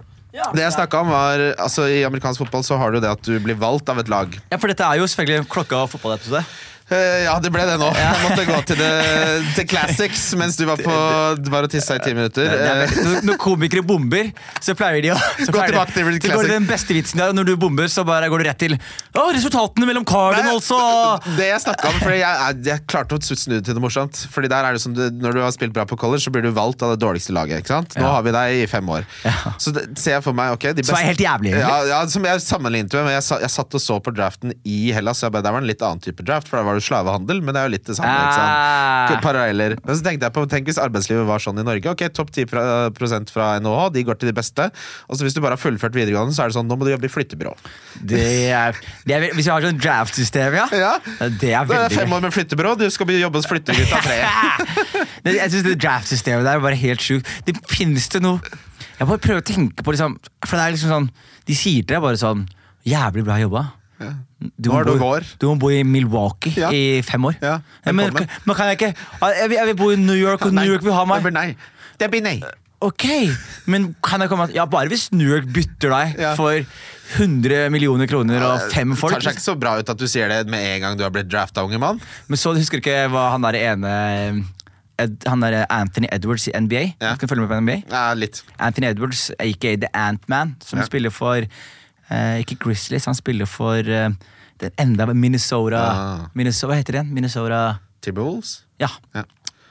Det 0.53 0.61
jeg 0.61 0.73
snakka 0.75 0.99
om 1.01 1.09
var 1.09 1.41
altså 1.57 1.87
I 1.89 2.03
amerikansk 2.05 2.43
fotball 2.43 2.61
så 2.63 2.77
har 2.77 2.93
du 2.93 2.99
det 3.01 3.09
at 3.09 3.21
du 3.25 3.39
blir 3.41 3.57
valgt 3.57 3.89
av 3.89 3.97
et 3.99 4.09
lag. 4.13 4.35
Ja, 4.51 4.59
for 4.61 4.69
dette 4.69 4.85
er 4.85 4.99
jo 5.01 5.07
selvfølgelig 5.09 5.47
klokka 5.49 5.79
og 5.83 5.89
fotballepisode. 5.89 6.43
Eh, 6.89 7.23
ja, 7.25 7.35
det 7.43 7.51
ble 7.53 7.65
det 7.69 7.75
nå. 7.81 7.89
Jeg 7.93 8.21
måtte 8.23 8.45
gå 8.49 8.59
til, 8.71 8.79
det, 8.79 8.91
til 9.57 9.67
classics 9.69 10.23
mens 10.39 10.57
du 10.57 10.63
var, 10.65 10.79
på, 10.81 10.95
du 11.37 11.49
var 11.53 11.67
og 11.67 11.71
tissa 11.73 11.99
i 11.99 12.03
ti 12.03 12.13
minutter. 12.17 12.49
Er 12.49 12.83
Eh, 12.89 12.93
Når, 13.03 13.23
når 13.27 13.37
komikere 13.41 13.83
bomber, 13.85 14.29
så 14.63 14.73
pleier 14.77 15.01
de 15.03 15.11
å 15.13 15.17
så 15.19 15.51
Gå 15.53 15.63
tilbake 15.69 15.93
til 15.95 16.05
så 16.23 16.35
går. 16.39 16.47
Den 16.49 16.65
beste 16.69 16.95
vitsen 16.95 17.19
der, 17.21 17.33
Når 17.35 17.47
du 17.49 17.53
bomber, 17.59 17.87
så 17.91 18.03
bare 18.07 18.29
går 18.31 18.41
du 18.43 18.47
rett 18.47 18.59
til 18.61 18.75
Å, 18.77 19.25
resultatene 19.35 19.87
mellom 19.89 20.05
Cardinals 20.07 20.69
og 20.75 21.25
Det 21.37 21.49
jeg 21.49 21.61
snakka 21.65 21.91
om, 21.91 21.99
fordi 22.01 22.19
jeg, 22.21 22.59
jeg 22.69 22.83
klarte 22.89 23.17
å 23.17 23.21
snu 23.21 23.55
det 23.57 23.63
til 23.67 23.77
noe 23.77 23.85
morsomt. 23.85 24.21
Fordi 24.33 24.49
der 24.51 24.65
er 24.69 24.77
det 24.77 24.81
som 24.83 24.93
du, 24.95 25.03
Når 25.21 25.37
du 25.37 25.41
har 25.43 25.53
spilt 25.55 25.73
bra 25.75 25.85
på 25.89 25.97
college, 25.99 26.23
så 26.25 26.33
blir 26.33 26.45
du 26.47 26.51
valgt 26.55 26.81
av 26.85 26.93
det 26.95 26.99
dårligste 27.03 27.35
laget. 27.35 27.61
ikke 27.63 27.73
sant? 27.75 27.95
Nå 27.99 28.05
Ja. 28.05 28.13
har 28.17 28.23
vi 28.25 28.33
deg 28.35 28.63
i 28.63 28.67
fem 28.71 28.89
år. 28.89 29.05
Så 29.61 29.73
det, 29.75 29.85
ser 29.99 30.17
jeg 30.17 30.23
for 30.25 30.33
meg 30.37 30.55
ok, 30.57 30.69
de 30.77 30.83
Som 30.87 30.97
er 30.99 31.09
helt 31.11 31.21
jævlig, 31.23 31.53
egentlig. 31.53 31.67
Ja, 31.67 31.99
ja, 31.99 32.01
som 32.09 32.25
jeg 32.25 32.41
sammenlignet 32.45 32.93
med. 32.97 33.07
Men 33.09 33.17
jeg, 33.19 33.25
jeg 33.45 33.53
satt 33.53 33.77
og 33.79 33.83
så 33.83 33.99
på 34.03 34.13
draften 34.15 34.53
i 34.65 34.79
Hellas. 34.95 35.21
Jeg 35.25 35.31
bare, 35.35 35.45
Der 35.45 35.55
var 35.55 35.63
en 35.63 35.69
litt 35.69 35.81
annen 35.85 36.01
type 36.03 36.25
draft, 36.25 36.47
for 36.49 36.57
der 36.61 36.67
var 36.67 36.78
det 36.78 36.78
slavehandel. 36.83 37.41
Men 37.43 37.53
det 37.55 37.61
er 37.61 37.67
jo 37.69 37.73
litt 37.75 37.85
det 37.89 37.95
samme. 37.97 38.09
ikke 38.13 38.37
sant? 38.37 38.55
Ah. 39.15 39.19
Paralleller. 39.23 39.75
Men 39.85 39.95
så 39.99 40.03
tenkte 40.05 40.27
jeg 40.29 40.33
på, 40.35 40.43
tenk 40.49 40.67
hvis 40.69 40.79
arbeidslivet 40.81 41.25
var 41.27 41.39
sånn 41.43 41.59
i 41.59 41.65
Norge. 41.67 41.89
Ok, 41.91 42.05
Topp 42.13 42.31
10 42.35 42.47
fra- 42.49 43.49
NHH, 43.59 43.89
de 43.93 44.03
går 44.07 44.19
til 44.19 44.29
de 44.31 44.35
beste. 44.37 44.69
Og 45.09 45.17
så 45.17 45.25
hvis 45.27 45.33
du 45.35 45.41
bare 45.41 45.57
har 45.57 45.61
fullført 45.61 45.93
videregående, 45.97 46.33
så 46.35 46.43
er 46.45 46.51
det 46.53 46.57
sånn, 46.59 46.67
nå 46.69 46.77
må 46.79 46.85
du 46.87 46.91
jobbe 46.93 47.09
i 47.09 47.13
flyttebyrå. 47.13 47.55
det 48.05 48.23
er, 48.51 48.77
det 49.05 49.15
er, 49.15 49.27
Hvis 49.33 49.45
vi 49.45 49.51
har 49.51 49.61
sånn 49.61 49.79
draft-system, 49.81 50.53
ja. 50.55 50.67
Ja. 50.73 50.93
Det 51.39 51.53
er 51.53 51.65
Det 51.65 51.77
er 51.77 51.89
fem 51.89 52.13
år 52.13 52.21
med 52.21 52.33
flyttebyrå, 52.33 52.77
du 52.79 52.89
skal 52.89 53.07
jobbe 53.09 53.37
hos 53.41 53.47
Flyttegutta 53.49 54.01
3. 54.03 54.19
Det- 55.23 55.35
Jeg 55.39 55.51
synes 55.51 55.63
det 55.63 55.77
draft-systemet 55.81 56.43
der 56.43 56.55
er 56.57 56.59
bare 56.63 56.75
helt 56.79 56.99
sjukt. 57.01 57.25
Det 57.45 57.55
finnes 57.67 58.07
det 58.09 58.21
noe 58.21 58.39
Jeg 58.99 59.07
bare 59.07 59.17
prøver 59.23 59.41
å 59.41 59.45
tenke 59.47 59.83
på 59.83 59.91
liksom 59.95 60.17
For 60.45 60.55
det 60.57 60.63
er 60.65 60.71
liksom 60.75 60.89
sånn 60.91 61.09
De 61.47 61.55
sier 61.55 61.83
til 61.85 61.95
deg 61.95 62.01
bare 62.03 62.19
sånn 62.19 62.45
Jævlig 62.87 63.23
bra 63.27 63.37
jobba. 63.39 63.61
Du 64.59 64.69
må 64.71 64.83
du 64.87 64.93
bo, 64.99 65.09
du 65.41 65.45
må 65.49 65.55
bo 65.59 65.69
i 65.75 65.81
Milwaukee 65.83 66.53
Ja. 66.55 66.69
i 66.71 67.01
fem 67.03 67.25
år. 67.27 67.35
Ja, 67.43 67.57
men, 67.91 68.13
men 68.15 68.55
kan 68.55 68.69
jeg 68.71 68.77
ikke 68.79 68.93
jeg 68.95 69.49
vil, 69.49 69.57
jeg 69.57 69.67
vil 69.73 69.75
bo 69.81 69.89
i 69.91 69.97
New 69.99 70.15
York, 70.15 70.45
og 70.47 70.53
Nei, 70.55 70.63
New 70.65 70.73
York 70.77 70.83
vil 70.87 70.95
ha 70.95 71.03
meg. 71.09 71.19
Det 71.19 71.27
blir 71.27 71.35
nei. 71.35 71.49
Det 71.99 72.09
blir 72.13 72.23
nei. 72.23 72.37
Ok, 72.79 73.03
men 73.67 73.89
kan 74.01 74.21
jeg 74.23 74.29
komme 74.31 74.45
Ja, 74.55 74.63
bare 74.71 74.87
hvis 74.87 75.09
New 75.11 75.27
York 75.27 75.49
bytter 75.51 75.91
deg 75.91 76.21
for 76.39 76.61
100 77.17 77.67
millioner 77.73 78.07
kroner 78.07 78.45
og 78.47 78.69
fem 78.71 78.93
folk. 78.95 79.17
Det 79.17 79.23
tar 79.25 79.33
seg 79.33 79.35
ikke 79.39 79.43
så 79.49 79.55
bra 79.59 79.73
ut 79.81 79.89
at 79.91 79.99
du 79.99 80.05
sier 80.07 80.31
det 80.31 80.45
med 80.47 80.63
en 80.77 80.85
gang 80.85 80.95
du 80.99 81.03
har 81.03 81.11
blitt 81.11 81.27
drafta, 81.27 81.65
unge 81.67 81.79
mann. 81.81 81.99
Men 82.29 82.39
så 82.39 82.53
husker 82.55 82.79
du 82.79 82.85
ikke 82.87 83.09
hva 83.11 83.31
han 83.33 83.43
der 83.49 83.57
ene 83.59 83.91
Ed, 84.99 85.13
Han 85.31 85.39
der 85.43 85.65
Anthony 85.71 86.07
Edwards 86.11 86.47
i 86.47 86.53
NBA? 86.55 86.81
Ja. 86.99 87.13
Kan 87.15 87.27
du 87.27 87.31
følge 87.33 87.45
med 87.47 87.51
på 87.51 87.59
NBA? 87.63 87.75
Ja, 87.91 88.13
litt. 88.19 88.41
Anthony 88.59 88.87
Edwards, 88.89 89.29
aka 89.39 89.75
The 89.79 89.87
Ant-Man, 89.95 90.55
som 90.63 90.79
Ja. 90.79 90.85
spiller 90.87 91.09
for 91.11 91.43
eh, 92.11 92.39
Ikke 92.43 92.55
Grizzlies, 92.59 93.05
han 93.05 93.15
spiller 93.17 93.45
for 93.49 93.77
eh, 93.79 94.09
den 94.59 94.71
enda 94.77 95.05
Minnesota, 95.13 95.79
Ah. 95.89 96.27
Minnesota 96.35 96.73
Hva 96.73 96.79
heter 96.81 96.99
den? 96.99 97.13
Minnesota 97.13 97.79
Timberwolves. 98.01 98.63
Ja. 98.79 98.89
Ja. 99.15 99.23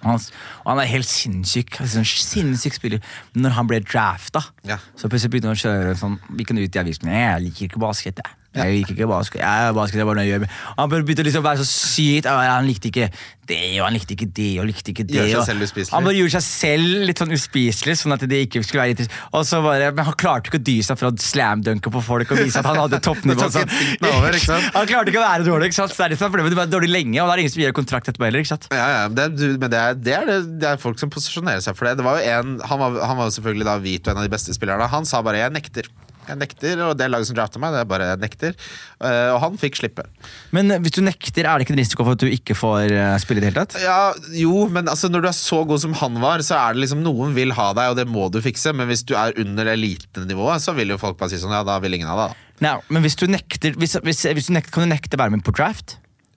Han, 0.05 0.14
og 0.62 0.68
han 0.70 0.78
er 0.78 0.86
helt 0.93 1.09
sinnssyk. 1.11 1.74
Sånn 1.82 2.05
sinnssyk 2.07 2.76
spiller. 2.76 3.01
Men 3.34 3.49
når 3.49 3.57
han 3.57 3.66
ble 3.66 3.80
drafta, 3.82 4.45
Ja. 4.64 4.76
så 4.97 5.09
plutselig 5.11 5.32
begynte 5.32 5.49
han 5.51 5.57
å 5.57 5.62
kjøre 5.64 5.97
sånn 5.99 6.18
Gikk 6.39 6.49
han 6.55 6.59
ut 6.62 6.76
i 6.76 6.78
avisen 6.78 7.11
Jeg 7.11 7.43
liker 7.43 7.66
ikke 7.66 7.80
basket, 7.82 8.20
jeg. 8.22 8.34
Jeg 8.57 8.75
liker 8.79 8.95
ikke 8.97 9.09
basket. 9.11 9.43
Jeg 9.43 9.75
basket 9.77 10.01
er 10.01 10.07
bare 10.09 10.25
gjør. 10.25 10.47
Han 10.79 10.89
begynte 10.91 11.25
liksom 11.27 11.45
å 11.45 11.49
være 11.51 11.61
så 11.61 11.69
sykt 11.69 12.29
Han 12.29 12.65
likte 12.69 12.89
ikke 12.89 13.11
det, 13.49 13.59
og 13.81 13.87
han 13.87 13.95
likte 13.97 14.13
ikke 14.13 14.29
det, 14.37 14.49
og 14.61 14.67
likte 14.69 14.93
ikke 14.93 15.05
det. 15.09 15.17
Gjør 15.17 15.29
seg 15.39 15.47
selv 15.53 15.65
uspiselig. 15.65 15.93
Han 15.95 16.05
bare 16.05 16.17
gjorde 16.19 16.35
seg 16.35 16.45
selv 16.45 17.05
litt 17.09 17.21
sånn 17.23 17.33
uspiselig, 17.33 17.95
sånn 18.01 18.15
at 18.17 18.25
det 18.29 18.41
ikke 18.45 18.61
skulle 18.67 18.83
være 18.83 18.95
interessant. 18.97 19.23
Og 19.39 19.47
så 19.49 19.61
bare, 19.65 19.91
Men 19.97 20.09
han 20.09 20.17
klarte 20.21 20.51
ikke 20.51 20.61
å 20.61 20.65
dy 20.69 20.75
seg 20.85 20.99
fra 21.01 21.09
å 21.13 21.15
slamdunke 21.29 21.93
på 21.95 22.03
folk 22.05 22.35
og 22.35 22.43
vise 22.43 22.61
at 22.61 22.69
han 22.69 22.81
hadde 22.83 23.01
toppnivå. 23.09 23.49
Sånn. 23.55 23.73
over? 24.11 24.37
Han 24.77 24.91
klarte 24.91 25.13
ikke 25.13 25.23
å 25.23 25.25
være 25.25 25.49
dårlig, 25.49 25.71
ikke 25.71 25.79
sant? 25.81 25.95
Så 25.95 26.03
det 26.03 26.09
er 26.09 26.15
det 26.15 26.21
som 26.21 26.29
er 26.29 26.35
problemet. 26.35 26.57
Du 26.57 26.61
var 26.61 26.73
dårlig 26.73 26.93
lenge, 26.93 27.21
og 27.23 27.31
da 27.31 27.37
er 27.37 27.41
det 27.41 27.47
ingen 27.47 27.55
som 27.57 27.65
gir 27.65 27.77
kontrakt 27.79 28.13
etterpå 28.13 28.29
heller. 28.29 28.45
ikke 28.45 28.53
sant? 28.53 28.69
Ja, 28.75 28.89
ja, 28.97 29.07
det, 29.09 29.31
men 29.57 29.73
det 29.73 29.81
er, 29.81 29.97
det, 29.97 30.19
er 30.19 30.29
det, 30.29 30.39
det 30.61 30.73
er 30.75 30.83
folk 30.83 31.01
som 31.01 31.13
posisjonerer 31.13 31.65
seg 31.65 31.79
for 31.79 31.89
det. 31.89 31.97
det 32.03 32.09
var 32.09 32.21
jo 32.21 32.35
en, 32.35 32.59
han, 32.69 32.85
var, 32.85 33.01
han 33.01 33.23
var 33.23 33.31
jo 33.31 33.39
selvfølgelig 33.39 33.71
da 33.71 33.79
hvit 33.81 34.05
og 34.05 34.13
en 34.13 34.21
av 34.21 34.29
de 34.29 34.35
beste 34.37 34.57
spillerne. 34.57 34.93
Han 34.93 35.09
sa 35.09 35.25
bare 35.25 35.41
'jeg 35.41 35.57
nekter'. 35.57 35.89
Jeg 36.29 36.39
nekter, 36.39 36.83
Og 36.87 36.97
det 36.99 37.09
laget 37.11 37.31
som 37.31 37.37
drafta 37.39 37.61
meg, 37.62 37.72
det 37.72 37.81
er 37.81 37.89
bare 37.89 38.09
'jeg 38.11 38.20
nekter'. 38.20 38.55
Eh, 39.01 39.31
og 39.35 39.41
han 39.41 39.57
fikk 39.59 39.79
slippe. 39.81 40.05
Men 40.53 40.68
hvis 40.83 40.93
du 40.95 41.01
nekter, 41.03 41.45
er 41.47 41.59
det 41.59 41.66
ikke 41.66 41.74
en 41.76 41.81
risiko 41.83 42.05
for 42.05 42.12
at 42.12 42.18
du 42.20 42.26
ikke 42.29 42.55
får 42.55 42.93
eh, 42.93 43.18
spille 43.18 43.39
i 43.39 43.45
det 43.47 43.53
hele 43.55 43.64
tatt? 43.64 43.81
Ja, 43.81 44.12
jo, 44.37 44.68
men 44.68 44.87
altså 44.89 45.09
når 45.09 45.22
du 45.22 45.29
er 45.29 45.37
så 45.39 45.64
god 45.66 45.81
som 45.81 45.95
han 45.95 46.20
var, 46.20 46.39
så 46.45 46.55
er 46.57 46.74
det 46.74 46.83
liksom 46.85 47.03
noen 47.03 47.35
vil 47.35 47.53
ha 47.53 47.72
deg, 47.72 47.91
og 47.91 47.97
det 47.97 48.07
må 48.07 48.31
du 48.31 48.41
fikse. 48.45 48.74
Men 48.74 48.87
hvis 48.89 49.05
du 49.05 49.14
er 49.16 49.33
under 49.39 49.66
elitenivået, 49.66 50.61
så 50.61 50.74
vil 50.74 50.89
jo 50.89 50.99
folk 50.99 51.16
bare 51.18 51.31
si 51.31 51.41
sånn 51.41 51.53
ja, 51.57 51.64
da 51.64 51.79
vil 51.81 51.95
ingen 51.95 52.09
ha 52.09 52.16
deg. 52.29 52.37
da. 52.37 52.45
Nei, 52.61 52.81
men 52.91 53.03
hvis 53.03 53.16
du 53.16 53.26
nekter, 53.26 53.72
hvis, 53.79 53.97
hvis, 54.03 54.22
hvis 54.35 54.47
du 54.51 54.53
nekter 54.53 54.70
kan 54.74 54.85
du 54.89 54.93
nekte 54.95 55.14
å 55.16 55.22
være 55.22 55.31
med 55.31 55.45
på 55.47 55.55
draft? 55.55 55.97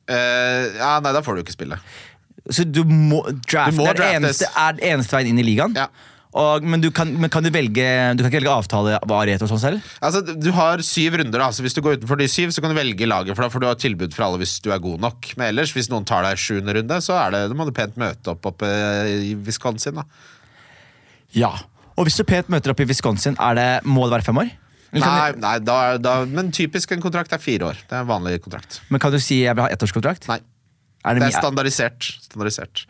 Uh, 0.09 0.69
ja, 0.77 0.99
nei, 0.99 1.11
da 1.13 1.21
får 1.21 1.35
du 1.35 1.43
ikke 1.43 1.55
spille. 1.55 1.77
Så 2.49 2.63
du 2.65 2.83
må 2.85 3.21
draft 3.47 3.71
Du 3.75 3.77
må 3.77 3.85
det 3.85 3.99
er, 4.01 4.19
draftes. 4.19 4.41
eneste, 4.41 4.47
er 4.57 4.79
eneste 4.93 5.15
veien 5.15 5.27
inn 5.31 5.39
i 5.39 5.45
ligaen? 5.45 5.75
Ja. 5.77 5.87
Og, 6.31 6.63
men, 6.63 6.79
du 6.79 6.87
kan, 6.95 7.09
men 7.19 7.27
kan 7.27 7.43
du 7.43 7.49
velge 7.51 7.83
Du 8.15 8.21
kan 8.23 8.29
ikke 8.29 8.39
velge 8.39 8.53
avtalevarighet 8.55 9.41
og 9.43 9.49
sånn 9.51 9.59
selv? 9.59 9.89
Altså, 9.99 10.21
Du 10.23 10.47
har 10.55 10.79
syv 10.87 11.17
runder. 11.19 11.39
da, 11.43 11.49
så 11.51 11.65
Hvis 11.65 11.75
du 11.75 11.81
går 11.83 11.97
utenfor 11.99 12.21
de 12.21 12.27
syv, 12.31 12.53
så 12.55 12.63
kan 12.63 12.71
du 12.71 12.77
velge 12.77 13.07
laget. 13.09 13.35
For 13.35 13.43
da 13.43 13.49
får 13.51 13.59
du 13.59 13.67
ha 13.67 13.73
tilbud 13.75 14.15
for 14.15 14.29
alle 14.29 14.39
hvis 14.39 14.53
du 14.63 14.69
er 14.71 14.79
god 14.79 15.03
nok. 15.03 15.33
Men 15.35 15.49
ellers, 15.51 15.73
hvis 15.75 15.89
noen 15.91 16.07
tar 16.07 16.23
deg 16.23 16.39
sjuende 16.39 16.77
runde, 16.79 17.01
så 17.03 17.17
er 17.19 17.35
det, 17.35 17.43
må 17.59 17.67
du 17.67 17.73
pent 17.75 17.99
møte 17.99 18.31
opp 18.31 18.47
oppe 18.53 18.69
i 19.11 19.35
Wisconsin. 19.43 19.99
da 19.99 20.07
Ja. 21.35 21.51
Og 21.99 22.07
hvis 22.07 22.15
du 22.17 22.23
pent 22.23 22.47
møter 22.49 22.71
opp 22.71 22.79
i 22.79 22.87
Wisconsin, 22.87 23.35
er 23.39 23.55
det, 23.59 23.69
må 23.83 24.07
det 24.07 24.15
være 24.15 24.27
fem 24.31 24.39
år? 24.41 24.53
Nei, 24.91 25.31
nei 25.39 25.53
da, 25.63 25.97
da, 26.01 26.13
men 26.27 26.49
typisk 26.51 26.91
en 26.91 27.03
kontrakt 27.03 27.31
er 27.31 27.39
fire 27.39 27.69
år. 27.71 27.77
Det 27.87 27.95
er 27.95 28.01
en 28.03 28.09
vanlig 28.09 28.41
kontrakt. 28.43 28.81
men 28.91 28.99
kan 28.99 29.11
du 29.13 29.19
si 29.23 29.41
jeg 29.43 29.55
vil 29.55 29.63
ha 29.63 29.69
ettårskontrakt? 29.71 30.27
Nei, 30.27 30.39
Er 31.01 31.17
det, 31.17 31.23
det 31.23 31.31
er 31.31 31.39
standardisert. 31.39 32.07
standardisert. 32.27 32.83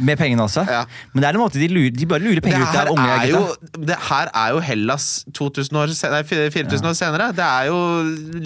med 0.00 0.16
pengene 0.16 0.44
også? 0.44 0.62
Ja. 0.64 0.84
Men 1.12 1.22
det 1.22 1.28
er 1.28 1.36
en 1.36 1.42
måte 1.42 1.60
de, 1.60 1.68
lurer, 1.68 1.90
de 1.92 2.06
bare 2.08 2.22
lurer 2.22 2.40
penger 2.44 2.62
ut 2.64 2.78
av 2.80 2.92
unge 2.94 3.08
er 3.18 3.26
jo, 3.28 3.42
det 3.90 3.98
her 4.08 4.30
er 4.32 4.54
jo 4.54 4.62
Hellas 4.64 5.08
2000 5.36 5.80
år, 5.80 5.92
nei, 6.14 6.22
4000 6.24 6.88
år 6.88 6.96
senere. 6.96 7.28
Det 7.36 7.44
er 7.44 7.68
jo 7.68 7.78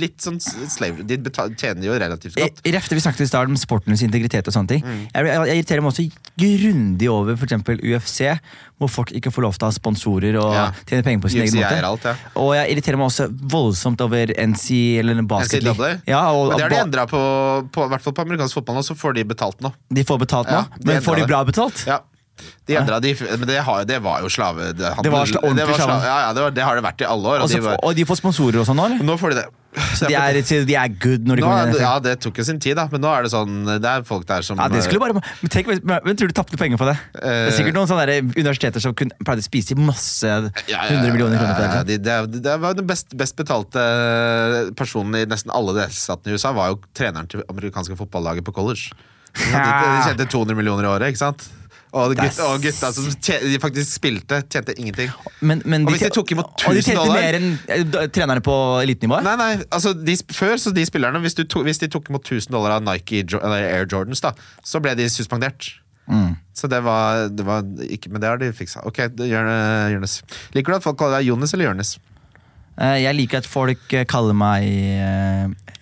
litt 0.02 0.18
sånn 0.22 0.40
slave 0.42 1.06
De 1.06 1.18
tjener 1.58 1.86
jo 1.86 1.94
relativt 2.02 2.38
godt. 2.40 2.62
I- 2.66 2.74
refte 2.74 2.98
vi 2.98 3.04
snakket 3.04 3.26
i 3.26 3.30
start 3.30 3.52
om 3.52 3.58
sportenes 3.60 4.02
integritet 4.02 4.48
og 4.48 4.56
sånne 4.56 4.74
ting. 4.74 4.82
Mm. 4.82 5.04
Jeg, 5.12 5.30
jeg, 5.30 5.56
irriterer 5.60 5.84
meg 5.84 5.92
også 5.92 6.08
grundig 6.42 7.10
over 7.12 7.36
eksempel 7.46 7.78
UFC, 7.82 8.24
hvor 8.82 8.92
folk 8.92 9.12
ikke 9.16 9.32
får 9.34 9.46
lov 9.46 9.56
til 9.58 9.66
å 9.66 9.70
ha 9.70 9.76
sponsorer 9.76 10.38
og 10.42 10.52
Ja. 10.54 10.66
tjene 10.88 11.06
penger 11.06 11.22
på 11.24 11.30
sin 11.32 11.42
egen 11.46 11.58
måte. 11.60 11.80
alt, 11.88 12.04
ja. 12.10 12.14
Og 12.36 12.52
jeg 12.58 12.74
irriterer 12.76 13.00
meg 13.00 13.08
også 13.10 13.28
voldsomt 13.56 14.00
over 14.04 14.32
NC 14.36 14.98
eller 15.00 15.22
basket. 15.22 15.64
Ja, 16.06 16.22
og, 16.32 16.48
Men 16.52 16.56
det 16.58 16.62
har 16.66 16.74
de 16.76 16.80
endra 16.84 17.06
på, 17.10 17.22
på, 17.72 17.88
på 17.88 18.22
amerikansk 18.26 18.60
fotball 18.60 18.76
nå, 18.80 18.84
så 18.86 18.94
får 18.98 19.14
de 19.20 19.24
betalt 19.24 19.60
nå. 19.64 19.72
de 19.92 20.04
får 20.04 20.18
betalt 20.26 20.48
nå, 20.52 20.62
Ja, 20.62 20.66
men 20.84 21.02
får 21.02 21.16
de 21.22 21.26
bra 21.26 21.44
betalt? 21.48 21.86
Ja. 21.86 22.00
De 22.66 22.74
endra 22.78 22.98
de, 23.02 23.10
men 23.38 23.46
det, 23.46 23.58
har, 23.62 23.84
det 23.86 23.98
var 24.02 24.22
jo 24.24 24.28
slave... 24.32 24.72
Det, 24.72 24.88
Det 25.04 25.10
var 25.12 25.26
sla- 25.28 25.42
ordentlig 25.44 25.74
slave. 25.76 25.98
Ja, 26.06 26.18
ja, 26.26 26.30
det, 26.34 26.42
var, 26.46 26.50
det 26.56 26.62
har 26.64 26.78
det 26.78 26.84
vært 26.86 27.02
i 27.04 27.06
alle 27.06 27.26
år. 27.36 27.42
Og 27.42 27.44
Og, 27.44 27.50
de, 27.52 27.60
var, 27.62 27.76
og 27.82 27.94
de 27.98 28.04
får 28.08 28.18
sponsorer 28.22 28.62
og 28.62 28.66
sånn 28.66 28.78
nå, 28.80 28.86
eller? 28.88 29.02
nå 29.04 29.16
får 29.20 29.34
de 29.34 29.42
det. 29.42 29.50
Så 29.96 30.08
de 30.10 30.14
er, 30.18 30.36
de 30.68 30.74
er 30.76 30.88
good 31.00 31.24
når 31.28 31.38
de 31.38 31.42
nå, 31.44 31.46
kommer 31.48 31.62
er 31.62 31.68
inn 31.70 31.76
det- 31.76 31.82
ja, 31.84 31.92
det 32.04 32.14
tok 32.24 32.40
jo 32.42 32.44
sin 32.44 32.58
tid, 32.60 32.76
da. 32.76 32.88
Men 32.92 33.00
nå 33.04 33.12
er 33.12 33.22
det 33.24 33.30
sånn 33.32 33.54
Det 33.80 33.88
er 33.92 34.02
folk 34.08 34.26
der 34.28 34.42
som 34.44 34.58
Ja, 34.60 34.66
det 34.72 34.82
skulle 34.84 35.00
bare, 35.00 35.14
men 35.16 35.48
tenk, 35.52 35.70
men, 35.84 36.16
tror 36.18 36.28
du 36.28 36.34
tapte 36.36 36.58
penger 36.60 36.80
på 36.82 36.88
det? 36.90 36.96
Det 37.14 37.22
er 37.30 37.46
Eh. 37.48 37.54
sikkert 37.56 37.78
noen 37.78 37.88
sånne 37.88 38.18
universiteter 38.36 38.84
som 38.84 38.92
kunne, 38.98 39.16
pleide 39.24 39.40
å 39.44 39.46
spise 39.46 39.72
i 39.72 39.78
masse 39.80 40.28
Ja, 40.28 40.50
ja, 40.68 40.82
ja, 40.82 40.82
100 40.98 41.12
millioner 41.14 41.38
kroner 41.40 41.56
på 41.56 41.64
ja, 41.64 41.72
ja, 41.78 41.84
det. 41.88 42.00
de, 42.04 42.26
det, 42.36 42.42
det 42.48 42.58
var 42.60 42.74
den 42.76 42.86
best, 42.90 43.16
best 43.16 43.36
betalte 43.38 43.80
personen 44.76 45.16
i 45.22 45.24
nesten 45.30 45.52
alle 45.54 45.74
delstatene 45.78 46.32
i 46.32 46.36
USA, 46.36 46.52
var 46.56 46.72
jo 46.74 46.80
treneren 46.96 47.28
til 47.32 47.44
amerikanske 47.48 47.96
fotballaget 47.98 48.44
på 48.46 48.54
college. 48.56 48.92
De, 49.32 49.48
de 49.48 50.04
tjente 50.04 50.26
200 50.28 50.56
millioner 50.58 50.84
i 50.84 50.90
året, 50.92 51.12
ikke 51.14 51.22
sant? 51.24 51.48
Og, 51.92 52.14
er 52.16 52.30
og 52.46 52.62
gutta 52.64 52.88
som 52.96 53.04
tjente, 53.20 53.58
faktisk 53.60 53.90
spilte, 53.98 54.38
tjente 54.48 54.72
ingenting. 54.80 55.10
Men, 55.44 55.60
men 55.68 55.84
Og 55.84 55.92
hvis 55.92 56.06
de 56.06 56.08
tok 56.14 56.30
imot 56.32 56.62
og 56.64 56.78
de 56.78 56.80
tjente 56.86 57.02
dollar? 57.02 57.18
mer 57.20 57.36
enn 57.36 57.50
eh, 57.68 58.06
trenerne 58.08 58.40
på 58.44 58.54
elitenivå? 58.80 59.18
Nei, 59.26 59.34
nei, 59.36 59.50
altså 59.68 59.92
de, 59.92 60.14
Før, 60.32 60.54
så 60.62 60.72
de 60.72 60.86
spillerne, 60.88 61.20
hvis, 61.20 61.36
du 61.36 61.44
to, 61.44 61.60
hvis 61.66 61.82
de 61.82 61.90
tok 61.92 62.08
imot 62.08 62.24
1000 62.24 62.48
dollar 62.56 62.78
av 62.78 62.86
Nike 62.86 63.20
eller 63.28 63.66
Air 63.66 63.84
Jordans, 63.92 64.24
da, 64.24 64.32
så 64.64 64.80
ble 64.80 64.94
de 64.96 65.10
suspendert. 65.12 65.68
Mm. 66.08 66.32
Så 66.56 66.72
det 66.72 66.80
var, 66.82 67.28
det 67.30 67.44
var 67.46 67.62
ikke 67.86 68.10
Men 68.10 68.20
det 68.24 68.28
har 68.28 68.40
de 68.40 68.48
fiksa. 68.56 68.80
Ok, 68.88 69.04
Jonis. 69.28 70.16
Liker 70.56 70.72
du 70.72 70.80
at 70.80 70.88
folk 70.88 70.98
kaller 70.98 71.20
deg 71.20 71.28
Jonis 71.28 71.52
eller 71.54 71.68
Jonis? 71.70 71.92
Eh, 72.80 73.02
Jeg 73.04 73.20
liker 73.20 73.44
at 73.44 73.52
folk 73.52 73.92
eh, 73.92 74.08
kaller 74.08 74.32
meg 74.32 74.64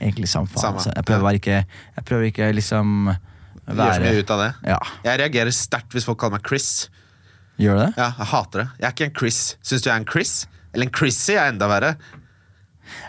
egentlig 0.03 0.27
samme 0.29 0.51
faen. 0.51 0.67
Samme, 0.67 0.83
Altså. 0.83 0.93
Jeg 0.99 1.07
prøver 1.07 1.39
ikke 1.39 1.59
Jeg 1.63 2.05
prøver 2.11 2.33
ikke 2.35 2.51
liksom 2.59 3.13
Du 3.77 3.83
gjør 3.83 3.95
så 3.99 4.01
mye 4.05 4.23
ut 4.25 4.31
av 4.35 4.41
det. 4.45 4.51
Ja, 4.73 4.79
Jeg 5.05 5.21
reagerer 5.25 5.53
sterkt 5.55 5.93
hvis 5.97 6.05
folk 6.09 6.18
kaller 6.21 6.39
meg 6.39 6.47
Chris. 6.49 6.89
Gjør 7.61 7.77
det? 7.85 7.89
Ja, 7.99 8.09
Jeg 8.18 8.27
hater 8.33 8.62
det. 8.64 8.68
Jeg 8.81 8.87
er 8.89 8.95
ikke 8.97 9.09
en 9.11 9.16
Chris. 9.21 9.41
Syns 9.62 9.83
du 9.85 9.91
jeg 9.91 9.95
er 9.97 10.01
en 10.03 10.09
Chris? 10.11 10.35
Eller 10.75 10.87
en 10.89 10.95
Chrissy 10.95 11.33
er 11.37 11.51
enda 11.53 11.66
verre. 11.71 11.95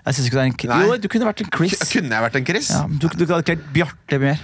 Jeg 0.06 0.14
synes 0.14 0.28
ikke 0.28 0.38
du 0.38 0.42
er 0.42 0.50
en 0.50 0.58
K- 0.62 0.68
Nei. 0.70 0.80
Jo, 0.86 0.98
du 1.02 1.08
kunne 1.10 1.26
vært 1.30 1.42
en 1.46 1.52
Chris. 1.56 1.80
Kunne 1.94 2.12
jeg 2.14 2.22
vært 2.28 2.36
en 2.38 2.46
Chris? 2.46 2.70
Ja, 2.74 2.84
du, 2.88 3.08
du 3.08 3.24
hadde 3.32 3.46
kledd 3.48 3.64
Bjarte 3.74 4.20
mer. 4.22 4.42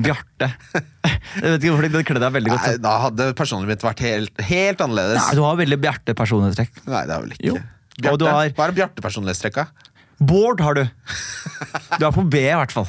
Bjarte. 0.00 0.48
Jeg 0.74 1.44
vet 1.44 1.62
ikke 1.62 1.72
hvorfor 1.72 1.88
du 1.92 1.98
kledde 2.08 2.22
deg 2.24 2.34
veldig 2.36 2.52
godt. 2.52 2.66
Nei, 2.66 2.76
da 2.82 2.92
hadde 3.04 3.26
personligheten 3.38 3.72
mitt 3.76 3.84
vært 3.86 4.02
helt, 4.04 4.42
helt 4.48 4.80
annerledes. 4.84 5.20
Nei, 5.22 5.34
du 5.38 5.42
har 5.44 5.58
veldig 5.60 5.78
Bjarte 5.84 6.14
personlighetstrekk. 6.18 6.80
Nei, 6.88 7.02
det 7.08 7.14
har 7.16 7.22
vel 7.26 7.34
ikke 7.36 7.46
Jo. 7.52 7.56
Bjarte. 8.00 8.32
Har- 8.32 8.54
Hva 8.56 8.66
er 8.68 8.74
Bjarte-personlighetstrekka? 8.80 9.66
Bård 10.18 10.60
har 10.64 10.74
du. 10.78 10.84
Du 11.98 12.06
er 12.06 12.12
på 12.14 12.22
B, 12.24 12.40
i 12.40 12.54
hvert 12.56 12.72
fall. 12.72 12.86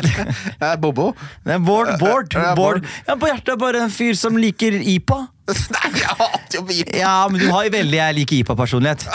Jeg 0.00 0.80
Bobo? 0.80 1.10
Er 1.44 1.58
Bård, 1.60 1.90
Bård, 2.00 2.32
Ja, 2.34 2.54
Bård. 2.56 2.80
Bård. 2.80 2.88
Ja, 3.08 3.16
Bjarte 3.20 3.52
er 3.52 3.60
bare 3.60 3.82
en 3.84 3.92
fyr 3.92 4.16
som 4.16 4.38
liker 4.40 4.78
IPA. 4.80 5.20
Nei, 5.76 5.90
jeg 6.00 6.14
hater 6.20 6.56
jo 6.58 6.62
Beep! 6.68 6.90
Ja, 6.96 7.14
men 7.30 7.40
du 7.42 7.48
har 7.52 7.64
jo 7.66 7.72
veldig 7.74 7.98
jeg 8.00 8.16
liker 8.20 8.36
IPA-personlighet. 8.42 9.06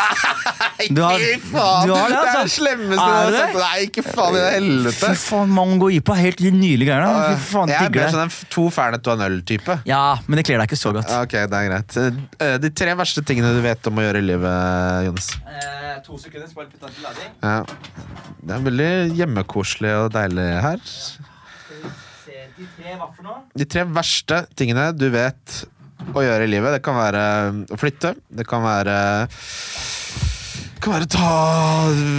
Du 0.91 0.99
har- 1.01 1.15
Fy 1.17 1.37
faen! 1.39 1.87
du 1.87 1.93
har 1.95 2.09
det, 2.11 2.15
det 2.15 2.17
er 2.19 2.27
altså. 2.27 2.41
det 2.43 2.51
slemmeste 2.51 2.99
Er 2.99 3.07
jeg 3.07 3.15
har 3.15 3.29
det? 3.31 3.37
sett. 3.39 3.53
Nei, 3.61 3.77
ikke 3.85 4.01
faen 4.05 4.35
i 4.35 4.39
det 4.41 4.49
helvete. 4.55 4.97
Fy 5.15 5.19
faen, 5.21 5.53
Mango 5.55 5.87
IPA. 5.95 6.17
Helt 6.19 6.41
nylig 6.53 6.87
greier. 6.89 7.05
da. 7.05 7.29
Fy 7.31 7.45
faen, 7.53 7.71
jeg 7.71 7.77
er 7.79 7.87
digger 7.87 8.01
mer 8.03 8.09
det. 8.09 8.15
sånn 8.17 8.23
en 8.25 8.51
to 8.57 8.65
fernet 8.75 9.07
og 9.09 9.13
en 9.15 9.23
øl-type. 9.29 9.77
Ja, 9.87 10.01
men 10.27 10.41
det 10.41 10.45
kler 10.49 10.59
deg 10.61 10.67
ikke 10.69 10.79
så 10.81 10.91
godt. 10.97 11.13
Ok, 11.21 11.35
det 11.37 11.61
er 11.61 11.69
greit. 11.69 11.97
Eh, 12.43 12.57
De 12.65 12.71
tre 12.75 12.95
verste 12.99 13.23
tingene 13.25 13.53
du 13.55 13.61
vet 13.63 13.87
om 13.89 14.01
å 14.01 14.05
gjøre 14.05 14.21
i 14.21 14.27
livet, 14.27 15.07
Jonas. 15.07 15.29
Eh, 15.47 15.93
to 16.05 16.19
sekunder, 16.21 16.51
så 16.51 16.59
bare 16.59 16.69
putte 16.73 16.85
den 16.89 16.97
til 16.99 17.07
lading. 17.07 17.31
Ja. 17.39 17.57
Det 18.45 18.57
er 18.59 18.67
veldig 18.67 18.91
hjemmekoselig 19.21 19.95
og 20.03 20.11
deilig 20.19 20.49
her. 20.67 20.83
De 22.55 22.67
tre, 22.77 22.93
hva 22.99 23.07
for 23.15 23.23
noe? 23.25 23.39
De 23.57 23.65
tre 23.67 23.81
verste 23.95 24.43
tingene 24.55 24.89
du 24.95 25.07
vet 25.11 25.63
å 26.13 26.23
gjøre 26.25 26.45
i 26.45 26.51
livet, 26.51 26.77
det 26.77 26.83
kan 26.85 26.97
være 26.97 27.21
å 27.73 27.79
flytte, 27.79 28.15
det 28.29 28.45
kan 28.47 28.63
være 28.65 28.97
det 30.75 30.81
kan 30.83 30.93
være 30.93 31.07
å 31.07 31.13
ta 31.15 31.29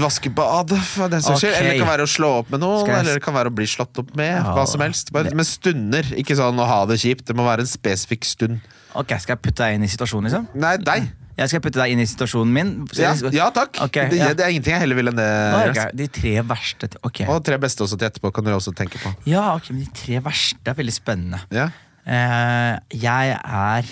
vaskebad, 0.02 0.72
for 0.88 1.12
den 1.12 1.22
saks 1.22 1.42
skyld. 1.44 1.54
Eller 1.54 1.76
det 1.76 1.82
kan 1.82 1.90
være 1.92 2.06
å 2.06 2.10
slå 2.10 2.30
opp 2.40 2.48
med 2.50 2.62
noen, 2.64 2.86
jeg- 2.86 2.98
eller 2.98 3.20
det 3.20 3.22
kan 3.22 3.34
være 3.34 3.52
å 3.52 3.54
bli 3.54 3.66
slått 3.66 3.98
opp 3.98 4.16
med. 4.16 4.32
Ja. 4.42 4.54
Hva 4.56 4.66
som 4.66 4.80
helst. 4.80 5.12
Bare 5.12 5.30
med 5.34 5.46
stunder. 5.46 6.02
Ikke 6.16 6.34
sånn 6.34 6.58
å 6.58 6.66
ha 6.66 6.84
det 6.86 6.98
kjipt. 6.98 7.26
Det 7.26 7.36
må 7.36 7.44
være 7.44 7.60
en 7.60 7.70
spesifikk 7.70 8.24
stund. 8.24 8.60
Ok, 8.96 9.08
Skal 9.20 9.36
jeg 9.36 9.42
putte 9.42 9.62
deg 9.62 9.74
inn 9.74 9.84
i 9.84 9.86
situasjonen, 9.86 10.24
liksom? 10.24 10.48
Nei, 10.54 10.76
deg. 10.78 11.12
Jeg 11.36 11.50
skal 11.52 11.60
putte 11.60 11.76
deg 11.76 11.92
inn 11.92 12.00
i 12.00 12.06
situasjonen 12.08 12.52
min. 12.52 12.88
Ja, 12.96 13.12
ja 13.30 13.50
takk. 13.50 13.76
Okay, 13.84 14.08
det, 14.08 14.18
ja. 14.18 14.32
det 14.32 14.40
er 14.46 14.54
ingenting 14.54 14.72
jeg 14.72 14.80
heller 14.80 14.96
vil 14.96 15.10
enn 15.12 15.18
det. 15.20 15.74
Det 15.76 15.96
De 16.00 16.06
tre 16.08 16.32
verste 16.48 16.88
okay. 17.04 17.26
Og 17.28 17.44
tre 17.44 17.58
beste 17.60 17.84
også 17.84 17.98
til 18.00 18.08
etterpå 18.08 18.32
kan 18.32 18.46
dere 18.46 18.56
også 18.56 18.72
tenke 18.74 18.96
på. 19.02 19.12
Ja, 19.28 19.54
ok, 19.54 19.68
men 19.74 19.84
de 19.84 19.90
tre 19.92 20.22
verste 20.24 20.72
er 20.72 20.78
veldig 20.78 20.94
spennende. 20.96 21.42
Ja. 21.52 21.68
Eh, 22.06 22.78
jeg 23.02 23.36
er 23.44 23.88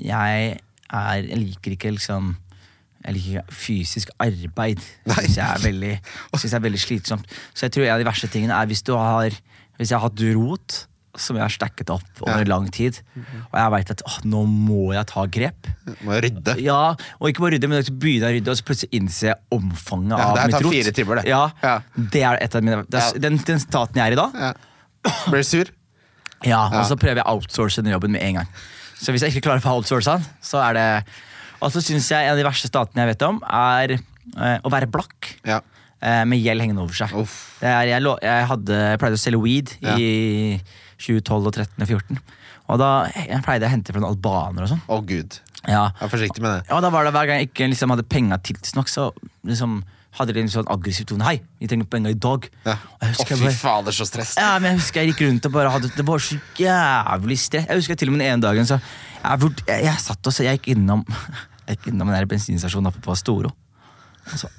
Jeg 0.00 0.60
er 0.90 1.26
Jeg 1.28 1.38
liker 1.38 1.76
ikke 1.76 1.92
liksom 1.98 2.36
jeg 3.00 3.14
liker 3.16 3.38
ikke 3.40 3.54
fysisk 3.56 4.10
arbeid. 4.20 4.80
Nei. 5.08 5.22
Jeg 5.32 5.40
er 5.40 5.62
veldig, 5.62 5.92
synes 6.36 6.42
jeg 6.52 6.58
er 6.58 6.64
veldig 6.66 6.80
slitsomt. 6.82 7.30
Så 7.56 7.64
jeg 7.64 7.72
tror 7.72 7.86
en 7.86 7.94
av 7.94 8.02
de 8.02 8.04
verste 8.04 8.28
tingene 8.28 8.52
er 8.52 8.66
hvis 8.68 8.82
du 8.84 8.90
har 8.92 9.32
Hvis 9.78 9.88
jeg 9.88 9.96
har 9.96 10.04
hatt 10.04 10.20
rot 10.36 10.86
som 11.16 11.34
jeg 11.38 11.42
har 11.42 11.50
stacket 11.50 11.88
opp 11.90 12.20
over 12.22 12.44
Ja. 12.44 12.46
lang 12.46 12.68
tid, 12.70 13.00
og 13.50 13.56
jeg 13.58 13.70
veit 13.72 13.88
at 13.90 14.02
åh, 14.06 14.18
nå 14.30 14.44
må 14.46 14.92
jeg 14.94 15.08
ta 15.10 15.24
grep. 15.26 15.66
Må 16.06 16.12
jeg 16.14 16.22
rydde. 16.28 16.54
Ja, 16.62 16.92
og 17.18 17.26
ikke 17.32 17.40
bare 17.42 17.56
rydde, 17.56 17.68
men 17.72 17.82
begynne 17.98 18.28
å 18.28 18.34
rydde, 18.36 18.52
og 18.52 18.60
så 18.60 18.66
plutselig 18.68 18.92
innse 19.00 19.34
omfanget 19.50 20.14
Ja, 20.14 20.28
av 20.28 20.36
mitt 20.46 20.54
tar 20.54 20.62
rot. 20.68 20.94
timer, 20.94 21.14
det. 21.18 21.26
Ja. 21.26 21.80
Det 21.96 22.22
er 22.22 22.38
et 22.44 22.54
av 22.54 22.62
mine 22.62 22.84
det 22.86 23.00
er, 23.02 23.18
den, 23.18 23.40
den 23.42 23.58
staten 23.58 23.96
jeg 23.98 24.06
er 24.06 24.12
i 24.12 24.20
da, 24.20 24.28
Ja. 24.38 24.52
Blir 25.26 25.40
du 25.42 25.48
sur? 25.50 25.72
Ja, 26.46 26.60
og 26.72 26.84
så 26.88 26.96
prøver 26.96 27.20
jeg 27.20 27.26
å 27.26 27.34
outsource 27.36 27.82
den 27.82 27.92
jobben 27.92 28.12
med 28.14 28.22
en 28.24 28.40
gang. 28.40 28.48
Så 29.00 29.12
hvis 29.12 29.22
jeg 29.24 29.32
ikke 29.34 29.46
klarer 29.48 29.60
å 29.62 29.64
få 29.66 29.74
outsource 29.80 30.12
den, 30.12 30.24
så 30.44 30.60
er 30.64 30.76
det 30.76 30.86
Og 31.60 31.68
så 31.72 31.80
syns 31.84 32.06
jeg 32.08 32.24
en 32.24 32.32
av 32.32 32.38
de 32.40 32.44
verste 32.46 32.68
statene 32.70 33.02
jeg 33.04 33.10
vet 33.14 33.22
om, 33.26 33.42
er 33.44 33.92
eh, 33.98 34.58
å 34.64 34.70
være 34.72 34.88
blakk. 34.88 35.34
Ja. 35.44 35.58
eh, 36.00 36.22
med 36.24 36.40
gjeld 36.40 36.62
hengende 36.64 36.80
over 36.86 36.96
seg. 36.96 37.12
Er, 37.60 37.84
jeg, 37.90 38.00
jeg, 38.24 38.46
hadde, 38.48 38.78
jeg 38.94 39.00
pleide 39.02 39.18
å 39.18 39.20
selge 39.20 39.42
weed 39.44 39.74
Ja. 39.84 39.96
i 40.00 40.60
2012 41.00 41.50
og 41.50 41.52
13 41.52 41.84
og 41.84 41.88
14. 41.88 42.20
Og 42.70 42.78
da 42.80 42.88
jeg 43.12 43.42
pleide 43.44 43.66
jeg 43.66 43.68
å 43.68 43.74
hente 43.74 43.92
fra 43.92 44.00
noen 44.00 44.14
albanere 44.14 44.64
og 44.64 44.72
sånn. 44.72 44.82
Å, 44.88 45.00
gud. 45.04 45.36
Ja. 45.68 45.90
Vær 46.00 46.12
forsiktig 46.12 46.40
med 46.44 46.54
det. 46.54 46.70
Ja, 46.70 46.80
da 46.80 46.88
var 46.94 47.04
det 47.04 47.12
Hver 47.12 47.28
gang 47.28 47.40
jeg 47.42 47.50
ikke 47.50 47.68
liksom, 47.68 47.92
hadde 47.92 48.06
penger 48.08 48.40
tidsnok, 48.46 48.88
så 48.88 49.10
liksom, 49.44 49.82
hadde 50.18 50.34
de 50.34 50.42
en 50.42 50.50
sånn 50.50 50.68
aggressiv 50.72 51.06
tone. 51.10 51.24
Hei, 51.26 51.38
vi 51.60 51.68
trenger 51.70 51.86
penger 51.90 52.14
i 52.14 52.18
dag. 52.18 52.48
Ja. 52.66 52.74
Å, 52.98 53.10
fy 53.28 53.52
fader, 53.54 53.94
så 53.94 54.06
stress. 54.08 54.34
ja, 54.40 54.56
men 54.58 54.72
jeg 54.72 54.80
husker 54.80 55.04
jeg 55.04 55.12
gikk 55.12 55.22
rundt 55.28 55.46
og 55.46 55.54
bare 55.54 55.70
hadde 55.74 55.92
Det 55.94 56.06
var 56.06 56.24
så 56.24 56.38
jævlig 56.58 57.38
stress. 57.38 57.68
Jeg 57.70 57.82
husker 57.82 57.94
jeg 57.94 58.02
til 58.02 58.10
og 58.10 58.16
med 58.16 58.24
den 58.24 58.34
ene 58.34 58.44
dagen 58.44 58.68
så 58.68 58.80
jeg, 58.80 59.52
jeg, 59.68 59.84
jeg 59.86 60.02
satt 60.02 60.26
og 60.26 60.34
så 60.34 60.46
jeg 60.46 60.58
gikk 60.60 60.72
innom 60.74 61.04
Jeg 61.68 61.78
gikk 61.78 61.90
innom 61.92 62.10
den 62.10 62.16
der 62.18 62.30
bensinstasjonen 62.30 62.90
oppe 62.90 63.02
på 63.04 63.14
Storo. 63.18 63.52
Og 64.26 64.38
så, 64.40 64.50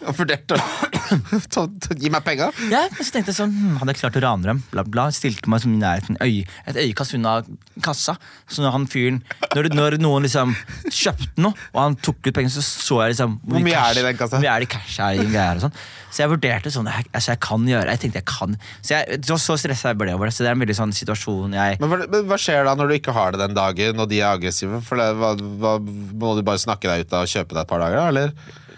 Jeg 0.00 0.16
vurderte 0.16 0.56
å 0.56 1.66
Gi 2.00 2.10
meg 2.12 2.22
penger. 2.24 2.54
ja, 2.70 2.84
og 2.86 3.00
så 3.02 3.10
tenkte 3.12 3.32
jeg 3.32 3.38
sånn 3.40 3.50
hm, 3.52 3.72
Hadde 3.80 3.94
jeg 3.94 4.00
klart 4.00 4.18
å 4.20 4.22
rane 4.24 4.46
dem? 4.46 4.60
Bla, 4.70 4.84
bla. 4.86 5.08
Stilte 5.14 5.50
meg 5.50 5.62
som 5.64 5.72
i 5.74 5.80
nærheten 5.80 6.18
øy, 6.22 6.44
et 6.70 6.78
øyekast 6.78 7.16
unna 7.18 7.40
kassa. 7.84 8.14
Så 8.50 8.62
når 8.64 8.76
han 8.76 8.86
fyren 8.90 9.18
Når, 9.56 9.70
når 9.74 9.96
noen 10.02 10.26
liksom 10.26 10.54
kjøpte 10.86 11.42
noe, 11.44 11.56
og 11.74 11.80
han 11.82 11.98
tok 12.00 12.20
ut 12.28 12.36
pengene, 12.36 12.52
så 12.54 12.62
så 12.62 13.00
jeg 13.04 13.16
liksom 13.16 13.36
Hvor 13.44 13.64
mye 13.64 13.80
er 13.82 13.98
det 13.98 14.04
i 14.04 14.06
den 14.08 14.20
kassa? 14.20 14.36
Hvor 14.36 14.44
mye 14.44 14.54
er 14.54 14.64
det 14.64 14.70
i 14.70 14.72
cash 14.76 15.00
her 15.02 15.20
greier 15.20 15.60
og 15.60 15.66
sånn. 15.66 15.76
Så 16.10 16.24
jeg 16.24 16.32
vurderte 16.32 16.72
sånn 16.74 16.88
jeg, 16.90 17.06
altså 17.14 17.30
jeg 17.34 17.40
kan 17.46 17.66
gjøre 17.70 17.92
Jeg 17.94 18.02
tenkte 18.02 18.18
jeg 18.18 18.26
kan 18.26 18.56
Så 18.80 18.94
jeg, 18.96 19.20
det 19.22 19.30
var 19.30 19.42
så 19.42 19.58
stressa 19.60 19.92
jeg 19.92 20.00
ble 20.00 20.14
over 20.16 20.30
det. 20.30 20.34
Så 20.36 20.42
det 20.46 20.50
er 20.50 20.56
en 20.58 20.64
veldig 20.64 20.78
sånn 20.80 20.94
situasjon 20.96 21.54
jeg 21.58 21.82
Men 21.82 21.92
men 22.00 22.26
hva 22.30 22.38
skjer 22.40 22.64
da 22.66 22.74
når 22.78 22.90
du 22.90 22.96
ikke 22.96 23.14
har 23.14 23.34
det 23.34 23.42
den 23.44 23.54
dagen, 23.58 24.00
og 24.02 24.08
de 24.10 24.22
er 24.22 24.30
aggressive? 24.32 24.80
For 24.86 24.98
det, 25.00 25.10
hva, 25.20 25.34
hva, 25.62 25.76
Må 25.82 26.34
du 26.38 26.42
bare 26.46 26.62
snakke 26.62 26.90
deg 26.90 27.06
ut 27.06 27.14
av 27.18 27.26
å 27.26 27.30
kjøpe 27.30 27.54
deg 27.54 27.62
et 27.64 27.70
par 27.70 27.82
dager, 27.82 28.00
da, 28.00 28.08
eller? 28.14 28.68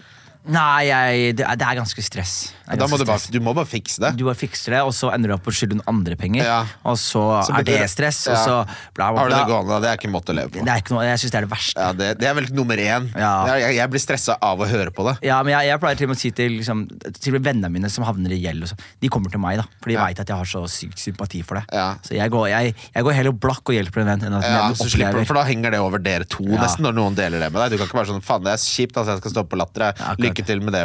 Nei, 0.43 0.89
jeg, 0.89 1.35
det, 1.39 1.45
er, 1.47 1.55
det 1.55 1.63
er 1.69 1.77
ganske 1.79 2.03
stress. 2.03 2.31
Er 2.67 2.75
Da 2.75 2.83
må 2.87 2.97
ganske 2.97 3.05
du, 3.05 3.07
bare, 3.07 3.19
stress. 3.21 3.31
du 3.31 3.39
må 3.43 3.53
bare 3.55 3.67
fikse 3.69 4.01
det. 4.03 4.09
Du 4.19 4.25
bare 4.27 4.35
fikser 4.35 4.73
det, 4.75 4.81
og 4.83 4.91
så 4.95 5.07
ender 5.15 5.31
du 5.31 5.33
opp 5.37 5.43
på 5.45 5.51
å 5.53 5.55
skylde 5.55 5.77
noen 5.77 5.87
andre 5.87 6.17
penger. 6.19 6.43
Ja. 6.43 6.57
Og 6.83 6.97
så, 6.99 7.21
Så 7.47 7.53
er 7.55 7.63
det 7.63 7.77
stress. 7.91 7.93
stress, 7.93 8.19
og 8.27 8.37
så 8.41 8.55
bla, 8.97 9.11
bla, 9.15 9.21
Har 9.23 9.29
du 9.31 9.35
det 9.37 9.45
gående? 9.47 9.77
Det 9.85 9.89
er 9.93 9.99
ikke 10.01 10.09
en 10.09 10.15
måte 10.17 10.33
å 10.33 10.35
leve 10.35 10.51
på. 10.51 10.65
Det 10.67 10.73
er 10.73 10.81
ikke 10.83 10.95
noe, 10.97 11.05
jeg 11.07 11.21
synes 11.23 11.31
det 11.31 11.39
er 11.39 11.47
det 11.47 11.51
verste. 11.53 11.79
Ja, 11.85 11.93
det, 12.01 12.09
det 12.19 12.27
er 12.27 12.35
vel 12.41 12.49
nummer 12.59 12.81
én. 12.83 13.07
Ja. 13.15 13.31
Jeg, 13.55 13.77
jeg 13.77 13.93
blir 13.93 14.03
stressa 14.03 14.35
av 14.43 14.59
å 14.59 14.67
høre 14.67 14.91
på 14.91 15.05
det. 15.07 15.15
Ja, 15.29 15.37
men 15.47 15.55
jeg, 15.55 15.69
jeg 15.71 15.79
pleier 15.85 16.01
til 16.03 16.11
å 16.11 16.17
si 16.19 16.33
til, 16.35 16.57
liksom, 16.59 16.83
til 17.23 17.39
vennene 17.39 17.71
mine 17.71 17.91
som 17.95 18.03
havner 18.07 18.35
i 18.35 18.41
gjeld, 18.43 18.67
og 18.67 18.73
sånn, 18.73 18.83
de 18.99 19.11
kommer 19.15 19.31
til 19.31 19.39
meg, 19.43 19.61
da, 19.63 19.67
for 19.79 19.93
de 19.93 19.95
Ja. 19.95 20.09
vet 20.11 20.19
at 20.25 20.27
jeg 20.35 20.41
har 20.43 20.51
så 20.51 20.65
sykt 20.67 20.99
sympati 20.99 21.39
for 21.47 21.61
det. 21.61 21.63
Ja. 21.71 21.87
Så 22.03 22.17
jeg 22.19 22.27
går, 22.35 22.49
jeg, 22.51 22.75
jeg 22.91 23.07
går 23.07 23.15
heller 23.21 23.31
blakk 23.47 23.63
og 23.71 23.79
hjelper 23.79 24.03
en 24.03 24.11
venn 24.11 24.27
enn 24.27 24.37
at 24.41 24.49
Ja, 24.51 24.67
så 24.75 24.89
slipper, 24.91 25.23
for 25.23 25.39
da 25.39 25.47
henger 25.47 25.71
det 25.71 25.79
over 25.79 26.03
dere 26.03 26.27
to 26.27 26.43
Ja. 26.51 26.59
nesten 26.67 26.83
når 26.83 26.99
noen 26.99 27.15
deler 27.15 27.39
det 27.47 27.51
med 27.55 27.63
deg. 27.63 27.71
Du 27.71 27.79
kan 27.79 27.87
ikke 27.87 28.01
være 28.03 28.11
sånn 28.11 28.23
faen, 28.27 28.43
det 28.43 28.57
er 28.57 28.63
kjipt 28.67 28.99
at 28.99 29.07
jeg 29.13 29.23
skal 29.23 29.37
stå 29.37 29.47
på 29.47 29.55
latter. 29.63 29.87
jeg. 29.93 30.32
Lykke 30.33 30.47
til 30.49 30.63
med 30.65 30.75
det, 30.75 30.83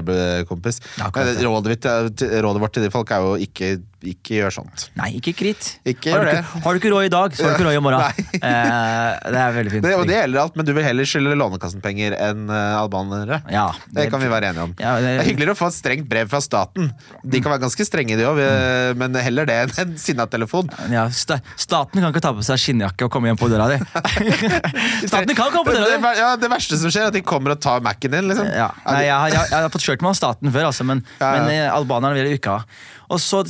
kompis. 0.49 0.83
Ja, 0.99 1.09
akkurat 1.09 1.41
rådet, 1.43 1.75
mitt, 1.75 2.25
rådet 2.45 2.63
vårt 2.63 2.77
til 2.77 2.85
de 2.87 2.93
folk 2.95 3.11
er 3.17 3.25
jo 3.25 3.35
ikke, 3.49 3.79
ikke 4.07 4.37
gjør 4.39 4.55
sånt. 4.55 4.85
Nei, 4.99 5.09
ikke 5.19 5.33
krit. 5.35 5.71
Ikke 5.89 6.13
har, 6.15 6.23
du 6.23 6.31
ikke, 6.31 6.61
har 6.65 6.77
du 6.77 6.81
ikke 6.81 6.93
råd 6.93 7.07
i 7.09 7.13
dag, 7.13 7.35
så 7.35 7.45
har 7.45 7.55
du 7.55 7.57
ikke 7.59 7.69
råd 7.69 7.79
i 7.79 7.85
morgen. 7.85 8.05
Eh, 8.39 9.15
det 9.33 9.39
er 9.41 9.55
veldig 9.57 9.71
fint. 9.73 9.83
Det, 9.85 9.91
det 10.07 10.15
gjelder 10.15 10.41
alt, 10.41 10.55
men 10.57 10.67
du 10.69 10.71
vil 10.77 10.85
heller 10.87 11.07
skylde 11.09 11.35
Lånekassen 11.37 11.81
penger 11.83 12.15
enn 12.15 12.45
uh, 12.49 12.79
albanere. 12.79 13.41
Ja, 13.51 13.65
Det 13.91 14.07
kan 14.13 14.23
vi 14.23 14.29
være 14.31 14.53
enige 14.53 14.67
om. 14.69 14.75
Ja, 14.79 14.93
det... 15.03 15.09
det- 15.09 15.25
er 15.25 15.27
hyggeligere 15.27 15.57
å 15.57 15.59
få 15.59 15.71
et 15.73 15.77
strengt 15.77 16.07
brev 16.09 16.31
fra 16.31 16.41
staten. 16.45 16.93
De 17.25 17.41
kan 17.43 17.51
være 17.53 17.65
ganske 17.65 17.87
strenge, 17.89 18.17
de 18.19 18.27
òg, 18.29 18.39
men 19.01 19.19
heller 19.25 19.49
det 19.49 19.57
enn 19.65 19.75
en 19.83 19.97
sinna 20.01 20.29
telefon. 20.31 20.71
Ja, 20.93 21.09
sta 21.11 21.41
staten 21.59 22.01
kan 22.01 22.13
ikke 22.13 22.23
ta 22.25 22.33
på 22.37 22.45
seg 22.47 22.61
skinnjakke 22.63 23.09
og 23.09 23.13
komme 23.13 23.33
hjem 23.33 23.41
på 23.41 23.51
døra 23.51 23.67
di. 23.73 23.81
staten 25.11 25.35
kan 25.35 25.51
komme 25.51 25.65
på 25.67 25.75
døra 25.75 25.91
di! 25.91 25.99
det, 25.99 26.15
ja, 26.21 26.31
det 26.41 26.51
verste 26.53 26.79
som 26.81 26.93
skjer, 26.93 27.09
er 27.09 27.13
at 27.13 27.19
de 27.19 27.25
kommer 27.27 27.57
og 27.57 27.63
tar 27.65 27.83
Mac-en 27.85 28.15
din. 28.15 28.31
Liksom. 28.31 28.49
Ja. 28.53 28.71
Nei, 28.87 29.03
jeg, 29.09 29.17
har, 29.17 29.35
jeg, 29.35 29.51
jeg 29.53 29.67
har 29.67 29.75
fått 29.75 29.89
kjørt 29.89 30.07
av 30.07 30.17
staten 30.19 30.55
før, 30.55 30.71
altså, 30.71 30.87
men, 30.89 31.03
Ja, 31.19 31.33
ja. 31.35 31.43
men 31.43 31.53
eh, 31.57 31.67
albanerne 31.75 32.17
vil 32.19 32.31
jeg 32.31 32.41
ikke 32.41 32.59
ha. 32.59 32.65
Og 33.09 33.21
så 33.23 33.41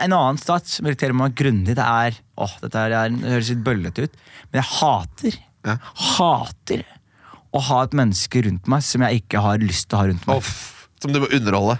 En 0.00 0.12
annen 0.12 0.38
stat 0.40 0.66
som 0.66 0.86
irriterer 0.88 1.14
meg 1.14 1.34
grundig, 1.38 1.76
det 1.78 1.84
er 1.86 2.16
Åh, 2.40 2.54
dette 2.64 2.80
er, 2.82 2.94
det 3.14 3.30
høres 3.30 3.50
litt 3.52 3.64
bøllete 3.66 4.06
ut, 4.08 4.16
men 4.50 4.60
jeg 4.62 4.70
hater 4.80 5.36
Ja. 5.64 5.76
Hater 6.18 6.82
å 7.54 7.60
ha 7.68 7.82
et 7.86 7.92
menneske 7.94 8.42
rundt 8.44 8.66
meg 8.68 8.82
som 8.82 9.04
jeg 9.06 9.22
ikke 9.22 9.40
har 9.44 9.60
lyst 9.62 9.86
til 9.88 9.96
å 9.96 10.00
ha 10.02 10.06
rundt 10.10 10.24
meg. 10.26 10.40
Off, 10.42 10.88
som 11.00 11.12
du 11.14 11.20
må 11.22 11.28
underholde. 11.30 11.76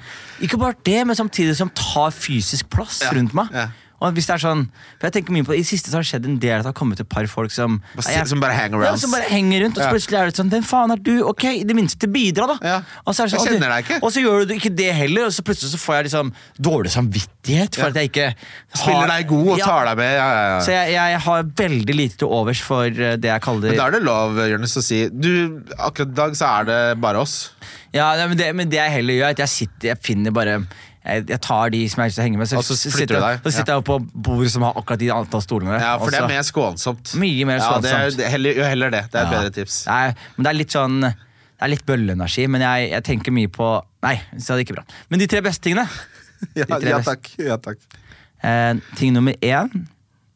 Ikke 0.47 0.61
bare 0.61 0.77
det, 0.87 1.01
men 1.09 1.19
samtidig 1.19 1.57
som 1.59 1.73
tar 1.75 2.15
fysisk 2.15 2.69
plass 2.71 3.01
Ja, 3.03 3.11
rundt 3.17 3.35
meg. 3.35 3.51
ja. 3.53 3.67
Og 4.03 4.13
hvis 4.17 4.27
det 4.27 4.35
er 4.35 4.43
sånn, 4.43 4.65
for 4.99 5.07
jeg 5.09 5.15
tenker 5.15 5.33
mye 5.33 5.45
på 5.47 5.55
I 5.57 5.63
siste 5.65 5.89
så 5.89 5.97
har 5.97 6.03
det 6.05 6.09
skjedd 6.11 6.25
en 6.29 6.39
del 6.43 6.57
at 6.59 6.65
det 6.67 6.71
har 6.73 6.77
kommet 6.77 7.01
et 7.01 7.09
par 7.09 7.25
folk 7.31 7.53
som 7.55 7.79
Bare 7.95 8.13
jeg- 8.13 8.27
som 8.29 8.41
bare 8.43 8.53
hang 8.59 8.75
ja, 8.83 8.97
som 9.01 9.11
bare 9.15 9.29
henger 9.31 9.63
rundt, 9.65 9.79
og 9.79 9.85
så 9.85 9.91
plutselig 9.95 10.19
er 10.21 10.27
det 10.27 10.37
sånn 10.37 10.51
Hvem 10.51 10.65
faen 10.67 10.91
er 10.93 10.97
du? 10.97 11.13
Ok, 11.31 11.45
i 11.45 11.63
det 11.65 11.77
minste 11.77 12.07
bidra, 12.11 12.47
da. 12.51 12.57
Ja. 12.63 12.83
Og 13.07 13.15
så 13.15 13.25
det 13.25 13.33
sånn, 13.39 13.63
og 13.63 13.89
du-. 13.89 13.99
Og 14.03 14.13
så 14.13 14.21
gjør 14.25 14.47
du 14.49 14.55
ikke 14.55 14.75
det 14.75 14.91
heller, 14.95 15.27
og 15.27 15.33
så 15.33 15.43
plutselig 15.47 15.71
så 15.73 15.79
får 15.81 15.95
jeg 15.97 16.05
liksom 16.11 16.33
dårlig 16.61 16.91
samvittighet 16.93 17.75
for 17.79 17.85
Ja. 17.85 17.89
at 17.89 17.95
jeg 18.03 18.11
ikke 18.11 18.27
har, 18.35 18.83
Spiller 18.83 19.07
deg 19.15 19.29
god 19.29 19.49
og 19.55 19.59
tar 19.61 19.85
deg 19.87 19.97
med. 19.97 20.63
Så 20.67 20.71
jeg, 20.75 20.93
jeg 20.93 21.21
har 21.21 21.43
veldig 21.43 21.95
lite 21.97 22.17
til 22.19 22.29
overs 22.29 22.61
for 22.61 22.85
eh, 22.87 23.17
det 23.17 23.31
jeg 23.31 23.41
kaller 23.47 23.71
Men 23.71 23.77
da 23.79 23.87
er 23.87 23.91
det 23.99 24.03
lov 24.03 24.37
Jonas, 24.51 24.77
å 24.77 24.83
si 24.83 25.09
Du, 25.09 25.63
akkurat 25.79 26.11
i 26.11 26.19
dag 26.19 26.33
så 26.37 26.51
er 26.61 26.65
det 26.65 27.01
bare 27.01 27.23
oss. 27.23 27.51
Ja, 27.95 28.13
men 28.27 28.37
det, 28.37 28.55
men 28.55 28.69
det 28.69 28.77
jeg 28.81 28.91
heller 28.91 29.15
gjør, 29.15 29.29
er 29.29 29.37
at 29.39 29.43
jeg 29.47 29.49
sitter, 29.55 29.89
jeg 29.95 29.99
finner 30.03 30.31
bare 30.35 30.59
jeg, 31.05 31.27
jeg 31.29 31.41
tar 31.45 31.71
de 31.75 31.81
som 31.89 32.01
jeg 32.01 32.05
har 32.05 32.09
lyst 32.09 32.17
til 32.17 32.23
å 32.23 32.27
henge 32.27 32.39
med, 32.41 32.49
så, 32.49 32.57
Og 32.57 32.65
så 32.65 32.77
sitter 32.81 33.07
du 33.11 33.21
deg. 33.21 33.41
så 33.45 33.51
sitter 33.53 33.75
jeg 33.77 33.85
på 33.85 33.99
bordet 34.25 34.51
som 34.55 34.63
har 34.65 34.79
akkurat 34.81 34.99
de 35.03 35.11
antall 35.13 35.43
stolene. 35.45 35.77
Ja, 35.81 35.99
For 35.99 36.07
også. 36.09 36.15
det 36.15 36.23
er 36.23 36.29
mer 36.33 36.47
skånsomt. 36.49 37.13
Mye 37.21 37.45
mer 37.51 37.59
Ja, 37.61 37.69
det 37.85 37.91
er, 37.93 38.09
skånsomt. 38.11 38.31
heller, 38.33 38.53
jo, 38.57 38.65
heller 38.73 38.91
det. 38.95 39.03
Det 39.13 39.21
er 39.21 39.25
et 39.27 39.33
Ja. 39.33 39.39
bedre 39.39 39.51
tips. 39.59 39.77
Nei, 39.87 40.15
men 40.37 40.45
det 40.47 40.51
er 40.55 40.59
litt 40.63 40.71
sånn 40.77 41.01
Det 41.05 41.63
er 41.63 41.69
litt 41.71 41.85
bøllenergi, 41.87 42.49
men 42.51 42.61
jeg, 42.61 42.91
jeg 42.91 43.05
tenker 43.05 43.33
mye 43.33 43.49
på 43.49 43.69
Nei, 44.03 44.17
så 44.39 44.53
er 44.53 44.57
det 44.59 44.67
ikke 44.67 44.75
bra. 44.81 44.85
Men 45.09 45.19
de 45.23 45.27
tre 45.31 45.41
beste 45.41 45.63
tingene 45.69 45.85
Ja, 46.59 46.65
De 46.67 46.81
tre 46.81 46.91
ja 46.91 46.99
takk. 47.01 47.31
Ja, 47.39 47.57
takk. 47.57 47.79
eh, 48.43 48.75
Ting 48.97 49.13
nummer 49.15 49.33
én, 49.41 49.87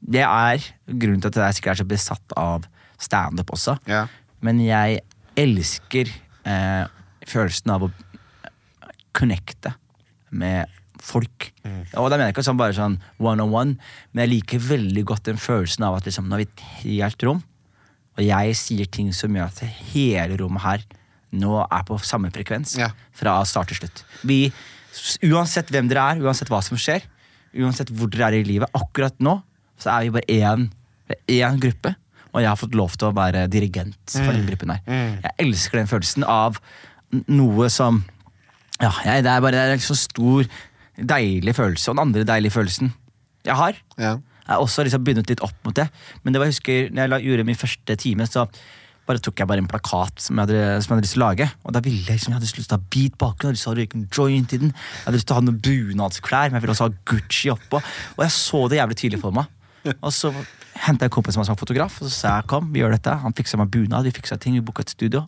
det 0.00 0.22
er 0.22 0.62
grunnen 0.86 1.20
til 1.20 1.28
at 1.32 1.40
jeg 1.48 1.58
sikkert 1.58 1.74
er 1.74 1.82
så 1.82 1.88
besatt 1.90 2.36
av 2.38 2.64
standup 2.98 3.50
også. 3.52 3.74
Ja. 3.90 4.06
Men 4.40 4.60
jeg 4.62 5.00
elsker 5.36 6.08
eh, 6.46 6.86
følelsen 7.26 7.70
av 7.74 7.82
å 7.88 7.90
connecte 9.12 9.74
med 10.31 10.66
folk. 11.01 11.53
Og 11.95 12.09
da 12.11 12.16
mener 12.16 12.29
jeg 12.29 12.35
ikke 12.37 12.47
sånn 12.49 12.59
bare 12.59 12.74
sånn 12.74 12.97
one 13.22 13.43
on 13.45 13.53
one, 13.55 13.76
men 14.12 14.24
jeg 14.24 14.33
liker 14.33 14.59
veldig 14.66 15.05
godt 15.07 15.29
den 15.31 15.39
følelsen 15.39 15.85
av 15.87 15.97
at 16.01 16.09
liksom, 16.09 16.26
nå 16.29 16.35
er 16.39 16.43
vi 16.43 16.49
et 16.49 16.64
helt 16.83 17.22
rom, 17.29 17.43
og 18.18 18.24
jeg 18.26 18.57
sier 18.59 18.89
ting 18.91 19.12
som 19.14 19.31
gjør 19.37 19.47
at 19.53 19.61
hele 19.93 20.37
rommet 20.41 20.64
her 20.64 20.83
nå 21.39 21.61
er 21.62 21.85
på 21.87 21.99
samme 22.03 22.31
frekvens 22.35 22.74
Ja. 22.81 22.89
fra 23.14 23.37
start 23.47 23.68
til 23.70 23.76
slutt. 23.83 24.03
Vi, 24.26 24.41
uansett 25.29 25.70
hvem 25.70 25.87
dere 25.91 26.07
er, 26.16 26.22
uansett 26.24 26.49
hva 26.51 26.59
som 26.64 26.76
skjer, 26.81 27.05
uansett 27.55 27.93
hvor 27.95 28.11
dere 28.11 28.33
er 28.33 28.41
i 28.41 28.45
livet, 28.49 28.68
akkurat 28.74 29.14
nå 29.22 29.37
så 29.79 29.93
er 29.95 30.09
vi 30.09 30.14
bare 30.18 30.26
én, 30.35 30.64
én 31.31 31.61
gruppe. 31.62 31.95
Og 32.35 32.43
jeg 32.43 32.49
har 32.51 32.59
fått 32.59 32.74
lov 32.74 32.97
til 32.99 33.09
å 33.09 33.14
være 33.16 33.47
dirigent 33.49 33.97
for 34.11 34.33
den 34.35 34.45
gruppen 34.51 34.72
her. 34.74 34.81
Jeg 35.22 35.33
elsker 35.47 35.79
den 35.79 35.87
følelsen 35.89 36.26
av 36.29 36.59
noe 37.31 37.68
som 37.72 38.03
Ja, 38.81 38.91
jeg, 39.05 39.24
det 39.26 39.31
er 39.33 39.41
bare 39.43 39.53
det 39.57 39.61
er 39.64 39.72
en 39.74 39.83
så 39.83 39.97
stor, 39.99 40.45
deilig 40.99 41.55
følelse. 41.59 41.91
Og 41.91 41.97
den 41.97 42.05
andre 42.09 42.24
deilige 42.29 42.55
følelsen 42.55 42.93
jeg 43.47 43.55
har, 43.57 43.76
Ja. 43.99 44.12
jeg 44.18 44.51
har 44.55 44.59
også 44.61 44.83
liksom 44.85 45.05
begynt 45.07 45.29
litt 45.31 45.41
opp 45.43 45.55
mot 45.64 45.74
det. 45.74 45.89
Men 46.24 46.33
det 46.35 46.41
var, 46.41 46.47
jeg 46.51 46.57
husker, 46.59 46.91
når 46.93 47.03
jeg 47.03 47.11
la- 47.11 47.20
gjorde 47.22 47.45
min 47.47 47.57
første 47.57 47.97
time, 47.97 48.26
så 48.26 48.49
bare 49.09 49.18
tok 49.24 49.39
jeg 49.41 49.49
bare 49.49 49.59
en 49.62 49.68
plakat 49.70 50.20
som 50.20 50.37
jeg 50.37 50.47
hadde, 50.47 50.83
som 50.83 50.91
jeg 50.93 50.97
hadde 50.99 51.07
lyst 51.07 51.14
til 51.16 51.22
å 51.22 51.26
lage. 51.31 51.47
Og 51.64 51.72
da 51.72 51.81
ville 51.81 52.05
jeg 52.05 52.18
liksom, 52.18 52.33
jeg 52.35 52.37
hadde 52.39 52.45
lyst 52.49 52.55
til 52.59 52.66
å 52.68 52.76
ha 52.76 52.83
beat 52.93 53.14
bakgrunn, 53.18 53.55
jeg 53.57 53.57
hadde 53.57 53.57
lyst 53.57 53.64
til 53.64 53.72
å 53.72 53.79
røyke 53.79 53.97
en 53.97 54.09
joint 54.12 54.53
i 54.53 54.59
den. 54.59 54.72
Jeg 54.74 55.05
hadde 55.07 55.16
lyst 55.16 55.26
til 55.31 55.35
å 55.35 55.39
ha 55.39 55.45
noen 55.47 55.61
bunadsklær, 55.64 56.51
men 56.51 56.59
jeg 56.59 56.62
ville 56.66 56.74
også 56.76 56.89
ha 56.91 56.97
Gucci 57.09 57.49
oppå. 57.55 57.81
Og 58.18 58.22
jeg 58.26 58.31
så 58.37 58.68
det 58.68 58.79
jævlig 58.83 58.97
tydelig 59.01 59.20
for 59.22 59.33
meg. 59.33 59.47
Og 60.03 60.12
så 60.12 60.33
henta 60.85 61.07
jeg 61.07 61.09
en 61.09 61.14
min 61.16 61.33
som 61.33 61.41
var 61.55 61.57
fotograf, 61.62 62.03
og 62.03 62.09
så 62.11 62.12
sa 62.12 62.37
jeg 62.37 62.49
kom, 62.53 62.68
vi 62.74 62.81
gjør 62.83 62.93
dette. 62.99 63.14
Han 63.22 63.33
fiksa 63.33 63.57
meg 63.57 63.70
bunad, 63.72 64.05
vi 64.05 64.12
fiksa 64.12 64.37
ting, 64.39 64.55
vi 64.59 64.61
booka 64.61 64.85
et 64.85 64.91
studio. 64.93 65.24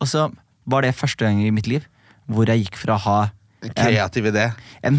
Og 0.00 0.08
så 0.10 0.26
var 0.66 0.82
det 0.82 0.94
første 0.98 1.22
gang 1.22 1.38
i 1.44 1.50
mitt 1.54 1.68
liv 1.70 1.84
hvor 2.30 2.48
jeg 2.48 2.64
gikk 2.64 2.80
fra 2.86 2.96
å 2.96 3.04
ha 3.08 3.18
En 3.64 3.72
kreativ 3.72 4.26
idé. 4.28 4.50
en, 4.84 4.98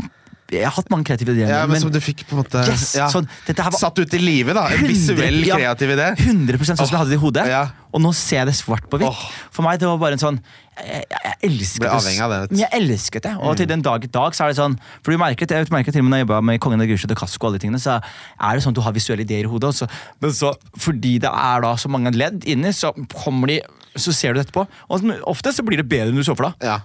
Jeg 0.50 0.62
har 0.66 0.74
hatt 0.76 0.90
mange 0.94 1.06
kreative 1.06 1.34
ideer, 1.34 1.50
Ja, 1.50 1.66
men, 1.70 1.80
som 1.82 1.92
du 1.94 2.00
fikk 2.02 2.24
på 2.30 2.36
en 2.36 2.44
måte 2.44 2.62
Yes, 2.70 2.92
ja. 2.98 3.08
sånn, 3.10 3.28
var 3.48 3.78
Satt 3.78 3.98
ut 3.98 4.14
i 4.14 4.20
livet, 4.22 4.54
da. 4.58 4.68
En 4.74 4.86
visuell, 4.86 5.42
100 5.42 5.48
ja, 5.50 5.58
kreativ 5.58 5.94
idé. 5.96 6.12
100 6.22 6.60
sånn 6.62 6.78
som 6.78 6.86
jeg 6.86 7.00
hadde 7.02 7.14
det 7.14 7.18
i 7.18 7.22
hodet. 7.22 7.48
Ja. 7.50 7.64
Og 7.96 8.02
nå 8.04 8.12
ser 8.14 8.42
jeg 8.44 8.50
det 8.50 8.56
svart 8.58 8.86
på 8.92 9.00
hvitt. 9.02 9.10
Oh. 9.10 9.26
For 9.56 9.66
meg 9.66 9.80
det 9.82 9.88
var 9.90 9.98
bare 10.02 10.18
en 10.18 10.22
sånn 10.22 10.40
Jeg, 10.76 11.06
jeg, 11.08 11.36
elsket 11.48 11.86
det. 11.86 11.90
det. 11.90 12.16
Mm. 12.20 12.50
Men 12.52 12.60
jeg 12.60 12.72
elsket 12.82 13.24
det. 13.24 13.34
Og 13.40 13.58
til 13.58 13.70
den 13.70 13.86
dag 13.86 14.04
i 14.04 14.12
dag 14.12 14.36
så 14.36 14.46
er 14.46 14.52
det 14.52 14.60
sånn 14.60 14.76
For 15.02 15.16
du 15.16 15.22
merket, 15.22 15.54
jeg 15.56 15.70
merket 15.72 15.96
til 15.96 16.04
og 16.04 16.10
med 16.10 16.12
når 16.12 16.22
jeg 16.22 16.28
jobba 16.28 16.42
med 16.50 16.60
Kongen 16.66 16.84
av 16.84 16.90
Gulset 16.90 17.14
og 17.16 17.22
Kasko, 17.22 17.48
alle 17.48 17.58
de 17.58 17.66
tingene, 17.66 17.82
så 17.82 17.96
er 18.02 18.58
det 18.58 18.66
sånn 18.66 18.76
at 18.76 18.82
du 18.82 18.84
har 18.86 18.96
visuelle 18.98 19.24
ideer 19.26 19.48
i 19.48 19.52
hodet. 19.54 19.72
Så, 19.78 19.88
men 20.22 20.34
så, 20.36 20.52
fordi 20.78 21.16
det 21.24 21.32
er 21.32 21.64
da 21.66 21.72
så 21.80 21.90
mange 21.90 22.12
ledd 22.14 22.44
inni, 22.52 22.74
så 22.76 22.92
kommer 23.16 23.54
de 23.54 23.62
Så 23.96 24.12
ser 24.12 24.36
du 24.36 24.42
det 24.42 24.50
etterpå. 24.50 24.68
Og 24.92 25.08
ofte 25.32 25.56
så 25.56 25.64
blir 25.64 25.80
det 25.80 25.88
bedre 25.88 26.12
enn 26.12 26.20
du 26.20 26.26
så 26.28 26.36
for 26.36 26.50
deg. 26.52 26.68
Ja. 26.68 26.82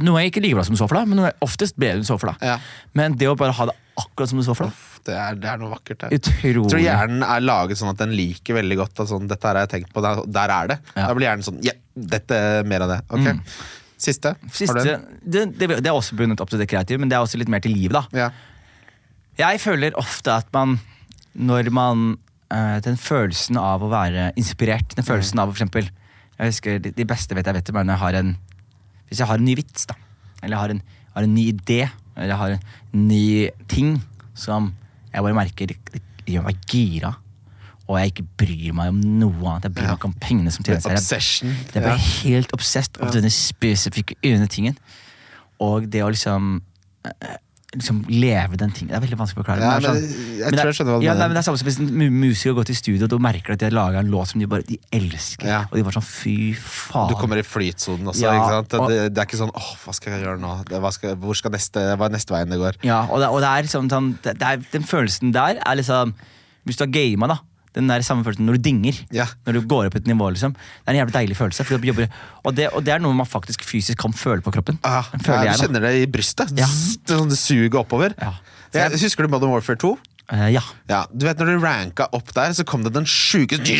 Noe 0.00 0.22
er 0.22 0.30
ikke 0.30 0.40
like 0.40 0.56
bra 0.56 0.64
som 0.64 0.76
du 0.76 0.80
så 0.80 0.88
for 0.88 0.96
deg, 1.00 1.10
men 1.10 1.20
noe 1.20 1.28
er 1.32 1.36
oftest 1.44 1.76
bedre 1.76 1.98
enn 2.00 2.06
du 2.06 2.08
så 2.08 2.16
for 2.20 2.32
deg. 2.32 2.46
Ja. 2.48 2.56
Men 2.96 3.18
det 3.20 3.28
å 3.28 3.36
bare 3.38 3.52
ha 3.58 3.66
det 3.68 3.76
akkurat 4.00 4.30
som 4.30 4.40
du 4.40 4.44
så 4.46 4.54
for 4.56 4.70
deg 4.70 4.88
Det 5.04 5.14
er, 5.18 5.36
det 5.36 5.48
er 5.50 5.60
noe 5.60 5.72
vakkert 5.74 6.00
der. 6.04 6.14
Utrolig. 6.16 6.54
Jeg 6.54 6.70
tror 6.72 6.82
hjernen 6.84 7.22
er 7.26 7.44
laget 7.44 7.80
sånn 7.80 7.90
at 7.92 8.00
den 8.00 8.14
liker 8.16 8.56
veldig 8.60 8.78
godt 8.80 9.02
at 9.04 9.10
sånn, 9.10 9.28
dette 9.28 9.48
her 9.48 9.58
har 9.58 9.66
jeg 9.66 9.72
tenkt 9.74 9.92
på, 9.92 10.04
der, 10.04 10.22
der 10.38 10.54
er 10.56 10.72
det. 10.72 10.78
Ja. 10.94 11.06
Da 11.10 11.16
blir 11.18 11.28
hjernen 11.28 11.46
sånn 11.46 11.60
Ja, 11.66 11.74
dette 12.16 12.38
er 12.38 12.68
mer 12.70 12.86
av 12.86 12.92
det. 12.94 13.00
Ok. 13.12 13.44
Siste? 14.02 14.32
Du 14.40 14.54
Siste, 14.56 14.82
en? 14.94 15.04
det, 15.22 15.44
det, 15.58 15.68
det 15.82 15.90
er 15.90 15.94
også 15.94 16.16
bundet 16.18 16.40
opp 16.42 16.50
til 16.50 16.62
det 16.62 16.68
kreative, 16.70 16.98
men 17.02 17.10
det 17.10 17.18
er 17.18 17.26
også 17.26 17.38
litt 17.38 17.50
mer 17.52 17.62
til 17.62 17.74
livet. 17.76 17.94
da. 17.98 18.24
Ja. 18.24 18.30
Jeg 19.38 19.60
føler 19.62 19.94
ofte 20.00 20.34
at 20.34 20.48
man, 20.52 20.78
når 21.34 21.70
man 21.72 22.06
øh, 22.52 22.78
Den 22.84 22.98
følelsen 23.00 23.56
av 23.56 23.82
å 23.82 23.90
være 23.92 24.30
inspirert, 24.36 24.96
den 24.96 25.06
følelsen 25.06 25.40
av 25.40 25.52
for 25.52 25.56
eksempel 25.56 25.86
Jeg 26.38 26.50
husker 26.52 26.80
de, 26.82 26.92
de 26.96 27.06
beste 27.08 27.36
vet 27.36 27.48
jeg 27.48 27.56
vet 27.56 27.70
om 27.72 27.78
er 27.80 27.86
når 27.88 27.96
jeg 27.96 28.04
har 28.06 28.18
en 28.22 28.34
Hvis 29.12 29.20
jeg 29.20 29.28
har 29.28 29.40
en 29.40 29.44
ny 29.44 29.54
vits, 29.58 29.84
da. 29.90 29.94
Eller 30.42 30.56
jeg 30.56 30.62
har 30.62 30.72
en, 30.74 30.82
har 31.14 31.26
en 31.28 31.34
ny 31.36 31.44
idé, 31.52 31.82
eller 32.16 32.32
jeg 32.32 32.40
har 32.40 32.54
en 32.56 33.08
ny 33.08 33.50
ting 33.68 33.98
som 34.34 34.70
jeg 35.12 35.22
bare 35.26 35.36
merker 35.36 35.68
det 35.68 36.00
gjør 36.26 36.46
meg 36.46 36.62
gira. 36.72 37.10
Og 37.90 37.98
jeg 37.98 38.12
ikke 38.12 38.24
bryr 38.40 38.72
meg 38.78 38.88
om 38.94 39.00
noe 39.20 39.50
annet. 39.50 39.66
Jeg 39.68 39.74
bryr 39.76 39.88
meg 39.90 39.98
ikke 39.98 40.08
om 40.08 40.14
pengene 40.22 40.52
som 40.54 40.64
tjenes 40.64 40.86
her. 40.86 40.96
Jeg- 41.42 41.72
jeg 41.74 41.82
blir 41.82 42.06
helt 42.22 42.52
obsessed 42.56 42.96
av 43.02 43.12
denne 43.12 43.28
spesifikke 43.30 44.14
ene 44.24 44.46
tingen. 44.48 44.78
Og 45.60 45.90
det 45.90 46.00
å 46.02 46.08
liksom 46.08 46.62
Liksom 47.72 48.02
leve 48.12 48.58
den 48.60 48.68
tingen 48.76 48.90
Det 48.92 48.98
er 48.98 49.00
veldig 49.06 49.16
vanskelig 49.16 49.40
å 49.40 49.44
forklare. 49.46 49.60
Ja, 49.64 49.78
men 49.80 49.82
sånn- 49.82 50.02
jeg 50.02 50.44
men 50.44 50.52
tror 50.52 50.56
det- 50.56 50.64
jeg 50.66 50.76
skjønner 50.76 50.92
hva 50.92 51.00
du 51.00 51.06
ja, 51.06 51.12
mener. 51.14 51.20
nei, 51.22 51.28
men 51.28 51.34
Det 51.34 51.40
er 51.40 51.46
samme 51.48 51.58
som 51.58 51.68
hvis 51.68 51.78
en 51.80 52.20
musiker 52.20 52.50
har 52.52 52.58
gått 52.60 52.70
i 52.70 52.74
studio 52.76 53.08
og 53.08 53.20
merker 53.24 53.52
at 53.54 53.58
de 53.58 53.64
har 53.64 53.72
laga 53.72 53.98
en 54.00 54.10
låt 54.12 54.28
som 54.28 54.40
de 54.40 54.46
bare 54.46 54.62
de 54.68 54.78
elsker. 54.92 55.46
Ja. 55.48 55.60
Og 55.70 55.76
de 55.78 55.82
bare 55.82 55.96
sånn 55.96 56.04
fy 56.04 56.52
faen. 56.54 57.08
Du 57.08 57.14
kommer 57.14 57.38
i 57.38 57.42
flytsonen 57.42 58.04
også. 58.12 58.20
Ja, 58.20 58.32
ikke 58.36 58.68
sant? 58.68 58.88
Det, 58.88 59.14
det 59.14 59.18
er 59.18 59.24
ikke 59.24 59.40
sånn 59.40 59.54
åh, 59.56 59.70
hva 59.86 59.94
skal 59.94 60.12
jeg 60.12 60.22
gjøre 60.22 60.40
nå? 60.40 60.64
Det, 60.68 60.80
hva, 60.84 60.92
skal, 60.92 61.16
hvor 61.16 61.34
skal 61.34 61.50
neste, 61.50 61.80
hva 61.96 62.04
er 62.10 62.12
neste 62.12 62.28
veien 62.36 62.50
det 62.52 62.58
går? 62.60 62.76
Ja, 62.84 63.06
og 63.08 63.20
det, 63.20 63.28
og 63.32 63.40
det 63.40 63.48
er 63.48 63.62
liksom 63.64 63.88
sånn 63.88 64.18
er, 64.26 64.56
Den 64.70 64.84
følelsen 64.84 65.32
der 65.32 65.56
er 65.64 65.74
liksom 65.76 66.12
Hvis 66.66 66.76
du 66.76 66.84
har 66.84 66.92
gama, 66.92 67.26
da. 67.26 67.38
Den 67.76 67.88
der 67.88 68.04
samme 68.06 68.24
følelsen 68.26 68.48
når 68.48 68.58
du 68.58 68.66
dinger. 68.68 69.00
Ja. 69.14 69.26
Når 69.46 69.58
du 69.58 69.66
går 69.68 69.90
opp 69.90 69.98
et 70.00 70.08
nivå. 70.10 70.30
liksom 70.34 70.54
Det 70.54 70.86
er 70.86 70.94
en 70.94 71.00
jævlig 71.02 71.16
deilig 71.16 71.36
følelse. 71.38 71.66
Jobber, 71.72 72.08
og, 72.44 72.54
det, 72.56 72.68
og 72.72 72.84
det 72.84 72.94
er 72.94 73.02
noe 73.02 73.16
man 73.16 73.28
faktisk 73.28 73.64
fysisk 73.64 74.00
kan 74.02 74.12
føle 74.12 74.44
på 74.44 74.52
kroppen. 74.54 74.78
Ah, 74.84 75.08
føler 75.18 75.48
ja, 75.48 75.52
jeg, 75.52 75.60
du 75.60 75.66
kjenner 75.66 75.86
det 75.88 75.94
i 76.02 76.08
brystet. 76.10 76.54
Ja. 76.58 76.68
Det, 76.68 77.16
sånn, 77.16 77.32
det 77.32 77.40
suger 77.40 77.82
oppover. 77.82 78.16
Ja. 78.20 78.34
Jeg, 78.72 79.00
husker 79.02 79.26
du 79.26 79.32
Modern 79.32 79.52
Warfare 79.52 79.80
2? 79.80 79.96
Uh, 80.32 80.46
ja. 80.48 80.62
Ja, 80.88 81.02
du 81.12 81.26
vet 81.26 81.40
Når 81.42 81.50
du 81.50 81.64
ranka 81.64 82.06
opp 82.16 82.30
der, 82.32 82.54
så 82.56 82.64
kom 82.64 82.84
det 82.86 82.94
den 82.94 83.04
sjukeste 83.08 83.74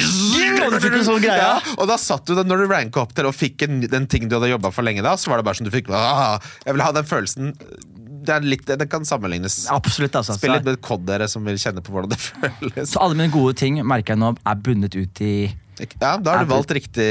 sånn. 1.06 1.24
Ja, 1.24 1.54
og 1.78 1.86
da 1.88 1.96
satt 2.00 2.26
du 2.28 2.34
den 2.36 2.50
når 2.50 2.64
du 2.64 2.72
ranka 2.72 3.04
opp 3.04 3.14
der 3.16 3.28
og 3.30 3.36
fikk 3.36 3.64
en, 3.64 3.80
den 3.86 4.08
ting 4.10 4.26
du 4.28 4.36
hadde 4.36 4.50
jobba 4.50 4.72
for 4.74 4.84
lenge 4.84 5.04
da, 5.06 5.14
så 5.16 5.32
var 5.32 5.40
det 5.40 5.46
bare 5.48 5.60
som 5.60 5.68
du 5.68 5.72
fikk 5.72 5.88
ah, 5.94 6.42
Jeg 6.66 6.76
vil 6.76 6.84
ha 6.84 6.90
den 6.92 7.08
følelsen 7.08 7.54
Det, 8.22 8.34
er 8.36 8.46
litt, 8.46 8.62
det 8.66 8.86
kan 8.90 9.04
sammenlignes. 9.08 9.56
Absolutt. 9.74 10.14
altså 10.20 10.36
Spill 10.38 10.54
litt 10.56 10.64
med 10.68 10.78
kod 10.84 11.02
dere 11.08 11.26
som 11.30 11.44
vil 11.46 11.58
kjenne 11.60 11.82
på 11.84 11.92
hvordan 11.94 12.12
det 12.14 12.20
føles. 12.28 12.92
så 12.94 13.02
alle 13.02 13.18
mine 13.18 13.32
gode 13.34 13.56
ting 13.58 13.80
merker 13.86 14.14
jeg 14.14 14.22
nå 14.22 14.32
er 14.38 14.62
bundet 14.68 14.94
ut 14.98 15.22
i 15.26 15.32
Ja, 15.98 16.16
Da 16.20 16.36
har 16.36 16.44
du 16.44 16.50
valgt 16.52 16.70
riktig 16.76 17.08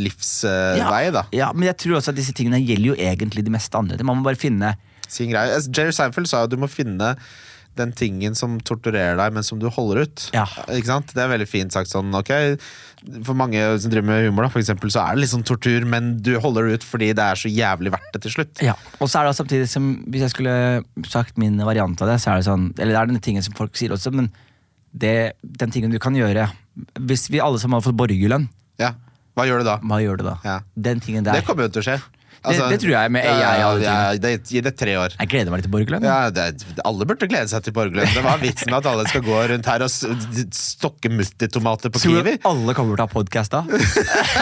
livsvei, 0.00 1.04
da. 1.14 1.24
Ja, 1.34 1.50
Men 1.54 1.70
jeg 1.70 1.78
tror 1.82 1.98
også 2.00 2.12
at 2.12 2.18
disse 2.18 2.34
tingene 2.36 2.60
gjelder 2.62 2.92
jo 2.92 2.96
egentlig 3.00 3.44
de 3.46 3.52
meste 3.54 3.78
andre. 3.78 3.98
Man 4.04 4.20
må 4.20 4.26
bare 4.30 4.40
finne 4.40 4.74
Sin 5.10 5.32
greie. 5.32 5.56
Jerry 5.74 5.90
Seinfeld 5.94 6.28
sa 6.30 6.44
jo 6.44 6.46
at 6.46 6.52
du 6.52 6.60
må 6.60 6.68
finne 6.70 7.14
den 7.78 7.92
tingen 7.96 8.34
som 8.36 8.58
torturerer 8.66 9.16
deg, 9.16 9.32
men 9.36 9.44
som 9.46 9.58
du 9.62 9.68
holder 9.72 10.02
ut. 10.04 10.24
Ja. 10.34 10.42
Ikke 10.74 10.88
sant? 10.90 11.12
Det 11.14 11.22
er 11.22 11.30
veldig 11.30 11.46
fint 11.48 11.72
sagt 11.72 11.88
sånn, 11.92 12.10
ok 12.18 12.32
For 13.24 13.32
mange 13.38 13.60
som 13.80 13.92
driver 13.92 14.08
med 14.10 14.26
humor, 14.26 14.44
da, 14.44 14.50
for 14.52 14.60
eksempel, 14.60 14.90
så 14.92 15.00
er 15.04 15.14
det 15.16 15.22
litt 15.22 15.32
sånn 15.32 15.46
tortur, 15.48 15.86
men 15.88 16.10
du 16.20 16.34
holder 16.42 16.66
det 16.68 16.80
ut 16.80 16.84
fordi 16.84 17.12
det 17.16 17.24
er 17.24 17.38
så 17.40 17.48
jævlig 17.48 17.92
verdt 17.94 18.10
det 18.16 18.22
til 18.26 18.34
slutt. 18.34 18.60
Ja, 18.66 18.74
og 18.98 19.08
så 19.08 19.20
er 19.22 19.30
det 19.30 19.36
samtidig 19.38 19.68
som 19.72 19.88
Hvis 20.10 20.26
jeg 20.26 20.34
skulle 20.34 20.56
sagt 21.08 21.38
min 21.40 21.56
variant 21.64 22.02
av 22.02 22.10
det, 22.12 22.18
så 22.20 22.34
er 22.34 22.40
det 22.42 22.48
sånn 22.50 22.68
Eller 22.76 22.92
det 22.92 23.00
er 23.00 23.10
denne 23.14 23.24
tingen 23.24 23.46
som 23.46 23.56
folk 23.56 23.78
sier 23.78 23.94
også, 23.96 24.12
men 24.12 24.28
det, 24.92 25.14
den 25.42 25.70
tingen 25.70 25.92
du 25.94 26.00
kan 26.02 26.16
gjøre 26.18 26.48
Hvis 26.98 27.28
vi 27.30 27.40
alle 27.40 27.60
sammen 27.62 27.78
hadde 27.78 27.88
fått 27.92 28.00
borgerlønn, 28.02 28.48
Ja. 28.82 28.92
Hva 29.38 29.44
gjør 29.46 29.62
du 29.62 29.68
da? 29.70 29.76
hva 29.86 30.00
gjør 30.02 30.18
du 30.18 30.24
da? 30.26 30.32
Ja. 30.44 30.56
Den 30.74 31.00
tingen 31.00 31.24
der. 31.24 31.38
Det 31.38 31.46
kommer 31.46 31.68
jo 31.68 31.70
til 31.72 31.80
å 31.80 31.86
skje. 31.86 32.00
Det 32.40 32.78
tror 32.80 32.92
jeg 32.94 33.12
med 33.12 33.26
AI 33.28 33.40
ja, 33.40 33.50
ja, 33.60 34.00
det, 34.16 34.30
Gi 34.48 34.62
det 34.64 34.72
tre 34.78 34.94
år. 34.96 35.14
Jeg 35.18 35.28
gleder 35.28 35.52
meg 35.52 35.60
litt 35.60 35.66
til 35.68 35.74
borgerlønn. 35.74 36.04
Ja, 36.06 36.30
det, 36.32 36.64
alle 36.88 37.06
burde 37.08 37.28
glede 37.28 37.50
seg 37.52 37.66
til 37.66 37.74
borgerlønn. 37.76 38.08
Det 38.14 38.22
var 38.24 38.40
vitsen 38.40 38.70
med 38.72 38.78
at 38.80 38.88
alle 38.88 39.04
skal 39.10 39.24
gå 39.26 39.40
rundt 39.52 39.68
her 39.68 39.84
og 39.84 39.92
stokke 40.56 41.12
muttitomater 41.12 41.92
på 41.92 42.00
Tror 42.00 42.20
Kiwi. 42.20 42.36
du 42.40 42.48
alle 42.48 42.76
kommer 42.78 42.96
til 42.96 43.04
å 43.04 43.08
ha 43.08 43.12
podkast 43.12 43.52
da? 43.52 43.60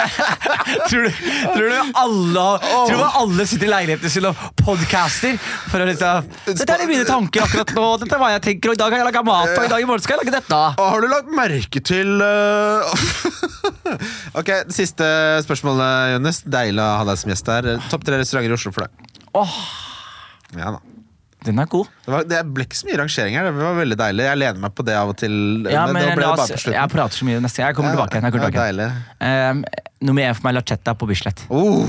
tror, 0.90 1.08
du, 1.08 1.18
tror 1.56 1.66
du 1.66 1.78
alle 2.04 2.46
Tror 2.62 2.94
du 2.94 3.18
alle 3.22 3.48
sitter 3.50 3.66
i 3.66 3.72
leiligheten 3.72 4.14
sin 4.14 4.28
og 4.30 4.46
podcaster? 4.62 5.34
For 5.72 5.82
å 5.82 5.88
liksom 5.88 6.30
Dette 6.52 6.78
er 6.78 6.86
mine 6.90 7.06
tanker 7.08 7.46
akkurat 7.48 7.74
nå, 7.74 7.88
dette 8.04 8.14
er 8.14 8.22
hva 8.22 8.30
jeg 8.36 8.44
tenker, 8.46 8.72
og 8.72 8.78
i 8.78 8.82
dag 8.84 8.94
har 8.94 9.02
jeg 9.02 9.08
laga 9.10 9.24
mat, 9.26 9.54
og 9.56 9.66
i 9.66 9.72
dag 9.74 9.82
i 9.82 9.88
morgen 9.88 10.04
skal 10.06 10.16
jeg 10.18 10.26
lage 10.26 10.36
dette. 10.38 10.62
Og 10.78 10.92
har 10.94 11.02
du 11.02 11.10
lagt 11.10 11.34
merke 11.34 11.82
til 11.82 12.22
uh... 12.22 12.94
Ok, 14.38 14.50
Siste 14.74 15.06
spørsmålet, 15.44 16.14
Jonis. 16.14 16.42
Deilig 16.48 16.82
å 16.84 16.88
ha 17.00 17.06
deg 17.08 17.20
som 17.20 17.32
gjest 17.32 17.50
her. 17.52 17.68
Topp 17.90 18.04
tre 18.06 18.18
restauranter 18.20 18.50
i 18.50 18.56
Oslo 18.58 18.72
for 18.74 18.86
deg. 18.86 19.10
Åh, 19.38 19.58
Ja 20.56 20.70
da. 20.74 20.78
den 21.44 21.58
er 21.62 21.66
god. 21.70 21.86
Det, 22.04 22.10
var, 22.12 22.24
det 22.28 22.38
ble 22.54 22.64
ikke 22.66 22.76
så 22.80 22.86
mye 22.88 22.98
rangering 22.98 23.36
her. 23.38 23.44
Det 23.48 23.54
var 23.62 23.76
veldig 23.78 23.96
deilig. 24.00 24.24
Jeg 24.26 24.38
lener 24.42 24.60
meg 24.64 24.74
på 24.74 24.84
det 24.88 24.96
av 24.98 25.12
og 25.12 25.16
til. 25.20 25.34
Ja, 25.70 25.84
men, 25.86 25.94
men 26.02 26.16
ble 26.18 26.24
la 26.26 26.32
det 26.34 26.42
oss, 26.42 26.48
bare 26.48 26.56
på 26.56 26.62
slutten. 26.64 26.76
jeg 26.80 26.92
prater 26.96 27.20
så 27.20 27.28
mye 27.28 27.40
neste 27.44 27.62
gang. 27.62 27.68
Jeg 27.70 27.76
kommer 27.78 27.94
tilbake. 27.96 28.12
igjen, 28.16 28.24
Jeg 28.28 28.32
kommer 28.32 28.48
Ja, 28.48 28.50
tilbake. 28.50 28.68
igjen. 28.68 28.92
deilig. 29.22 29.62
Um, 30.00 30.08
nummer 30.08 30.22
én 30.28 30.34
for 30.38 30.48
meg 30.48 30.56
Lachetta 30.58 30.94
på 30.98 31.08
Bislett. 31.10 31.44
Oh, 31.50 31.88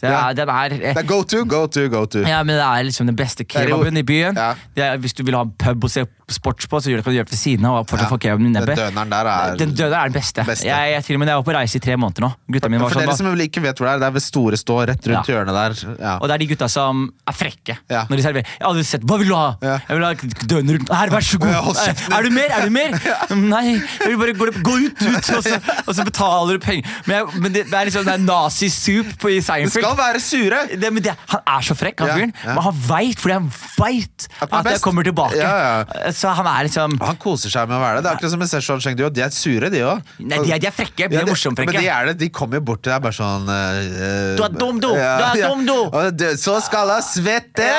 Det 0.00 0.10
Ja. 0.12 0.32
den 0.36 0.48
er, 0.52 0.68
det 0.68 0.96
er 0.96 1.02
go 1.08 1.22
to, 1.24 1.44
go 1.44 1.66
to, 1.66 1.88
go 1.88 2.04
to. 2.06 2.20
ja, 2.20 2.42
men 2.44 2.56
det 2.58 2.64
er 2.64 2.84
liksom 2.84 3.06
den 3.06 3.16
beste 3.16 3.44
kebaben 3.48 3.96
i 3.96 4.02
byen. 4.02 4.34
Ja. 4.36 4.54
Det 4.76 4.84
er, 4.84 4.98
hvis 4.98 5.14
du 5.16 5.22
vil 5.24 5.34
ha 5.34 5.40
en 5.46 5.52
pub 5.56 5.84
og 5.84 5.90
se 5.90 6.04
sports 6.28 6.66
på, 6.66 6.80
så 6.82 6.90
gjør 6.90 6.98
det, 6.98 7.04
kan 7.06 7.12
du 7.14 7.18
gjør 7.20 7.26
det 7.28 7.32
ved 7.36 7.38
siden 7.38 7.64
av. 7.68 7.74
Og 7.80 7.86
fortsatt 7.86 8.10
Ja. 8.10 8.34
få 8.34 8.38
min 8.40 8.50
i 8.50 8.58
Den 8.58 8.66
døneren 8.76 9.10
der 9.10 9.26
er 9.30 9.56
Den 9.56 9.74
døneren 9.74 9.94
er 10.00 10.08
den 10.10 10.16
beste. 10.20 10.42
Beste. 10.44 10.66
Jeg, 10.66 10.90
jeg, 10.92 11.04
til 11.06 11.14
og 11.14 11.20
med, 11.20 11.28
jeg 11.28 11.36
var 11.36 11.44
på 11.46 11.54
reise 11.54 11.76
i 11.76 11.80
tre 11.80 11.94
måneder 11.96 12.20
nå. 12.26 12.30
Gutta 12.50 12.68
mine 12.68 12.80
var 12.82 12.88
For 12.90 12.94
sånn, 12.98 13.02
dere 13.06 13.10
da. 13.10 13.16
som 13.16 13.42
ikke 13.46 13.62
vet 13.62 13.76
hvor 13.78 13.86
det 13.86 13.92
er, 13.94 13.98
det 14.02 14.06
er 14.08 14.14
ved 14.16 14.22
Store 14.26 14.56
Stå, 14.58 14.76
rett 14.90 15.06
rundt 15.06 15.28
Ja. 15.28 15.34
hjørnet 15.34 15.54
der. 15.54 15.94
Ja. 16.02 16.14
Og 16.18 16.26
det 16.28 16.34
er 16.34 16.38
de 16.38 16.46
gutta 16.50 16.68
som 16.68 17.12
er 17.28 17.32
frekke 17.32 17.76
Ja. 17.88 18.02
når 18.10 18.16
de 18.16 18.22
serverer. 18.26 18.46
Jeg 18.46 18.60
har 18.60 18.70
aldri 18.72 18.84
sett 18.84 19.02
Hva 19.06 19.18
vil 19.18 19.28
du 19.28 19.34
ha? 19.36 19.56
Ja. 19.62 19.78
Jeg 19.88 19.94
vil 19.98 20.04
ha 20.04 20.12
døner. 20.50 20.78
Her, 20.96 21.08
vær 21.14 21.20
så 21.22 21.38
god. 21.38 21.48
Ja, 21.54 21.60
hold 21.62 21.76
kjeften 21.76 22.12
er 22.18 22.22
du 22.22 22.30
mer? 22.30 22.50
Er 22.50 22.62
du 22.66 22.70
mer? 22.70 22.90
Nei. 23.54 23.66
Jeg 24.02 24.08
vil 24.10 24.18
bare 24.18 24.34
gå, 24.34 24.50
gå 24.66 24.74
ut, 24.86 25.02
ut, 25.06 25.30
og 25.36 25.42
så, 25.46 25.60
og 25.86 25.94
så 25.94 26.04
betaler 26.04 26.58
du 26.58 26.58
penger. 26.58 26.84
Men, 27.06 27.16
jeg, 27.16 27.40
men 27.40 27.52
det, 27.52 27.64
det 27.70 27.74
er 27.78 27.84
liksom 27.86 28.04
det 28.04 28.14
er 28.18 28.24
nazi-soup 28.26 29.14
på 29.22 29.30
i 29.30 29.38
Det 29.38 29.44
Seinfeld. 29.46 29.84
skal 29.84 29.96
være 29.96 30.20
sure! 30.20 30.66
Det, 30.74 30.92
men 30.92 31.02
det, 31.02 31.14
han 31.28 31.40
er 31.46 31.60
så 31.62 31.76
frekk, 31.78 32.00
han 32.02 32.08
Ja, 32.08 32.14
fyren. 32.18 32.34
ja. 32.44 32.54
Men 32.54 32.62
han 32.66 32.74
veit, 32.88 33.18
fordi 33.22 33.32
han 33.38 33.48
veit 33.78 34.26
At 34.40 34.42
at, 34.42 34.50
han 34.50 34.58
er 34.66 34.70
jeg 34.70 34.74
best. 34.74 34.84
kommer 34.84 35.02
tilbake. 35.06 35.36
Ja, 35.36 35.84
Så 36.16 36.30
han 36.32 36.46
er 36.48 36.66
liksom 36.68 36.96
Han 37.02 37.18
koser 37.20 37.52
seg 37.52 37.68
med 37.68 37.76
å 37.76 37.80
være 37.82 37.98
det. 37.98 38.04
Det 38.06 38.10
er 38.10 38.18
akkurat 38.18 38.32
som 38.32 38.40
med 38.40 38.50
Szechuan 38.50 38.82
Chengdu. 38.84 39.04
De 39.12 39.24
er 39.26 39.34
sure, 39.36 39.70
de 39.72 39.82
òg. 39.84 40.12
Nei, 40.20 40.38
de 40.46 40.54
er, 40.56 40.62
de 40.62 40.70
er 40.70 40.74
frekke. 40.74 41.08
De 41.12 41.18
er 41.20 41.28
morsomt 41.28 41.60
Men 41.60 41.72
de 41.76 41.84
er 41.84 42.10
det, 42.10 42.16
de 42.22 42.30
kommer 42.32 42.62
bort 42.64 42.82
til 42.86 42.94
deg 42.94 43.04
bare 43.04 43.16
sånn 43.16 43.44
uh, 43.50 44.36
Du 44.38 44.44
er 44.46 44.56
dum, 44.56 44.80
du. 44.80 44.88
Du 44.94 45.02
er 45.02 45.42
dum, 45.44 45.66
du. 45.68 45.76
Du, 46.16 46.26
Så 46.40 46.56
skal 46.64 46.94
jeg 46.96 47.08
svette! 47.10 47.70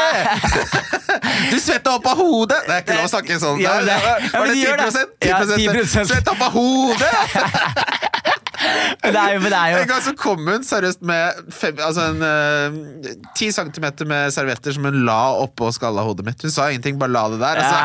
Du 1.52 1.58
svetter 1.60 1.96
opp 1.98 2.06
av 2.12 2.20
hodet! 2.20 2.60
Det 2.68 2.74
er 2.76 2.84
ikke 2.84 2.98
lov 2.98 3.08
å 3.08 3.12
snakke 3.12 3.38
sånn. 3.42 3.62
Ja, 3.64 3.78
det- 3.86 3.96
var 4.04 4.20
ja, 4.22 4.42
det 4.44 4.54
de 4.54 4.60
gjør 4.62 4.82
det. 4.84 5.06
10 5.24 5.30
Ja, 5.30 5.40
10 5.46 5.70
10%. 5.80 6.12
Svett 6.12 6.32
opp 6.34 6.44
av 6.48 6.58
hodet! 6.58 7.14
Det 8.58 9.14
er 9.14 9.36
jo, 9.36 9.40
men 9.44 9.52
det 9.54 9.58
er 9.60 9.72
jo 9.74 9.82
En 9.84 9.90
gang 9.92 10.02
så 10.02 10.14
kom 10.18 10.48
hun 10.50 10.64
seriøst 10.66 11.04
med 11.06 11.52
fem, 11.54 11.78
altså 11.84 12.08
en, 12.10 12.24
eh, 12.26 13.12
10 13.38 13.52
centimeter 13.54 14.08
med 14.10 14.34
servietter 14.34 14.74
som 14.74 14.88
hun 14.90 14.98
la 15.06 15.18
oppå 15.44 15.70
skalla 15.76 16.02
hodet 16.08 16.26
mitt. 16.26 16.42
Hun 16.42 16.52
sa 16.54 16.66
ingenting, 16.72 16.98
bare 17.00 17.14
la 17.14 17.28
det 17.34 17.40
der. 17.44 17.62
Altså. 17.62 17.78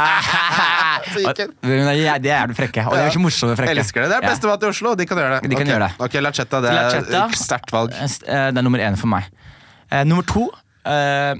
Men 1.12 1.86
det 2.22 2.32
er- 2.32 2.46
du 2.48 2.54
frekke. 2.56 2.86
Og 2.88 2.96
de 2.96 3.02
er 3.04 3.10
så 3.12 3.20
morsomme 3.22 3.56
frekke. 3.58 3.74
Elsker 3.76 4.02
det. 4.06 4.08
Det 4.10 4.16
er 4.16 4.22
Ja. 4.24 4.30
beste 4.32 4.46
mat 4.48 4.62
i 4.62 4.66
Oslo. 4.72 4.94
De 4.96 5.06
kan 5.06 5.18
gjøre 5.18 5.40
det. 5.40 5.50
De 5.50 5.54
kan 5.56 5.62
okay. 5.62 5.72
gjøre 5.74 5.88
det. 5.88 6.00
Ok, 6.08 6.14
Lachetta, 6.24 6.60
det 6.64 6.70
er 6.72 7.26
et 7.26 7.36
sterkt 7.38 7.70
valg. 7.72 7.92
Eh, 7.92 8.08
Det 8.52 8.58
er 8.58 8.62
nummer 8.62 8.78
én 8.78 8.96
for 8.96 9.06
meg. 9.12 9.24
Uh, 9.92 10.04
nummer 10.04 10.22
to 10.24 10.48
uh, 10.86 11.34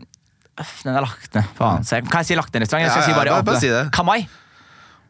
Den 0.85 0.93
er 0.95 1.01
lagt 1.01 1.35
ned. 1.35 1.45
Faen. 1.57 1.83
Kan 1.89 2.21
jeg 2.21 2.27
si 2.27 2.35
lagt 2.37 2.53
ned 2.53 2.63
restaurant? 2.67 2.85
Jeg 2.85 2.91
skal 2.93 3.03
Ja, 3.03 3.07
si 3.07 3.11
ja, 3.13 3.17
bare, 3.17 3.31
bare- 3.31 3.45
bare 3.45 3.61
si 3.61 3.69
det. 3.69 3.91
Kamai. 3.93 4.29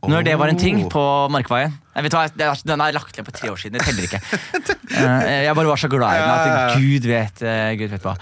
Når 0.07 0.25
det 0.25 0.39
var 0.39 0.49
en 0.49 0.57
ting 0.59 0.85
Oh. 0.85 0.89
på 0.89 1.29
Markveien. 1.31 1.75
Nei, 1.93 2.03
vet 2.07 2.15
du 2.15 2.17
hva, 2.17 2.55
Den 2.65 2.81
er 2.81 2.95
lagt 2.97 3.19
ned 3.19 3.27
på 3.29 3.35
tre 3.37 3.51
år 3.53 3.61
siden. 3.61 3.77
Det 3.77 3.85
teller 3.85 4.07
ikke. 4.09 4.21
Eh, 4.93 5.43
jeg 5.47 5.55
bare 5.57 5.71
var 5.71 5.81
så 5.81 5.89
glad 5.89 6.13
i 6.13 6.21
den 6.21 6.29
Ja, 6.29 6.37
ja, 6.47 6.65
at. 6.67 6.77
Gud 6.79 7.07
vet, 7.09 7.43
eh, 7.43 7.73
Gud 7.81 7.93
vet 7.95 8.07
hva. 8.07 8.15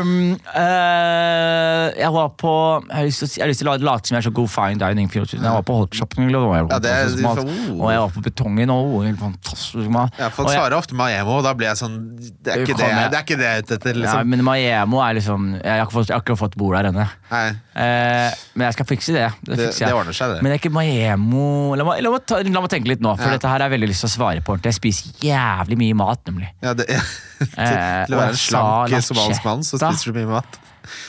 Um, 0.00 0.12
uh, 0.54 1.86
jeg 1.98 2.10
var 2.14 2.28
på 2.40 2.52
Jeg 2.86 2.96
har 2.96 3.08
lyst 3.08 3.62
til, 3.62 3.70
å 3.70 3.74
jeg 3.76 3.84
late 3.84 4.10
som 4.10 4.16
jeg 4.16 4.22
er 4.22 4.26
så 4.28 4.34
god 4.34 4.50
fine 4.52 4.80
dining. 4.80 5.10
Jeg 5.10 5.40
var 5.42 5.64
på 5.66 5.78
Hot 5.80 5.96
Shopping. 5.96 6.28
Og 6.30 6.54
jeg 6.54 6.66
var 6.68 6.78
Ja, 6.80 6.80
på 6.80 7.44
oh. 7.44 7.84
og 7.84 7.92
jeg 7.92 8.00
var 8.04 8.14
på 8.14 8.24
Betongen. 8.24 8.70
Og 8.74 9.04
helt 9.06 9.20
fantastisk 9.20 9.90
mat. 9.92 10.14
Ja, 10.20 10.30
folk 10.34 10.52
svarer 10.52 10.76
ofte 10.78 10.96
Maemo, 10.98 11.38
og 11.40 11.44
da 11.46 11.54
blir 11.56 11.70
jeg 11.70 11.80
sånn 11.80 11.98
Det 12.18 12.54
er 12.54 12.64
ikke 12.64 12.76
det, 12.78 12.90
det, 13.10 13.18
er 13.18 13.24
ikke 13.24 13.40
det 13.40 13.48
jeg 13.48 13.62
er 13.62 13.66
ute 13.66 13.78
etter, 13.78 13.94
Ja, 13.96 14.02
liksom. 14.04 14.30
men 14.34 14.44
Maemo 14.46 15.02
er 15.04 15.18
liksom 15.18 15.48
Jeg 15.58 15.74
har 15.76 15.86
ikke 15.86 15.96
fått, 15.98 16.10
jeg 16.12 16.16
har 16.16 16.24
ikke 16.24 16.38
fått 16.40 16.56
bord 16.60 16.76
der 16.78 16.90
ennå. 16.90 17.06
Eh, 17.30 18.38
men 18.54 18.66
jeg 18.68 18.76
skal 18.76 18.88
fikse 18.88 19.14
det. 19.16 19.28
Det, 19.46 19.56
det, 19.58 19.68
det 19.78 19.92
ordner 19.94 20.16
seg, 20.16 20.34
det. 20.34 20.42
Men 20.42 20.52
det 20.52 20.58
er 20.58 20.62
ikke 20.62 20.74
Maemo 20.74 21.76
La 21.78 21.86
meg, 21.86 22.02
la 22.04 22.10
la 22.10 22.62
meg 22.64 22.70
tenke 22.72 22.90
litt 22.92 23.02
nå, 23.04 23.14
for 23.16 23.30
Ja. 23.30 23.36
dette 23.38 23.48
her 23.48 23.58
har 23.58 23.68
jeg 23.68 23.76
veldig 23.78 23.90
lyst 23.92 24.04
til 24.04 24.10
å 24.10 24.14
svare 24.16 24.44
på. 24.44 24.54
ordentlig. 24.54 24.74
Jeg 24.74 24.80
spiser 24.80 25.24
jævlig 25.24 25.79
mye 25.80 25.96
mat, 25.98 26.22
nemlig. 26.28 26.50
Ja, 26.62 26.74
det, 26.78 26.86
til, 26.94 27.48
Eh, 27.56 28.02
til 28.06 28.16
å 28.16 28.20
være 28.20 28.34
en 28.34 28.40
slank 28.40 28.96
somalisk 29.06 29.46
mann, 29.48 29.64
så 29.66 29.80
spiser 29.80 30.12
du 30.12 30.20
mye 30.20 30.32
mat. 30.38 30.60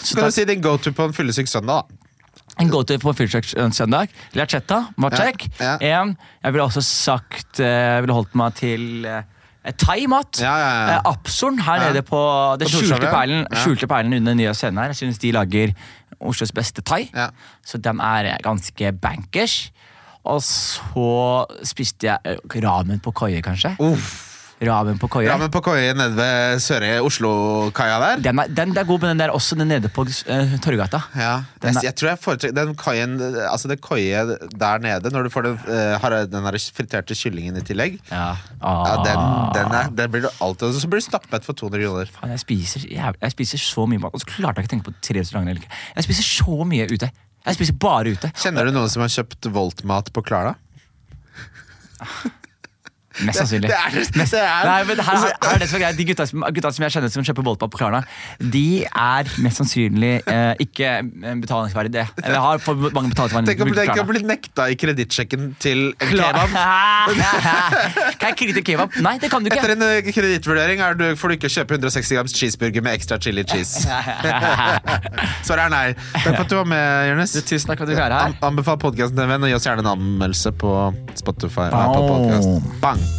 Så 0.03 0.17
kan 0.17 0.29
du 0.29 0.35
si 0.35 0.45
din 0.47 0.63
go 0.63 0.75
to 0.77 0.93
på 0.95 1.09
en 1.09 1.15
fyllesyk 1.15 1.51
søndag, 1.51 1.83
da. 1.83 1.97
En 2.59 2.67
go-to 2.69 2.97
på 2.99 3.13
Fyrtøk 3.15 3.45
søndag. 3.73 4.11
Lachetta 4.35 4.81
var 4.99 5.13
Ja, 5.15 5.29
ja. 5.79 6.01
En, 6.03 6.17
jeg 6.43 6.53
ville 6.53 6.65
også 6.67 6.81
sagt 6.83 7.61
eh, 7.63 7.95
Jeg 7.95 8.03
ville 8.03 8.17
holdt 8.17 8.35
meg 8.37 8.57
til 8.59 9.05
eh, 9.07 9.23
Eh, 9.61 9.73
Thai-mat. 9.77 10.39
Ja, 10.41 10.55
ja, 10.57 10.69
ja. 10.73 10.95
Eh, 10.95 11.01
Absoren 11.11 11.59
her 11.59 11.75
Ja. 11.81 11.89
nede 11.89 12.01
på 12.01 12.57
det 12.57 12.67
På 12.67 12.79
skjulte 12.79 13.05
ja. 13.05 13.11
perlen, 13.13 13.45
skjulte 13.53 13.87
perlen 13.87 14.13
under 14.13 14.31
den 14.31 14.37
nye 14.37 14.53
scenen 14.53 14.77
her. 14.77 14.87
Jeg 14.89 14.95
synes 14.95 15.19
de 15.19 15.31
lager 15.31 15.73
Oslos 16.19 16.51
beste 16.51 16.81
thai. 16.81 17.09
Ja. 17.13 17.29
Så 17.65 17.77
den 17.77 17.99
er 17.99 18.37
ganske 18.43 18.91
bankers. 18.91 19.71
Og 20.25 20.41
så 20.41 21.45
spiste 21.63 22.07
jeg 22.07 22.17
eh, 22.25 22.61
ramen 22.61 22.99
på 22.99 23.11
Koie, 23.11 23.41
kanskje. 23.41 23.75
Uff. 23.79 24.30
Ramen 24.61 24.99
på 25.01 25.07
Koie. 25.09 25.25
Ramen 25.31 25.49
på 25.49 25.61
Koie 25.65 25.93
nede 25.97 26.13
ved 26.13 26.59
Søre 26.61 26.89
Oslo-kaia 27.01 27.95
der. 28.03 28.19
Den, 28.27 28.39
er, 28.43 28.51
den 28.53 28.75
er 28.77 28.85
god, 28.85 28.99
men 29.01 29.09
den 29.15 29.23
der 29.23 29.33
også 29.33 29.55
den 29.57 29.71
nede 29.71 29.89
på 29.89 30.03
uh, 30.05 30.51
Torgata. 30.61 30.99
Ja, 31.17 31.31
Den 31.63 31.73
jeg, 31.79 31.87
jeg 31.87 31.95
tror 31.97 32.09
jeg 32.11 32.19
foretrekker 32.21 32.57
den 32.59 32.75
koien 32.77 33.15
Altså 33.49 33.71
det 33.71 33.79
koie 33.81 34.21
der 34.53 34.83
nede, 34.83 35.09
når 35.13 35.25
du 35.25 35.29
får 35.33 35.47
den, 35.47 35.57
uh, 35.65 36.17
den 36.29 36.45
der 36.45 36.57
friterte 36.77 37.17
kyllingen 37.17 37.57
i 37.57 37.63
tillegg. 37.65 37.97
Ja. 38.11 38.35
Ja, 38.61 38.95
den, 39.05 39.17
Ah. 39.21 39.49
den, 39.55 39.73
er, 39.75 39.89
den 39.97 40.11
blir 40.13 40.21
du 40.27 40.29
alltid 40.41 40.67
Og 40.69 40.77
så 40.81 40.87
blir 40.89 41.01
du 41.01 41.05
stappmett 41.05 41.45
for 41.45 41.57
200 41.57 41.81
kroner. 41.85 42.11
Faen, 42.19 42.31
jeg, 42.35 42.39
spiser, 42.45 42.85
jeg, 42.91 43.17
jeg 43.21 43.31
spiser 43.33 43.61
så 43.65 43.85
mye 43.89 44.01
mat, 44.01 44.13
og 44.13 44.21
så 44.23 44.29
klarte 44.29 44.61
jeg 44.61 44.67
ikke 44.67 44.71
å 44.71 44.75
tenke 44.77 44.89
på 44.91 44.95
tre 45.01 45.19
restauranter. 45.19 45.51
eller 45.55 45.65
ikke. 45.65 45.79
Jeg 45.97 46.07
spiser 46.07 46.27
så 46.29 46.57
mye 46.69 46.85
ute. 46.91 47.09
Jeg 47.45 47.57
spiser 47.57 47.77
bare 47.81 48.13
ute. 48.13 48.29
Kjenner 48.37 48.69
du 48.69 48.75
noen 48.75 48.89
som 48.93 49.01
har 49.01 49.09
kjøpt 49.09 49.49
Volt-mat 49.55 50.11
på 50.13 50.21
Klara? 50.25 50.53
Mest 53.27 53.41
sannsynlig. 53.41 53.69
Det 53.71 53.77
er, 53.77 53.95
det 54.15 54.39
er, 54.41 54.65
Nei, 54.67 54.77
men 54.89 55.01
her, 55.01 55.17
her, 55.21 55.33
her 55.43 55.55
er 55.55 55.61
det 55.61 55.69
som 55.69 55.77
er 55.79 55.83
greit. 55.85 55.97
De 55.99 56.05
gutta 56.09 56.25
som, 56.29 56.45
gutta 56.55 56.71
som 56.75 56.85
jeg 56.85 56.95
kjenner 56.95 57.13
som 57.13 57.25
kjøper 57.27 57.45
Boltpop 57.45 57.73
på 57.75 57.81
Klarna, 57.81 58.01
de 58.41 58.65
er 58.87 59.31
mest 59.43 59.61
sannsynlig 59.61 60.11
eh, 60.25 60.53
ikke 60.65 60.89
eh, 61.01 61.35
betalingsverdige. 61.43 62.05
Eller 62.23 62.39
har 62.43 62.61
for 62.63 62.79
mange 62.89 63.11
betalingsverdige. 63.13 63.51
Tenk 63.53 63.65
om 63.65 63.71
de 63.71 63.77
tenk 63.79 63.91
Klarna. 63.91 64.05
å 64.05 64.11
bli 64.11 64.23
nekta 64.31 64.67
i 64.73 64.77
kredittsjekken 64.79 65.51
til 65.61 65.83
en 66.01 66.13
kebab. 66.15 66.55
kan 68.21 68.31
jeg 68.31 68.39
krydre 68.41 68.65
kebab? 68.71 68.97
Nei, 69.03 69.15
det 69.21 69.31
kan 69.33 69.43
du 69.43 69.51
ikke. 69.51 69.61
Etter 69.61 69.75
en 69.75 69.85
eh, 69.87 70.11
kredittvurdering 70.11 70.83
er 70.85 70.99
får 71.19 71.33
du 71.33 71.37
ikke 71.39 71.51
kjøpe 71.51 71.77
160 71.79 72.15
grams 72.17 72.35
cheeseburger 72.37 72.85
med 72.85 72.97
ekstra 72.99 73.19
chili 73.21 73.45
cheese. 73.47 73.85
Svaret 75.45 75.65
er 75.67 75.73
nei. 75.73 75.85
Takk 76.15 76.35
for 76.35 76.43
at 76.45 76.51
du 76.51 76.57
var 76.59 76.69
med, 76.69 77.09
Jonis. 77.11 77.35
Tusen 77.41 77.71
takk 77.71 77.81
for 77.81 77.87
at 77.87 77.93
du 77.93 77.97
var 77.97 78.15
her. 78.15 78.29
An- 78.31 78.37
Anbefal 78.51 78.79
podkasten 78.81 79.17
til 79.17 79.25
en 79.27 79.33
venn, 79.35 79.47
og 79.47 79.51
gi 79.51 79.57
oss 79.57 79.67
gjerne 79.69 79.85
en 79.85 79.93
anmeldelse 79.95 80.53
på 80.61 80.75
Spotify. 81.19 81.69
podcast. 81.71 82.79
Bang! 82.83 83.10